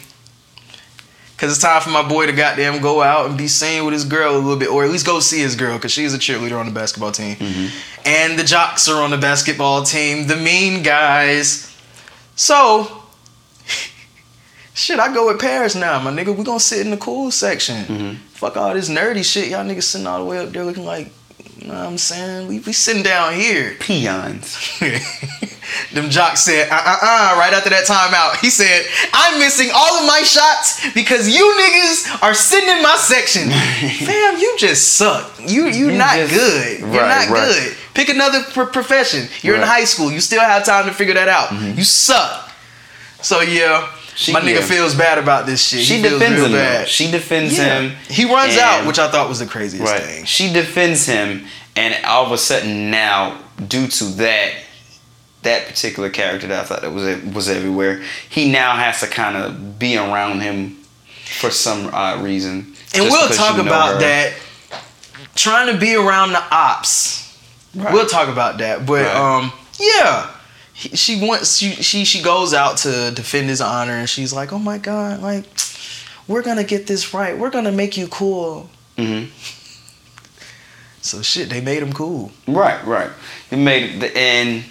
Cause 1.38 1.52
it's 1.52 1.62
time 1.62 1.82
for 1.82 1.90
my 1.90 2.08
boy 2.08 2.28
to 2.28 2.32
goddamn 2.32 2.82
go 2.82 3.02
out 3.02 3.26
and 3.28 3.38
be 3.38 3.50
seen 3.50 3.84
with 3.84 3.94
his 3.94 4.06
girl 4.06 4.36
a 4.36 4.40
little 4.40 4.56
bit, 4.56 4.70
or 4.70 4.86
at 4.86 4.90
least 4.90 5.06
go 5.06 5.20
see 5.20 5.42
his 5.42 5.58
girl, 5.58 5.78
cause 5.78 5.92
she's 5.92 6.14
a 6.14 6.18
cheerleader 6.18 6.58
on 6.58 6.66
the 6.66 6.72
basketball 6.72 7.12
team, 7.12 7.36
mm-hmm. 7.36 8.08
and 8.08 8.40
the 8.40 8.44
jocks 8.46 8.88
are 8.88 9.04
on 9.04 9.12
the 9.12 9.18
basketball 9.18 9.84
team, 9.84 10.28
the 10.28 10.38
mean 10.38 10.82
guys. 10.82 11.76
So, 12.38 13.04
shit, 14.76 15.00
I 15.00 15.12
go 15.14 15.28
with 15.28 15.40
Paris 15.42 15.74
now, 15.76 16.00
my 16.02 16.12
nigga. 16.12 16.36
We 16.36 16.44
gonna 16.44 16.60
sit 16.60 16.82
in 16.86 16.92
the 16.92 16.98
cool 16.98 17.32
section. 17.32 18.18
Fuck 18.34 18.58
all 18.58 18.74
this 18.74 18.90
nerdy 18.90 19.24
shit, 19.26 19.48
y'all 19.50 19.66
niggas 19.66 19.84
sitting 19.84 20.06
all 20.08 20.20
the 20.20 20.26
way 20.26 20.38
up 20.40 20.50
there 20.50 20.64
looking 20.64 20.86
like, 20.86 21.12
you 21.58 21.68
know 21.68 21.74
what 21.74 21.86
I'm 21.88 21.98
saying? 21.98 22.48
We 22.48 22.60
we 22.60 22.74
sitting 22.74 23.02
down 23.04 23.34
here. 23.34 23.76
Peons. 23.80 24.80
Them 25.94 26.10
jocks 26.10 26.42
said, 26.42 26.70
uh 26.70 26.76
uh 26.76 26.98
uh, 27.02 27.36
right 27.40 27.52
after 27.54 27.70
that 27.72 27.86
timeout. 27.88 28.40
He 28.40 28.50
said, 28.50 28.86
I'm 29.14 29.40
missing 29.40 29.70
all 29.74 30.00
of 30.02 30.06
my 30.08 30.22
shots 30.22 30.94
because 30.94 31.28
you 31.28 31.42
niggas 31.58 32.22
are 32.22 32.34
sitting 32.36 32.70
in 32.70 32.84
my 32.84 32.96
section. 32.98 33.50
Fam, 34.06 34.38
you 34.38 34.56
just 34.60 34.94
suck. 34.96 35.32
You 35.40 35.66
you, 35.68 35.90
You 35.90 35.98
not 35.98 36.16
just- 36.18 36.34
good. 36.34 36.80
You're 36.82 36.90
not 36.92 37.30
right. 37.30 37.50
good. 37.52 37.78
Pick 37.96 38.10
another 38.10 38.44
pro- 38.54 38.68
profession. 38.68 39.28
You're 39.42 39.56
in 39.56 39.62
Right. 39.62 39.68
Mm-hmm. 39.68 39.74
high 39.80 39.84
school. 39.86 40.12
You 40.12 40.20
still 40.20 40.42
have 40.42 40.66
time 40.66 40.86
to 40.86 40.94
figure 40.94 41.14
that 41.16 41.30
out. 41.30 41.52
You 41.78 41.84
suck. 41.84 42.52
So 43.22 43.42
yeah, 43.42 43.90
She- 44.16 44.32
my 44.32 44.40
nigga 44.42 44.56
yeah. 44.56 44.66
feels 44.66 44.96
bad 44.96 45.18
about 45.18 45.46
this 45.46 45.62
shit. 45.68 45.82
She 45.84 46.02
defends 46.02 46.42
him. 46.42 46.52
bad. 46.54 46.88
She 46.88 47.12
defends 47.12 47.58
Yeah. 47.58 47.82
him. 47.82 47.96
He 48.10 48.26
runs 48.26 48.58
out, 48.58 48.86
which 48.88 48.98
I 49.00 49.10
thought 49.12 49.28
was 49.30 49.40
the 49.40 49.46
craziest 49.46 49.86
Right. 49.92 50.02
thing. 50.02 50.26
She 50.26 50.52
defends 50.54 51.06
him, 51.06 51.46
and 51.76 51.94
all 52.06 52.26
of 52.26 52.32
a 52.32 52.38
sudden 52.38 52.90
now, 52.90 53.38
due 53.68 53.88
to 53.88 54.04
that, 54.06 54.52
that 55.44 55.68
particular 55.68 56.10
character 56.10 56.48
that 56.48 56.60
I 56.62 56.64
thought 56.64 56.82
that 56.82 56.92
was 56.94 57.22
was 57.34 57.50
everywhere, 57.50 58.02
he 58.30 58.50
now 58.50 58.76
has 58.78 59.02
to 59.02 59.08
kind 59.08 59.36
of 59.38 59.78
be 59.78 59.98
around 59.98 60.40
him 60.42 60.78
for 61.40 61.52
some 61.52 61.90
odd 61.94 62.24
reason. 62.24 62.74
And 62.94 63.04
we'll 63.06 63.28
talk 63.30 63.58
you 63.58 63.64
know 63.64 63.70
about 63.70 63.94
her. 63.96 64.00
that. 64.00 64.34
Trying 65.36 65.68
to 65.74 65.78
be 65.80 65.96
around 65.96 66.32
the 66.32 66.42
ops. 66.52 67.34
Right. 67.76 67.94
We'll 67.94 68.06
talk 68.08 68.30
about 68.30 68.58
that. 68.60 68.86
But 68.86 69.06
Right. 69.06 69.16
um, 69.16 69.52
yeah. 69.78 70.28
He, 70.76 70.90
she 70.96 71.20
wants 71.26 71.58
she, 71.58 71.72
she 71.72 72.06
she 72.06 72.22
goes 72.22 72.54
out 72.54 72.78
to 72.80 73.12
defend 73.12 73.48
his 73.50 73.62
honor, 73.62 73.94
and 73.94 74.10
she's 74.10 74.32
like, 74.34 74.52
"Oh 74.54 74.60
my 74.60 74.78
god, 74.78 75.22
like 75.22 75.46
we're 76.28 76.44
gonna 76.44 76.64
get 76.66 76.86
this 76.86 77.14
right. 77.14 77.38
We're 77.38 77.50
gonna 77.50 77.72
make 77.72 77.98
you 77.98 78.08
cool." 78.08 78.70
hmm 78.98 79.24
So 81.02 81.22
shit, 81.22 81.50
they 81.50 81.62
made 81.62 81.82
him 81.82 81.94
cool. 81.94 82.32
Right, 82.48 82.84
right. 82.86 83.10
He 83.50 83.56
made 83.56 84.04
it, 84.04 84.16
and 84.16 84.64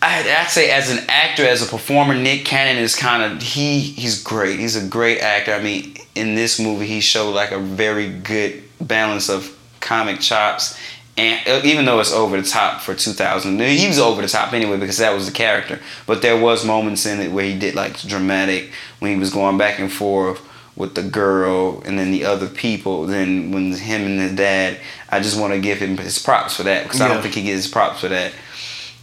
I'd, 0.00 0.26
I'd 0.26 0.48
say 0.50 0.70
as 0.70 0.90
an 0.90 1.04
actor, 1.08 1.44
as 1.46 1.62
a 1.62 1.66
performer, 1.70 2.14
Nick 2.14 2.44
Cannon 2.44 2.82
is 2.82 2.96
kind 2.96 3.22
of 3.22 3.40
he 3.42 3.78
he's 3.80 4.20
great. 4.22 4.58
He's 4.58 4.74
a 4.76 4.84
great 4.86 5.20
actor. 5.20 5.52
I 5.52 5.62
mean, 5.62 5.96
in 6.16 6.34
this 6.34 6.58
movie, 6.58 6.86
he 6.86 7.00
showed 7.00 7.30
like 7.32 7.52
a 7.52 7.60
very 7.60 8.08
good 8.10 8.64
balance 8.80 9.28
of 9.30 9.56
comic 9.80 10.18
chops, 10.20 10.76
and 11.16 11.46
uh, 11.46 11.60
even 11.64 11.84
though 11.84 12.00
it's 12.00 12.12
over 12.12 12.40
the 12.40 12.48
top 12.48 12.80
for 12.80 12.94
2000, 12.94 13.60
he 13.60 13.86
was 13.86 13.98
over 13.98 14.22
the 14.22 14.28
top 14.28 14.52
anyway 14.52 14.78
because 14.78 14.98
that 14.98 15.14
was 15.14 15.26
the 15.26 15.32
character. 15.32 15.78
But 16.06 16.22
there 16.22 16.40
was 16.40 16.64
moments 16.64 17.04
in 17.04 17.20
it 17.20 17.30
where 17.30 17.44
he 17.44 17.58
did 17.58 17.74
like 17.74 18.00
dramatic 18.00 18.70
when 18.98 19.12
he 19.12 19.18
was 19.18 19.32
going 19.32 19.58
back 19.58 19.78
and 19.78 19.92
forth 19.92 20.40
with 20.74 20.94
the 20.94 21.02
girl 21.02 21.82
and 21.84 21.98
then 21.98 22.12
the 22.12 22.24
other 22.24 22.48
people. 22.48 23.06
Then 23.06 23.52
when 23.52 23.72
him 23.72 24.02
and 24.02 24.20
his 24.20 24.34
dad, 24.34 24.78
I 25.10 25.20
just 25.20 25.38
want 25.38 25.52
to 25.52 25.60
give 25.60 25.78
him 25.78 25.98
his 25.98 26.18
props 26.18 26.56
for 26.56 26.62
that 26.62 26.84
because 26.84 27.02
I 27.02 27.08
don't 27.08 27.20
think 27.22 27.34
he 27.34 27.42
gets 27.42 27.64
his 27.64 27.68
props 27.72 28.00
for 28.00 28.08
that. 28.08 28.32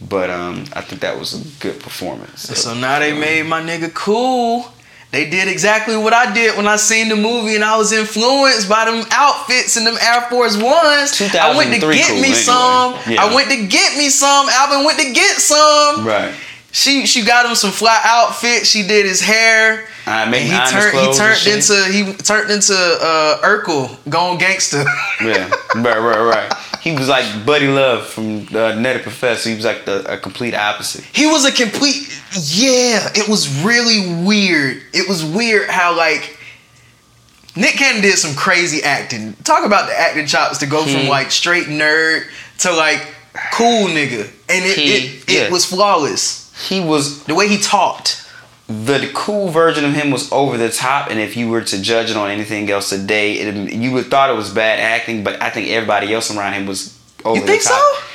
But 0.06 0.30
um, 0.30 0.64
I 0.72 0.80
think 0.80 1.02
that 1.02 1.16
was 1.18 1.34
a 1.34 1.60
good 1.60 1.80
performance. 1.80 2.42
So 2.42 2.74
now 2.74 2.98
they 2.98 3.12
made 3.12 3.46
my 3.46 3.62
nigga 3.62 3.92
cool. 3.94 4.72
They 5.10 5.28
did 5.28 5.48
exactly 5.48 5.96
what 5.96 6.12
I 6.12 6.32
did 6.32 6.56
when 6.56 6.68
I 6.68 6.76
seen 6.76 7.08
the 7.08 7.16
movie 7.16 7.56
and 7.56 7.64
I 7.64 7.76
was 7.76 7.92
influenced 7.92 8.68
by 8.68 8.84
them 8.84 9.04
outfits 9.10 9.76
and 9.76 9.84
them 9.84 9.96
Air 10.00 10.22
Force 10.30 10.56
Ones. 10.56 11.20
I 11.34 11.56
went 11.56 11.72
to 11.74 11.80
get 11.80 12.08
cool, 12.08 12.16
me 12.16 12.28
anyway. 12.28 12.32
some. 12.34 12.94
Yeah. 13.08 13.24
I 13.24 13.34
went 13.34 13.50
to 13.50 13.66
get 13.66 13.98
me 13.98 14.08
some. 14.08 14.48
Alvin 14.48 14.84
went 14.84 15.00
to 15.00 15.12
get 15.12 15.38
some. 15.38 16.06
right. 16.06 16.34
She 16.72 17.04
she 17.04 17.24
got 17.24 17.46
him 17.46 17.56
some 17.56 17.72
fly 17.72 18.00
outfits. 18.04 18.68
She 18.68 18.86
did 18.86 19.04
his 19.04 19.20
hair. 19.20 19.88
I 20.06 20.30
mean, 20.30 20.42
he 20.42 20.56
turned 20.70 20.96
he 20.96 21.12
turned 21.12 21.46
into 21.48 21.84
he 21.90 22.12
turned 22.22 22.50
into 22.52 22.72
uh 22.72 23.42
Urkel, 23.42 23.98
gone 24.08 24.38
gangster. 24.38 24.84
Yeah, 25.20 25.50
right, 25.74 25.98
right, 25.98 26.20
right. 26.20 26.52
He 26.82 26.92
was 26.92 27.08
like 27.08 27.44
Buddy 27.44 27.68
Love 27.68 28.06
from 28.06 28.46
uh, 28.54 28.74
Nutty 28.74 29.00
Professor. 29.00 29.50
He 29.50 29.54
was 29.56 29.64
like 29.64 29.84
the 29.84 30.04
a 30.12 30.16
complete 30.18 30.54
opposite. 30.54 31.04
he 31.12 31.26
was 31.26 31.44
a 31.44 31.52
complete 31.52 32.08
yeah 32.32 33.08
it 33.14 33.28
was 33.28 33.62
really 33.64 34.24
weird 34.24 34.82
it 34.92 35.08
was 35.08 35.24
weird 35.24 35.68
how 35.68 35.96
like 35.96 36.38
nick 37.56 37.72
cannon 37.74 38.00
did 38.02 38.16
some 38.16 38.34
crazy 38.36 38.82
acting 38.84 39.34
talk 39.42 39.66
about 39.66 39.88
the 39.88 39.98
acting 39.98 40.26
chops 40.26 40.58
to 40.58 40.66
go 40.66 40.82
from 40.82 40.90
He- 41.02 41.08
like 41.08 41.30
straight 41.32 41.66
nerd 41.66 42.26
to 42.58 42.72
like 42.72 43.04
cool 43.52 43.88
nigga 43.88 44.30
and 44.48 44.64
it 44.64 44.76
He- 44.78 44.92
it, 44.94 45.24
it 45.28 45.32
yeah. 45.46 45.50
was 45.50 45.64
flawless 45.66 46.52
He 46.68 46.80
was 46.80 47.24
the 47.24 47.34
way 47.34 47.48
he 47.48 47.58
talked 47.58 48.24
the 48.70 49.10
cool 49.14 49.48
version 49.48 49.84
of 49.84 49.92
him 49.92 50.12
was 50.12 50.30
over 50.30 50.56
the 50.56 50.70
top, 50.70 51.10
and 51.10 51.18
if 51.18 51.36
you 51.36 51.48
were 51.48 51.62
to 51.62 51.82
judge 51.82 52.10
it 52.10 52.16
on 52.16 52.30
anything 52.30 52.70
else 52.70 52.88
today, 52.90 53.34
it, 53.34 53.72
you 53.72 53.92
would 53.92 54.06
thought 54.06 54.30
it 54.30 54.36
was 54.36 54.54
bad 54.54 54.78
acting. 54.78 55.24
But 55.24 55.42
I 55.42 55.50
think 55.50 55.68
everybody 55.68 56.14
else 56.14 56.34
around 56.34 56.52
him 56.52 56.66
was 56.66 56.96
over 57.24 57.40
the 57.40 57.40
top. 57.40 57.40
you 57.40 57.46
think 57.46 57.62
the 57.62 57.68
so. 57.68 58.06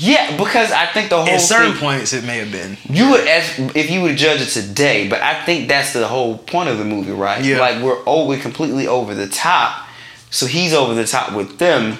Yeah, 0.00 0.36
because 0.36 0.70
I 0.70 0.86
think 0.86 1.10
the 1.10 1.16
whole 1.16 1.28
at 1.28 1.40
certain 1.40 1.72
thing, 1.72 1.80
points 1.80 2.12
it 2.12 2.22
may 2.22 2.38
have 2.38 2.52
been 2.52 2.78
You 2.88 3.10
would, 3.10 3.26
as 3.26 3.58
if 3.74 3.90
you 3.90 4.02
would 4.02 4.16
judge 4.16 4.40
it 4.40 4.46
today, 4.50 5.08
but 5.08 5.20
I 5.20 5.44
think 5.44 5.68
that's 5.68 5.92
the 5.92 6.06
whole 6.06 6.38
point 6.38 6.68
of 6.68 6.78
the 6.78 6.84
movie, 6.84 7.10
right? 7.10 7.44
Yeah. 7.44 7.58
Like 7.58 7.82
we're 7.82 8.00
oh, 8.06 8.28
we're 8.28 8.38
completely 8.38 8.86
over 8.86 9.12
the 9.16 9.26
top, 9.26 9.88
so 10.30 10.46
he's 10.46 10.72
over 10.72 10.94
the 10.94 11.04
top 11.04 11.32
with 11.34 11.58
them, 11.58 11.98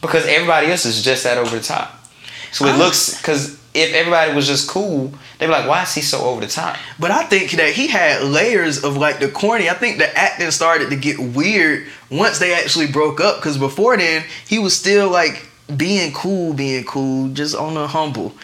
because 0.00 0.24
everybody 0.26 0.68
else 0.68 0.84
is 0.84 1.02
just 1.02 1.24
that 1.24 1.36
over 1.36 1.56
the 1.58 1.64
top. 1.64 2.06
So 2.52 2.66
it 2.66 2.74
I- 2.74 2.78
looks 2.78 3.18
because 3.20 3.60
if 3.74 3.92
everybody 3.92 4.32
was 4.32 4.46
just 4.46 4.68
cool, 4.68 5.12
they'd 5.38 5.46
be 5.46 5.52
like, 5.52 5.68
why 5.68 5.82
is 5.82 5.94
he 5.94 6.00
so 6.00 6.20
over 6.24 6.40
the 6.40 6.46
top? 6.46 6.76
But 6.98 7.10
I 7.10 7.24
think 7.24 7.52
that 7.52 7.72
he 7.74 7.86
had 7.88 8.22
layers 8.22 8.82
of 8.84 8.96
like 8.96 9.18
the 9.20 9.28
corny. 9.28 9.68
I 9.68 9.74
think 9.74 9.98
the 9.98 10.16
acting 10.16 10.50
started 10.50 10.90
to 10.90 10.96
get 10.96 11.18
weird 11.18 11.86
once 12.10 12.38
they 12.38 12.54
actually 12.54 12.86
broke 12.88 13.20
up. 13.20 13.36
Because 13.36 13.58
before 13.58 13.96
then, 13.96 14.24
he 14.46 14.58
was 14.58 14.76
still 14.76 15.10
like 15.10 15.46
being 15.76 16.12
cool, 16.12 16.52
being 16.54 16.84
cool, 16.84 17.28
just 17.28 17.54
on 17.56 17.74
the 17.74 17.86
humble. 17.86 18.34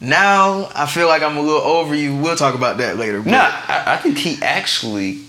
Now 0.00 0.70
I 0.74 0.86
feel 0.86 1.06
like 1.06 1.22
I'm 1.22 1.36
a 1.36 1.40
little 1.40 1.62
over 1.62 1.94
you. 1.94 2.16
We'll 2.16 2.36
talk 2.36 2.54
about 2.54 2.78
that 2.78 2.96
later. 2.98 3.22
No, 3.22 3.38
I, 3.38 3.84
I 3.86 3.96
think 3.96 4.18
he 4.18 4.38
actually, 4.42 5.20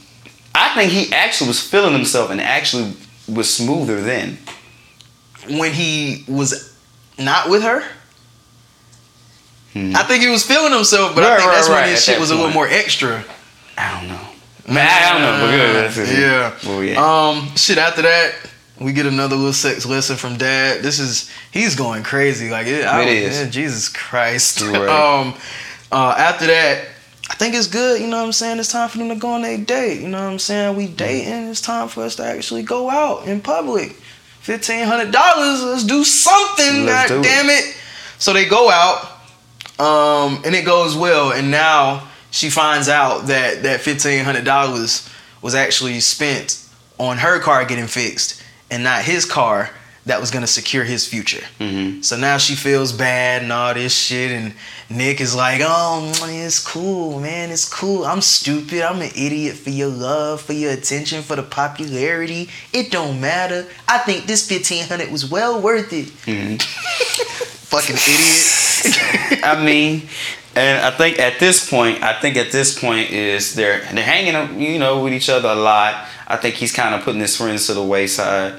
I 0.53 0.73
think 0.75 0.91
he 0.91 1.13
actually 1.13 1.47
was 1.47 1.61
feeling 1.61 1.93
himself 1.93 2.29
and 2.31 2.41
actually 2.41 2.93
was 3.27 3.53
smoother 3.53 4.01
then. 4.01 4.37
when 5.49 5.71
he 5.73 6.25
was 6.27 6.75
not 7.17 7.49
with 7.49 7.63
her. 7.63 7.83
I 9.75 10.03
think 10.03 10.23
he 10.23 10.29
was 10.29 10.45
feeling 10.45 10.71
himself, 10.71 11.15
but 11.15 11.23
I 11.23 11.35
think 11.35 11.49
right, 11.49 11.55
that's 11.55 11.69
right, 11.69 11.81
when 11.81 11.89
his 11.89 12.03
shit 12.03 12.19
was 12.19 12.31
a 12.31 12.35
little 12.35 12.51
more 12.51 12.67
extra. 12.67 13.23
I 13.77 13.99
don't 13.99 14.07
know. 14.09 14.73
Man, 14.73 14.87
I 14.87 15.11
don't 15.11 15.21
know, 15.21 15.45
but 15.45 15.51
good. 15.51 15.75
That's 15.75 15.97
it. 15.97 16.19
Yeah. 16.19 16.55
Well, 16.65 16.83
yeah. 16.83 17.29
Um, 17.29 17.55
shit. 17.55 17.77
After 17.77 18.01
that, 18.03 18.35
we 18.79 18.93
get 18.93 19.05
another 19.05 19.35
little 19.35 19.53
sex 19.53 19.85
lesson 19.85 20.15
from 20.15 20.37
Dad. 20.37 20.81
This 20.81 20.99
is 20.99 21.29
he's 21.51 21.75
going 21.75 22.03
crazy. 22.03 22.49
Like 22.49 22.67
it, 22.67 22.85
I, 22.85 23.01
It 23.03 23.09
is. 23.09 23.39
yeah, 23.39 23.49
Jesus 23.49 23.89
Christ. 23.89 24.61
Right. 24.61 24.75
um, 24.87 25.33
uh, 25.91 26.15
after 26.17 26.47
that, 26.47 26.87
I 27.29 27.33
think 27.35 27.53
it's 27.53 27.67
good. 27.67 28.01
You 28.01 28.07
know 28.07 28.17
what 28.17 28.25
I'm 28.25 28.31
saying? 28.31 28.59
It's 28.59 28.71
time 28.71 28.89
for 28.89 28.97
them 28.97 29.09
to 29.09 29.15
go 29.15 29.33
on 29.33 29.43
a 29.43 29.57
date. 29.57 30.01
You 30.01 30.07
know 30.07 30.23
what 30.23 30.31
I'm 30.31 30.39
saying? 30.39 30.75
We 30.77 30.87
dating. 30.87 31.49
It's 31.49 31.61
time 31.61 31.87
for 31.89 32.03
us 32.03 32.15
to 32.15 32.23
actually 32.25 32.63
go 32.63 32.89
out 32.89 33.27
in 33.27 33.41
public. 33.41 33.91
Fifteen 34.39 34.85
hundred 34.85 35.11
dollars. 35.11 35.63
Let's 35.63 35.83
do 35.83 36.03
something. 36.03 36.85
Let's 36.85 37.09
God 37.11 37.15
do 37.15 37.19
it. 37.19 37.23
damn 37.23 37.49
it. 37.49 37.75
So 38.17 38.31
they 38.33 38.45
go 38.45 38.69
out, 38.69 39.14
um, 39.79 40.41
and 40.45 40.55
it 40.55 40.65
goes 40.65 40.95
well. 40.95 41.31
And 41.31 41.51
now 41.51 42.07
she 42.31 42.49
finds 42.49 42.89
out 42.89 43.27
that 43.27 43.63
that 43.63 43.81
fifteen 43.81 44.23
hundred 44.23 44.45
dollars 44.45 45.09
was 45.41 45.55
actually 45.55 45.99
spent 45.99 46.61
on 46.97 47.17
her 47.17 47.39
car 47.39 47.65
getting 47.65 47.87
fixed, 47.87 48.41
and 48.71 48.83
not 48.83 49.03
his 49.03 49.25
car 49.25 49.69
that 50.05 50.21
was 50.21 50.29
gonna 50.29 50.45
secure 50.47 50.83
his 50.83 51.07
future. 51.07 51.43
hmm 51.57 51.99
So 52.01 52.15
now 52.15 52.37
she 52.37 52.53
feels 52.55 52.91
bad 52.93 53.41
and 53.41 53.51
all 53.51 53.73
this 53.73 53.95
shit, 53.97 54.31
and 54.31 54.53
Nick 54.87 55.19
is 55.19 55.33
like, 55.35 55.61
"Oh, 55.63 56.13
it's 56.27 56.63
cool, 56.63 57.19
man, 57.19 57.49
it's 57.49 57.67
cool. 57.67 58.05
I'm 58.05 58.21
stupid. 58.21 58.81
I'm 58.83 59.01
an 59.01 59.09
idiot 59.15 59.55
for 59.55 59.71
your 59.71 59.87
love, 59.89 60.41
for 60.41 60.53
your 60.53 60.71
attention, 60.73 61.23
for 61.23 61.35
the 61.35 61.41
popularity. 61.43 62.49
It 62.71 62.91
don't 62.91 63.19
matter. 63.19 63.65
I 63.87 63.97
think 63.99 64.25
this 64.27 64.47
fifteen 64.47 64.85
hundred 64.85 65.11
was 65.11 65.25
well 65.29 65.59
worth 65.59 65.91
it. 65.91 66.09
hmm 66.25 66.57
Fucking 67.75 67.95
idiot. 67.95 69.43
I 69.43 69.63
mean, 69.63 70.03
and 70.55 70.85
I 70.85 70.91
think 70.91 71.19
at 71.19 71.39
this 71.39 71.69
point, 71.69 72.01
I 72.01 72.19
think 72.19 72.37
at 72.37 72.51
this 72.51 72.79
point 72.79 73.11
is 73.11 73.55
they're 73.55 73.79
they're 73.91 74.03
hanging, 74.03 74.61
you 74.61 74.79
know, 74.79 75.03
with 75.03 75.13
each 75.13 75.29
other 75.29 75.49
a 75.49 75.55
lot. 75.55 76.07
I 76.27 76.37
think 76.37 76.55
he's 76.55 76.71
kind 76.71 76.95
of 76.95 77.01
putting 77.01 77.19
his 77.19 77.35
friends 77.35 77.67
to 77.67 77.73
the 77.73 77.83
wayside, 77.83 78.53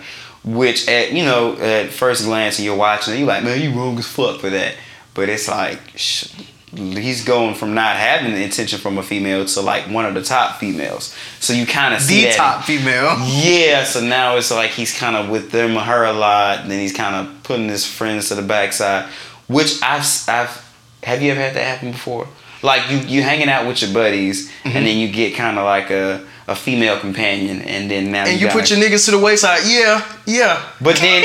which 0.44 0.86
at 0.88 1.12
you 1.12 1.24
know 1.24 1.56
at 1.56 1.90
first 1.90 2.24
glance, 2.24 2.58
and 2.58 2.66
you're 2.66 2.76
watching, 2.76 3.16
you're 3.18 3.26
like, 3.26 3.44
man, 3.44 3.60
you 3.60 3.72
wrong 3.72 3.98
as 3.98 4.06
fuck 4.06 4.40
for 4.40 4.50
that. 4.50 4.74
But 5.14 5.30
it's 5.30 5.48
like 5.48 5.80
sh- 5.96 6.28
he's 6.76 7.24
going 7.24 7.54
from 7.54 7.74
not 7.74 7.96
having 7.96 8.32
the 8.34 8.42
intention 8.42 8.78
from 8.78 8.98
a 8.98 9.02
female 9.02 9.44
to 9.46 9.60
like 9.60 9.84
one 9.88 10.04
of 10.04 10.14
the 10.14 10.22
top 10.22 10.58
females. 10.58 11.14
So 11.40 11.52
you 11.52 11.66
kind 11.66 11.94
of 11.94 12.00
see 12.00 12.24
the 12.26 12.32
top 12.32 12.64
female. 12.64 13.16
Yeah, 13.26 13.84
so 13.84 14.00
now 14.00 14.36
it's 14.36 14.50
like 14.50 14.70
he's 14.70 14.96
kind 14.96 15.16
of 15.16 15.28
with 15.30 15.50
them 15.50 15.76
or 15.76 15.80
her 15.80 16.04
a 16.04 16.12
lot. 16.12 16.60
And 16.60 16.70
then 16.70 16.80
he's 16.80 16.92
kind 16.94 17.14
of 17.16 17.42
putting 17.42 17.68
his 17.68 17.84
friends 17.86 18.28
to 18.28 18.34
the 18.34 18.42
backside, 18.42 19.08
which 19.48 19.82
I've 19.82 20.04
I've 20.28 20.62
have 21.02 21.22
you 21.22 21.30
ever 21.32 21.40
had 21.40 21.54
that 21.54 21.64
happen 21.64 21.92
before? 21.92 22.28
Like 22.62 22.90
you 22.90 22.98
you 22.98 23.22
hanging 23.22 23.48
out 23.48 23.66
with 23.66 23.80
your 23.82 23.92
buddies, 23.92 24.48
Mm-hmm. 24.50 24.76
and 24.76 24.86
then 24.86 24.98
you 24.98 25.08
get 25.12 25.34
kind 25.34 25.58
of 25.58 25.64
like 25.64 25.90
a 25.90 26.24
a 26.48 26.54
female 26.54 26.98
companion, 26.98 27.60
and 27.62 27.90
then 27.90 28.10
now 28.12 28.24
And 28.24 28.40
you 28.40 28.46
gotta- 28.48 28.58
put 28.60 28.70
your 28.70 28.78
niggas 28.78 29.04
to 29.06 29.10
the 29.12 29.18
wayside. 29.18 29.60
Yeah, 29.66 30.04
yeah. 30.26 30.62
but 30.80 30.96
then 30.96 31.24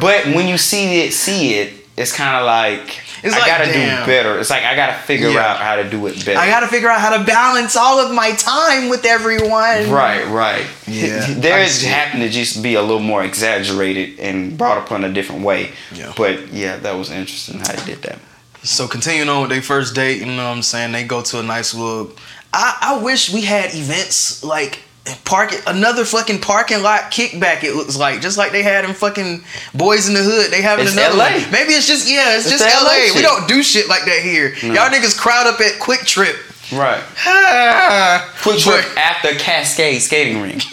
but 0.00 0.26
when 0.26 0.48
you 0.48 0.58
see 0.58 1.00
it 1.02 1.12
see 1.12 1.54
it, 1.54 1.85
it's 1.96 2.12
kind 2.14 2.36
of 2.36 2.44
like. 2.46 3.00
It's 3.22 3.34
I 3.34 3.38
like, 3.38 3.46
gotta 3.46 3.64
damn. 3.72 4.04
do 4.04 4.06
better. 4.06 4.38
It's 4.38 4.50
like 4.50 4.64
I 4.64 4.76
gotta 4.76 4.92
figure 5.02 5.30
Yeah. 5.30 5.46
out 5.52 5.56
how 5.58 5.76
to 5.76 5.88
do 5.88 6.06
it 6.06 6.24
better. 6.24 6.38
I 6.38 6.46
gotta 6.48 6.68
figure 6.68 6.88
out 6.88 7.00
how 7.00 7.16
to 7.16 7.24
balance 7.24 7.74
all 7.76 7.98
of 7.98 8.14
my 8.14 8.32
time 8.32 8.88
with 8.88 9.04
everyone. 9.06 9.90
Right, 9.90 10.26
right. 10.28 10.66
Yeah, 10.86 11.26
there 11.38 11.60
is 11.62 11.82
happened 11.82 12.22
to 12.22 12.28
just 12.28 12.62
be 12.62 12.74
a 12.74 12.82
little 12.82 13.00
more 13.00 13.24
exaggerated 13.24 14.20
and 14.20 14.56
brought 14.58 14.78
up 14.78 14.92
in 14.92 15.04
a 15.04 15.12
different 15.12 15.42
way. 15.42 15.72
Yeah. 15.94 16.12
But 16.16 16.52
yeah, 16.52 16.76
that 16.76 16.94
was 16.96 17.10
interesting 17.10 17.58
how 17.60 17.72
they 17.72 17.84
did 17.84 18.02
that. 18.02 18.18
So 18.62 18.86
continuing 18.88 19.28
on 19.28 19.42
with 19.42 19.50
their 19.50 19.62
first 19.62 19.94
date, 19.94 20.18
you 20.18 20.26
know 20.26 20.36
what 20.36 20.56
I'm 20.56 20.62
saying? 20.62 20.92
They 20.92 21.04
go 21.04 21.22
to 21.22 21.40
a 21.40 21.42
nice 21.42 21.74
little. 21.74 22.12
I, 22.52 22.76
I 22.98 23.02
wish 23.02 23.32
we 23.32 23.42
had 23.42 23.74
events 23.74 24.42
like 24.44 24.80
park 25.24 25.52
another 25.66 26.04
fucking 26.04 26.40
parking 26.40 26.82
lot 26.82 27.10
kickback. 27.10 27.62
It 27.64 27.74
looks 27.74 27.96
like 27.96 28.20
just 28.20 28.36
like 28.38 28.52
they 28.52 28.62
had 28.62 28.84
in 28.84 28.92
fucking 28.94 29.42
Boys 29.74 30.08
in 30.08 30.14
the 30.14 30.22
Hood. 30.22 30.50
They 30.50 30.62
having 30.62 30.84
It's 30.86 30.94
another. 30.94 31.16
LA. 31.16 31.30
one. 31.40 31.50
Maybe 31.52 31.72
it's 31.72 31.86
just 31.86 32.10
yeah, 32.10 32.36
it's, 32.36 32.50
It's 32.50 32.62
just 32.62 32.82
LA 32.82 32.90
LA. 32.90 33.14
We 33.14 33.22
don't 33.22 33.46
do 33.48 33.62
shit 33.62 33.88
like 33.88 34.04
that 34.06 34.20
here. 34.22 34.54
No. 34.62 34.74
Y'all 34.74 34.90
niggas 34.90 35.16
crowd 35.18 35.46
up 35.46 35.60
at 35.60 35.80
QuikTrip. 35.80 36.36
Right. 36.76 37.02
Ah, 37.26 38.32
Quick 38.42 38.64
but- 38.64 38.82
trip 38.82 38.96
after 38.98 39.34
Cascade 39.34 40.02
skating 40.02 40.42
rink. 40.42 40.62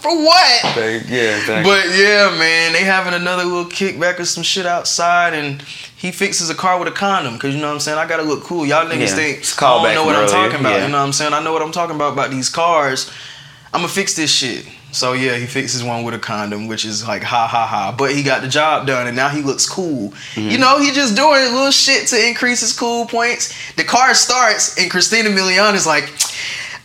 for 0.00 0.16
what? 0.24 0.64
yeah, 0.76 1.38
exactly. 1.38 1.62
But 1.70 1.86
yeah, 1.96 2.34
man, 2.38 2.72
they 2.72 2.84
having 2.84 3.14
another 3.14 3.44
little 3.44 3.70
kickback 3.70 4.18
or 4.18 4.24
some 4.24 4.42
shit 4.42 4.66
outside, 4.66 5.34
and 5.34 5.62
he 6.02 6.10
fixes 6.10 6.50
a 6.50 6.54
car 6.54 6.78
with 6.80 6.88
a 6.88 6.90
condom 6.90 7.34
because 7.34 7.54
you 7.54 7.60
know 7.60 7.68
what 7.68 7.74
I'm 7.74 7.80
saying. 7.80 7.96
I 7.96 8.06
gotta 8.08 8.24
look 8.24 8.42
cool. 8.42 8.66
Y'all 8.66 8.84
niggas 8.84 9.10
Yeah. 9.10 9.14
think 9.14 9.38
It's 9.38 9.56
I 9.62 9.68
don't 9.70 9.94
know 9.94 10.04
what 10.04 10.16
I'm 10.16 10.22
earlier. 10.24 10.34
talking 10.48 10.60
about. 10.60 10.72
Yeah. 10.76 10.86
You 10.86 10.92
know 10.92 10.98
what 10.98 11.04
I'm 11.04 11.12
saying. 11.12 11.32
I 11.32 11.40
know 11.40 11.52
what 11.52 11.62
I'm 11.62 11.70
talking 11.70 11.94
about 11.94 12.12
about 12.12 12.30
these 12.32 12.48
cars. 12.50 13.08
I'm 13.72 13.80
gonna 13.82 13.92
fix 13.92 14.14
this 14.14 14.30
shit. 14.30 14.66
So 14.90 15.12
yeah, 15.14 15.36
he 15.36 15.46
fixes 15.46 15.82
one 15.84 16.02
with 16.02 16.12
a 16.14 16.18
condom, 16.18 16.66
which 16.66 16.84
is 16.84 17.06
like 17.06 17.22
ha 17.22 17.46
ha 17.46 17.66
ha. 17.66 17.94
But 17.96 18.14
he 18.16 18.22
got 18.24 18.42
the 18.42 18.48
job 18.48 18.86
done, 18.86 19.06
and 19.06 19.14
now 19.16 19.28
he 19.30 19.42
looks 19.42 19.64
cool. 19.66 20.10
Mm-hmm. 20.34 20.48
You 20.50 20.58
know, 20.58 20.78
he 20.80 20.90
just 20.90 21.14
doing 21.16 21.40
a 21.40 21.50
little 21.50 21.70
shit 21.70 22.08
to 22.08 22.28
increase 22.28 22.60
his 22.60 22.72
cool 22.78 23.06
points. 23.06 23.54
The 23.76 23.84
car 23.84 24.12
starts, 24.12 24.76
and 24.78 24.90
Christina 24.90 25.30
Milian 25.30 25.74
is 25.74 25.86
like, 25.86 26.12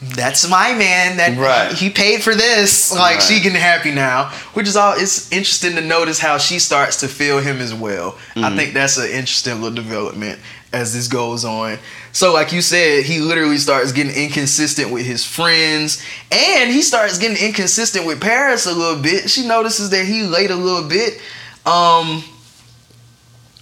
"That's 0.01 0.47
my 0.47 0.73
man. 0.73 1.17
That 1.17 1.37
Right. 1.37 1.71
he 1.73 1.89
paid 1.89 2.21
for 2.23 2.35
this. 2.35 2.91
Like 2.91 3.19
she 3.21 3.35
Right. 3.35 3.43
getting 3.43 3.59
happy 3.59 3.91
now." 3.91 4.31
Which 4.53 4.67
is 4.67 4.75
all. 4.75 4.93
It's 4.97 5.31
interesting 5.31 5.75
to 5.75 5.81
notice 5.81 6.19
how 6.19 6.37
she 6.37 6.59
starts 6.59 6.97
to 6.97 7.07
feel 7.07 7.39
him 7.39 7.59
as 7.61 7.73
well. 7.73 8.17
I 8.35 8.39
Mm-hmm. 8.39 8.57
think 8.57 8.73
that's 8.73 8.97
an 8.97 9.09
interesting 9.09 9.55
little 9.61 9.75
development 9.75 10.39
as 10.73 10.93
this 10.93 11.07
goes 11.07 11.45
on. 11.45 11.79
So, 12.11 12.33
like 12.33 12.51
you 12.51 12.61
said, 12.61 13.05
he 13.05 13.19
literally 13.19 13.57
starts 13.57 13.91
getting 13.91 14.13
inconsistent 14.13 14.89
with 14.91 15.05
his 15.05 15.23
friends, 15.23 15.99
and 16.31 16.71
he 16.71 16.81
starts 16.81 17.17
getting 17.17 17.37
inconsistent 17.37 18.05
with 18.05 18.19
Paris 18.19 18.65
a 18.65 18.73
little 18.73 19.01
bit. 19.01 19.29
She 19.29 19.47
notices 19.47 19.89
that 19.91 20.05
he 20.05 20.23
late 20.23 20.51
a 20.51 20.55
little 20.55 20.87
bit, 20.87 21.19
um, 21.65 22.23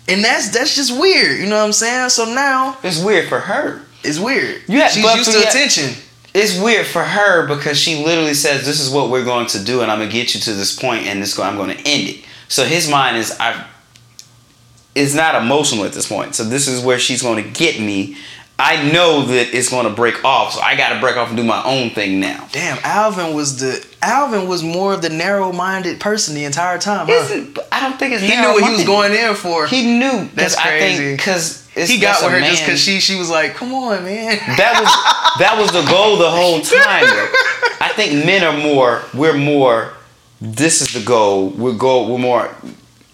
and 0.08 0.24
that's 0.24 0.50
that's 0.50 0.76
just 0.76 0.98
weird. 0.98 1.40
You 1.40 1.48
know 1.48 1.58
what 1.58 1.66
I'm 1.66 1.74
saying? 1.74 2.10
So 2.10 2.26
now 2.26 2.78
It's 2.84 3.00
weird 3.00 3.28
for 3.30 3.40
her. 3.40 3.82
it's 4.04 4.20
weird. 4.20 4.62
Yeah, 4.68 4.88
she's 4.90 5.04
used 5.04 5.32
to 5.32 5.48
attention. 5.48 5.96
It's 6.36 6.60
weird 6.60 6.86
for 6.86 7.02
her 7.02 7.48
because 7.48 7.80
she 7.80 8.04
literally 8.04 8.34
says, 8.34 8.66
"This 8.66 8.82
is 8.82 8.90
what 8.90 9.10
we're 9.10 9.24
going 9.24 9.48
to 9.48 9.64
do, 9.64 9.82
and 9.82 9.90
I'm 9.90 10.00
gonna 10.00 10.12
get 10.12 10.36
you 10.36 10.42
to 10.42 10.54
this 10.54 10.76
point, 10.76 11.08
and 11.08 11.24
this 11.24 11.40
I'm 11.40 11.56
going 11.56 11.70
to 11.78 11.88
end 11.88 12.10
it." 12.10 12.26
So 12.50 12.66
his 12.66 12.90
mind 12.90 13.16
is, 13.16 13.32
I, 13.40 13.66
is 14.96 15.16
not 15.16 15.36
emotional 15.36 15.86
at 15.86 15.94
this 15.94 16.08
point. 16.10 16.36
So 16.36 16.44
this 16.44 16.68
is 16.68 16.84
where 16.84 17.00
she's 17.00 17.22
going 17.22 17.42
to 17.42 17.50
get 17.50 17.80
me. 17.80 18.18
I 18.58 18.90
know 18.92 19.24
that 19.24 19.54
it's 19.54 19.70
going 19.70 19.86
to 19.86 19.92
break 19.92 20.24
off, 20.24 20.54
so 20.54 20.62
I 20.62 20.78
got 20.78 20.94
to 20.94 21.00
break 21.02 21.18
off 21.18 21.28
and 21.28 21.36
do 21.36 21.44
my 21.44 21.62
own 21.66 21.90
thing 21.90 22.22
now. 22.22 22.48
Damn, 22.54 22.78
Alvin 22.84 23.34
was 23.36 23.60
the 23.60 23.86
Alvin 24.02 24.48
was 24.48 24.64
more 24.64 24.94
of 24.94 25.02
the 25.02 25.10
narrow-minded 25.10 26.00
person 26.00 26.36
the 26.36 26.46
entire 26.46 26.78
time. 26.78 27.08
Huh? 27.10 27.64
I 27.72 27.82
don't 27.82 28.00
think 28.00 28.14
it's 28.14 28.24
He 28.24 28.30
knew 28.30 28.54
what 28.54 28.64
he 28.64 28.76
was 28.76 28.86
going 28.86 29.14
in 29.14 29.36
for. 29.36 29.68
He 29.68 29.98
knew. 30.00 30.30
That's 30.34 30.56
crazy. 30.60 31.16
because 31.18 31.68
he 31.76 32.00
got 32.00 32.24
with 32.24 32.32
her 32.32 32.40
just 32.40 32.64
because 32.64 32.80
she 32.80 33.02
she 33.02 33.18
was 33.20 33.30
like, 33.30 33.56
"Come 33.56 33.74
on, 33.74 34.06
man." 34.06 34.38
that 34.56 34.80
was 34.80 35.38
that 35.40 35.58
was 35.60 35.72
the 35.74 35.84
goal 35.92 36.16
the 36.18 36.30
whole 36.32 36.62
time. 36.62 37.04
I 37.82 37.92
think 37.94 38.26
men 38.26 38.44
are 38.46 38.58
more. 38.58 39.02
We're 39.14 39.38
more. 39.38 39.92
This 40.40 40.82
is 40.82 40.94
the 40.94 41.06
goal. 41.06 41.50
We're 41.50 41.74
go. 41.78 42.08
We're 42.10 42.20
more. 42.20 42.56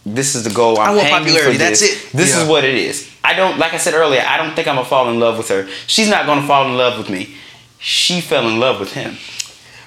This 0.06 0.36
is 0.36 0.44
the 0.44 0.52
goal. 0.52 0.80
I'm 0.80 0.92
I 0.92 0.96
want 0.96 1.10
popularity, 1.10 1.58
that's 1.58 1.82
it. 1.82 2.12
This 2.12 2.36
Yeah. 2.36 2.44
is 2.44 2.48
what 2.50 2.64
it 2.64 2.76
is. 2.76 3.11
I 3.24 3.34
don't. 3.34 3.58
Like 3.58 3.74
I 3.74 3.78
said 3.78 3.94
earlier, 3.94 4.24
I 4.28 4.38
don't 4.38 4.56
think 4.56 4.68
I'm 4.68 4.76
gonna 4.76 4.88
fall 4.88 5.10
in 5.10 5.20
love 5.20 5.38
with 5.38 5.50
her. 5.50 5.68
She's 5.88 6.10
not 6.10 6.26
gonna 6.26 6.48
fall 6.48 6.68
in 6.68 6.78
love 6.78 6.98
with 6.98 7.10
me. 7.10 7.36
She 7.80 8.22
fell 8.22 8.48
in 8.48 8.60
love 8.60 8.80
with 8.80 8.94
him. 8.94 9.18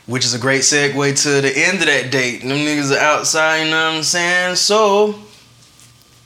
Which 0.07 0.24
is 0.24 0.35
a 0.35 0.39
great 0.39 0.61
segue 0.62 1.22
to 1.22 1.41
the 1.41 1.53
end 1.57 1.78
of 1.78 1.87
that 1.87 2.11
date. 2.12 2.43
Them 2.43 2.51
niggas 2.51 2.95
are 2.95 2.99
outside, 2.99 3.64
you 3.64 3.70
know 3.70 3.89
what 3.89 3.97
I'm 3.97 4.03
saying? 4.03 4.57
So 4.57 5.18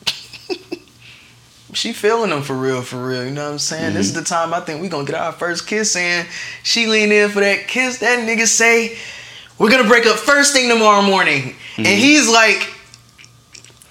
she 1.74 1.92
feeling 1.92 2.32
him 2.32 2.42
for 2.42 2.56
real, 2.56 2.82
for 2.82 3.06
real. 3.06 3.24
You 3.24 3.30
know 3.30 3.44
what 3.44 3.52
I'm 3.52 3.58
saying? 3.60 3.94
This 3.94 4.06
is 4.06 4.14
the 4.14 4.20
mm-hmm. 4.20 4.50
time 4.50 4.54
I 4.54 4.60
think 4.60 4.82
we 4.82 4.88
gonna 4.88 5.06
get 5.06 5.14
our 5.14 5.32
first 5.32 5.68
kiss 5.68 5.94
in. 5.94 6.26
She 6.64 6.88
lean 6.88 7.12
in 7.12 7.30
for 7.30 7.40
that 7.40 7.68
kiss. 7.68 7.98
That 7.98 8.26
nigga 8.28 8.46
say, 8.46 8.98
"We're 9.58 9.70
gonna 9.70 9.88
break 9.88 10.06
up 10.06 10.16
first 10.16 10.52
thing 10.52 10.68
tomorrow 10.68 11.02
morning," 11.02 11.54
and 11.76 11.86
mm-hmm. 11.86 11.98
he's 11.98 12.28
like, 12.28 12.68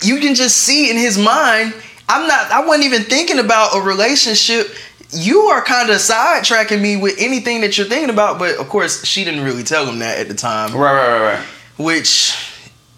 you 0.01 0.19
can 0.19 0.35
just 0.35 0.57
see 0.57 0.89
in 0.89 0.97
his 0.97 1.17
mind. 1.17 1.73
I'm 2.09 2.27
not. 2.27 2.51
I 2.51 2.65
wasn't 2.65 2.85
even 2.85 3.03
thinking 3.03 3.39
about 3.39 3.75
a 3.75 3.81
relationship. 3.81 4.67
You 5.11 5.39
are 5.43 5.61
kind 5.63 5.89
of 5.89 5.97
sidetracking 5.97 6.81
me 6.81 6.95
with 6.97 7.15
anything 7.17 7.61
that 7.61 7.77
you're 7.77 7.87
thinking 7.87 8.09
about, 8.09 8.39
but 8.39 8.55
of 8.57 8.67
course 8.69 9.05
she 9.05 9.23
didn't 9.23 9.43
really 9.43 9.63
tell 9.63 9.85
him 9.85 9.99
that 9.99 10.17
at 10.19 10.27
the 10.27 10.33
time 10.33 10.73
Right, 10.75 10.93
right, 10.93 11.19
right, 11.19 11.33
right. 11.37 11.45
which 11.77 12.33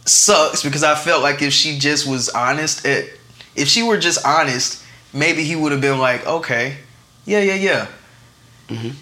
sucks 0.06 0.64
because 0.64 0.84
I 0.84 0.96
felt 0.96 1.22
like 1.22 1.42
if 1.44 1.54
she 1.54 1.78
just 1.78 2.08
was 2.08 2.30
honest 2.30 2.84
at 2.86 3.06
if 3.56 3.68
she 3.68 3.84
were 3.84 3.98
just 3.98 4.26
honest, 4.26 4.84
maybe 5.14 5.44
he 5.44 5.56
would 5.56 5.72
have 5.72 5.82
been 5.82 6.00
like, 6.00 6.26
okay, 6.26 6.78
yeah, 7.26 7.42
yeah, 7.42 7.56
yeah. 7.56 7.88
Mhm. 8.70 8.94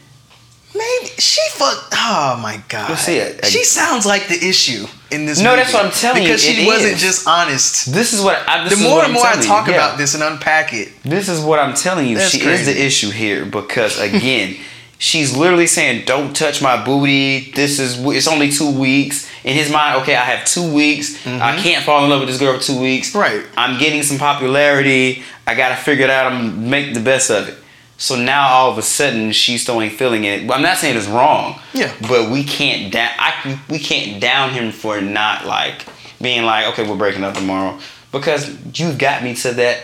Maybe 0.76 1.08
she 1.18 1.42
fucked. 1.52 1.94
Oh 1.94 2.40
my 2.42 2.62
god. 2.68 2.90
Let's 2.90 3.04
see 3.04 3.18
it. 3.18 3.46
She 3.46 3.64
sounds 3.64 4.06
like 4.06 4.28
the 4.28 4.36
issue 4.48 4.86
in 5.12 5.26
this. 5.26 5.40
No, 5.42 5.52
movie. 5.52 5.62
that's 5.62 5.74
what 5.74 5.86
I'm 5.86 5.92
telling 5.92 6.24
you, 6.24 6.30
because 6.30 6.44
she 6.44 6.66
wasn't 6.66 6.94
is. 6.94 7.02
just 7.02 7.28
honest. 7.28 7.94
This 7.94 8.14
is 8.14 8.22
what 8.22 8.38
I. 8.48 8.64
This 8.68 8.78
The 8.82 8.88
more 8.90 9.04
and 9.04 9.14
more 9.14 9.24
I 9.26 9.32
telling 9.34 9.42
you. 9.44 9.48
talk 9.48 9.68
Yeah. 9.68 9.74
about 9.76 9.98
this 9.98 10.14
and 10.14 10.24
unpack 10.24 10.74
it, 10.74 10.90
This 11.04 11.30
is 11.30 11.40
what 11.42 11.60
I'm 11.60 11.74
telling 11.76 12.08
you. 12.08 12.18
That's 12.18 12.32
she 12.32 12.40
crazy. 12.40 12.72
is 12.72 12.76
the 12.76 12.86
issue 12.86 13.10
here 13.12 13.46
because 13.46 14.00
again, 14.10 14.58
she's 15.00 15.36
literally 15.36 15.68
saying, 15.68 16.06
"Don't 16.06 16.36
touch 16.36 16.62
my 16.62 16.84
booty." 16.84 17.52
This 17.52 17.80
is 17.80 17.98
it's 18.06 18.28
only 18.28 18.50
two 18.52 18.72
weeks. 18.72 19.30
In 19.44 19.54
his 19.56 19.72
mind, 19.72 20.02
okay, 20.02 20.16
I 20.16 20.24
have 20.26 20.46
two 20.46 20.74
weeks. 20.74 21.26
I 21.26 21.56
can't 21.58 21.86
fall 21.86 22.04
in 22.04 22.10
love 22.10 22.20
with 22.20 22.30
this 22.30 22.40
girl 22.40 22.58
for 22.58 22.64
two 22.64 22.80
weeks. 22.82 23.10
Mm-hmm. 23.12 23.20
Right. 23.20 23.46
I'm 23.56 23.80
getting 23.80 24.04
some 24.04 24.18
popularity. 24.18 25.24
I 25.46 25.56
gotta 25.56 25.76
figure 25.78 26.04
it 26.06 26.10
out. 26.10 26.32
I'm 26.34 26.70
make 26.70 26.94
the 26.94 27.00
best 27.00 27.30
of 27.32 27.48
it. 27.48 27.58
So 27.98 28.16
now 28.16 28.48
all 28.50 28.72
of 28.72 28.78
a 28.78 28.84
sudden 28.84 29.32
she's 29.32 29.66
throwing 29.66 29.90
feeling 29.90 30.24
in 30.24 30.46
it. 30.46 30.52
I'm 30.52 30.62
not 30.62 30.78
saying 30.78 30.96
it's 30.98 31.08
wrong. 31.08 31.60
Yeah. 31.74 31.94
But 32.02 32.30
we 32.30 32.44
can't 32.44 32.92
down. 32.94 33.10
I 33.18 33.60
we 33.70 33.80
can't 33.80 34.22
down 34.22 34.52
him 34.52 34.72
for 34.72 35.02
not 35.02 35.46
like 35.46 35.86
being 36.22 36.44
like, 36.44 36.68
okay, 36.68 36.88
we're 36.88 36.98
breaking 36.98 37.24
up 37.24 37.34
tomorrow 37.36 37.80
because 38.12 38.56
you've 38.80 38.98
got 38.98 39.24
me 39.24 39.34
to 39.36 39.52
that 39.54 39.84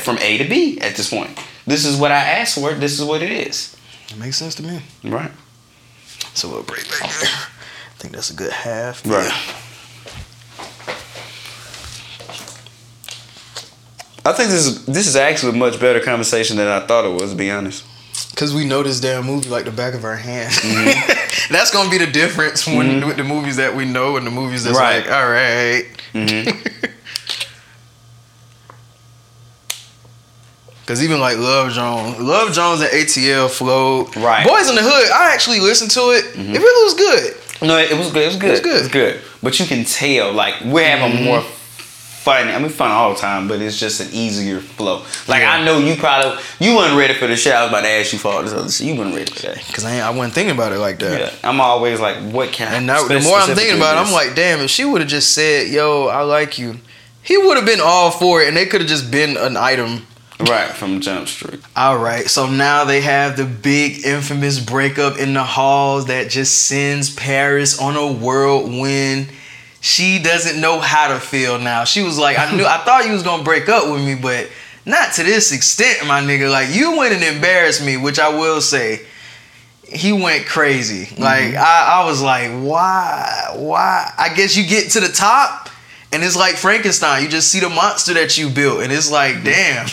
from 0.00 0.18
A 0.18 0.38
to 0.38 0.48
B 0.48 0.78
at 0.80 0.96
this 0.96 1.10
point. 1.10 1.30
This 1.66 1.84
is 1.84 1.98
what 1.98 2.12
I 2.12 2.16
asked 2.16 2.54
for. 2.56 2.72
This 2.74 2.98
is 2.98 3.04
what 3.04 3.22
it 3.22 3.30
is. 3.32 3.76
it 4.10 4.18
makes 4.18 4.36
sense 4.36 4.54
to 4.56 4.62
me. 4.62 4.82
Right. 5.02 5.30
So 6.34 6.48
we'll 6.48 6.62
break 6.62 6.88
back 6.90 7.10
there. 7.20 7.30
I 7.30 7.98
think 7.98 8.14
that's 8.14 8.30
a 8.30 8.34
good 8.34 8.52
half. 8.52 9.04
Right. 9.06 9.32
I 14.26 14.32
think 14.32 14.50
this 14.50 14.66
is 14.66 14.84
this 14.86 15.06
is 15.06 15.14
actually 15.16 15.52
a 15.52 15.56
much 15.56 15.78
better 15.80 16.00
conversation 16.00 16.56
than 16.56 16.66
I 16.68 16.80
thought 16.86 17.04
it 17.04 17.20
was. 17.20 17.30
To 17.30 17.36
be 17.36 17.50
honest. 17.50 17.84
Cause 18.34 18.54
we 18.54 18.64
know 18.66 18.82
this 18.82 19.00
damn 19.00 19.24
movie 19.26 19.48
like 19.48 19.64
the 19.64 19.70
back 19.70 19.94
of 19.94 20.04
our 20.04 20.16
hand. 20.16 20.52
Mm-hmm. 20.52 21.52
that's 21.52 21.70
gonna 21.70 21.88
be 21.90 21.98
the 21.98 22.06
difference 22.10 22.66
when 22.66 23.06
with 23.06 23.16
the 23.16 23.24
movies 23.24 23.56
that 23.56 23.74
we 23.76 23.84
know 23.86 24.16
and 24.16 24.26
the 24.26 24.30
movies 24.30 24.64
that's 24.64 24.76
Right. 24.78 25.02
like, 25.06 25.10
all 25.10 25.28
right. 25.28 25.84
Mhm. 26.12 26.92
Cause 30.86 31.02
even 31.02 31.18
like 31.18 31.36
Love 31.38 31.72
Jones, 31.72 32.18
Love 32.20 32.52
Jones 32.52 32.80
and 32.80 32.90
ATL 32.90 33.50
flowed. 33.50 34.14
Right. 34.16 34.46
Mm-hmm. 34.46 34.48
Boys 34.48 34.68
in 34.68 34.76
the 34.76 34.82
Hood, 34.82 35.10
I 35.10 35.32
actually 35.34 35.58
listened 35.60 35.90
to 35.92 36.00
it. 36.12 36.24
It 36.36 36.58
really 36.58 36.84
was 36.84 36.94
good. 36.94 37.66
No, 37.66 37.76
it 37.78 37.96
was 37.98 38.12
good. 38.12 38.22
It 38.22 38.26
was 38.28 38.36
good. 38.36 38.50
was 38.52 38.60
good. 38.60 38.76
It 38.76 38.82
was 38.82 38.88
good. 38.88 39.20
But 39.42 39.58
you 39.58 39.66
can 39.66 39.84
tell, 39.84 40.32
like, 40.32 40.54
we're 40.64 40.84
having 40.84 41.24
more 41.24 41.42
fun. 42.26 42.48
I 42.48 42.58
mean, 42.58 42.70
fun 42.70 42.90
all 42.90 43.14
the 43.14 43.20
time, 43.20 43.46
but 43.46 43.62
it's 43.62 43.78
just 43.78 44.00
an 44.00 44.08
easier 44.12 44.58
flow. 44.60 45.04
Like, 45.28 45.42
Yeah. 45.42 45.52
I 45.52 45.64
know 45.64 45.78
you 45.78 45.94
probably 45.94 46.42
you 46.58 46.74
weren't 46.76 46.98
ready 46.98 47.14
for 47.14 47.28
the 47.28 47.36
shit. 47.36 47.54
I 47.54 47.62
was 47.62 47.70
about 47.70 47.82
to 47.82 47.88
ask 47.88 48.12
you 48.12 48.18
for 48.18 48.32
all 48.32 48.42
this 48.42 48.52
other 48.52 48.68
shit. 48.68 48.88
You 48.88 48.96
weren't 48.96 49.14
ready 49.14 49.30
for 49.30 49.42
that. 49.46 49.58
Cause 49.72 49.84
I 49.84 50.00
I 50.00 50.10
wasn't 50.10 50.34
thinking 50.34 50.54
about 50.54 50.72
it 50.72 50.78
like 50.78 50.98
that. 50.98 51.20
Yeah. 51.20 51.48
I'm 51.48 51.60
always 51.60 52.00
like, 52.00 52.16
what 52.32 52.50
can 52.52 52.66
I? 52.72 52.76
And 52.78 52.86
now, 52.86 53.06
the 53.06 53.20
more 53.20 53.38
I'm 53.38 53.54
thinking 53.54 53.76
about 53.76 53.96
it, 53.96 54.06
I'm 54.06 54.12
like, 54.12 54.34
damn, 54.34 54.58
if 54.60 54.70
she 54.70 54.84
would 54.84 55.00
have 55.00 55.10
just 55.10 55.32
said, 55.34 55.68
"Yo, 55.68 56.06
I 56.08 56.22
like 56.22 56.58
you," 56.58 56.80
he 57.22 57.38
would 57.38 57.56
have 57.56 57.66
been 57.66 57.80
all 57.80 58.10
for 58.10 58.42
it, 58.42 58.48
and 58.48 58.56
they 58.56 58.66
could 58.66 58.80
have 58.80 58.90
just 58.90 59.10
been 59.10 59.36
an 59.36 59.56
item 59.56 60.06
right 60.40 60.70
from 60.70 61.00
Jump 61.00 61.28
Street. 61.28 61.60
All 61.76 61.96
right, 61.96 62.26
so 62.28 62.46
now 62.50 62.84
they 62.84 63.00
have 63.02 63.36
the 63.36 63.44
big 63.44 64.04
infamous 64.04 64.58
breakup 64.58 65.16
in 65.18 65.32
the 65.34 65.44
halls 65.44 66.06
that 66.06 66.28
just 66.30 66.66
sends 66.66 67.14
Paris 67.14 67.80
on 67.80 67.96
a 67.96 68.06
whirlwind. 68.12 69.28
She 69.86 70.18
doesn't 70.18 70.60
know 70.60 70.80
how 70.80 71.14
to 71.14 71.20
feel 71.20 71.60
now. 71.60 71.84
She 71.84 72.02
was 72.02 72.18
like, 72.18 72.40
I 72.40 72.56
knew 72.56 72.64
I 72.66 72.78
thought 72.78 73.06
you 73.06 73.12
was 73.12 73.22
gonna 73.22 73.44
break 73.44 73.68
up 73.68 73.88
with 73.88 74.04
me, 74.04 74.16
but 74.16 74.50
not 74.84 75.12
to 75.14 75.22
this 75.22 75.52
extent, 75.52 76.04
my 76.08 76.20
nigga. 76.20 76.50
Like 76.50 76.74
you 76.74 76.96
went 76.98 77.14
and 77.14 77.22
embarrassed 77.22 77.86
me, 77.86 77.96
which 77.96 78.18
I 78.18 78.28
will 78.28 78.60
say. 78.60 79.06
He 79.84 80.12
went 80.12 80.46
crazy. 80.46 81.06
Mm-hmm. 81.06 81.22
Like 81.22 81.54
I, 81.54 82.00
I 82.00 82.04
was 82.04 82.20
like, 82.20 82.50
why? 82.50 83.52
Why? 83.54 84.12
I 84.18 84.34
guess 84.34 84.56
you 84.56 84.66
get 84.66 84.90
to 84.90 85.00
the 85.00 85.06
top 85.06 85.70
and 86.12 86.24
it's 86.24 86.36
like 86.36 86.56
Frankenstein. 86.56 87.22
You 87.22 87.28
just 87.28 87.48
see 87.52 87.60
the 87.60 87.68
monster 87.68 88.14
that 88.14 88.36
you 88.36 88.48
built, 88.50 88.82
and 88.82 88.92
it's 88.92 89.08
like, 89.10 89.44
damn. 89.44 89.86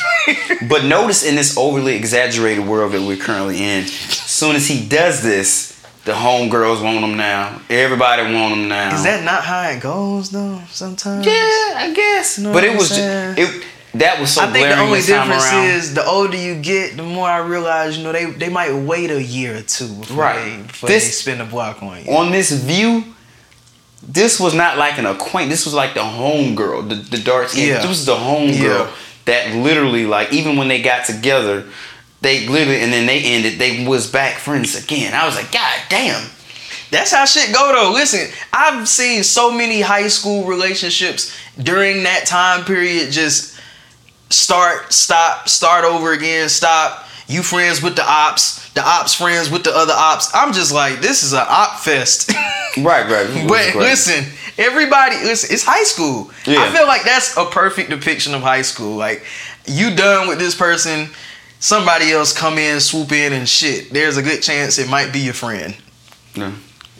But 0.67 0.85
notice 0.85 1.23
in 1.23 1.35
this 1.35 1.55
overly 1.55 1.95
exaggerated 1.95 2.65
world 2.65 2.93
that 2.93 3.01
we're 3.01 3.17
currently 3.17 3.57
in, 3.57 3.83
as 3.83 3.91
soon 3.91 4.55
as 4.55 4.67
he 4.67 4.87
does 4.87 5.21
this, 5.21 5.72
the 6.05 6.11
homegirls 6.11 6.83
want 6.83 7.01
them 7.01 7.15
now. 7.15 7.61
Everybody 7.69 8.23
want 8.33 8.55
them 8.55 8.67
now. 8.67 8.93
Is 8.95 9.03
that 9.03 9.23
not 9.23 9.43
how 9.43 9.69
it 9.69 9.81
goes 9.81 10.29
though? 10.29 10.59
Sometimes. 10.69 11.25
Yeah, 11.25 11.31
I 11.33 11.93
guess. 11.95 12.37
Know 12.39 12.51
but 12.53 12.63
it 12.63 12.75
was 12.77 12.89
just, 12.89 13.39
it. 13.39 13.63
That 13.95 14.19
was 14.19 14.33
so 14.33 14.41
I 14.41 14.47
think 14.51 14.67
the 14.67 14.79
only 14.79 15.01
difference 15.01 15.43
around. 15.45 15.65
is 15.67 15.93
the 15.93 16.03
older 16.03 16.35
you 16.35 16.55
get, 16.55 16.97
the 16.97 17.03
more 17.03 17.27
I 17.29 17.37
realize, 17.37 17.95
you 17.97 18.03
know, 18.03 18.11
they 18.11 18.25
they 18.25 18.49
might 18.49 18.73
wait 18.73 19.11
a 19.11 19.21
year 19.21 19.57
or 19.57 19.61
two 19.61 19.87
before, 19.87 20.17
Right. 20.17 20.57
they, 20.57 20.63
before 20.63 20.89
This- 20.89 21.05
they 21.05 21.11
spin 21.11 21.37
the 21.37 21.45
block 21.45 21.81
on 21.83 22.03
you. 22.03 22.11
on 22.11 22.31
this 22.31 22.51
view, 22.51 23.03
this 24.01 24.39
was 24.39 24.53
not 24.53 24.77
like 24.77 24.97
an 24.97 25.05
acquaintance. 25.05 25.59
This 25.59 25.65
was 25.65 25.73
like 25.75 25.93
the 25.93 26.03
home 26.03 26.55
girl, 26.55 26.81
the, 26.81 26.95
the 26.95 27.19
dark 27.19 27.49
skin. 27.49 27.67
Yeah. 27.69 27.77
This 27.77 27.87
was 27.87 28.05
the 28.05 28.15
home 28.15 28.49
Yeah. 28.49 28.61
girl. 28.61 28.89
that 29.25 29.55
literally 29.55 30.05
like 30.05 30.33
even 30.33 30.57
when 30.57 30.67
they 30.67 30.81
got 30.81 31.05
together, 31.05 31.63
they 32.23 32.47
literally 32.47 32.79
and 32.79 32.91
then 32.91 33.05
they 33.05 33.21
ended. 33.21 33.59
They 33.59 33.85
was 33.85 34.09
back 34.09 34.37
friends 34.39 34.81
again. 34.81 35.13
I 35.13 35.25
was 35.25 35.35
like, 35.35 35.51
God 35.51 35.79
damn. 35.89 36.29
That's 36.89 37.11
how 37.11 37.25
shit 37.25 37.53
go 37.53 37.71
though. 37.73 37.91
Listen, 37.93 38.33
I've 38.51 38.87
seen 38.87 39.23
so 39.23 39.51
many 39.51 39.81
high 39.81 40.07
school 40.07 40.45
relationships 40.45 41.35
during 41.57 42.03
that 42.03 42.25
time 42.25 42.65
period 42.65 43.11
just 43.11 43.59
start, 44.29 44.91
stop, 44.93 45.49
start 45.49 45.85
over 45.85 46.13
again, 46.13 46.49
stop. 46.49 47.05
You 47.27 47.41
friends 47.41 47.81
with 47.81 47.95
the 47.95 48.03
ops, 48.07 48.71
the 48.73 48.85
ops 48.85 49.13
friends 49.13 49.49
with 49.49 49.63
the 49.63 49.71
other 49.71 49.93
ops. 49.95 50.29
I'm 50.33 50.53
just 50.53 50.73
like, 50.73 50.99
this 50.99 51.23
is 51.23 51.33
an 51.33 51.45
op 51.47 51.79
fest. 51.79 52.31
Right, 52.75 53.07
right. 53.07 53.47
But 53.47 53.75
listen, 53.75 54.25
everybody, 54.57 55.17
listen, 55.17 55.53
it's 55.53 55.63
high 55.63 55.83
school. 55.83 56.31
Yeah. 56.47 56.63
I 56.63 56.75
feel 56.75 56.87
like 56.87 57.03
that's 57.03 57.37
a 57.37 57.45
perfect 57.45 57.91
depiction 57.91 58.33
of 58.33 58.41
high 58.41 58.63
school. 58.63 58.95
Like, 58.95 59.23
you 59.67 59.95
done 59.95 60.27
with 60.27 60.39
this 60.39 60.55
person, 60.55 61.09
somebody 61.63 62.11
else 62.11 62.37
come 62.37 62.57
in, 62.57 62.79
swoop 62.81 63.11
in, 63.13 63.31
and 63.33 63.47
shit. 63.47 63.91
There's 63.91 64.17
a 64.17 64.21
good 64.21 64.41
chance 64.43 64.77
it 64.77 64.89
might 64.89 65.13
be 65.13 65.19
your 65.19 65.33
friend. 65.33 65.75
No, 66.35 66.51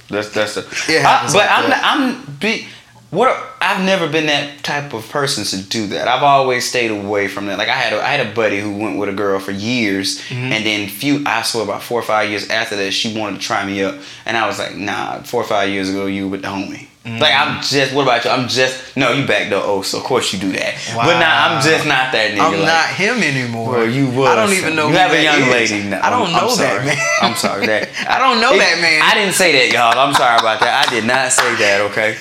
that's 0.10 0.30
that's 0.30 0.56
a. 0.58 0.62
It 0.92 1.04
I- 1.06 1.26
but 1.26 1.34
like 1.36 1.50
I'm 1.52 1.70
that. 1.70 1.82
I'm 1.84 2.36
be 2.40 2.68
what 3.10 3.30
I've 3.62 3.84
never 3.86 4.08
been 4.10 4.26
that 4.28 4.64
type 4.64 4.94
of 4.94 5.08
person 5.10 5.44
to 5.46 5.70
do 5.70 5.88
that. 5.88 6.08
I've 6.08 6.24
always 6.24 6.68
stayed 6.68 6.90
away 6.92 7.28
from 7.28 7.46
that. 7.48 7.58
Like 7.58 7.70
I 7.70 7.74
had 7.76 7.94
a, 7.94 8.02
I 8.02 8.08
had 8.16 8.26
a 8.28 8.34
buddy 8.34 8.60
who 8.60 8.76
went 8.78 8.98
with 8.98 9.10
a 9.10 9.14
girl 9.14 9.40
for 9.40 9.52
years, 9.52 10.20
Mm-hmm. 10.22 10.52
and 10.54 10.66
then 10.66 10.88
few 10.90 11.24
I 11.26 11.42
swear 11.44 11.64
about 11.64 11.84
four 11.84 12.00
or 12.00 12.04
five 12.04 12.30
years 12.30 12.50
after 12.50 12.76
that, 12.78 12.92
she 12.92 13.18
wanted 13.18 13.40
to 13.42 13.46
try 13.46 13.66
me 13.66 13.84
up, 13.84 13.96
and 14.26 14.36
I 14.38 14.48
was 14.48 14.58
like, 14.60 14.76
Nah, 14.76 15.22
four 15.24 15.42
or 15.42 15.46
five 15.48 15.70
years 15.70 15.90
ago, 15.90 16.06
you 16.08 16.28
with 16.28 16.42
the 16.42 16.48
homie. 16.48 16.88
Mm-hmm. 17.04 17.20
Like 17.20 17.34
I'm 17.34 17.62
just. 17.62 17.94
What 17.94 18.04
about 18.04 18.24
you? 18.24 18.32
I'm 18.32 18.48
just. 18.48 18.96
No, 18.96 19.12
you 19.12 19.28
back 19.28 19.50
the 19.50 19.62
oh, 19.62 19.82
so 19.82 19.98
of 19.98 20.06
course 20.06 20.32
you 20.32 20.40
do 20.40 20.54
that. 20.54 20.80
But 20.96 21.20
nah, 21.20 21.52
I'm 21.52 21.62
just 21.62 21.86
not 21.86 22.14
that 22.14 22.32
nigga. 22.32 22.40
I'm 22.40 22.54
like, 22.54 22.64
not 22.64 22.88
him 22.96 23.22
anymore. 23.22 23.74
Bro, 23.74 23.84
you 23.92 24.08
was. 24.10 24.30
I 24.30 24.36
don't 24.36 24.56
even 24.56 24.76
know. 24.78 24.88
You 24.88 24.96
have 24.96 25.12
a 25.12 25.22
young 25.22 25.42
is. 25.42 25.72
lady 25.72 25.90
now. 25.90 26.00
I 26.00 26.10
don't 26.10 26.28
I'm 26.28 26.32
know 26.32 26.56
that 26.56 26.86
man. 26.86 26.98
I'm 27.22 27.36
sorry 27.36 27.68
that. 27.68 27.90
I 28.08 28.20
don't 28.20 28.40
know 28.40 28.56
that 28.56 28.80
man. 28.80 29.02
I 29.04 29.16
didn't 29.16 29.36
say 29.36 29.52
that, 29.52 29.74
y'all. 29.74 30.00
I'm 30.00 30.14
sorry 30.14 30.40
about 30.40 30.62
that. 30.62 30.88
I 30.88 30.90
did 30.90 31.04
not 31.04 31.34
say 31.34 31.56
that. 31.56 31.82
Okay. 31.92 32.16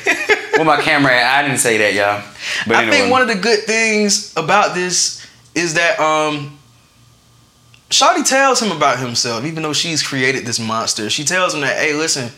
With 0.58 0.66
my 0.66 0.82
camera, 0.82 1.14
at? 1.14 1.38
I 1.38 1.46
didn't 1.46 1.60
say 1.60 1.78
that, 1.78 1.94
y'all. 1.94 2.20
But 2.66 2.76
I 2.76 2.82
anyway, 2.82 2.96
think 2.96 3.12
one 3.12 3.22
of 3.22 3.28
the 3.28 3.36
good 3.36 3.60
things 3.60 4.34
about 4.36 4.74
this 4.74 5.24
is 5.54 5.74
that 5.74 6.00
um 6.00 6.58
Shawty 7.92 8.26
tells 8.26 8.60
him 8.60 8.72
about 8.72 8.98
himself, 8.98 9.44
even 9.44 9.62
though 9.62 9.74
she's 9.74 10.02
created 10.02 10.46
this 10.46 10.58
monster. 10.58 11.10
She 11.10 11.24
tells 11.24 11.54
him 11.54 11.60
that, 11.60 11.76
hey, 11.76 11.92
listen, 11.92 12.30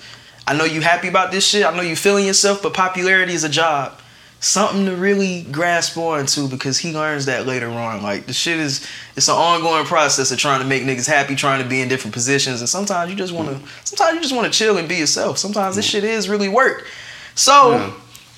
I 0.47 0.55
know 0.57 0.65
you 0.65 0.81
happy 0.81 1.09
about 1.09 1.33
this 1.33 1.47
shit. 1.47 1.65
I 1.65 1.75
know 1.75 1.83
you 1.83 1.97
feeling 1.97 2.27
yourself, 2.27 2.63
but 2.63 2.75
popularity 2.75 3.33
is 3.33 3.45
a 3.45 3.49
job. 3.49 3.99
Something 4.41 4.85
to 4.87 4.95
really 4.95 5.45
grasp 5.45 5.97
on 5.97 6.27
to 6.27 6.49
because 6.49 6.77
he 6.77 6.93
learns 6.93 7.25
that 7.27 7.47
later 7.47 7.71
on. 7.71 8.03
Like 8.03 8.27
the 8.27 8.35
shit 8.35 8.59
is 8.59 8.87
it's 9.17 9.29
an 9.29 9.35
ongoing 9.35 9.87
process 9.87 10.31
of 10.31 10.39
trying 10.39 10.61
to 10.61 10.67
make 10.67 10.83
niggas 10.83 11.07
happy, 11.09 11.35
trying 11.35 11.63
to 11.63 11.69
be 11.69 11.81
in 11.81 11.89
different 11.89 12.13
positions. 12.13 12.61
And 12.61 12.69
sometimes 12.69 13.11
you 13.11 13.17
just 13.17 13.33
wanna 13.33 13.59
sometimes 13.85 14.17
you 14.17 14.21
just 14.21 14.35
wanna 14.35 14.51
chill 14.51 14.77
and 14.77 14.87
be 14.87 14.97
yourself. 14.97 15.39
Sometimes 15.39 15.77
this 15.77 15.87
shit 15.87 16.05
is 16.05 16.29
really 16.29 16.51
work. 16.51 16.87
So 17.35 17.95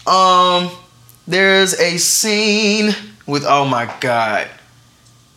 um 0.06 0.70
there's 1.26 1.74
a 1.80 1.98
scene 1.98 2.94
with 3.26 3.44
oh 3.44 3.64
my 3.64 3.92
god. 3.98 4.48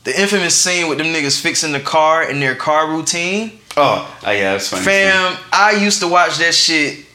The 0.03 0.21
infamous 0.21 0.55
scene 0.55 0.87
with 0.87 0.99
them 0.99 1.07
niggas 1.07 1.41
fixing 1.41 1.71
the 1.71 1.79
car 1.79 2.29
in 2.29 2.39
their 2.39 2.53
car 2.53 2.87
routine. 2.87 3.58
Oh, 3.77 4.19
oh 4.25 4.31
yeah, 4.31 4.53
that's 4.53 4.69
funny. 4.69 4.83
Fam, 4.83 5.37
I 5.51 5.71
used 5.73 6.01
to 6.01 6.07
watch 6.07 6.37
that 6.37 6.53
shit, 6.53 7.05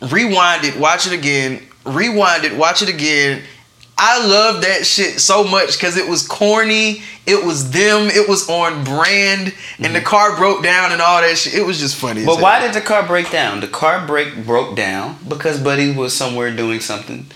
rewind 0.00 0.64
it, 0.64 0.76
watch 0.78 1.06
it 1.06 1.12
again, 1.12 1.62
rewind 1.84 2.44
it, 2.44 2.56
watch 2.56 2.82
it 2.82 2.88
again. 2.88 3.42
I 3.98 4.26
love 4.26 4.60
that 4.62 4.84
shit 4.84 5.20
so 5.20 5.42
much 5.42 5.78
because 5.78 5.96
it 5.96 6.06
was 6.06 6.26
corny, 6.26 7.02
it 7.26 7.42
was 7.46 7.70
them, 7.70 8.08
it 8.08 8.28
was 8.28 8.46
on 8.50 8.84
brand, 8.84 9.54
and 9.78 9.94
the 9.94 10.00
mm-hmm. 10.00 10.06
car 10.06 10.36
broke 10.36 10.62
down 10.62 10.92
and 10.92 11.00
all 11.00 11.22
that 11.22 11.38
shit. 11.38 11.54
It 11.54 11.64
was 11.64 11.78
just 11.78 11.96
funny. 11.96 12.24
But 12.26 12.40
why 12.40 12.60
did 12.60 12.74
the 12.74 12.82
car 12.82 13.06
break 13.06 13.30
down? 13.30 13.60
The 13.60 13.68
car 13.68 14.06
break 14.06 14.44
broke 14.44 14.76
down 14.76 15.18
because 15.26 15.58
Buddy 15.62 15.92
was 15.92 16.14
somewhere 16.14 16.54
doing 16.54 16.80
something. 16.80 17.26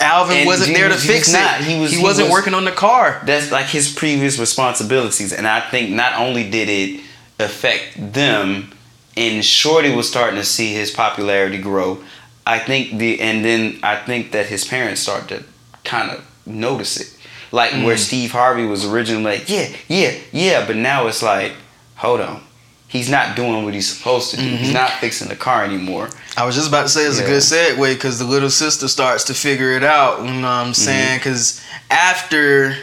Alvin 0.00 0.38
and 0.38 0.46
wasn't 0.46 0.70
he 0.70 0.74
there 0.74 0.88
to 0.88 0.94
was- 0.94 1.02
he 1.04 1.08
fix 1.08 1.28
was 1.28 1.34
it? 1.34 1.38
not. 1.38 1.60
He 1.60 1.80
was- 1.80 1.92
he 1.92 2.02
wasn't 2.02 2.28
was- 2.28 2.32
working 2.32 2.54
on 2.54 2.64
the 2.64 2.72
car. 2.72 3.22
That's 3.24 3.52
like 3.52 3.66
his 3.66 3.92
previous 3.92 4.38
responsibilities, 4.38 5.32
and 5.32 5.46
I 5.46 5.60
think 5.60 5.90
not 5.90 6.14
only 6.18 6.50
did 6.50 6.68
it 6.68 7.00
affect 7.38 8.12
them, 8.12 8.70
and 9.16 9.44
Shorty 9.44 9.94
was 9.94 10.08
starting 10.08 10.36
to 10.36 10.44
see 10.44 10.72
his 10.72 10.90
popularity 10.90 11.58
grow. 11.58 12.02
I 12.46 12.58
think 12.58 12.98
the 12.98 13.20
and 13.20 13.44
then 13.44 13.78
I 13.82 13.96
think 13.96 14.32
that 14.32 14.46
his 14.46 14.64
parents 14.64 15.00
started 15.02 15.28
to 15.28 15.44
kind 15.84 16.10
of 16.10 16.24
notice 16.46 16.98
it, 16.98 17.16
like 17.52 17.72
where 17.72 17.96
Mm. 17.96 17.98
Steve 17.98 18.32
Harvey 18.32 18.64
was 18.64 18.84
originally 18.86 19.24
like, 19.24 19.48
yeah, 19.48 19.68
yeah, 19.88 20.14
yeah, 20.32 20.66
but 20.66 20.76
now 20.76 21.06
it's 21.06 21.22
like, 21.22 21.52
hold 21.96 22.20
on. 22.20 22.42
He's 22.90 23.10
not 23.10 23.36
doing 23.36 23.64
what 23.66 23.74
he's 23.74 23.86
supposed 23.94 24.30
to 24.30 24.38
do. 24.38 24.44
Mm-hmm. 24.44 24.56
He's 24.64 24.72
not 24.72 24.90
fixing 24.92 25.28
the 25.28 25.36
car 25.36 25.62
anymore. 25.62 26.08
I 26.38 26.46
was 26.46 26.54
just 26.54 26.68
about 26.68 26.84
to 26.84 26.88
say 26.88 27.02
it's 27.02 27.18
a 27.18 27.22
good 27.22 27.42
segue 27.42 27.94
because 27.94 28.18
the 28.18 28.24
little 28.24 28.48
sister 28.48 28.88
starts 28.88 29.24
to 29.24 29.34
figure 29.34 29.72
it 29.72 29.84
out. 29.84 30.20
You 30.20 30.24
know 30.24 30.32
what 30.32 30.36
Mm-hmm. 30.40 30.68
I'm 30.68 30.72
saying? 30.74 31.18
Because 31.18 31.60
after 31.90 32.74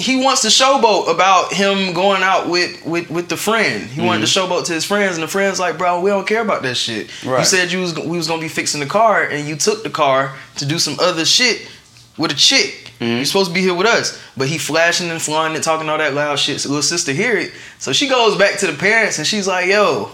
he 0.00 0.16
wants 0.16 0.42
to 0.42 0.48
showboat 0.48 1.12
about 1.12 1.52
him 1.52 1.92
going 1.92 2.22
out 2.22 2.48
with 2.48 2.84
with, 2.84 3.10
with 3.10 3.28
the 3.28 3.36
friend, 3.36 3.84
he 3.84 4.00
wanted 4.00 4.26
to 4.26 4.26
mm-hmm. 4.26 4.52
showboat 4.52 4.64
to 4.66 4.72
his 4.72 4.84
friends, 4.84 5.16
and 5.16 5.22
the 5.22 5.28
friends 5.28 5.60
like, 5.60 5.78
bro, 5.78 6.00
we 6.00 6.10
don't 6.10 6.26
care 6.26 6.40
about 6.40 6.62
that 6.62 6.76
shit. 6.76 7.10
You 7.22 7.44
said 7.44 7.70
you 7.70 7.80
was 7.80 7.94
we 7.98 8.16
was 8.16 8.26
gonna 8.26 8.40
be 8.40 8.48
fixing 8.48 8.80
the 8.80 8.86
car, 8.86 9.24
and 9.24 9.46
you 9.46 9.56
took 9.56 9.82
the 9.82 9.90
car 9.90 10.36
to 10.56 10.66
do 10.66 10.78
some 10.78 10.98
other 11.00 11.24
shit 11.24 11.70
with 12.16 12.32
a 12.32 12.34
chick. 12.34 12.92
Mm-hmm. 13.00 13.16
You're 13.16 13.24
supposed 13.24 13.50
to 13.50 13.54
be 13.54 13.60
here 13.60 13.74
with 13.74 13.86
us, 13.86 14.20
but 14.36 14.48
he 14.48 14.58
flashing 14.58 15.10
and 15.10 15.20
flying 15.20 15.54
and 15.54 15.62
talking 15.62 15.88
all 15.88 15.98
that 15.98 16.14
loud 16.14 16.38
shit. 16.38 16.60
So 16.60 16.68
little 16.70 16.82
sister 16.82 17.12
hear 17.12 17.36
it, 17.36 17.52
so 17.78 17.92
she 17.92 18.08
goes 18.08 18.36
back 18.36 18.58
to 18.60 18.66
the 18.66 18.76
parents 18.76 19.18
and 19.18 19.26
she's 19.26 19.46
like, 19.46 19.66
"Yo, 19.66 20.10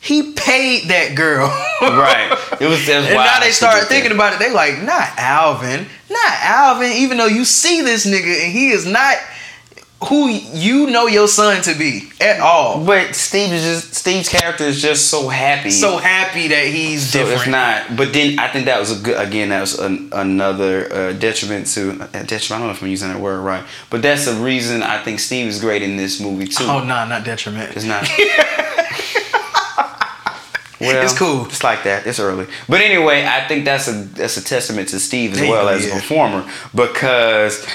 he 0.00 0.32
paid 0.32 0.88
that 0.88 1.14
girl." 1.14 1.48
Right. 1.78 2.32
It 2.58 2.66
was. 2.68 2.86
That's 2.86 3.06
And 3.06 3.14
wild 3.16 3.26
now 3.26 3.40
they 3.40 3.50
start 3.50 3.84
thinking 3.84 4.08
there. 4.08 4.16
about 4.16 4.32
it. 4.32 4.38
They 4.38 4.50
like, 4.50 4.80
not 4.82 5.10
Alvin, 5.18 5.86
not 6.10 6.34
Alvin. 6.40 6.90
Even 6.92 7.18
though 7.18 7.26
you 7.26 7.44
see 7.44 7.82
this 7.82 8.06
nigga 8.06 8.44
and 8.44 8.50
he 8.52 8.70
is 8.70 8.86
not 8.86 9.18
who 10.08 10.28
you 10.28 10.86
know 10.90 11.06
your 11.06 11.28
son 11.28 11.60
to 11.62 11.74
be 11.74 12.08
at 12.18 12.40
all. 12.40 12.82
But 12.84 13.14
Steve 13.14 13.52
is 13.52 13.62
just 13.62 13.94
Steve's 13.94 14.28
character 14.30 14.64
is 14.64 14.80
just 14.80 15.08
so 15.10 15.28
happy. 15.28 15.70
So 15.70 15.98
happy 15.98 16.48
that 16.48 16.66
he's 16.66 17.10
So 17.10 17.18
different. 17.20 17.40
it's 17.42 17.48
not. 17.50 17.96
But 17.96 18.14
then 18.14 18.38
I 18.38 18.48
think 18.48 18.64
that 18.66 18.80
was 18.80 18.98
a 18.98 19.02
good. 19.04 19.20
Again, 19.20 19.50
that 19.50 19.60
was 19.60 19.78
an, 19.78 20.08
another 20.12 20.90
uh, 20.92 21.12
detriment 21.12 21.66
to 21.74 21.90
uh, 22.00 22.22
detriment. 22.22 22.52
I 22.52 22.58
don't 22.58 22.66
know 22.68 22.70
if 22.70 22.82
I'm 22.82 22.88
using 22.88 23.08
that 23.08 23.20
word 23.20 23.40
right, 23.40 23.64
but 23.90 24.00
that's 24.00 24.24
the 24.24 24.32
reason 24.34 24.82
I 24.82 25.02
think 25.02 25.20
Steve 25.20 25.46
is 25.46 25.60
great 25.60 25.82
in 25.82 25.98
this 25.98 26.20
movie 26.20 26.46
too. 26.46 26.64
oh 26.64 26.82
nah, 26.82 27.04
not 27.04 27.22
detriment. 27.24 27.76
It's 27.76 27.84
not. 27.84 28.08
well, 30.80 31.02
It's 31.02 31.16
cool. 31.16 31.46
It's 31.46 31.64
like 31.64 31.84
that. 31.84 32.06
It's 32.06 32.18
early, 32.20 32.46
but 32.68 32.80
anyway, 32.80 33.24
I 33.24 33.46
think 33.48 33.64
that's 33.64 33.88
a 33.88 33.92
that's 33.92 34.36
a 34.36 34.44
testament 34.44 34.88
to 34.90 35.00
Steve 35.00 35.32
as 35.32 35.38
There 35.40 35.50
well 35.50 35.68
as 35.68 35.86
a 35.86 35.90
performer 35.90 36.48
because 36.74 37.66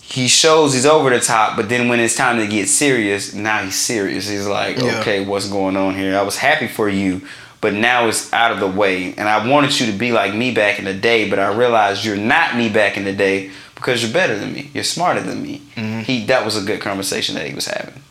he 0.00 0.28
shows 0.28 0.74
he's 0.74 0.86
over 0.86 1.10
the 1.10 1.20
top, 1.20 1.56
but 1.56 1.68
then 1.68 1.88
when 1.88 1.98
it's 2.00 2.14
time 2.16 2.38
to 2.38 2.46
get 2.46 2.68
serious, 2.68 3.34
now 3.34 3.62
he's 3.64 3.76
serious. 3.76 4.28
He's 4.28 4.46
like, 4.46 4.76
Yeah. 4.78 5.00
okay, 5.00 5.24
what's 5.24 5.48
going 5.48 5.76
on 5.76 5.94
here? 5.96 6.16
I 6.18 6.22
was 6.22 6.36
happy 6.36 6.68
for 6.68 6.88
you, 6.88 7.22
but 7.60 7.72
now 7.72 8.06
it's 8.08 8.32
out 8.32 8.52
of 8.52 8.60
the 8.60 8.66
way, 8.68 9.14
and 9.16 9.28
I 9.28 9.48
wanted 9.48 9.78
you 9.80 9.86
to 9.90 9.92
be 9.96 10.12
like 10.12 10.34
me 10.34 10.52
back 10.54 10.78
in 10.78 10.84
the 10.84 10.94
day, 10.94 11.28
but 11.30 11.38
I 11.38 11.52
realized 11.54 12.04
you're 12.04 12.16
not 12.16 12.56
me 12.56 12.68
back 12.68 12.96
in 12.96 13.04
the 13.04 13.14
day 13.14 13.50
because 13.74 14.02
you're 14.02 14.12
better 14.12 14.38
than 14.38 14.52
me. 14.52 14.70
You're 14.74 14.84
smarter 14.84 15.20
than 15.22 15.42
me. 15.42 15.62
Mm-hmm. 15.76 16.00
He 16.00 16.24
that 16.26 16.44
was 16.44 16.56
a 16.56 16.62
good 16.64 16.80
conversation 16.80 17.34
that 17.36 17.46
he 17.46 17.54
was 17.54 17.66
having. 17.66 18.02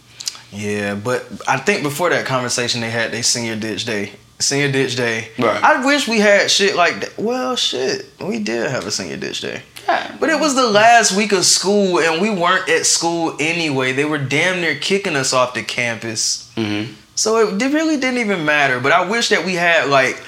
Yeah, 0.53 0.95
but 0.95 1.25
I 1.47 1.57
think 1.57 1.83
before 1.83 2.09
that 2.11 2.25
conversation 2.25 2.81
they 2.81 2.89
had 2.89 3.11
they 3.11 3.21
senior 3.21 3.55
ditch 3.55 3.85
day. 3.85 4.11
Senior 4.39 4.71
ditch 4.71 4.95
day. 4.95 5.29
Right. 5.39 5.63
I 5.63 5.85
wish 5.85 6.07
we 6.07 6.19
had 6.19 6.51
shit 6.51 6.75
like 6.75 6.99
that. 7.01 7.17
Well, 7.17 7.55
shit, 7.55 8.05
we 8.19 8.39
did 8.39 8.69
have 8.69 8.85
a 8.85 8.91
senior 8.91 9.17
ditch 9.17 9.41
day. 9.41 9.63
Yeah. 9.87 10.15
But 10.19 10.29
it 10.29 10.39
was 10.39 10.55
the 10.55 10.67
last 10.67 11.15
week 11.15 11.31
of 11.31 11.45
school, 11.45 11.99
and 11.99 12.21
we 12.21 12.29
weren't 12.29 12.69
at 12.69 12.85
school 12.85 13.35
anyway. 13.39 13.93
They 13.93 14.05
were 14.05 14.17
damn 14.17 14.61
near 14.61 14.75
kicking 14.75 15.15
us 15.15 15.33
off 15.33 15.53
the 15.53 15.63
campus. 15.63 16.51
Mm-hmm. 16.55 16.93
So 17.15 17.49
it 17.49 17.73
really 17.73 17.97
didn't 17.97 18.19
even 18.19 18.45
matter. 18.45 18.79
But 18.79 18.91
I 18.91 19.07
wish 19.09 19.29
that 19.29 19.45
we 19.45 19.53
had 19.53 19.89
like 19.89 20.21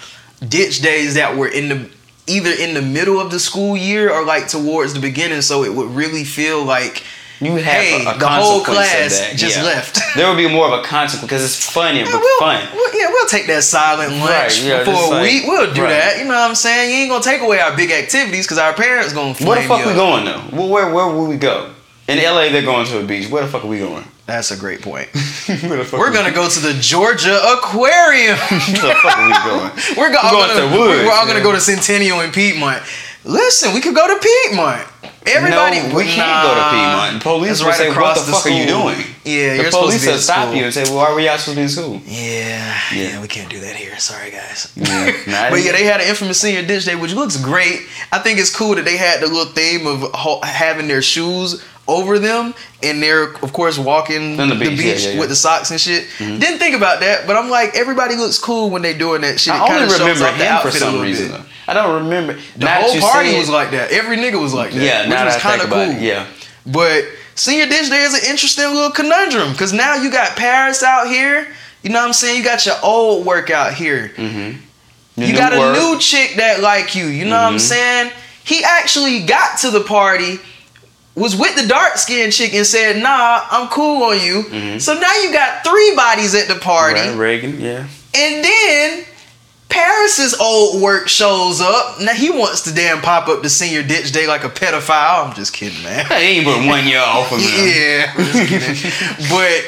ditch 0.48 0.82
days 0.82 1.16
that 1.16 1.36
were 1.36 1.48
in 1.48 1.70
the 1.70 1.90
either 2.28 2.52
in 2.52 2.74
the 2.74 2.82
middle 2.82 3.20
of 3.20 3.32
the 3.32 3.40
school 3.40 3.78
year 3.78 4.12
or 4.12 4.26
like 4.26 4.48
towards 4.48 4.94
the 4.94 5.00
beginning, 5.00 5.42
so 5.42 5.64
it 5.64 5.74
would 5.74 5.90
really 5.92 6.24
feel 6.24 6.64
like 6.64 7.04
You 7.42 7.52
have 7.56 7.64
hey, 7.64 8.06
a, 8.06 8.16
a 8.16 8.18
the 8.18 8.28
whole 8.28 8.64
class 8.64 9.20
that. 9.20 9.36
just 9.36 9.58
Yeah. 9.58 9.64
left. 9.64 10.00
There 10.16 10.30
would 10.30 10.38
be 10.38 10.48
more 10.48 10.68
of 10.72 10.80
a 10.80 10.84
consequence 10.84 11.24
because 11.30 11.44
it's 11.44 11.70
funny 11.70 12.00
Yeah, 12.00 12.06
but 12.12 12.22
we'll, 12.22 12.40
fun. 12.40 12.66
we'll- 12.74 12.96
yeah, 12.98 13.08
we'll 13.10 13.28
take 13.28 13.48
that 13.48 13.64
silent 13.64 14.12
lunch 14.14 14.30
Right, 14.30 14.62
yeah, 14.64 14.84
for 14.86 14.92
a 14.92 15.10
like- 15.10 15.22
week. 15.24 15.44
We'll 15.46 15.74
do 15.74 15.82
right. 15.84 15.90
that. 15.90 16.18
You 16.20 16.24
know 16.24 16.30
what 16.34 16.50
I'm 16.50 16.56
saying? 16.56 16.92
You 16.92 16.96
ain't 17.02 17.10
gonna 17.12 17.24
take 17.24 17.42
away 17.42 17.60
our 17.60 17.76
big 17.76 17.92
activities 17.92 18.46
because 18.46 18.58
our 18.58 18.72
parents 18.74 19.12
gonna 19.12 19.34
Where 19.34 19.62
the 19.62 19.68
fuck 19.68 19.82
you 19.82 19.88
we 19.88 19.94
going 19.94 20.24
though? 20.26 20.42
Well, 20.54 20.70
where 20.70 20.94
where 20.94 21.08
will 21.08 21.28
we 21.28 21.36
go? 21.38 21.72
In 22.08 22.20
LA, 22.20 22.50
they're 22.50 22.62
going 22.62 22.86
to 22.88 23.00
a 23.00 23.04
beach. 23.04 23.30
Where 23.30 23.44
the 23.44 23.50
fuck 23.50 23.66
are 23.66 23.68
we 23.68 23.80
going? 23.80 24.06
That's 24.28 24.52
a 24.52 24.58
great 24.58 24.82
point. 24.82 25.10
Where 25.48 25.78
the 25.78 25.84
fuck 25.86 26.00
We're 26.00 26.14
gonna 26.14 26.32
go 26.32 26.48
to 26.48 26.60
the 26.60 26.74
Georgia 26.74 27.36
Aquarium. 27.58 28.38
Where 28.50 28.60
the 28.60 28.96
fuck 29.04 29.18
are 29.18 29.28
we 29.28 29.34
going? 29.34 29.72
We're, 29.98 30.12
go- 30.14 30.22
We're 30.24 30.32
going 30.32 30.48
gonna, 30.48 30.54
to 30.54 30.68
the 30.70 30.80
woods, 30.80 31.04
we're 31.06 31.12
all 31.14 31.28
gonna 31.28 31.44
go 31.44 31.52
to 31.52 31.60
Centennial 31.60 32.22
and 32.22 32.32
Piedmont. 32.34 32.82
Listen, 33.26 33.74
we 33.74 33.82
could 33.82 33.96
go 33.96 34.08
to 34.08 34.20
Piedmont. 34.22 34.88
Everybody, 35.28 35.78
no, 35.90 35.96
we 35.96 36.04
can't 36.06 36.44
go 36.44 36.54
to 36.54 36.70
Piedmont. 36.70 37.14
The 37.16 37.20
police 37.24 37.52
It's 37.54 37.60
will 37.62 37.70
right 37.70 37.78
say, 37.78 37.90
"What 37.90 38.14
the, 38.16 38.22
the 38.26 38.32
fuck 38.32 38.46
are 38.46 38.50
you 38.50 38.68
doing?" 38.68 38.98
Yeah, 39.24 39.58
the 39.58 39.64
you're 39.64 39.72
supposed 39.72 39.74
police 39.88 40.02
to 40.02 40.08
be 40.08 40.12
will 40.14 40.20
stop 40.20 40.44
school. 40.46 40.56
you 40.56 40.64
and 40.66 40.74
say, 40.74 40.84
"Well, 40.84 40.96
why 40.98 41.12
were 41.12 41.20
y'all 41.20 41.38
supposed 41.40 41.46
to 41.46 41.56
be 41.56 41.62
in 41.64 41.70
school?" 41.70 42.02
Yeah, 42.06 42.80
yeah, 42.94 43.02
Yeah. 43.10 43.22
we 43.22 43.28
can't 43.28 43.50
do 43.50 43.60
that 43.62 43.76
here. 43.76 43.98
Sorry, 43.98 44.30
guys. 44.30 44.72
Yeah. 44.76 45.50
But 45.50 45.64
yeah, 45.64 45.72
they 45.72 45.84
had 45.86 46.00
an 46.02 46.08
infamous 46.08 46.40
senior 46.40 46.62
ditch 46.62 46.86
day, 46.86 46.96
which 46.96 47.14
looks 47.14 47.38
great. 47.38 47.82
I 48.12 48.20
think 48.20 48.38
it's 48.38 48.56
cool 48.56 48.76
that 48.76 48.86
they 48.86 48.98
had 48.98 49.20
the 49.22 49.26
little 49.28 49.52
theme 49.52 49.88
of 49.88 50.02
ho- 50.14 50.42
having 50.44 50.88
their 50.88 51.02
shoes 51.02 51.66
over 51.88 52.18
them, 52.20 52.54
and 52.82 53.02
they're 53.02 53.34
of 53.34 53.54
course 53.54 53.78
walking 53.78 54.38
the 54.38 54.46
the 54.48 54.56
beach, 54.56 54.70
beach, 54.78 54.80
yeah, 55.04 55.10
yeah, 55.10 55.14
yeah. 55.14 55.20
with 55.20 55.30
the 55.30 55.36
socks 55.36 55.70
and 55.72 55.80
shit. 55.80 56.08
Didn't 56.18 56.58
think 56.60 56.76
about 56.76 57.00
that, 57.02 57.28
but 57.28 57.36
I'm 57.36 57.50
like, 57.50 57.76
everybody 57.76 58.16
looks 58.16 58.40
cool 58.40 58.70
when 58.70 58.82
they're 58.82 58.98
doing 58.98 59.22
that 59.22 59.40
shit. 59.40 59.54
I 59.54 59.60
only 59.62 59.94
remember 59.94 60.28
him 60.32 60.62
for 60.62 60.72
some 60.72 61.00
reason. 61.02 61.32
bit. 61.32 61.42
I 61.68 61.74
don't 61.74 62.04
remember. 62.04 62.34
The 62.34 62.60
that 62.66 62.84
whole 62.84 63.00
party 63.02 63.38
was 63.38 63.50
like 63.50 63.72
that. 63.72 63.92
Every 63.92 64.18
nigga 64.18 64.40
was 64.42 64.54
like 64.54 64.72
that. 64.72 64.82
Yeah, 64.84 65.10
which 65.10 65.34
was 65.34 65.42
kind 65.42 65.62
of 65.62 65.70
cool. 65.70 65.80
it, 65.80 66.02
yeah. 66.02 66.28
But 66.66 67.06
senior 67.36 67.66
ditch 67.68 67.90
day 67.90 68.04
is 68.04 68.14
an 68.14 68.30
interesting 68.30 68.66
little 68.66 68.92
conundrum 68.92 69.52
because 69.52 69.74
now 69.74 69.96
you 69.96 70.12
got 70.12 70.36
Paris 70.38 70.84
out 70.84 71.08
here. 71.08 71.48
You 71.84 71.92
know 71.92 72.00
what 72.00 72.08
I'm 72.08 72.14
saying? 72.14 72.38
You 72.40 72.44
got 72.44 72.66
your 72.66 72.76
old 72.84 73.26
workout 73.26 73.74
here. 73.76 74.12
The 74.16 74.56
You 75.28 75.34
got 75.36 75.54
a 75.54 75.74
new 75.80 76.00
chick 76.00 76.36
that 76.38 76.62
like 76.62 76.96
you. 76.96 77.06
You 77.06 77.26
know 77.26 77.32
what 77.38 77.46
I'm 77.54 77.56
Mhm. 77.56 77.60
saying? 77.62 78.12
He 78.44 78.64
actually 78.64 79.22
got 79.26 79.60
to 79.60 79.72
the 79.72 79.82
party, 79.82 80.40
was 81.16 81.36
with 81.36 81.56
the 81.56 81.68
dark 81.68 81.98
skinned 81.98 82.34
chick 82.34 82.54
and 82.54 82.66
said, 82.66 83.02
"Nah, 83.02 83.42
I'm 83.50 83.68
cool 83.70 84.04
on 84.04 84.20
you." 84.20 84.44
Mm-hmm. 84.44 84.80
So 84.80 84.94
now 84.94 85.14
you 85.24 85.32
got 85.32 85.64
three 85.64 85.96
bodies 85.96 86.36
at 86.36 86.48
the 86.48 86.56
party, 86.56 87.00
Right, 87.00 87.16
Reagan, 87.18 87.60
yeah. 87.60 87.88
and 88.14 88.44
then 88.44 89.06
Paris's 89.70 90.34
old 90.40 90.82
work 90.82 91.08
shows 91.08 91.60
up. 91.62 92.00
Now 92.02 92.14
he 92.14 92.30
wants 92.32 92.62
to 92.64 92.74
damn 92.74 93.02
pop 93.02 93.28
up 93.28 93.42
the 93.44 93.50
senior 93.50 93.84
ditch 93.84 94.12
day 94.12 94.28
like 94.28 94.44
a 94.44 94.50
pedophile. 94.50 95.28
I'm 95.28 95.36
just 95.36 95.54
kidding, 95.54 95.82
man. 95.84 96.06
He 96.06 96.14
ain't 96.38 96.46
but 96.46 96.66
one 96.68 96.88
year 96.88 97.00
off 97.02 97.32
of 97.32 97.40
me. 97.40 97.46
Yeah, 97.76 98.14
I'm 98.16 98.26
just 98.26 99.30
but 99.30 99.64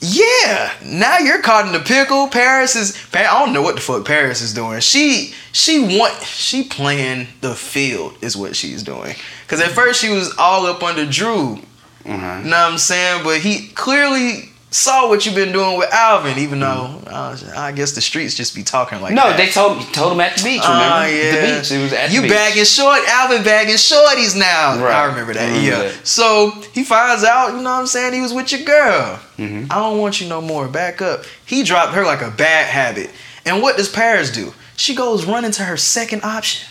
yeah, 0.00 0.72
now 0.82 1.18
you're 1.18 1.42
caught 1.42 1.66
in 1.66 1.72
the 1.72 1.80
pickle. 1.80 2.28
Paris 2.28 2.74
is 2.74 2.98
I 3.12 3.22
don't 3.22 3.52
know 3.52 3.60
what 3.62 3.74
the 3.74 3.82
fuck 3.82 4.06
Paris 4.06 4.40
is 4.40 4.54
doing. 4.54 4.80
She 4.80 5.34
she 5.52 5.98
want 5.98 6.22
she 6.22 6.64
playing 6.64 7.28
the 7.42 7.54
field 7.54 8.16
is 8.22 8.36
what 8.36 8.56
she's 8.56 8.82
doing. 8.82 9.14
Cause 9.46 9.60
at 9.60 9.70
first 9.70 10.00
she 10.00 10.08
was 10.08 10.34
all 10.38 10.66
up 10.66 10.82
under 10.82 11.04
Drew. 11.04 11.58
Uh-huh. 12.06 12.40
You 12.42 12.50
know 12.50 12.56
what 12.56 12.72
I'm 12.72 12.78
saying? 12.78 13.24
But 13.24 13.40
he 13.40 13.68
clearly 13.68 14.50
saw 14.72 15.08
what 15.08 15.26
you've 15.26 15.34
been 15.34 15.52
doing 15.52 15.76
with 15.78 15.92
Alvin. 15.92 16.38
Even 16.38 16.60
though 16.60 17.00
uh, 17.06 17.36
I 17.56 17.72
guess 17.72 17.92
the 17.92 18.00
streets 18.00 18.34
just 18.34 18.54
be 18.54 18.62
talking 18.62 19.00
like 19.00 19.12
No, 19.14 19.28
that. 19.28 19.36
they 19.36 19.48
told 19.50 19.80
told 19.92 20.12
him 20.12 20.20
at 20.20 20.36
the 20.36 20.44
beach. 20.44 20.62
Remember 20.62 20.84
Ah, 20.84 21.06
yeah. 21.06 21.30
the 21.32 21.58
beach? 21.60 21.70
It 21.72 21.82
was 21.82 21.92
at 21.92 22.10
you 22.12 22.20
the 22.22 22.28
beach. 22.28 22.36
bagging 22.36 22.64
short, 22.64 23.00
Alvin 23.08 23.42
bagging 23.42 23.74
shorties 23.74 24.36
now. 24.38 24.80
Right. 24.82 24.94
I 24.94 25.04
remember 25.06 25.34
that. 25.34 25.46
Remember 25.46 25.86
yeah. 25.86 25.92
So 26.04 26.50
he 26.72 26.84
finds 26.84 27.24
out, 27.24 27.48
you 27.48 27.56
know 27.62 27.70
what 27.70 27.80
I'm 27.80 27.86
saying, 27.86 28.12
he 28.14 28.20
was 28.20 28.32
with 28.32 28.52
your 28.52 28.62
girl. 28.62 29.20
Mm-hmm. 29.38 29.66
I 29.70 29.74
don't 29.76 29.98
want 29.98 30.20
you 30.20 30.28
no 30.28 30.40
more. 30.40 30.68
Back 30.68 31.02
up. 31.02 31.24
He 31.44 31.62
dropped 31.64 31.94
her 31.94 32.04
like 32.04 32.22
a 32.22 32.30
bad 32.30 32.66
habit. 32.66 33.10
And 33.44 33.62
what 33.62 33.76
does 33.76 33.88
Paris 33.88 34.30
do? 34.30 34.52
She 34.76 34.94
goes 34.94 35.24
running 35.26 35.50
to 35.52 35.62
her 35.64 35.76
second 35.76 36.22
option. 36.24 36.68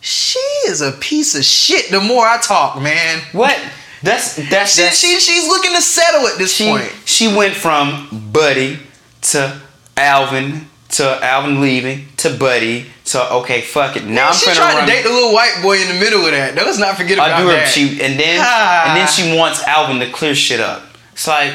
She 0.00 0.38
is 0.68 0.80
a 0.80 0.92
piece 0.92 1.34
of 1.34 1.44
shit 1.44 1.90
the 1.90 2.00
more 2.00 2.24
I 2.24 2.38
talk, 2.40 2.80
man. 2.80 3.20
What? 3.32 3.58
That's 4.02 4.36
that's 4.48 4.74
She, 4.76 4.82
that's 4.82 4.98
she, 4.98 5.18
she's 5.20 5.46
looking 5.48 5.72
to 5.74 5.82
settle 5.82 6.26
at 6.28 6.38
this 6.38 6.54
she 6.54 6.66
point. 6.68 6.92
she 7.04 7.34
went 7.34 7.54
from 7.54 8.28
Buddy 8.32 8.78
to 9.22 9.60
Alvin 9.96 10.66
to 10.90 11.04
Alvin 11.24 11.60
leaving 11.60 12.06
to 12.18 12.30
Buddy 12.36 12.86
to 13.06 13.32
okay, 13.34 13.60
fuck 13.60 13.96
it. 13.96 14.04
Now 14.04 14.28
I'm 14.28 14.34
she 14.34 14.46
tried 14.54 14.74
run. 14.74 14.86
to 14.86 14.92
date 14.92 15.02
the 15.02 15.10
little 15.10 15.32
white 15.32 15.58
boy 15.62 15.80
in 15.80 15.88
the 15.88 15.94
middle 16.00 16.24
of 16.24 16.30
that. 16.32 16.54
Let's 16.54 16.78
not 16.78 16.96
forget 16.96 17.18
about 17.18 17.32
I 17.32 17.40
do 17.40 17.48
that. 17.48 17.62
her. 17.62 17.66
She 17.66 18.00
and 18.02 18.18
then 18.18 18.38
Ah. 18.42 18.88
and 18.88 18.96
then 18.96 19.06
she 19.32 19.36
wants 19.36 19.62
Alvin 19.64 19.98
to 20.00 20.10
clear 20.10 20.34
shit 20.34 20.60
up. 20.60 20.82
It's 21.12 21.26
like, 21.26 21.52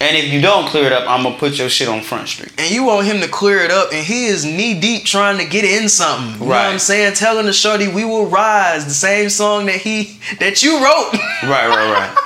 and 0.00 0.16
if 0.16 0.32
you 0.32 0.40
don't 0.40 0.66
clear 0.68 0.86
it 0.86 0.92
up, 0.92 1.08
I'm 1.08 1.22
gonna 1.22 1.38
put 1.38 1.58
your 1.58 1.68
shit 1.68 1.88
on 1.88 2.02
Front 2.02 2.28
Street. 2.28 2.52
and 2.58 2.70
you 2.70 2.84
want 2.84 3.06
him 3.06 3.20
to 3.20 3.28
clear 3.28 3.60
it 3.60 3.70
up, 3.70 3.92
and 3.92 4.04
he 4.04 4.26
is 4.26 4.44
knee 4.44 4.78
deep 4.78 5.04
trying 5.04 5.38
to 5.38 5.44
get 5.44 5.64
in 5.64 5.88
something. 5.88 6.32
You 6.34 6.40
know 6.40 6.46
what 6.46 6.58
I'm 6.58 6.78
saying? 6.78 7.14
Telling 7.14 7.46
the 7.46 7.52
shorty, 7.52 7.88
"We 7.88 8.04
will 8.04 8.26
rise," 8.26 8.84
the 8.84 8.94
same 8.94 9.30
song 9.30 9.66
that 9.66 9.76
he 9.76 10.20
that 10.40 10.62
you 10.62 10.82
wrote. 10.84 11.10
Right, 11.44 11.68
right, 11.68 11.92
right. 11.92 12.18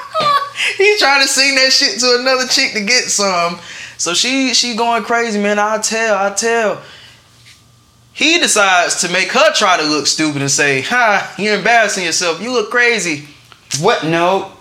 He's 0.76 0.98
trying 0.98 1.22
to 1.22 1.28
sing 1.28 1.54
that 1.54 1.72
shit 1.72 2.00
to 2.00 2.16
another 2.20 2.46
chick 2.48 2.72
to 2.72 2.80
get 2.80 3.04
some. 3.04 3.60
So 3.96 4.14
she 4.14 4.54
she 4.54 4.74
going 4.74 5.02
crazy, 5.04 5.38
man. 5.40 5.58
I 5.58 5.78
tell, 5.78 6.16
I 6.16 6.30
tell. 6.34 6.80
He 8.12 8.38
decides 8.40 9.00
to 9.02 9.08
make 9.10 9.30
her 9.30 9.52
try 9.52 9.76
to 9.76 9.84
look 9.84 10.06
stupid 10.08 10.40
and 10.42 10.50
say, 10.50 10.82
"Ha, 10.82 11.34
you're 11.38 11.54
embarrassing 11.56 12.04
yourself. 12.04 12.40
You 12.42 12.52
look 12.52 12.70
crazy." 12.70 13.28
What? 13.80 14.04
No. 14.04 14.52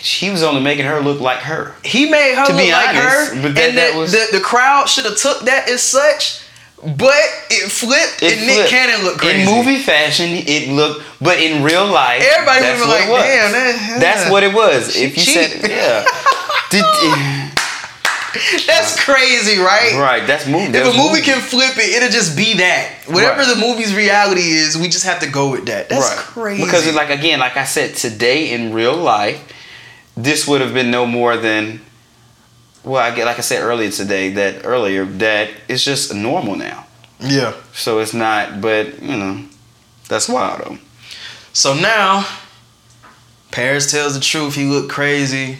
He 0.00 0.30
was 0.30 0.42
only 0.44 0.60
making 0.62 0.86
her 0.86 1.00
look 1.00 1.20
like 1.20 1.38
her. 1.40 1.74
He 1.84 2.08
made 2.08 2.34
her 2.36 2.46
To 2.46 2.52
look 2.52 2.60
be 2.62 2.70
like 2.72 2.88
honest, 2.90 3.34
her, 3.34 3.42
but 3.42 3.54
that- 3.56 3.68
and 3.68 3.78
that 3.78 3.92
the, 3.94 3.98
was- 3.98 4.12
the 4.12 4.26
the 4.32 4.40
crowd 4.40 4.88
should 4.88 5.04
have 5.04 5.16
took 5.16 5.40
that 5.42 5.68
as 5.68 5.82
such. 5.82 6.40
But 6.84 7.14
it 7.50 7.72
flipped, 7.72 8.22
It 8.22 8.36
and 8.36 8.46
Nick 8.46 8.54
flipped. 8.56 8.70
Cannon 8.70 9.02
looked 9.04 9.18
crazy. 9.18 9.40
In 9.42 9.46
movie 9.48 9.78
fashion, 9.82 10.26
it 10.30 10.68
looked, 10.68 11.02
but 11.20 11.40
in 11.40 11.64
real 11.64 11.86
life, 11.86 12.22
Everybody 12.22 12.60
that's 12.60 12.80
was 12.80 12.88
like, 12.88 13.08
was. 13.08 13.22
"Damn, 13.22 13.52
that- 13.52 13.96
that's 13.98 14.30
what 14.30 14.42
it 14.44 14.52
was." 14.54 14.92
She 14.94 15.04
if 15.04 15.16
you 15.16 15.24
cheap. 15.24 15.50
said, 15.50 15.70
yeah, 15.70 16.04
Did- 16.70 16.84
That's 18.66 19.02
crazy, 19.02 19.58
right? 19.58 19.94
right, 19.96 20.26
that's 20.26 20.46
movie. 20.46 20.76
If 20.76 20.94
a 20.94 20.96
movie 20.96 21.22
can 21.22 21.40
flip 21.40 21.72
it, 21.78 21.96
it'll 21.96 22.10
just 22.10 22.36
be 22.36 22.54
that. 22.58 22.92
Whatever 23.06 23.40
Right. 23.40 23.54
the 23.54 23.60
movie's 23.60 23.94
reality 23.94 24.42
is, 24.42 24.76
we 24.76 24.88
just 24.88 25.06
have 25.06 25.20
to 25.20 25.28
go 25.30 25.50
with 25.50 25.64
that. 25.66 25.88
That's 25.88 26.06
Right. 26.06 26.16
crazy. 26.18 26.62
Because 26.64 26.94
like 26.94 27.08
again, 27.08 27.38
like 27.40 27.56
I 27.56 27.64
said, 27.64 27.96
today 27.96 28.50
in 28.50 28.74
real 28.74 28.94
life, 28.96 29.40
this 30.16 30.46
would 30.48 30.60
have 30.60 30.72
been 30.74 30.90
no 30.90 31.06
more 31.06 31.36
than 31.36 31.80
well, 32.84 33.02
I 33.02 33.14
get 33.14 33.26
like 33.26 33.38
I 33.38 33.42
said 33.42 33.62
earlier 33.62 33.90
today 33.90 34.30
that 34.34 34.64
earlier 34.64 35.04
that 35.04 35.50
it's 35.68 35.84
just 35.84 36.14
normal 36.14 36.54
now. 36.56 36.86
yeah. 37.20 37.52
So 37.74 37.98
it's 37.98 38.14
not, 38.14 38.60
but 38.60 39.02
you 39.02 39.16
know, 39.16 39.44
that's 40.08 40.28
wild 40.28 40.60
though. 40.64 40.78
So 41.52 41.74
now, 41.74 42.26
Paris 43.50 43.90
tells 43.90 44.14
the 44.14 44.20
truth. 44.20 44.54
He 44.54 44.64
looked 44.66 44.90
crazy. 44.90 45.58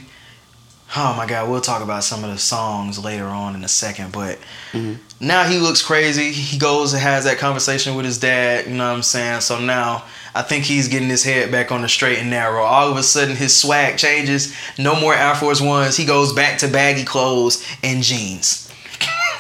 Oh 0.95 1.15
my 1.17 1.27
God, 1.27 1.51
we'll 1.51 1.61
talk 1.61 1.83
about 1.83 2.05
some 2.05 2.23
of 2.23 2.31
the 2.31 2.39
songs 2.39 3.03
later 3.03 3.27
on 3.27 3.55
in 3.57 3.65
a 3.65 3.69
second. 3.69 4.13
But 4.13 4.39
Mhm. 4.73 4.99
Now 5.21 5.45
he 5.45 5.59
looks 5.59 5.83
crazy. 5.83 6.31
He 6.33 6.59
goes 6.59 6.93
and 6.93 7.03
has 7.03 7.25
that 7.25 7.39
conversation 7.39 7.95
with 7.95 8.05
his 8.05 8.19
dad. 8.19 8.67
You 8.67 8.75
know 8.75 8.89
what 8.89 8.97
I'm 8.97 9.03
saying? 9.03 9.41
So 9.41 9.59
now 9.61 10.05
I 10.35 10.43
think 10.43 10.65
he's 10.65 10.89
getting 10.89 11.09
his 11.09 11.25
head 11.25 11.51
back 11.51 11.73
on 11.73 11.83
the 11.83 11.89
straight 11.89 12.19
and 12.19 12.31
narrow. 12.31 12.63
All 12.63 12.91
of 12.91 12.97
a 12.97 13.03
sudden, 13.03 13.37
his 13.37 13.57
swag 13.57 13.97
changes. 13.99 14.55
No 14.79 14.99
more 15.01 15.15
Air 15.15 15.35
Force 15.35 15.61
Ones. 15.61 15.97
He 15.97 16.05
goes 16.05 16.33
back 16.33 16.59
to 16.59 16.69
baggy 16.69 17.05
clothes 17.05 17.65
and 17.83 18.03
jeans. 18.03 18.63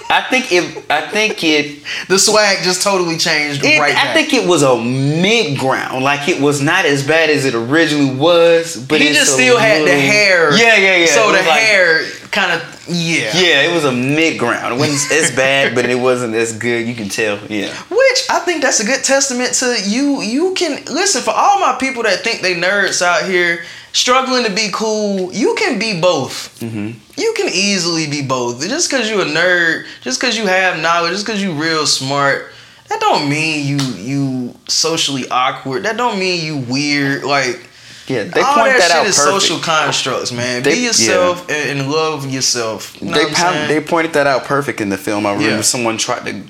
I 0.08 0.22
think 0.30 0.52
it. 0.52 0.84
I 0.88 1.08
think 1.10 1.42
it. 1.42 1.82
The 2.08 2.18
swag 2.20 2.62
just 2.62 2.82
totally 2.82 3.18
changed 3.18 3.64
it 3.64 3.80
right 3.80 3.90
I 3.90 4.04
back. 4.04 4.14
think 4.14 4.32
it 4.32 4.48
was 4.48 4.62
a 4.62 4.76
mid 4.80 5.58
ground. 5.58 6.04
Like 6.04 6.28
it 6.28 6.40
was 6.40 6.60
not 6.62 6.84
as 6.84 7.04
bad 7.04 7.30
as 7.30 7.44
it 7.44 7.54
originally 7.54 8.14
was, 8.14 8.76
but 8.86 9.00
he 9.00 9.08
just 9.12 9.32
still 9.34 9.58
had 9.58 9.84
the 9.84 9.90
hair. 9.92 10.56
Yeah, 10.56 10.76
yeah, 10.76 10.96
yeah. 10.98 11.06
So 11.06 11.26
the 11.32 11.38
like- 11.38 11.44
hair 11.44 12.04
kind 12.30 12.52
of 12.52 12.75
yeah. 12.88 13.32
Yeah, 13.34 13.62
it 13.62 13.74
was 13.74 13.84
a 13.84 13.92
mid 13.92 14.38
ground. 14.38 14.74
It 14.74 14.78
wasn't 14.78 15.12
as 15.12 15.34
bad, 15.34 15.74
but 15.74 15.86
it 15.86 15.98
wasn't 15.98 16.34
as 16.34 16.56
good. 16.56 16.86
You 16.86 16.94
can 16.94 17.08
tell. 17.08 17.38
Yeah. 17.48 17.74
Which 17.90 18.20
I 18.30 18.40
think 18.40 18.62
that's 18.62 18.80
a 18.80 18.86
good 18.86 19.04
testament 19.04 19.54
to 19.54 19.76
you. 19.84 20.22
You 20.22 20.54
can 20.54 20.84
listen 20.86 21.22
for 21.22 21.32
all 21.32 21.58
my 21.60 21.76
people 21.78 22.02
that 22.04 22.20
think 22.20 22.42
they 22.42 22.54
nerds 22.54 23.02
out 23.02 23.28
here 23.28 23.64
struggling 23.92 24.44
to 24.44 24.52
be 24.52 24.68
cool. 24.72 25.32
You 25.32 25.54
can 25.58 25.78
be 25.78 26.00
both. 26.00 26.58
Mm-hmm. 26.60 26.98
You 27.20 27.34
can 27.36 27.48
easily 27.48 28.08
be 28.08 28.22
both. 28.22 28.60
Just 28.68 28.90
because 28.90 29.08
you're 29.08 29.22
a 29.22 29.24
nerd, 29.24 29.86
just 30.02 30.20
because 30.20 30.36
you 30.36 30.46
have 30.46 30.80
knowledge, 30.80 31.12
just 31.12 31.26
because 31.26 31.42
you're 31.42 31.54
real 31.54 31.86
smart, 31.86 32.52
that 32.88 33.00
don't 33.00 33.28
mean 33.28 33.66
you 33.66 33.78
you 33.96 34.54
socially 34.68 35.28
awkward. 35.30 35.84
That 35.84 35.96
don't 35.96 36.18
mean 36.18 36.44
you 36.44 36.58
weird. 36.58 37.24
Like 37.24 37.68
Yeah, 38.08 38.24
they 38.24 38.40
all 38.40 38.54
point 38.54 38.68
that, 38.68 38.78
that, 38.78 38.88
shit 38.88 38.96
out 38.96 39.06
is 39.06 39.16
perfect. 39.16 39.42
social 39.42 39.58
constructs, 39.58 40.32
man. 40.32 40.62
They- 40.62 40.74
be 40.74 40.80
yourself 40.82 41.48
and, 41.50 41.80
and 41.80 41.90
love 41.90 42.30
yourself. 42.30 43.00
You 43.02 43.08
know 43.10 43.14
they 43.18 43.24
what 43.24 43.38
I'm 43.40 43.54
pound, 43.54 43.70
they 43.70 43.80
pointed 43.80 44.12
that 44.14 44.26
out 44.26 44.44
perfect 44.44 44.80
in 44.80 44.88
the 44.90 44.96
film. 44.98 45.26
I 45.26 45.32
remember 45.32 45.56
Yeah. 45.56 45.60
someone 45.62 45.98
tried 45.98 46.24
to 46.26 46.42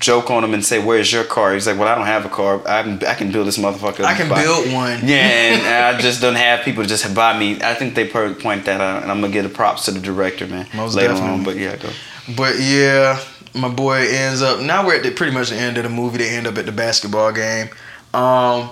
joke 0.00 0.30
on 0.30 0.44
him 0.44 0.54
and 0.54 0.64
say, 0.64 0.78
"Where's 0.78 1.12
your 1.12 1.24
car?" 1.24 1.52
He's 1.54 1.66
like, 1.66 1.76
"Well, 1.78 1.88
I 1.88 1.94
don't 1.96 2.06
have 2.06 2.24
a 2.24 2.28
car. 2.28 2.60
I 2.66 2.82
can, 2.84 3.04
I 3.04 3.14
can 3.14 3.32
build 3.32 3.48
this 3.48 3.58
motherfucker. 3.58 4.04
I 4.04 4.14
can 4.14 4.28
by-" 4.28 4.42
build 4.42 4.72
one. 4.72 5.00
Yeah, 5.06 5.16
and 5.16 5.96
I 5.96 6.00
just 6.00 6.20
don't 6.20 6.36
have 6.36 6.64
people 6.64 6.84
to 6.84 6.88
just 6.88 7.12
buy 7.14 7.38
me. 7.38 7.60
I 7.62 7.74
think 7.74 7.94
they 7.94 8.06
point 8.06 8.64
that 8.66 8.80
out, 8.80 9.02
and 9.02 9.10
I'm 9.10 9.20
gonna 9.20 9.32
give 9.32 9.42
the 9.44 9.50
props 9.50 9.84
to 9.86 9.90
the 9.90 10.00
director, 10.00 10.46
man. 10.46 10.66
Most 10.74 10.94
later 10.94 11.08
definitely. 11.14 11.34
on, 11.38 11.44
but 11.44 11.56
yeah, 11.56 11.76
go. 11.76 11.88
But 12.36 12.60
yeah, 12.60 13.20
my 13.54 13.68
boy 13.68 14.06
ends 14.08 14.40
up. 14.40 14.60
Now 14.60 14.86
we're 14.86 14.96
at 14.96 15.02
the, 15.02 15.10
pretty 15.10 15.32
much 15.32 15.50
the 15.50 15.56
end 15.56 15.76
of 15.78 15.82
the 15.82 15.88
movie. 15.90 16.18
They 16.18 16.28
end 16.30 16.46
up 16.46 16.56
at 16.58 16.66
the 16.66 16.72
basketball 16.72 17.32
game. 17.32 17.68
Um, 18.14 18.70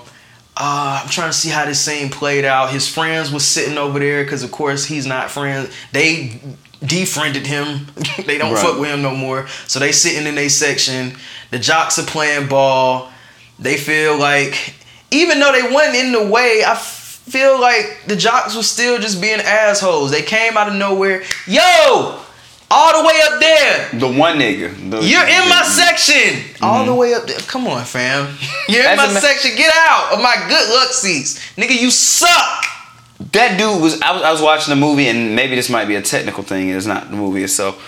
uh, 0.57 1.01
I'm 1.03 1.09
trying 1.09 1.31
to 1.31 1.37
see 1.37 1.51
how 1.51 1.65
this 1.67 1.81
scene 1.81 2.09
played 2.11 2.45
out. 2.45 2.71
His 2.71 2.89
friends 2.89 3.31
was 3.31 3.45
sitting 3.45 3.77
over 3.79 3.99
there 3.99 4.25
because, 4.25 4.43
of 4.43 4.51
course, 4.53 4.85
he's 4.87 5.07
not 5.07 5.31
friends. 5.31 5.75
They 5.93 6.41
defriended 6.85 7.47
him. 7.47 7.87
they 8.27 8.39
don't 8.39 8.53
Right. 8.55 8.65
fuck 8.65 8.79
with 8.79 8.91
him 8.91 9.03
no 9.03 9.15
more. 9.15 9.47
So 9.67 9.79
they 9.79 9.93
sitting 9.93 10.27
in 10.27 10.35
their 10.35 10.49
section. 10.49 11.17
The 11.51 11.59
jocks 11.59 11.99
are 11.99 12.05
playing 12.07 12.49
ball. 12.49 13.11
They 13.59 13.77
feel 13.77 14.19
like 14.19 14.75
even 15.11 15.41
though 15.41 15.53
they 15.53 15.73
wasn't 15.73 15.97
in 15.97 16.13
the 16.13 16.27
way, 16.27 16.63
I 16.67 16.75
feel 16.75 17.61
like 17.61 18.03
the 18.07 18.17
jocks 18.17 18.55
were 18.57 18.63
still 18.63 18.99
just 18.99 19.21
being 19.21 19.41
assholes. 19.41 20.11
They 20.11 20.23
came 20.23 20.57
out 20.57 20.69
of 20.69 20.75
nowhere. 20.75 21.23
Yo, 21.47 22.21
all 22.71 23.03
the 23.03 23.07
way 23.07 23.21
up 23.25 23.41
there. 23.41 24.01
The 24.01 24.09
one 24.09 24.39
nigga. 24.39 24.91
the- 24.91 25.03
You're 25.03 25.27
in 25.27 25.49
my 25.49 25.63
section. 25.63 26.43
All 26.63 26.85
the 26.85 26.91
mm-hmm. 26.91 27.01
way 27.01 27.15
up 27.15 27.27
there. 27.27 27.39
Come 27.41 27.67
on, 27.67 27.85
fam. 27.85 28.37
You're 28.69 28.89
in 28.89 28.97
my 28.97 29.13
ma- 29.13 29.21
section. 29.21 29.57
Get 29.57 29.73
out 29.75 30.15
of 30.15 30.21
my 30.21 30.35
good 30.49 30.69
luck 30.71 30.91
seats. 30.93 31.39
Nigga, 31.57 31.81
you 31.81 31.91
suck. 31.91 32.65
That 33.33 33.59
dude 33.59 33.81
was 33.81 34.01
I, 34.03 34.13
was. 34.13 34.23
I 34.23 34.31
was 34.33 34.43
watching 34.43 34.75
the 34.75 34.81
movie, 34.81 35.09
and 35.09 35.35
maybe 35.35 35.57
this 35.57 35.71
might 35.71 35.87
be 35.87 35.95
a 35.95 36.03
technical 36.03 36.43
thing. 36.43 36.69
It's 36.69 36.87
not 36.87 37.11
the 37.11 37.17
movie 37.17 37.43
itself. 37.43 37.83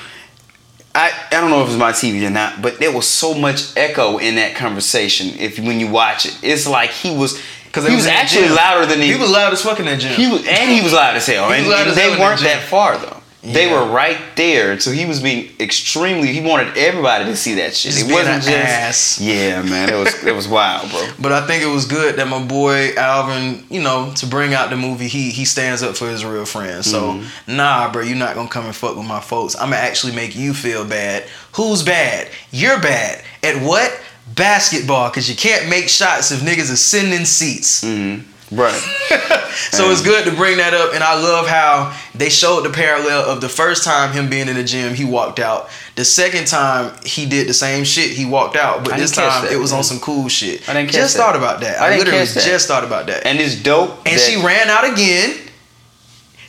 I, 0.94 1.12
I 1.30 1.40
don't 1.40 1.50
know 1.50 1.62
if 1.62 1.68
it's 1.68 1.78
my 1.78 1.92
TV 1.92 2.26
or 2.26 2.30
not, 2.30 2.62
but 2.62 2.78
there 2.78 2.90
was 2.90 3.06
so 3.06 3.34
much 3.34 3.76
echo 3.76 4.18
in 4.18 4.36
that 4.36 4.56
conversation. 4.56 5.38
If 5.38 5.58
when 5.58 5.80
you 5.80 5.90
watch 5.90 6.24
it, 6.24 6.38
it's 6.42 6.66
like 6.66 6.90
he 6.90 7.14
was 7.14 7.40
because 7.66 7.86
he 7.86 7.94
was 7.94 8.04
was 8.04 8.06
actually 8.06 8.48
louder 8.48 8.86
than 8.86 9.00
he, 9.00 9.12
He 9.12 9.18
was 9.18 9.30
loud 9.30 9.52
as 9.52 9.62
fuck 9.62 9.78
in 9.78 9.84
that 9.84 10.00
gym. 10.00 10.14
He 10.14 10.26
was, 10.26 10.46
and 10.46 10.70
he 10.70 10.80
was 10.80 10.92
loud 10.92 11.14
as 11.14 11.26
hell. 11.26 11.50
He 11.50 11.58
and 11.58 11.66
and 11.66 11.96
they 11.96 12.08
weren't 12.18 12.40
that 12.40 12.64
far 12.68 12.96
though. 12.96 13.17
They 13.52 13.70
were 13.72 13.84
right 13.90 14.18
there, 14.36 14.78
so 14.80 14.90
he 14.90 15.06
was 15.06 15.20
being 15.20 15.50
extremely. 15.58 16.28
He 16.28 16.40
wanted 16.40 16.76
everybody 16.76 17.24
to 17.26 17.36
see 17.36 17.54
that 17.54 17.74
shit. 17.74 17.92
Just 17.92 18.08
it 18.08 18.12
wasn't 18.12 18.42
just 18.44 18.48
ass. 18.48 19.20
yeah, 19.20 19.62
man. 19.62 19.88
It 19.88 19.96
was 19.96 20.24
it 20.24 20.34
was 20.34 20.46
wild, 20.48 20.90
bro. 20.90 21.08
But 21.18 21.32
I 21.32 21.46
think 21.46 21.62
it 21.62 21.66
was 21.68 21.86
good 21.86 22.16
that 22.16 22.28
my 22.28 22.42
boy 22.42 22.94
Alvin, 22.96 23.64
you 23.70 23.82
know, 23.82 24.12
to 24.16 24.26
bring 24.26 24.54
out 24.54 24.70
the 24.70 24.76
movie, 24.76 25.08
he 25.08 25.30
he 25.30 25.44
stands 25.44 25.82
up 25.82 25.96
for 25.96 26.08
his 26.08 26.24
real 26.24 26.44
friends. 26.44 26.90
So 26.90 26.98
Mm-hmm. 27.14 27.56
nah, 27.56 27.90
bro, 27.92 28.02
you're 28.02 28.16
not 28.16 28.34
gonna 28.34 28.48
come 28.48 28.66
and 28.66 28.74
fuck 28.76 28.96
with 28.96 29.06
my 29.06 29.20
folks. 29.20 29.54
I'm 29.56 29.70
gonna 29.70 29.76
actually 29.76 30.14
make 30.14 30.36
you 30.36 30.54
feel 30.54 30.84
bad. 30.84 31.24
Who's 31.52 31.82
bad? 31.82 32.28
You're 32.50 32.80
bad. 32.80 33.22
At 33.42 33.62
what? 33.62 33.90
Basketball, 34.34 35.10
cause 35.10 35.28
you 35.28 35.34
can't 35.34 35.68
make 35.68 35.88
shots 35.88 36.30
if 36.30 36.40
niggas 36.40 36.70
are 36.72 36.76
sitting 36.76 37.12
in 37.12 37.24
seats. 37.24 37.82
Mm-hmm. 37.82 38.22
Right. 38.50 38.80
So 39.58 39.90
it's 39.90 40.02
good 40.02 40.24
to 40.26 40.30
bring 40.36 40.58
that 40.58 40.72
up, 40.72 40.94
and 40.94 41.02
I 41.02 41.20
love 41.20 41.48
how 41.48 41.92
they 42.14 42.28
showed 42.30 42.62
the 42.62 42.70
parallel 42.70 43.28
of 43.28 43.40
the 43.40 43.48
first 43.48 43.82
time 43.82 44.12
him 44.12 44.30
being 44.30 44.46
in 44.48 44.54
the 44.54 44.62
gym, 44.62 44.94
he 44.94 45.04
walked 45.04 45.40
out. 45.40 45.68
The 45.96 46.04
second 46.04 46.46
time 46.46 46.94
he 47.04 47.26
did 47.26 47.48
the 47.48 47.54
same 47.54 47.82
shit, 47.84 48.10
he 48.12 48.24
walked 48.24 48.54
out. 48.56 48.84
But 48.84 48.92
I 48.94 48.98
this 49.00 49.10
time 49.10 49.44
that, 49.44 49.52
it 49.52 49.56
was 49.56 49.72
man. 49.72 49.78
on 49.78 49.84
some 49.84 49.98
cool 49.98 50.28
shit. 50.28 50.66
I 50.68 50.74
didn't 50.74 50.86
catch 50.90 50.94
just 51.00 51.16
that. 51.16 51.22
thought 51.24 51.36
about 51.36 51.60
that. 51.62 51.80
I 51.80 51.86
I, 51.86 51.90
didn't 51.90 52.04
literally 52.06 52.26
catch 52.26 52.34
that. 52.34 52.44
just 52.44 52.68
thought 52.68 52.84
about 52.84 53.06
that. 53.06 53.26
And, 53.26 53.38
And 53.38 53.40
it's 53.40 53.60
dope. 53.60 54.04
that- 54.04 54.20
she 54.20 54.36
ran 54.40 54.68
out 54.70 54.84
again. 54.92 55.36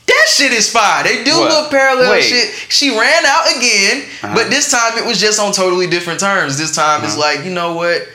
That 0.06 0.26
shit 0.30 0.52
is 0.54 0.72
fire. 0.72 1.04
They 1.04 1.24
do 1.24 1.32
What? 1.32 1.50
little 1.50 1.70
parallel 1.70 2.12
Wait. 2.12 2.24
shit. 2.24 2.54
She 2.70 2.91
ran 2.97 3.26
out 3.26 3.58
again, 3.58 4.04
Uh-huh. 4.24 4.36
but 4.36 4.50
this 4.52 4.70
time 4.70 4.97
it 5.00 5.06
was 5.06 5.20
just 5.20 5.39
on 5.39 5.52
totally 5.52 5.88
different 5.88 6.20
terms. 6.20 6.58
This 6.60 6.76
time 6.76 7.04
it's 7.04 7.14
Uh-huh. 7.14 7.22
like, 7.22 7.43
you 7.45 7.52
know 7.52 7.74
what? 7.74 8.08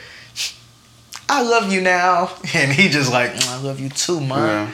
I 1.29 1.41
love 1.41 1.71
you 1.71 1.81
now. 1.81 2.31
And 2.53 2.71
he 2.71 2.89
just 2.89 3.11
like, 3.11 3.31
"Mm, 3.33 3.47
I 3.49 3.61
love 3.61 3.79
you 3.79 3.89
too, 3.89 4.19
man 4.21 4.29
Yeah. 4.67 4.71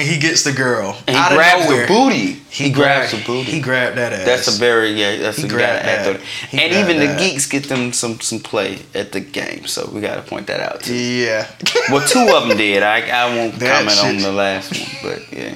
and 0.00 0.08
he 0.08 0.18
gets 0.18 0.42
the 0.44 0.52
girl 0.52 0.96
And 1.06 1.16
out 1.16 1.30
he 1.32 1.36
of 1.36 1.38
grabs 1.38 1.66
the 1.68 1.86
booty. 1.86 2.40
He, 2.50 2.70
grabs 2.70 3.10
the 3.10 3.16
grabbed- 3.18 3.26
booty. 3.26 3.50
He 3.52 3.60
grabbed 3.60 3.96
that 3.96 4.12
ass. 4.12 4.24
That's 4.24 4.48
a 4.48 4.58
very 4.58 4.92
yeah. 4.92 5.16
That's 5.18 5.38
He 5.38 5.44
a 5.46 5.48
grabbed 5.48 5.84
that. 5.84 6.20
He 6.50 6.62
And 6.62 6.72
even 6.72 6.98
the 6.98 7.16
geeks 7.18 7.46
get 7.46 7.64
them 7.68 7.92
some 7.92 8.20
some 8.20 8.40
play 8.40 8.78
at 8.94 9.12
the 9.12 9.20
game, 9.20 9.66
so 9.66 9.88
we 9.92 10.00
gotta 10.00 10.22
point 10.22 10.46
that 10.46 10.60
out 10.60 10.82
too. 10.82 10.94
yeah. 10.94 11.46
Well, 11.90 12.06
two 12.06 12.26
of 12.34 12.48
them 12.48 12.56
did. 12.56 12.82
I 12.82 12.98
I 13.22 13.36
won't 13.36 13.54
That 13.58 13.84
comment 13.86 14.04
on 14.04 14.16
the 14.18 14.32
last 14.32 14.72
one, 14.72 14.90
but 15.02 15.32
yeah. 15.32 15.54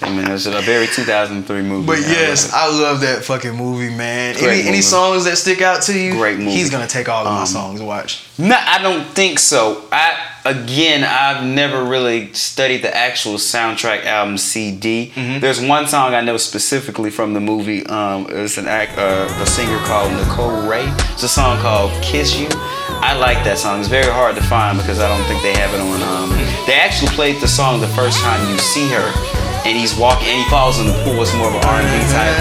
I 0.00 0.10
mean, 0.10 0.30
it's 0.30 0.46
a 0.46 0.60
very 0.62 0.86
2003 0.86 1.62
movie. 1.62 1.86
But 1.86 1.98
love 1.98 2.08
yes. 2.08 2.52
I 2.52 2.68
love 2.68 3.00
that 3.00 3.24
fucking 3.24 3.54
movie, 3.56 3.92
man. 3.94 4.34
Great 4.36 4.60
any 4.60 4.68
any 4.68 4.80
songs 4.80 5.24
that 5.24 5.36
stick 5.36 5.60
out 5.60 5.82
to 5.82 5.98
you? 5.98 6.12
Great 6.12 6.38
movie. 6.38 6.52
He's 6.52 6.70
gonna 6.70 6.86
take 6.86 7.08
all 7.08 7.26
of 7.26 7.32
my 7.32 7.40
Um, 7.40 7.46
songs. 7.46 7.82
Watch. 7.82 8.22
No, 8.38 8.56
I 8.56 8.80
don't 8.80 9.04
think 9.08 9.38
so. 9.40 9.82
I 9.90 10.16
again, 10.44 11.02
I've 11.04 11.44
never 11.44 11.84
really 11.84 12.32
studied 12.32 12.82
the 12.82 12.96
actual 12.96 13.34
soundtrack 13.34 14.04
album 14.04 14.38
CD. 14.38 15.12
Mm-hmm. 15.16 15.40
There's 15.40 15.60
one 15.60 15.88
song 15.88 16.14
I 16.14 16.20
know 16.20 16.36
specifically 16.36 17.10
from 17.10 17.34
the 17.34 17.40
movie. 17.40 17.84
Um, 17.86 18.26
it's 18.30 18.56
an 18.56 18.68
act, 18.68 18.96
uh, 18.96 19.28
a 19.42 19.46
singer 19.46 19.78
called 19.80 20.12
Nicole 20.12 20.68
Wray. 20.68 20.86
It's 21.12 21.24
a 21.24 21.28
song 21.28 21.58
called 21.60 21.90
"Kiss 22.02 22.38
You." 22.38 22.48
I 23.00 23.14
like 23.14 23.42
that 23.44 23.58
song. 23.58 23.80
It's 23.80 23.88
very 23.88 24.10
hard 24.10 24.36
to 24.36 24.42
find 24.42 24.78
because 24.78 24.98
I 25.00 25.08
don't 25.08 25.24
think 25.26 25.42
they 25.42 25.54
have 25.54 25.74
it 25.74 25.80
on. 25.80 26.02
Um, 26.02 26.30
they 26.66 26.74
actually 26.74 27.08
played 27.14 27.40
the 27.40 27.48
song 27.48 27.80
the 27.80 27.88
first 27.88 28.18
time 28.20 28.40
you 28.50 28.58
see 28.58 28.88
her, 28.90 29.06
and 29.68 29.76
he's 29.78 29.96
walking 29.96 30.28
and 30.28 30.42
he 30.42 30.48
falls 30.48 30.80
in 30.80 30.86
the 30.86 30.96
pool. 31.04 31.20
It's 31.22 31.34
more 31.36 31.48
of 31.48 31.54
an 31.54 31.64
R&B 31.64 31.92
type. 32.12 32.36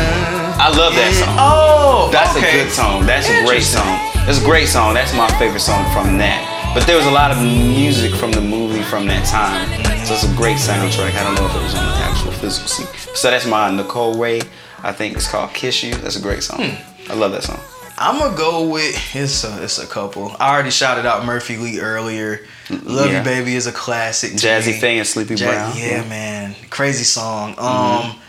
I 0.59 0.69
love 0.73 0.93
that 0.95 1.13
song. 1.13 1.35
Oh, 1.37 2.09
That's 2.11 2.35
okay. 2.35 2.61
a 2.61 2.63
good 2.63 2.71
song. 2.71 3.05
That's 3.05 3.29
a 3.29 3.45
great 3.45 3.63
song. 3.63 3.99
It's 4.27 4.41
a 4.41 4.45
great 4.45 4.67
song. 4.67 4.93
That's 4.95 5.13
my 5.13 5.27
favorite 5.37 5.59
song 5.61 5.85
from 5.93 6.17
that. 6.17 6.41
But 6.73 6.87
there 6.87 6.95
was 6.97 7.05
a 7.05 7.11
lot 7.11 7.31
of 7.31 7.37
music 7.37 8.13
from 8.15 8.31
the 8.31 8.41
movie 8.41 8.81
from 8.81 9.05
that 9.07 9.25
time. 9.27 9.67
So 10.05 10.13
it's 10.15 10.23
a 10.23 10.33
great 10.35 10.57
soundtrack. 10.57 11.13
I 11.15 11.23
don't 11.23 11.35
know 11.35 11.45
if 11.45 11.55
it 11.55 11.61
was 11.63 11.75
on 11.75 11.85
the 11.85 11.97
actual 12.01 12.31
physical 12.31 12.67
CD. 12.67 12.89
So 13.15 13.29
that's 13.29 13.45
my 13.45 13.69
Nicole 13.69 14.17
Wray. 14.17 14.41
I 14.83 14.91
think 14.91 15.15
it's 15.15 15.27
called 15.29 15.53
Kiss 15.53 15.83
You. 15.83 15.93
That's 15.95 16.15
a 16.17 16.21
great 16.21 16.43
song. 16.43 16.63
Hmm. 16.63 17.11
I 17.11 17.15
love 17.15 17.31
that 17.33 17.43
song. 17.43 17.59
I'm 17.99 18.19
gonna 18.19 18.37
go 18.37 18.67
with 18.69 18.93
it's 19.15 19.43
a 19.43 19.63
it's 19.63 19.79
a 19.79 19.87
couple. 19.87 20.35
I 20.39 20.53
already 20.53 20.69
shouted 20.69 21.05
out 21.05 21.25
Murphy 21.25 21.57
Lee 21.57 21.79
earlier. 21.79 22.45
Love 22.69 23.11
Yeah. 23.11 23.19
You 23.19 23.23
Baby 23.23 23.55
is 23.55 23.67
a 23.67 23.71
classic. 23.71 24.33
Jazze 24.33 24.67
me. 24.67 24.79
Pha 24.79 24.87
and 24.87 25.07
Sleepy 25.07 25.35
Ja- 25.35 25.47
Brown. 25.51 25.73
Yeah, 25.77 26.03
man. 26.07 26.55
Crazy 26.69 27.03
song. 27.03 27.51
Um 27.51 27.57
Mm-hmm. 27.57 28.21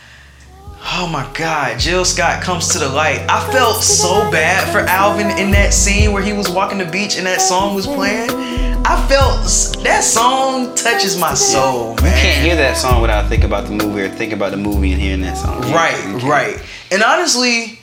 Oh 0.90 1.08
my 1.08 1.28
god, 1.34 1.78
Jill 1.78 2.04
Scott 2.04 2.40
comes 2.42 2.68
to 2.68 2.78
the 2.78 2.88
light. 2.88 3.20
I 3.28 3.40
felt 3.52 3.82
so 3.82 4.30
bad 4.30 4.72
for 4.72 4.78
Alvin 4.88 5.26
in 5.38 5.50
that 5.50 5.74
scene 5.74 6.12
where 6.12 6.22
he 6.22 6.32
was 6.32 6.48
walking 6.48 6.78
the 6.78 6.84
beach 6.86 7.18
and 7.18 7.26
that 7.26 7.40
song 7.40 7.74
was 7.74 7.86
playing. 7.86 8.30
I 8.30 8.96
felt 9.08 9.42
that 9.84 10.02
song 10.02 10.74
touches 10.76 11.18
my 11.18 11.34
soul, 11.34 11.96
man. 11.96 12.04
You 12.04 12.22
can't 12.22 12.44
hear 12.46 12.56
that 12.56 12.76
song 12.76 13.02
without 13.02 13.28
thinking 13.28 13.46
about 13.46 13.64
the 13.66 13.72
movie 13.72 14.02
or 14.02 14.08
thinking 14.08 14.34
about 14.38 14.52
the 14.52 14.56
movie 14.56 14.92
and 14.92 15.02
hearing 15.02 15.20
that 15.22 15.36
song. 15.36 15.60
Right, 15.72 16.22
right. 16.22 16.62
And 16.90 17.02
honestly, 17.02 17.77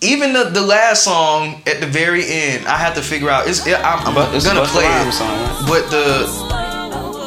even 0.00 0.32
the, 0.32 0.44
the 0.44 0.60
last 0.62 1.02
song 1.04 1.60
at 1.66 1.80
the 1.80 1.86
very 1.86 2.24
end, 2.26 2.66
I 2.66 2.76
have 2.76 2.94
to 2.94 3.02
figure 3.02 3.30
out. 3.30 3.48
It's, 3.48 3.66
it, 3.66 3.74
I'm, 3.80 4.06
I'm 4.16 4.34
it's 4.34 4.46
gonna 4.46 4.64
play 4.66 4.84
it, 4.86 5.12
song, 5.12 5.28
right? 5.28 5.64
but 5.66 5.90
the 5.90 6.26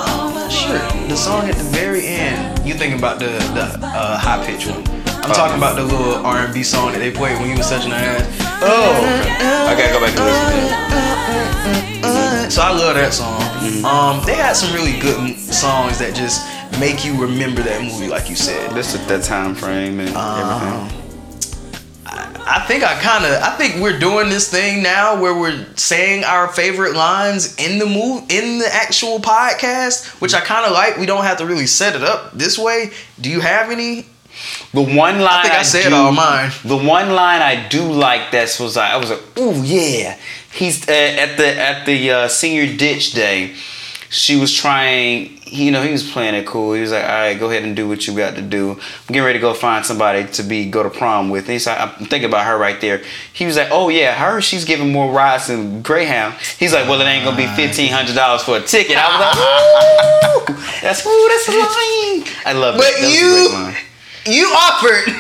I'm 0.03 0.33
not 0.33 0.51
sure. 0.51 0.79
The 1.07 1.15
song 1.17 1.49
at 1.49 1.55
the 1.55 1.63
very 1.65 2.05
end, 2.07 2.65
you 2.65 2.73
thinking 2.73 2.97
about 2.99 3.19
the 3.19 3.27
the 3.53 3.77
uh, 3.85 4.17
high 4.17 4.43
pitch 4.45 4.67
one. 4.67 4.83
I'm 5.23 5.29
Oh. 5.29 5.33
talking 5.35 5.57
about 5.57 5.75
the 5.75 5.83
little 5.83 6.15
R&B 6.25 6.63
song 6.63 6.93
that 6.93 6.97
they 6.99 7.11
played 7.11 7.37
when 7.39 7.49
you 7.51 7.55
was 7.57 7.69
touching 7.69 7.91
her 7.91 7.97
ass. 7.97 8.25
Oh, 8.63 8.97
okay. 9.21 9.37
I 9.37 9.75
gotta 9.77 9.93
go 9.93 9.99
back 9.99 10.15
and 10.17 10.25
listen 10.25 10.45
to 10.49 10.57
that. 12.01 12.51
So 12.51 12.61
I 12.63 12.71
love 12.71 12.95
that 12.95 13.13
song. 13.13 13.39
Mm-hmm. 13.61 13.85
Um, 13.85 14.25
they 14.25 14.33
had 14.35 14.53
some 14.53 14.73
really 14.73 14.99
good 14.99 15.37
songs 15.37 15.99
that 15.99 16.15
just 16.15 16.41
make 16.79 17.05
you 17.05 17.15
remember 17.21 17.61
that 17.61 17.81
movie, 17.83 18.07
like 18.07 18.29
you 18.29 18.35
said. 18.35 18.71
This 18.73 18.93
is 18.95 19.05
that 19.07 19.23
time 19.23 19.53
frame 19.55 19.99
and 19.99 20.09
Uh-huh. 20.15 20.41
everything. 20.41 21.00
I 22.47 22.65
think 22.67 22.83
I 22.83 22.99
kind 22.99 23.25
of 23.25 23.41
I 23.41 23.55
think 23.55 23.81
we're 23.81 23.99
doing 23.99 24.29
this 24.29 24.49
thing 24.49 24.81
now 24.83 25.19
where 25.21 25.33
we're 25.33 25.65
saying 25.75 26.23
our 26.23 26.47
favorite 26.47 26.95
lines 26.95 27.55
in 27.57 27.79
the 27.79 27.85
move 27.85 28.23
in 28.29 28.57
the 28.59 28.69
actual 28.71 29.19
podcast, 29.19 30.19
which 30.21 30.33
I 30.33 30.41
kind 30.41 30.65
of 30.65 30.71
like. 30.71 30.97
We 30.97 31.05
don't 31.05 31.23
have 31.23 31.37
to 31.37 31.45
really 31.45 31.67
set 31.67 31.95
it 31.95 32.03
up 32.03 32.31
this 32.33 32.57
way. 32.57 32.91
Do 33.19 33.29
you 33.29 33.39
have 33.41 33.71
any? 33.71 34.07
The 34.73 34.81
one 34.81 35.19
line 35.19 35.27
I 35.27 35.41
think 35.43 35.53
I 35.53 35.61
said 35.63 35.89
do, 35.89 35.95
all 35.95 36.11
mine. 36.11 36.51
The 36.63 36.77
one 36.77 37.11
line 37.11 37.41
I 37.41 37.67
do 37.67 37.91
like 37.91 38.31
that 38.31 38.57
was 38.59 38.75
like 38.75 38.91
I 38.91 38.97
was 38.97 39.11
like, 39.11 39.39
ooh 39.39 39.61
yeah. 39.63 40.17
He's 40.53 40.87
uh, 40.87 40.91
at 40.91 41.37
the 41.37 41.57
at 41.57 41.85
the 41.85 42.11
uh, 42.11 42.27
senior 42.27 42.75
ditch 42.75 43.13
day. 43.13 43.55
She 44.13 44.35
was 44.37 44.53
trying. 44.53 45.39
You 45.45 45.71
know, 45.71 45.81
he 45.83 45.91
was 45.91 46.09
playing 46.09 46.35
it 46.35 46.45
cool. 46.45 46.73
He 46.73 46.81
was 46.81 46.91
like, 46.91 47.03
all 47.03 47.09
right, 47.09 47.37
go 47.39 47.49
ahead 47.49 47.63
and 47.63 47.75
do 47.75 47.87
what 47.87 48.07
you 48.07 48.15
got 48.15 48.35
to 48.35 48.41
do. 48.41 48.71
I'm 48.71 48.77
getting 49.07 49.23
ready 49.23 49.39
to 49.39 49.41
go 49.41 49.53
find 49.53 49.85
somebody 49.85 50.25
to 50.33 50.43
be 50.43 50.69
go 50.69 50.81
to 50.83 50.89
prom 50.89 51.29
with. 51.29 51.43
And 51.45 51.51
he's 51.53 51.65
like, 51.67 51.79
I'm 51.79 52.05
thinking 52.05 52.25
about 52.29 52.45
her 52.45 52.57
right 52.57 52.79
there. 52.79 53.01
He 53.33 53.45
was 53.45 53.57
like, 53.57 53.67
oh 53.71 53.89
yeah, 53.89 54.13
her. 54.15 54.39
She's 54.41 54.63
giving 54.65 54.91
more 54.91 55.11
rides 55.11 55.47
than 55.47 55.81
Greyhound. 55.81 56.35
He's 56.59 56.73
like, 56.73 56.87
well, 56.87 57.01
it 57.01 57.05
ain't 57.05 57.25
gonna 57.25 57.35
be 57.37 57.47
fifteen 57.47 57.91
hundred 57.91 58.15
dollars 58.15 58.43
for 58.43 58.57
a 58.57 58.61
ticket. 58.61 58.95
I 58.97 59.07
was 59.11 60.47
like, 60.47 60.59
ooh, 60.59 60.81
that's 60.81 61.05
ooh, 61.05 61.27
that's 61.29 61.47
a 61.49 61.51
line. 61.51 62.27
I 62.45 62.53
love 62.53 62.75
But 62.75 62.83
that. 62.83 63.03
A 63.03 63.11
you- 63.11 64.33
You 64.33 64.45
offered. 64.53 65.13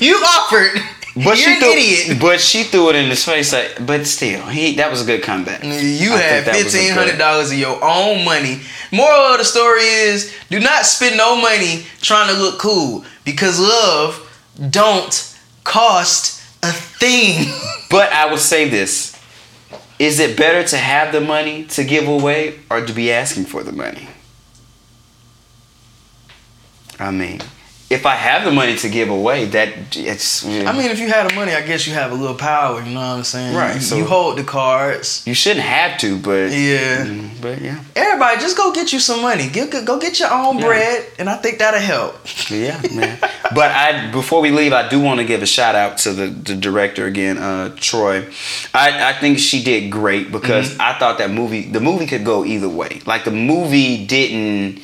You 0.00 0.14
offered. 0.16 0.80
But 1.24 1.24
You're 1.24 1.36
she 1.36 1.50
an 1.54 1.60
threw, 1.60 1.72
idiot. 1.72 2.20
But 2.20 2.40
she 2.40 2.62
threw 2.62 2.90
it 2.90 2.96
in 2.96 3.08
his 3.10 3.24
face. 3.24 3.52
Like, 3.52 3.84
but 3.84 4.06
still, 4.06 4.46
he 4.46 4.76
that 4.76 4.88
was 4.88 5.02
a 5.02 5.04
good 5.04 5.22
comeback. 5.22 5.64
You 5.64 5.70
I 6.12 6.16
had 6.18 6.44
think 6.44 6.46
that 6.46 6.64
was 6.64 6.74
a 6.74 6.78
fifteen 6.78 6.92
hundred 6.94 7.18
dollars 7.18 7.50
of 7.50 7.58
your 7.58 7.82
own 7.82 8.24
money. 8.24 8.60
Moral 8.92 9.32
of 9.32 9.38
the 9.38 9.44
story 9.44 9.82
is: 9.82 10.32
do 10.48 10.60
not 10.60 10.84
spend 10.86 11.16
no 11.16 11.34
money 11.40 11.84
trying 12.00 12.32
to 12.32 12.40
look 12.40 12.60
cool 12.60 13.04
because 13.24 13.58
love 13.58 14.24
don't 14.70 15.36
cost 15.64 16.40
a 16.62 16.72
thing. 16.72 17.52
But 17.90 18.12
I 18.12 18.26
will 18.30 18.36
say 18.36 18.68
this: 18.68 19.18
Is 19.98 20.20
it 20.20 20.36
better 20.36 20.62
to 20.68 20.76
have 20.76 21.10
the 21.10 21.22
money 21.22 21.64
to 21.68 21.82
give 21.84 22.06
away, 22.06 22.60
or 22.70 22.84
to 22.84 22.92
be 22.92 23.10
asking 23.10 23.46
for 23.46 23.62
the 23.64 23.72
money? 23.72 24.08
I 27.00 27.10
mean, 27.10 27.40
if 27.90 28.04
I 28.04 28.14
have 28.16 28.44
the 28.44 28.50
money 28.52 28.76
to 28.76 28.88
give 28.90 29.08
away, 29.08 29.46
that 29.46 29.96
it's. 29.96 30.44
I 30.44 30.72
mean, 30.76 30.90
if 30.90 30.98
you 31.00 31.08
had 31.08 31.30
the 31.30 31.34
money, 31.34 31.52
I 31.54 31.62
guess 31.66 31.86
you 31.86 31.94
have 31.94 32.12
a 32.12 32.14
little 32.14 32.36
power. 32.36 32.82
You 32.82 32.90
know 32.92 33.00
what 33.00 33.16
I'm 33.18 33.24
saying? 33.24 33.56
Right, 33.56 33.76
You, 33.76 33.80
so- 33.80 33.96
you 33.96 34.04
hold 34.04 34.36
the 34.36 34.44
cards. 34.44 35.22
you 35.26 35.32
shouldn't 35.34 35.64
have 35.64 35.98
to, 36.00 36.18
but 36.18 36.50
Yeah. 36.52 37.06
Mm, 37.06 37.30
but 37.40 37.62
yeah, 37.62 37.82
Everybody, 37.96 38.40
just 38.40 38.56
go 38.58 38.72
get 38.72 38.92
you 38.92 39.00
some 39.00 39.22
money. 39.22 39.48
Get, 39.48 39.70
go 39.86 39.98
get 39.98 40.18
your 40.20 40.30
own 40.32 40.58
Yeah. 40.58 40.66
bread, 40.66 41.06
and 41.18 41.30
I 41.30 41.36
think 41.36 41.58
that'll 41.58 41.80
help. 41.80 42.18
yeah, 42.50 42.78
man. 42.94 43.18
but 43.54 43.70
I 43.70 44.10
before 44.12 44.40
we 44.42 44.50
leave, 44.50 44.72
I 44.74 44.86
do 44.88 45.00
want 45.00 45.20
to 45.20 45.24
give 45.26 45.42
a 45.42 45.46
shout 45.46 45.74
out 45.74 45.96
to 45.98 46.12
the, 46.12 46.26
the 46.26 46.54
director 46.56 47.06
again, 47.06 47.38
uh, 47.38 47.74
Troy. 47.76 48.26
I, 48.74 49.10
I 49.10 49.12
think 49.14 49.38
she 49.38 49.62
did 49.64 49.90
great 49.90 50.30
because 50.30 50.68
Mm-hmm. 50.72 50.80
I 50.82 50.98
thought 50.98 51.18
that 51.18 51.30
movie 51.30 51.62
the 51.70 51.80
movie 51.80 52.06
could 52.06 52.24
go 52.24 52.44
either 52.44 52.68
way. 52.68 53.00
Like 53.06 53.24
the 53.24 53.30
movie 53.30 54.04
didn't 54.06 54.80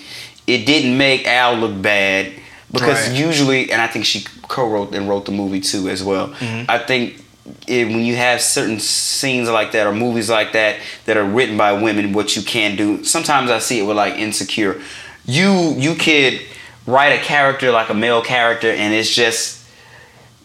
it 0.46 0.64
didn't 0.66 0.96
make 0.96 1.26
Al 1.26 1.57
look 1.57 1.80
bad 1.82 2.32
because 2.74 3.08
Right. 3.08 3.18
usually, 3.18 3.70
and 3.72 3.80
I 3.80 3.86
think 3.86 4.04
she 4.04 4.24
co-wrote 4.48 4.94
and 4.94 5.08
wrote 5.08 5.24
the 5.24 5.32
movie 5.32 5.60
too 5.60 5.88
as 5.88 6.02
well. 6.02 6.28
Mm-hmm. 6.28 6.70
I 6.70 6.78
think. 6.78 7.20
It, 7.66 7.88
when 7.88 8.00
you 8.06 8.16
have 8.16 8.40
certain 8.40 8.80
scenes 8.80 9.50
like 9.50 9.72
that 9.72 9.86
or 9.86 9.92
movies 9.92 10.30
like 10.30 10.52
that 10.52 10.80
that 11.04 11.18
are 11.18 11.24
written 11.24 11.58
by 11.58 11.74
women, 11.74 12.14
what 12.14 12.34
you 12.36 12.42
can 12.42 12.74
do. 12.74 13.04
Sometimes 13.04 13.50
I 13.50 13.58
see 13.58 13.80
it 13.80 13.82
with 13.82 13.98
like 13.98 14.14
Insecure. 14.14 14.80
You 15.26 15.74
you 15.76 15.94
could 15.94 16.40
write 16.86 17.10
a 17.10 17.22
character 17.22 17.70
like 17.70 17.90
a 17.90 17.94
male 17.94 18.22
character, 18.22 18.70
and 18.70 18.94
it's 18.94 19.14
just 19.14 19.62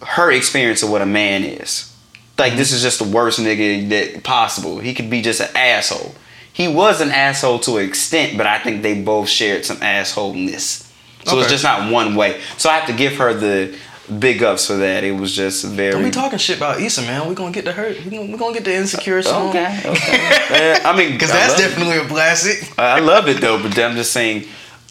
her 0.05 0.29
experience 0.29 0.83
of 0.83 0.89
what 0.89 1.01
a 1.01 1.05
man 1.05 1.45
is. 1.45 1.95
Like 2.37 2.55
this 2.57 2.73
is 2.73 2.81
just 2.81 2.99
the 2.99 3.05
worst 3.07 3.39
nigga 3.39 3.87
that 3.89 4.23
possible. 4.25 4.79
He 4.79 4.93
could 4.93 5.09
be 5.09 5.21
just 5.21 5.39
an 5.39 5.55
asshole. 5.55 6.15
He 6.51 6.67
was 6.67 6.99
an 6.99 7.11
asshole 7.11 7.59
to 7.59 7.77
an 7.77 7.87
extent, 7.87 8.37
but 8.37 8.45
I 8.45 8.59
think 8.59 8.81
they 8.83 9.01
both 9.01 9.29
shared 9.29 9.63
some 9.63 9.77
assholeness. 9.77 10.88
So 11.25 11.39
it's 11.39 11.49
just 11.49 11.63
not 11.63 11.91
one 11.91 12.15
way. 12.15 12.41
So 12.57 12.69
I 12.69 12.77
have 12.79 12.87
to 12.87 12.93
give 12.93 13.17
her 13.17 13.33
the 13.33 13.77
big 14.19 14.41
ups 14.41 14.65
for 14.67 14.77
that. 14.77 15.03
It 15.03 15.11
was 15.11 15.35
just 15.35 15.65
very. 15.65 15.91
Don't 15.91 16.03
be 16.03 16.09
talking 16.11 16.39
shit 16.39 16.57
about 16.57 16.79
Issa, 16.81 17.01
man. 17.01 17.27
We're 17.27 17.35
gonna 17.35 17.51
get 17.51 17.65
the 17.65 17.73
hurt. 17.73 17.97
We're 18.03 18.11
gonna, 18.11 18.31
we 18.31 18.37
gonna 18.37 18.53
get 18.53 18.65
the 18.65 18.73
insecure 18.75 19.21
song. 19.21 19.49
Okay, 19.49 19.81
okay. 19.85 20.79
I 20.83 20.95
mean, 20.97 21.13
Because 21.13 21.31
that's 21.31 21.51
love 21.53 21.59
it. 21.59 21.63
definitely 21.69 21.97
a 21.97 22.05
classic. 22.07 22.73
I 22.79 22.99
love 22.99 23.27
it 23.27 23.41
though, 23.41 23.61
but 23.61 23.77
I'm 23.77 23.95
just 23.95 24.11
saying. 24.11 24.45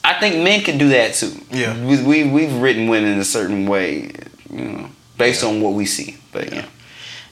I 0.05 0.19
think 0.21 0.43
men 0.45 0.63
can 0.63 0.79
do 0.79 0.91
that 0.91 1.15
too. 1.15 1.33
Yeah. 1.51 1.75
we, 1.85 2.03
we 2.03 2.31
we've 2.31 2.55
written 2.55 2.89
women 2.89 3.11
in 3.13 3.19
a 3.19 3.25
certain 3.25 3.67
way, 3.67 4.13
you 4.51 4.65
know, 4.65 4.91
based 5.19 5.43
on 5.43 5.61
what 5.61 5.75
we 5.75 5.85
see. 5.87 6.17
But 6.33 6.53
yeah, 6.53 6.67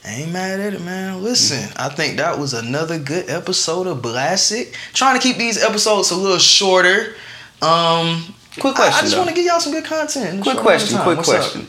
I 0.05 0.09
ain't 0.09 0.31
mad 0.33 0.59
at 0.59 0.73
it, 0.73 0.81
man. 0.81 1.23
Listen. 1.23 1.71
I 1.77 1.87
think 1.89 2.17
that 2.17 2.37
was 2.37 2.53
another 2.53 2.99
good 2.99 3.29
episode 3.29 3.87
of 3.87 4.01
Blastic. 4.01 4.75
Trying 4.93 5.17
to 5.17 5.23
keep 5.25 5.37
these 5.37 5.63
episodes 5.63 6.11
a 6.11 6.15
little 6.17 6.37
shorter. 6.37 7.15
Um, 7.61 8.35
quick 8.59 8.79
I, 8.79 8.87
I 8.87 9.01
just 9.01 9.17
want 9.17 9.29
to 9.29 9.35
give 9.35 9.45
y'all 9.45 9.59
some 9.59 9.73
good 9.73 9.85
content. 9.85 10.41
quick 10.41 10.55
short 10.55 10.57
amount 10.57 10.59
of 10.59 10.63
question. 10.63 10.97
Quick 11.03 11.17
What's 11.17 11.29
question. 11.29 11.67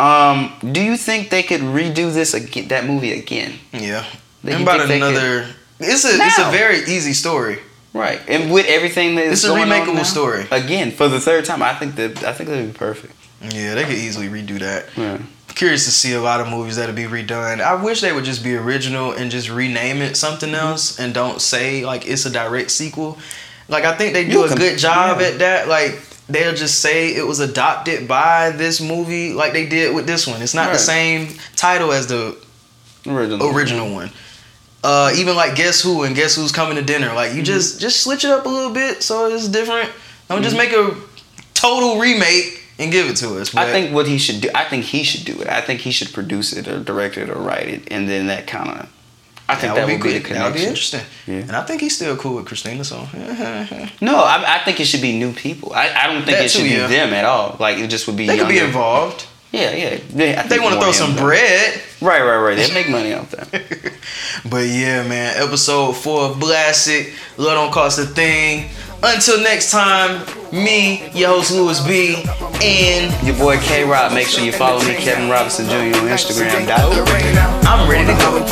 Um, 0.00 0.52
do 0.72 0.80
you 0.82 0.96
think 0.96 1.30
they 1.30 1.42
could 1.42 1.60
redo 1.60 2.12
this 2.12 2.32
again, 2.34 2.68
that 2.68 2.84
movie 2.86 3.12
again? 3.12 3.54
Yeah. 3.72 4.04
That 4.44 4.54
And 4.54 4.62
about 4.62 4.88
another. 4.90 5.46
It's 5.80 6.04
a 6.04 6.10
it's 6.12 6.38
a 6.38 6.50
very 6.50 6.78
easy 6.84 7.12
story. 7.12 7.58
Right, 7.94 8.20
and 8.28 8.52
with 8.52 8.66
everything 8.66 9.14
that 9.16 9.24
is 9.24 9.32
It's 9.32 9.44
a 9.44 9.48
going 9.48 9.62
on 9.62 9.68
remakeable 9.70 9.94
now, 9.94 10.02
story. 10.02 10.46
again 10.52 10.90
for 10.92 11.08
the 11.08 11.18
third 11.18 11.44
time. 11.46 11.62
I 11.62 11.74
think 11.74 11.96
that 11.96 12.22
I 12.22 12.32
think 12.32 12.48
that 12.50 12.56
would 12.56 12.72
be 12.72 12.78
perfect. 12.78 13.14
Yeah, 13.40 13.74
they 13.74 13.84
could 13.84 13.94
easily 13.94 14.28
redo 14.28 14.58
that. 14.60 14.86
Yeah. 14.96 15.18
Curious 15.54 15.84
to 15.86 15.90
see 15.90 16.12
a 16.12 16.20
lot 16.20 16.40
of 16.40 16.48
movies 16.48 16.76
that'll 16.76 16.94
be 16.94 17.04
redone. 17.04 17.60
I 17.60 17.82
wish 17.82 18.00
they 18.02 18.12
would 18.12 18.24
just 18.24 18.44
be 18.44 18.54
original 18.54 19.12
and 19.12 19.30
just 19.30 19.48
rename 19.50 20.02
it 20.02 20.16
something 20.16 20.50
Mm-hmm. 20.50 20.66
else 20.66 21.00
and 21.00 21.12
don't 21.14 21.40
say 21.40 21.84
like 21.84 22.06
it's 22.06 22.26
a 22.26 22.30
direct 22.30 22.70
sequel. 22.70 23.18
Like 23.68 23.84
I 23.84 23.96
think 23.96 24.12
they 24.12 24.24
do 24.26 24.32
You 24.32 24.44
a 24.44 24.48
can- 24.48 24.58
good 24.58 24.78
job 24.78 25.20
yeah. 25.20 25.26
at 25.28 25.38
that. 25.40 25.68
Like 25.68 26.00
they'll 26.28 26.54
just 26.54 26.80
say 26.80 27.14
it 27.14 27.26
was 27.26 27.40
adopted 27.40 28.06
by 28.08 28.50
this 28.50 28.80
movie, 28.80 29.32
like 29.32 29.52
they 29.52 29.66
did 29.66 29.94
with 29.94 30.06
this 30.06 30.26
one. 30.26 30.42
It's 30.42 30.54
not 30.54 30.72
the 30.72 30.78
same 30.78 31.28
title 31.56 31.92
as 31.92 32.06
the 32.06 32.36
Original. 33.06 33.54
original 33.56 33.92
one. 33.92 34.10
Uh, 34.84 35.12
even 35.16 35.34
like 35.34 35.56
Guess 35.56 35.80
Who 35.82 36.04
and 36.04 36.14
Guess 36.14 36.36
Who's 36.36 36.52
Coming 36.52 36.76
to 36.76 36.82
Dinner. 36.82 37.12
Like 37.14 37.30
Mm-hmm. 37.30 37.38
you 37.38 37.42
just 37.44 37.80
just 37.80 38.02
switch 38.04 38.24
it 38.24 38.30
up 38.30 38.46
a 38.46 38.48
little 38.48 38.72
bit 38.72 39.02
so 39.02 39.26
it's 39.26 39.48
different. 39.48 39.90
Don't 40.28 40.42
just 40.42 40.56
Mm-hmm. 40.56 40.86
make 40.86 40.96
a 40.98 41.00
total 41.54 41.98
remake 41.98 42.62
and 42.78 42.92
give 42.92 43.08
it 43.10 43.16
to 43.16 43.40
us. 43.40 43.54
I 43.56 43.70
think 43.72 43.92
what 43.92 44.06
he 44.06 44.18
should 44.18 44.40
do. 44.40 44.50
I 44.54 44.64
think 44.64 44.84
he 44.84 45.02
should 45.02 45.24
do 45.24 45.40
it. 45.40 45.48
I 45.48 45.60
think 45.60 45.80
he 45.80 45.90
should 45.90 46.12
produce 46.12 46.52
it 46.52 46.68
or 46.68 46.78
direct 46.78 47.16
it 47.16 47.28
or 47.28 47.34
write 47.40 47.66
it, 47.68 47.88
and 47.90 48.08
then 48.08 48.28
that 48.28 48.46
kind 48.46 48.70
of. 48.70 48.88
I 49.50 49.54
think 49.56 49.74
that, 49.74 49.86
would 49.86 50.02
be, 50.02 50.12
the 50.12 50.20
good. 50.20 50.36
That 50.36 50.44
would 50.44 50.54
be 50.54 50.64
interesting. 50.66 51.00
Yeah. 51.26 51.36
And 51.40 51.52
I 51.52 51.62
think 51.64 51.80
he's 51.80 51.96
still 51.96 52.16
cool 52.16 52.36
with 52.36 52.46
Christina. 52.46 52.84
So 52.84 52.96
No, 54.00 54.16
I, 54.16 54.56
I 54.56 54.58
think 54.64 54.78
it 54.78 54.84
should 54.86 55.00
be 55.00 55.18
new 55.18 55.32
people. 55.32 55.72
I, 55.72 55.88
I 55.94 56.06
don't 56.06 56.22
think 56.24 56.36
That 56.36 56.44
it 56.44 56.50
should 56.50 56.62
too, 56.62 56.68
be 56.68 56.74
yeah. 56.74 56.86
them 56.86 57.14
at 57.14 57.24
all. 57.24 57.56
Like 57.58 57.78
it 57.78 57.88
just 57.88 58.06
would 58.06 58.16
be. 58.16 58.26
they 58.26 58.36
could 58.36 58.48
be 58.48 58.58
involved. 58.58 59.26
Yeah, 59.50 59.72
yeah. 59.74 59.98
yeah 60.14 60.42
I 60.44 60.48
They 60.48 60.58
want 60.58 60.74
to 60.74 60.80
throw 60.80 60.92
some 60.92 61.14
though. 61.16 61.22
bread. 61.22 61.80
Right, 62.02 62.20
right, 62.22 62.36
right. 62.36 62.56
They 62.56 62.72
make 62.74 62.90
money 62.90 63.14
off 63.14 63.30
that. 63.30 63.92
But 64.48 64.66
yeah, 64.68 65.06
man. 65.08 65.42
Episode 65.42 65.92
four 65.94 66.22
of 66.30 66.38
Blasted. 66.38 67.12
Love 67.38 67.54
don't 67.54 67.72
cost 67.72 67.98
a 67.98 68.04
thing. 68.04 68.70
Until 69.00 69.38
next 69.42 69.70
time, 69.70 70.26
me, 70.50 71.06
your 71.14 71.38
host 71.38 71.54
Louis 71.54 71.78
B, 71.86 72.18
and 72.58 73.14
Your 73.22 73.38
boy 73.38 73.54
K 73.62 73.86
Rob. 73.86 74.10
Make 74.10 74.26
sure 74.26 74.42
you 74.42 74.50
follow 74.50 74.82
me, 74.82 74.98
Kevin 74.98 75.30
Robinson 75.30 75.70
Jr. 75.70 75.94
on 76.02 76.10
Instagram. 76.10 76.66
I'm 77.62 77.86
ready 77.86 78.10
to 78.10 78.16
go. 78.18 78.42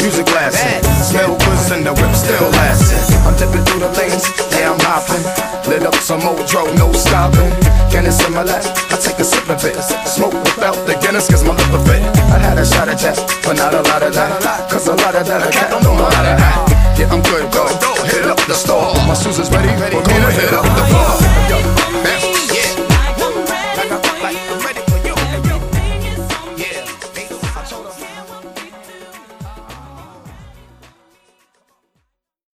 Music 0.00 0.24
blasting, 0.32 0.80
smell 0.96 1.36
good 1.36 1.60
and 1.76 1.84
the 1.84 1.92
whip 1.92 2.08
still 2.16 2.40
lasting. 2.56 3.04
I'm 3.28 3.36
dipping 3.36 3.60
through 3.68 3.84
the 3.84 3.92
lanes, 4.00 4.24
yeah 4.56 4.72
I'm 4.72 4.80
hopping. 4.80 5.20
Lit 5.68 5.84
up 5.84 5.94
some 6.00 6.24
old 6.24 6.48
dro, 6.48 6.64
no 6.72 6.90
stopping. 6.96 7.52
Guinness 7.92 8.24
in 8.24 8.32
my 8.32 8.48
lap, 8.48 8.64
I 8.88 8.96
take 8.96 9.20
a 9.20 9.24
sip 9.24 9.44
of 9.44 9.60
it. 9.60 9.76
Smoke 10.08 10.32
without 10.32 10.80
the 10.88 10.96
Guinness, 11.04 11.28
cause 11.28 11.44
my 11.44 11.52
a 11.52 11.78
fit. 11.84 12.00
I 12.32 12.40
had 12.40 12.56
a 12.56 12.64
shot 12.64 12.88
of 12.88 12.96
Jack, 12.96 13.20
but 13.44 13.60
not 13.60 13.74
a 13.74 13.84
lot 13.92 14.02
of 14.02 14.14
that. 14.14 14.70
Cause 14.72 14.88
a 14.88 14.96
lot 14.96 15.14
of 15.14 15.26
that 15.28 15.42
I 15.44 15.50
can't 15.52 15.84
know 15.84 15.92
how 15.92 16.22
to 16.24 16.32
act. 16.40 16.71
I'm 17.10 17.22
good, 17.22 17.50
go, 17.52 17.64
go, 17.80 17.94
hit 18.04 18.26
up 18.26 18.38
the 18.46 18.54
store. 18.54 18.94
My 19.06 19.14
Susan's 19.14 19.50
ready, 19.50 19.68
ready, 19.80 19.96
we're 19.96 20.02
gonna 20.04 20.30
hit 20.30 20.52
up 20.52 20.64
the 20.64 20.84
floor. 20.86 21.81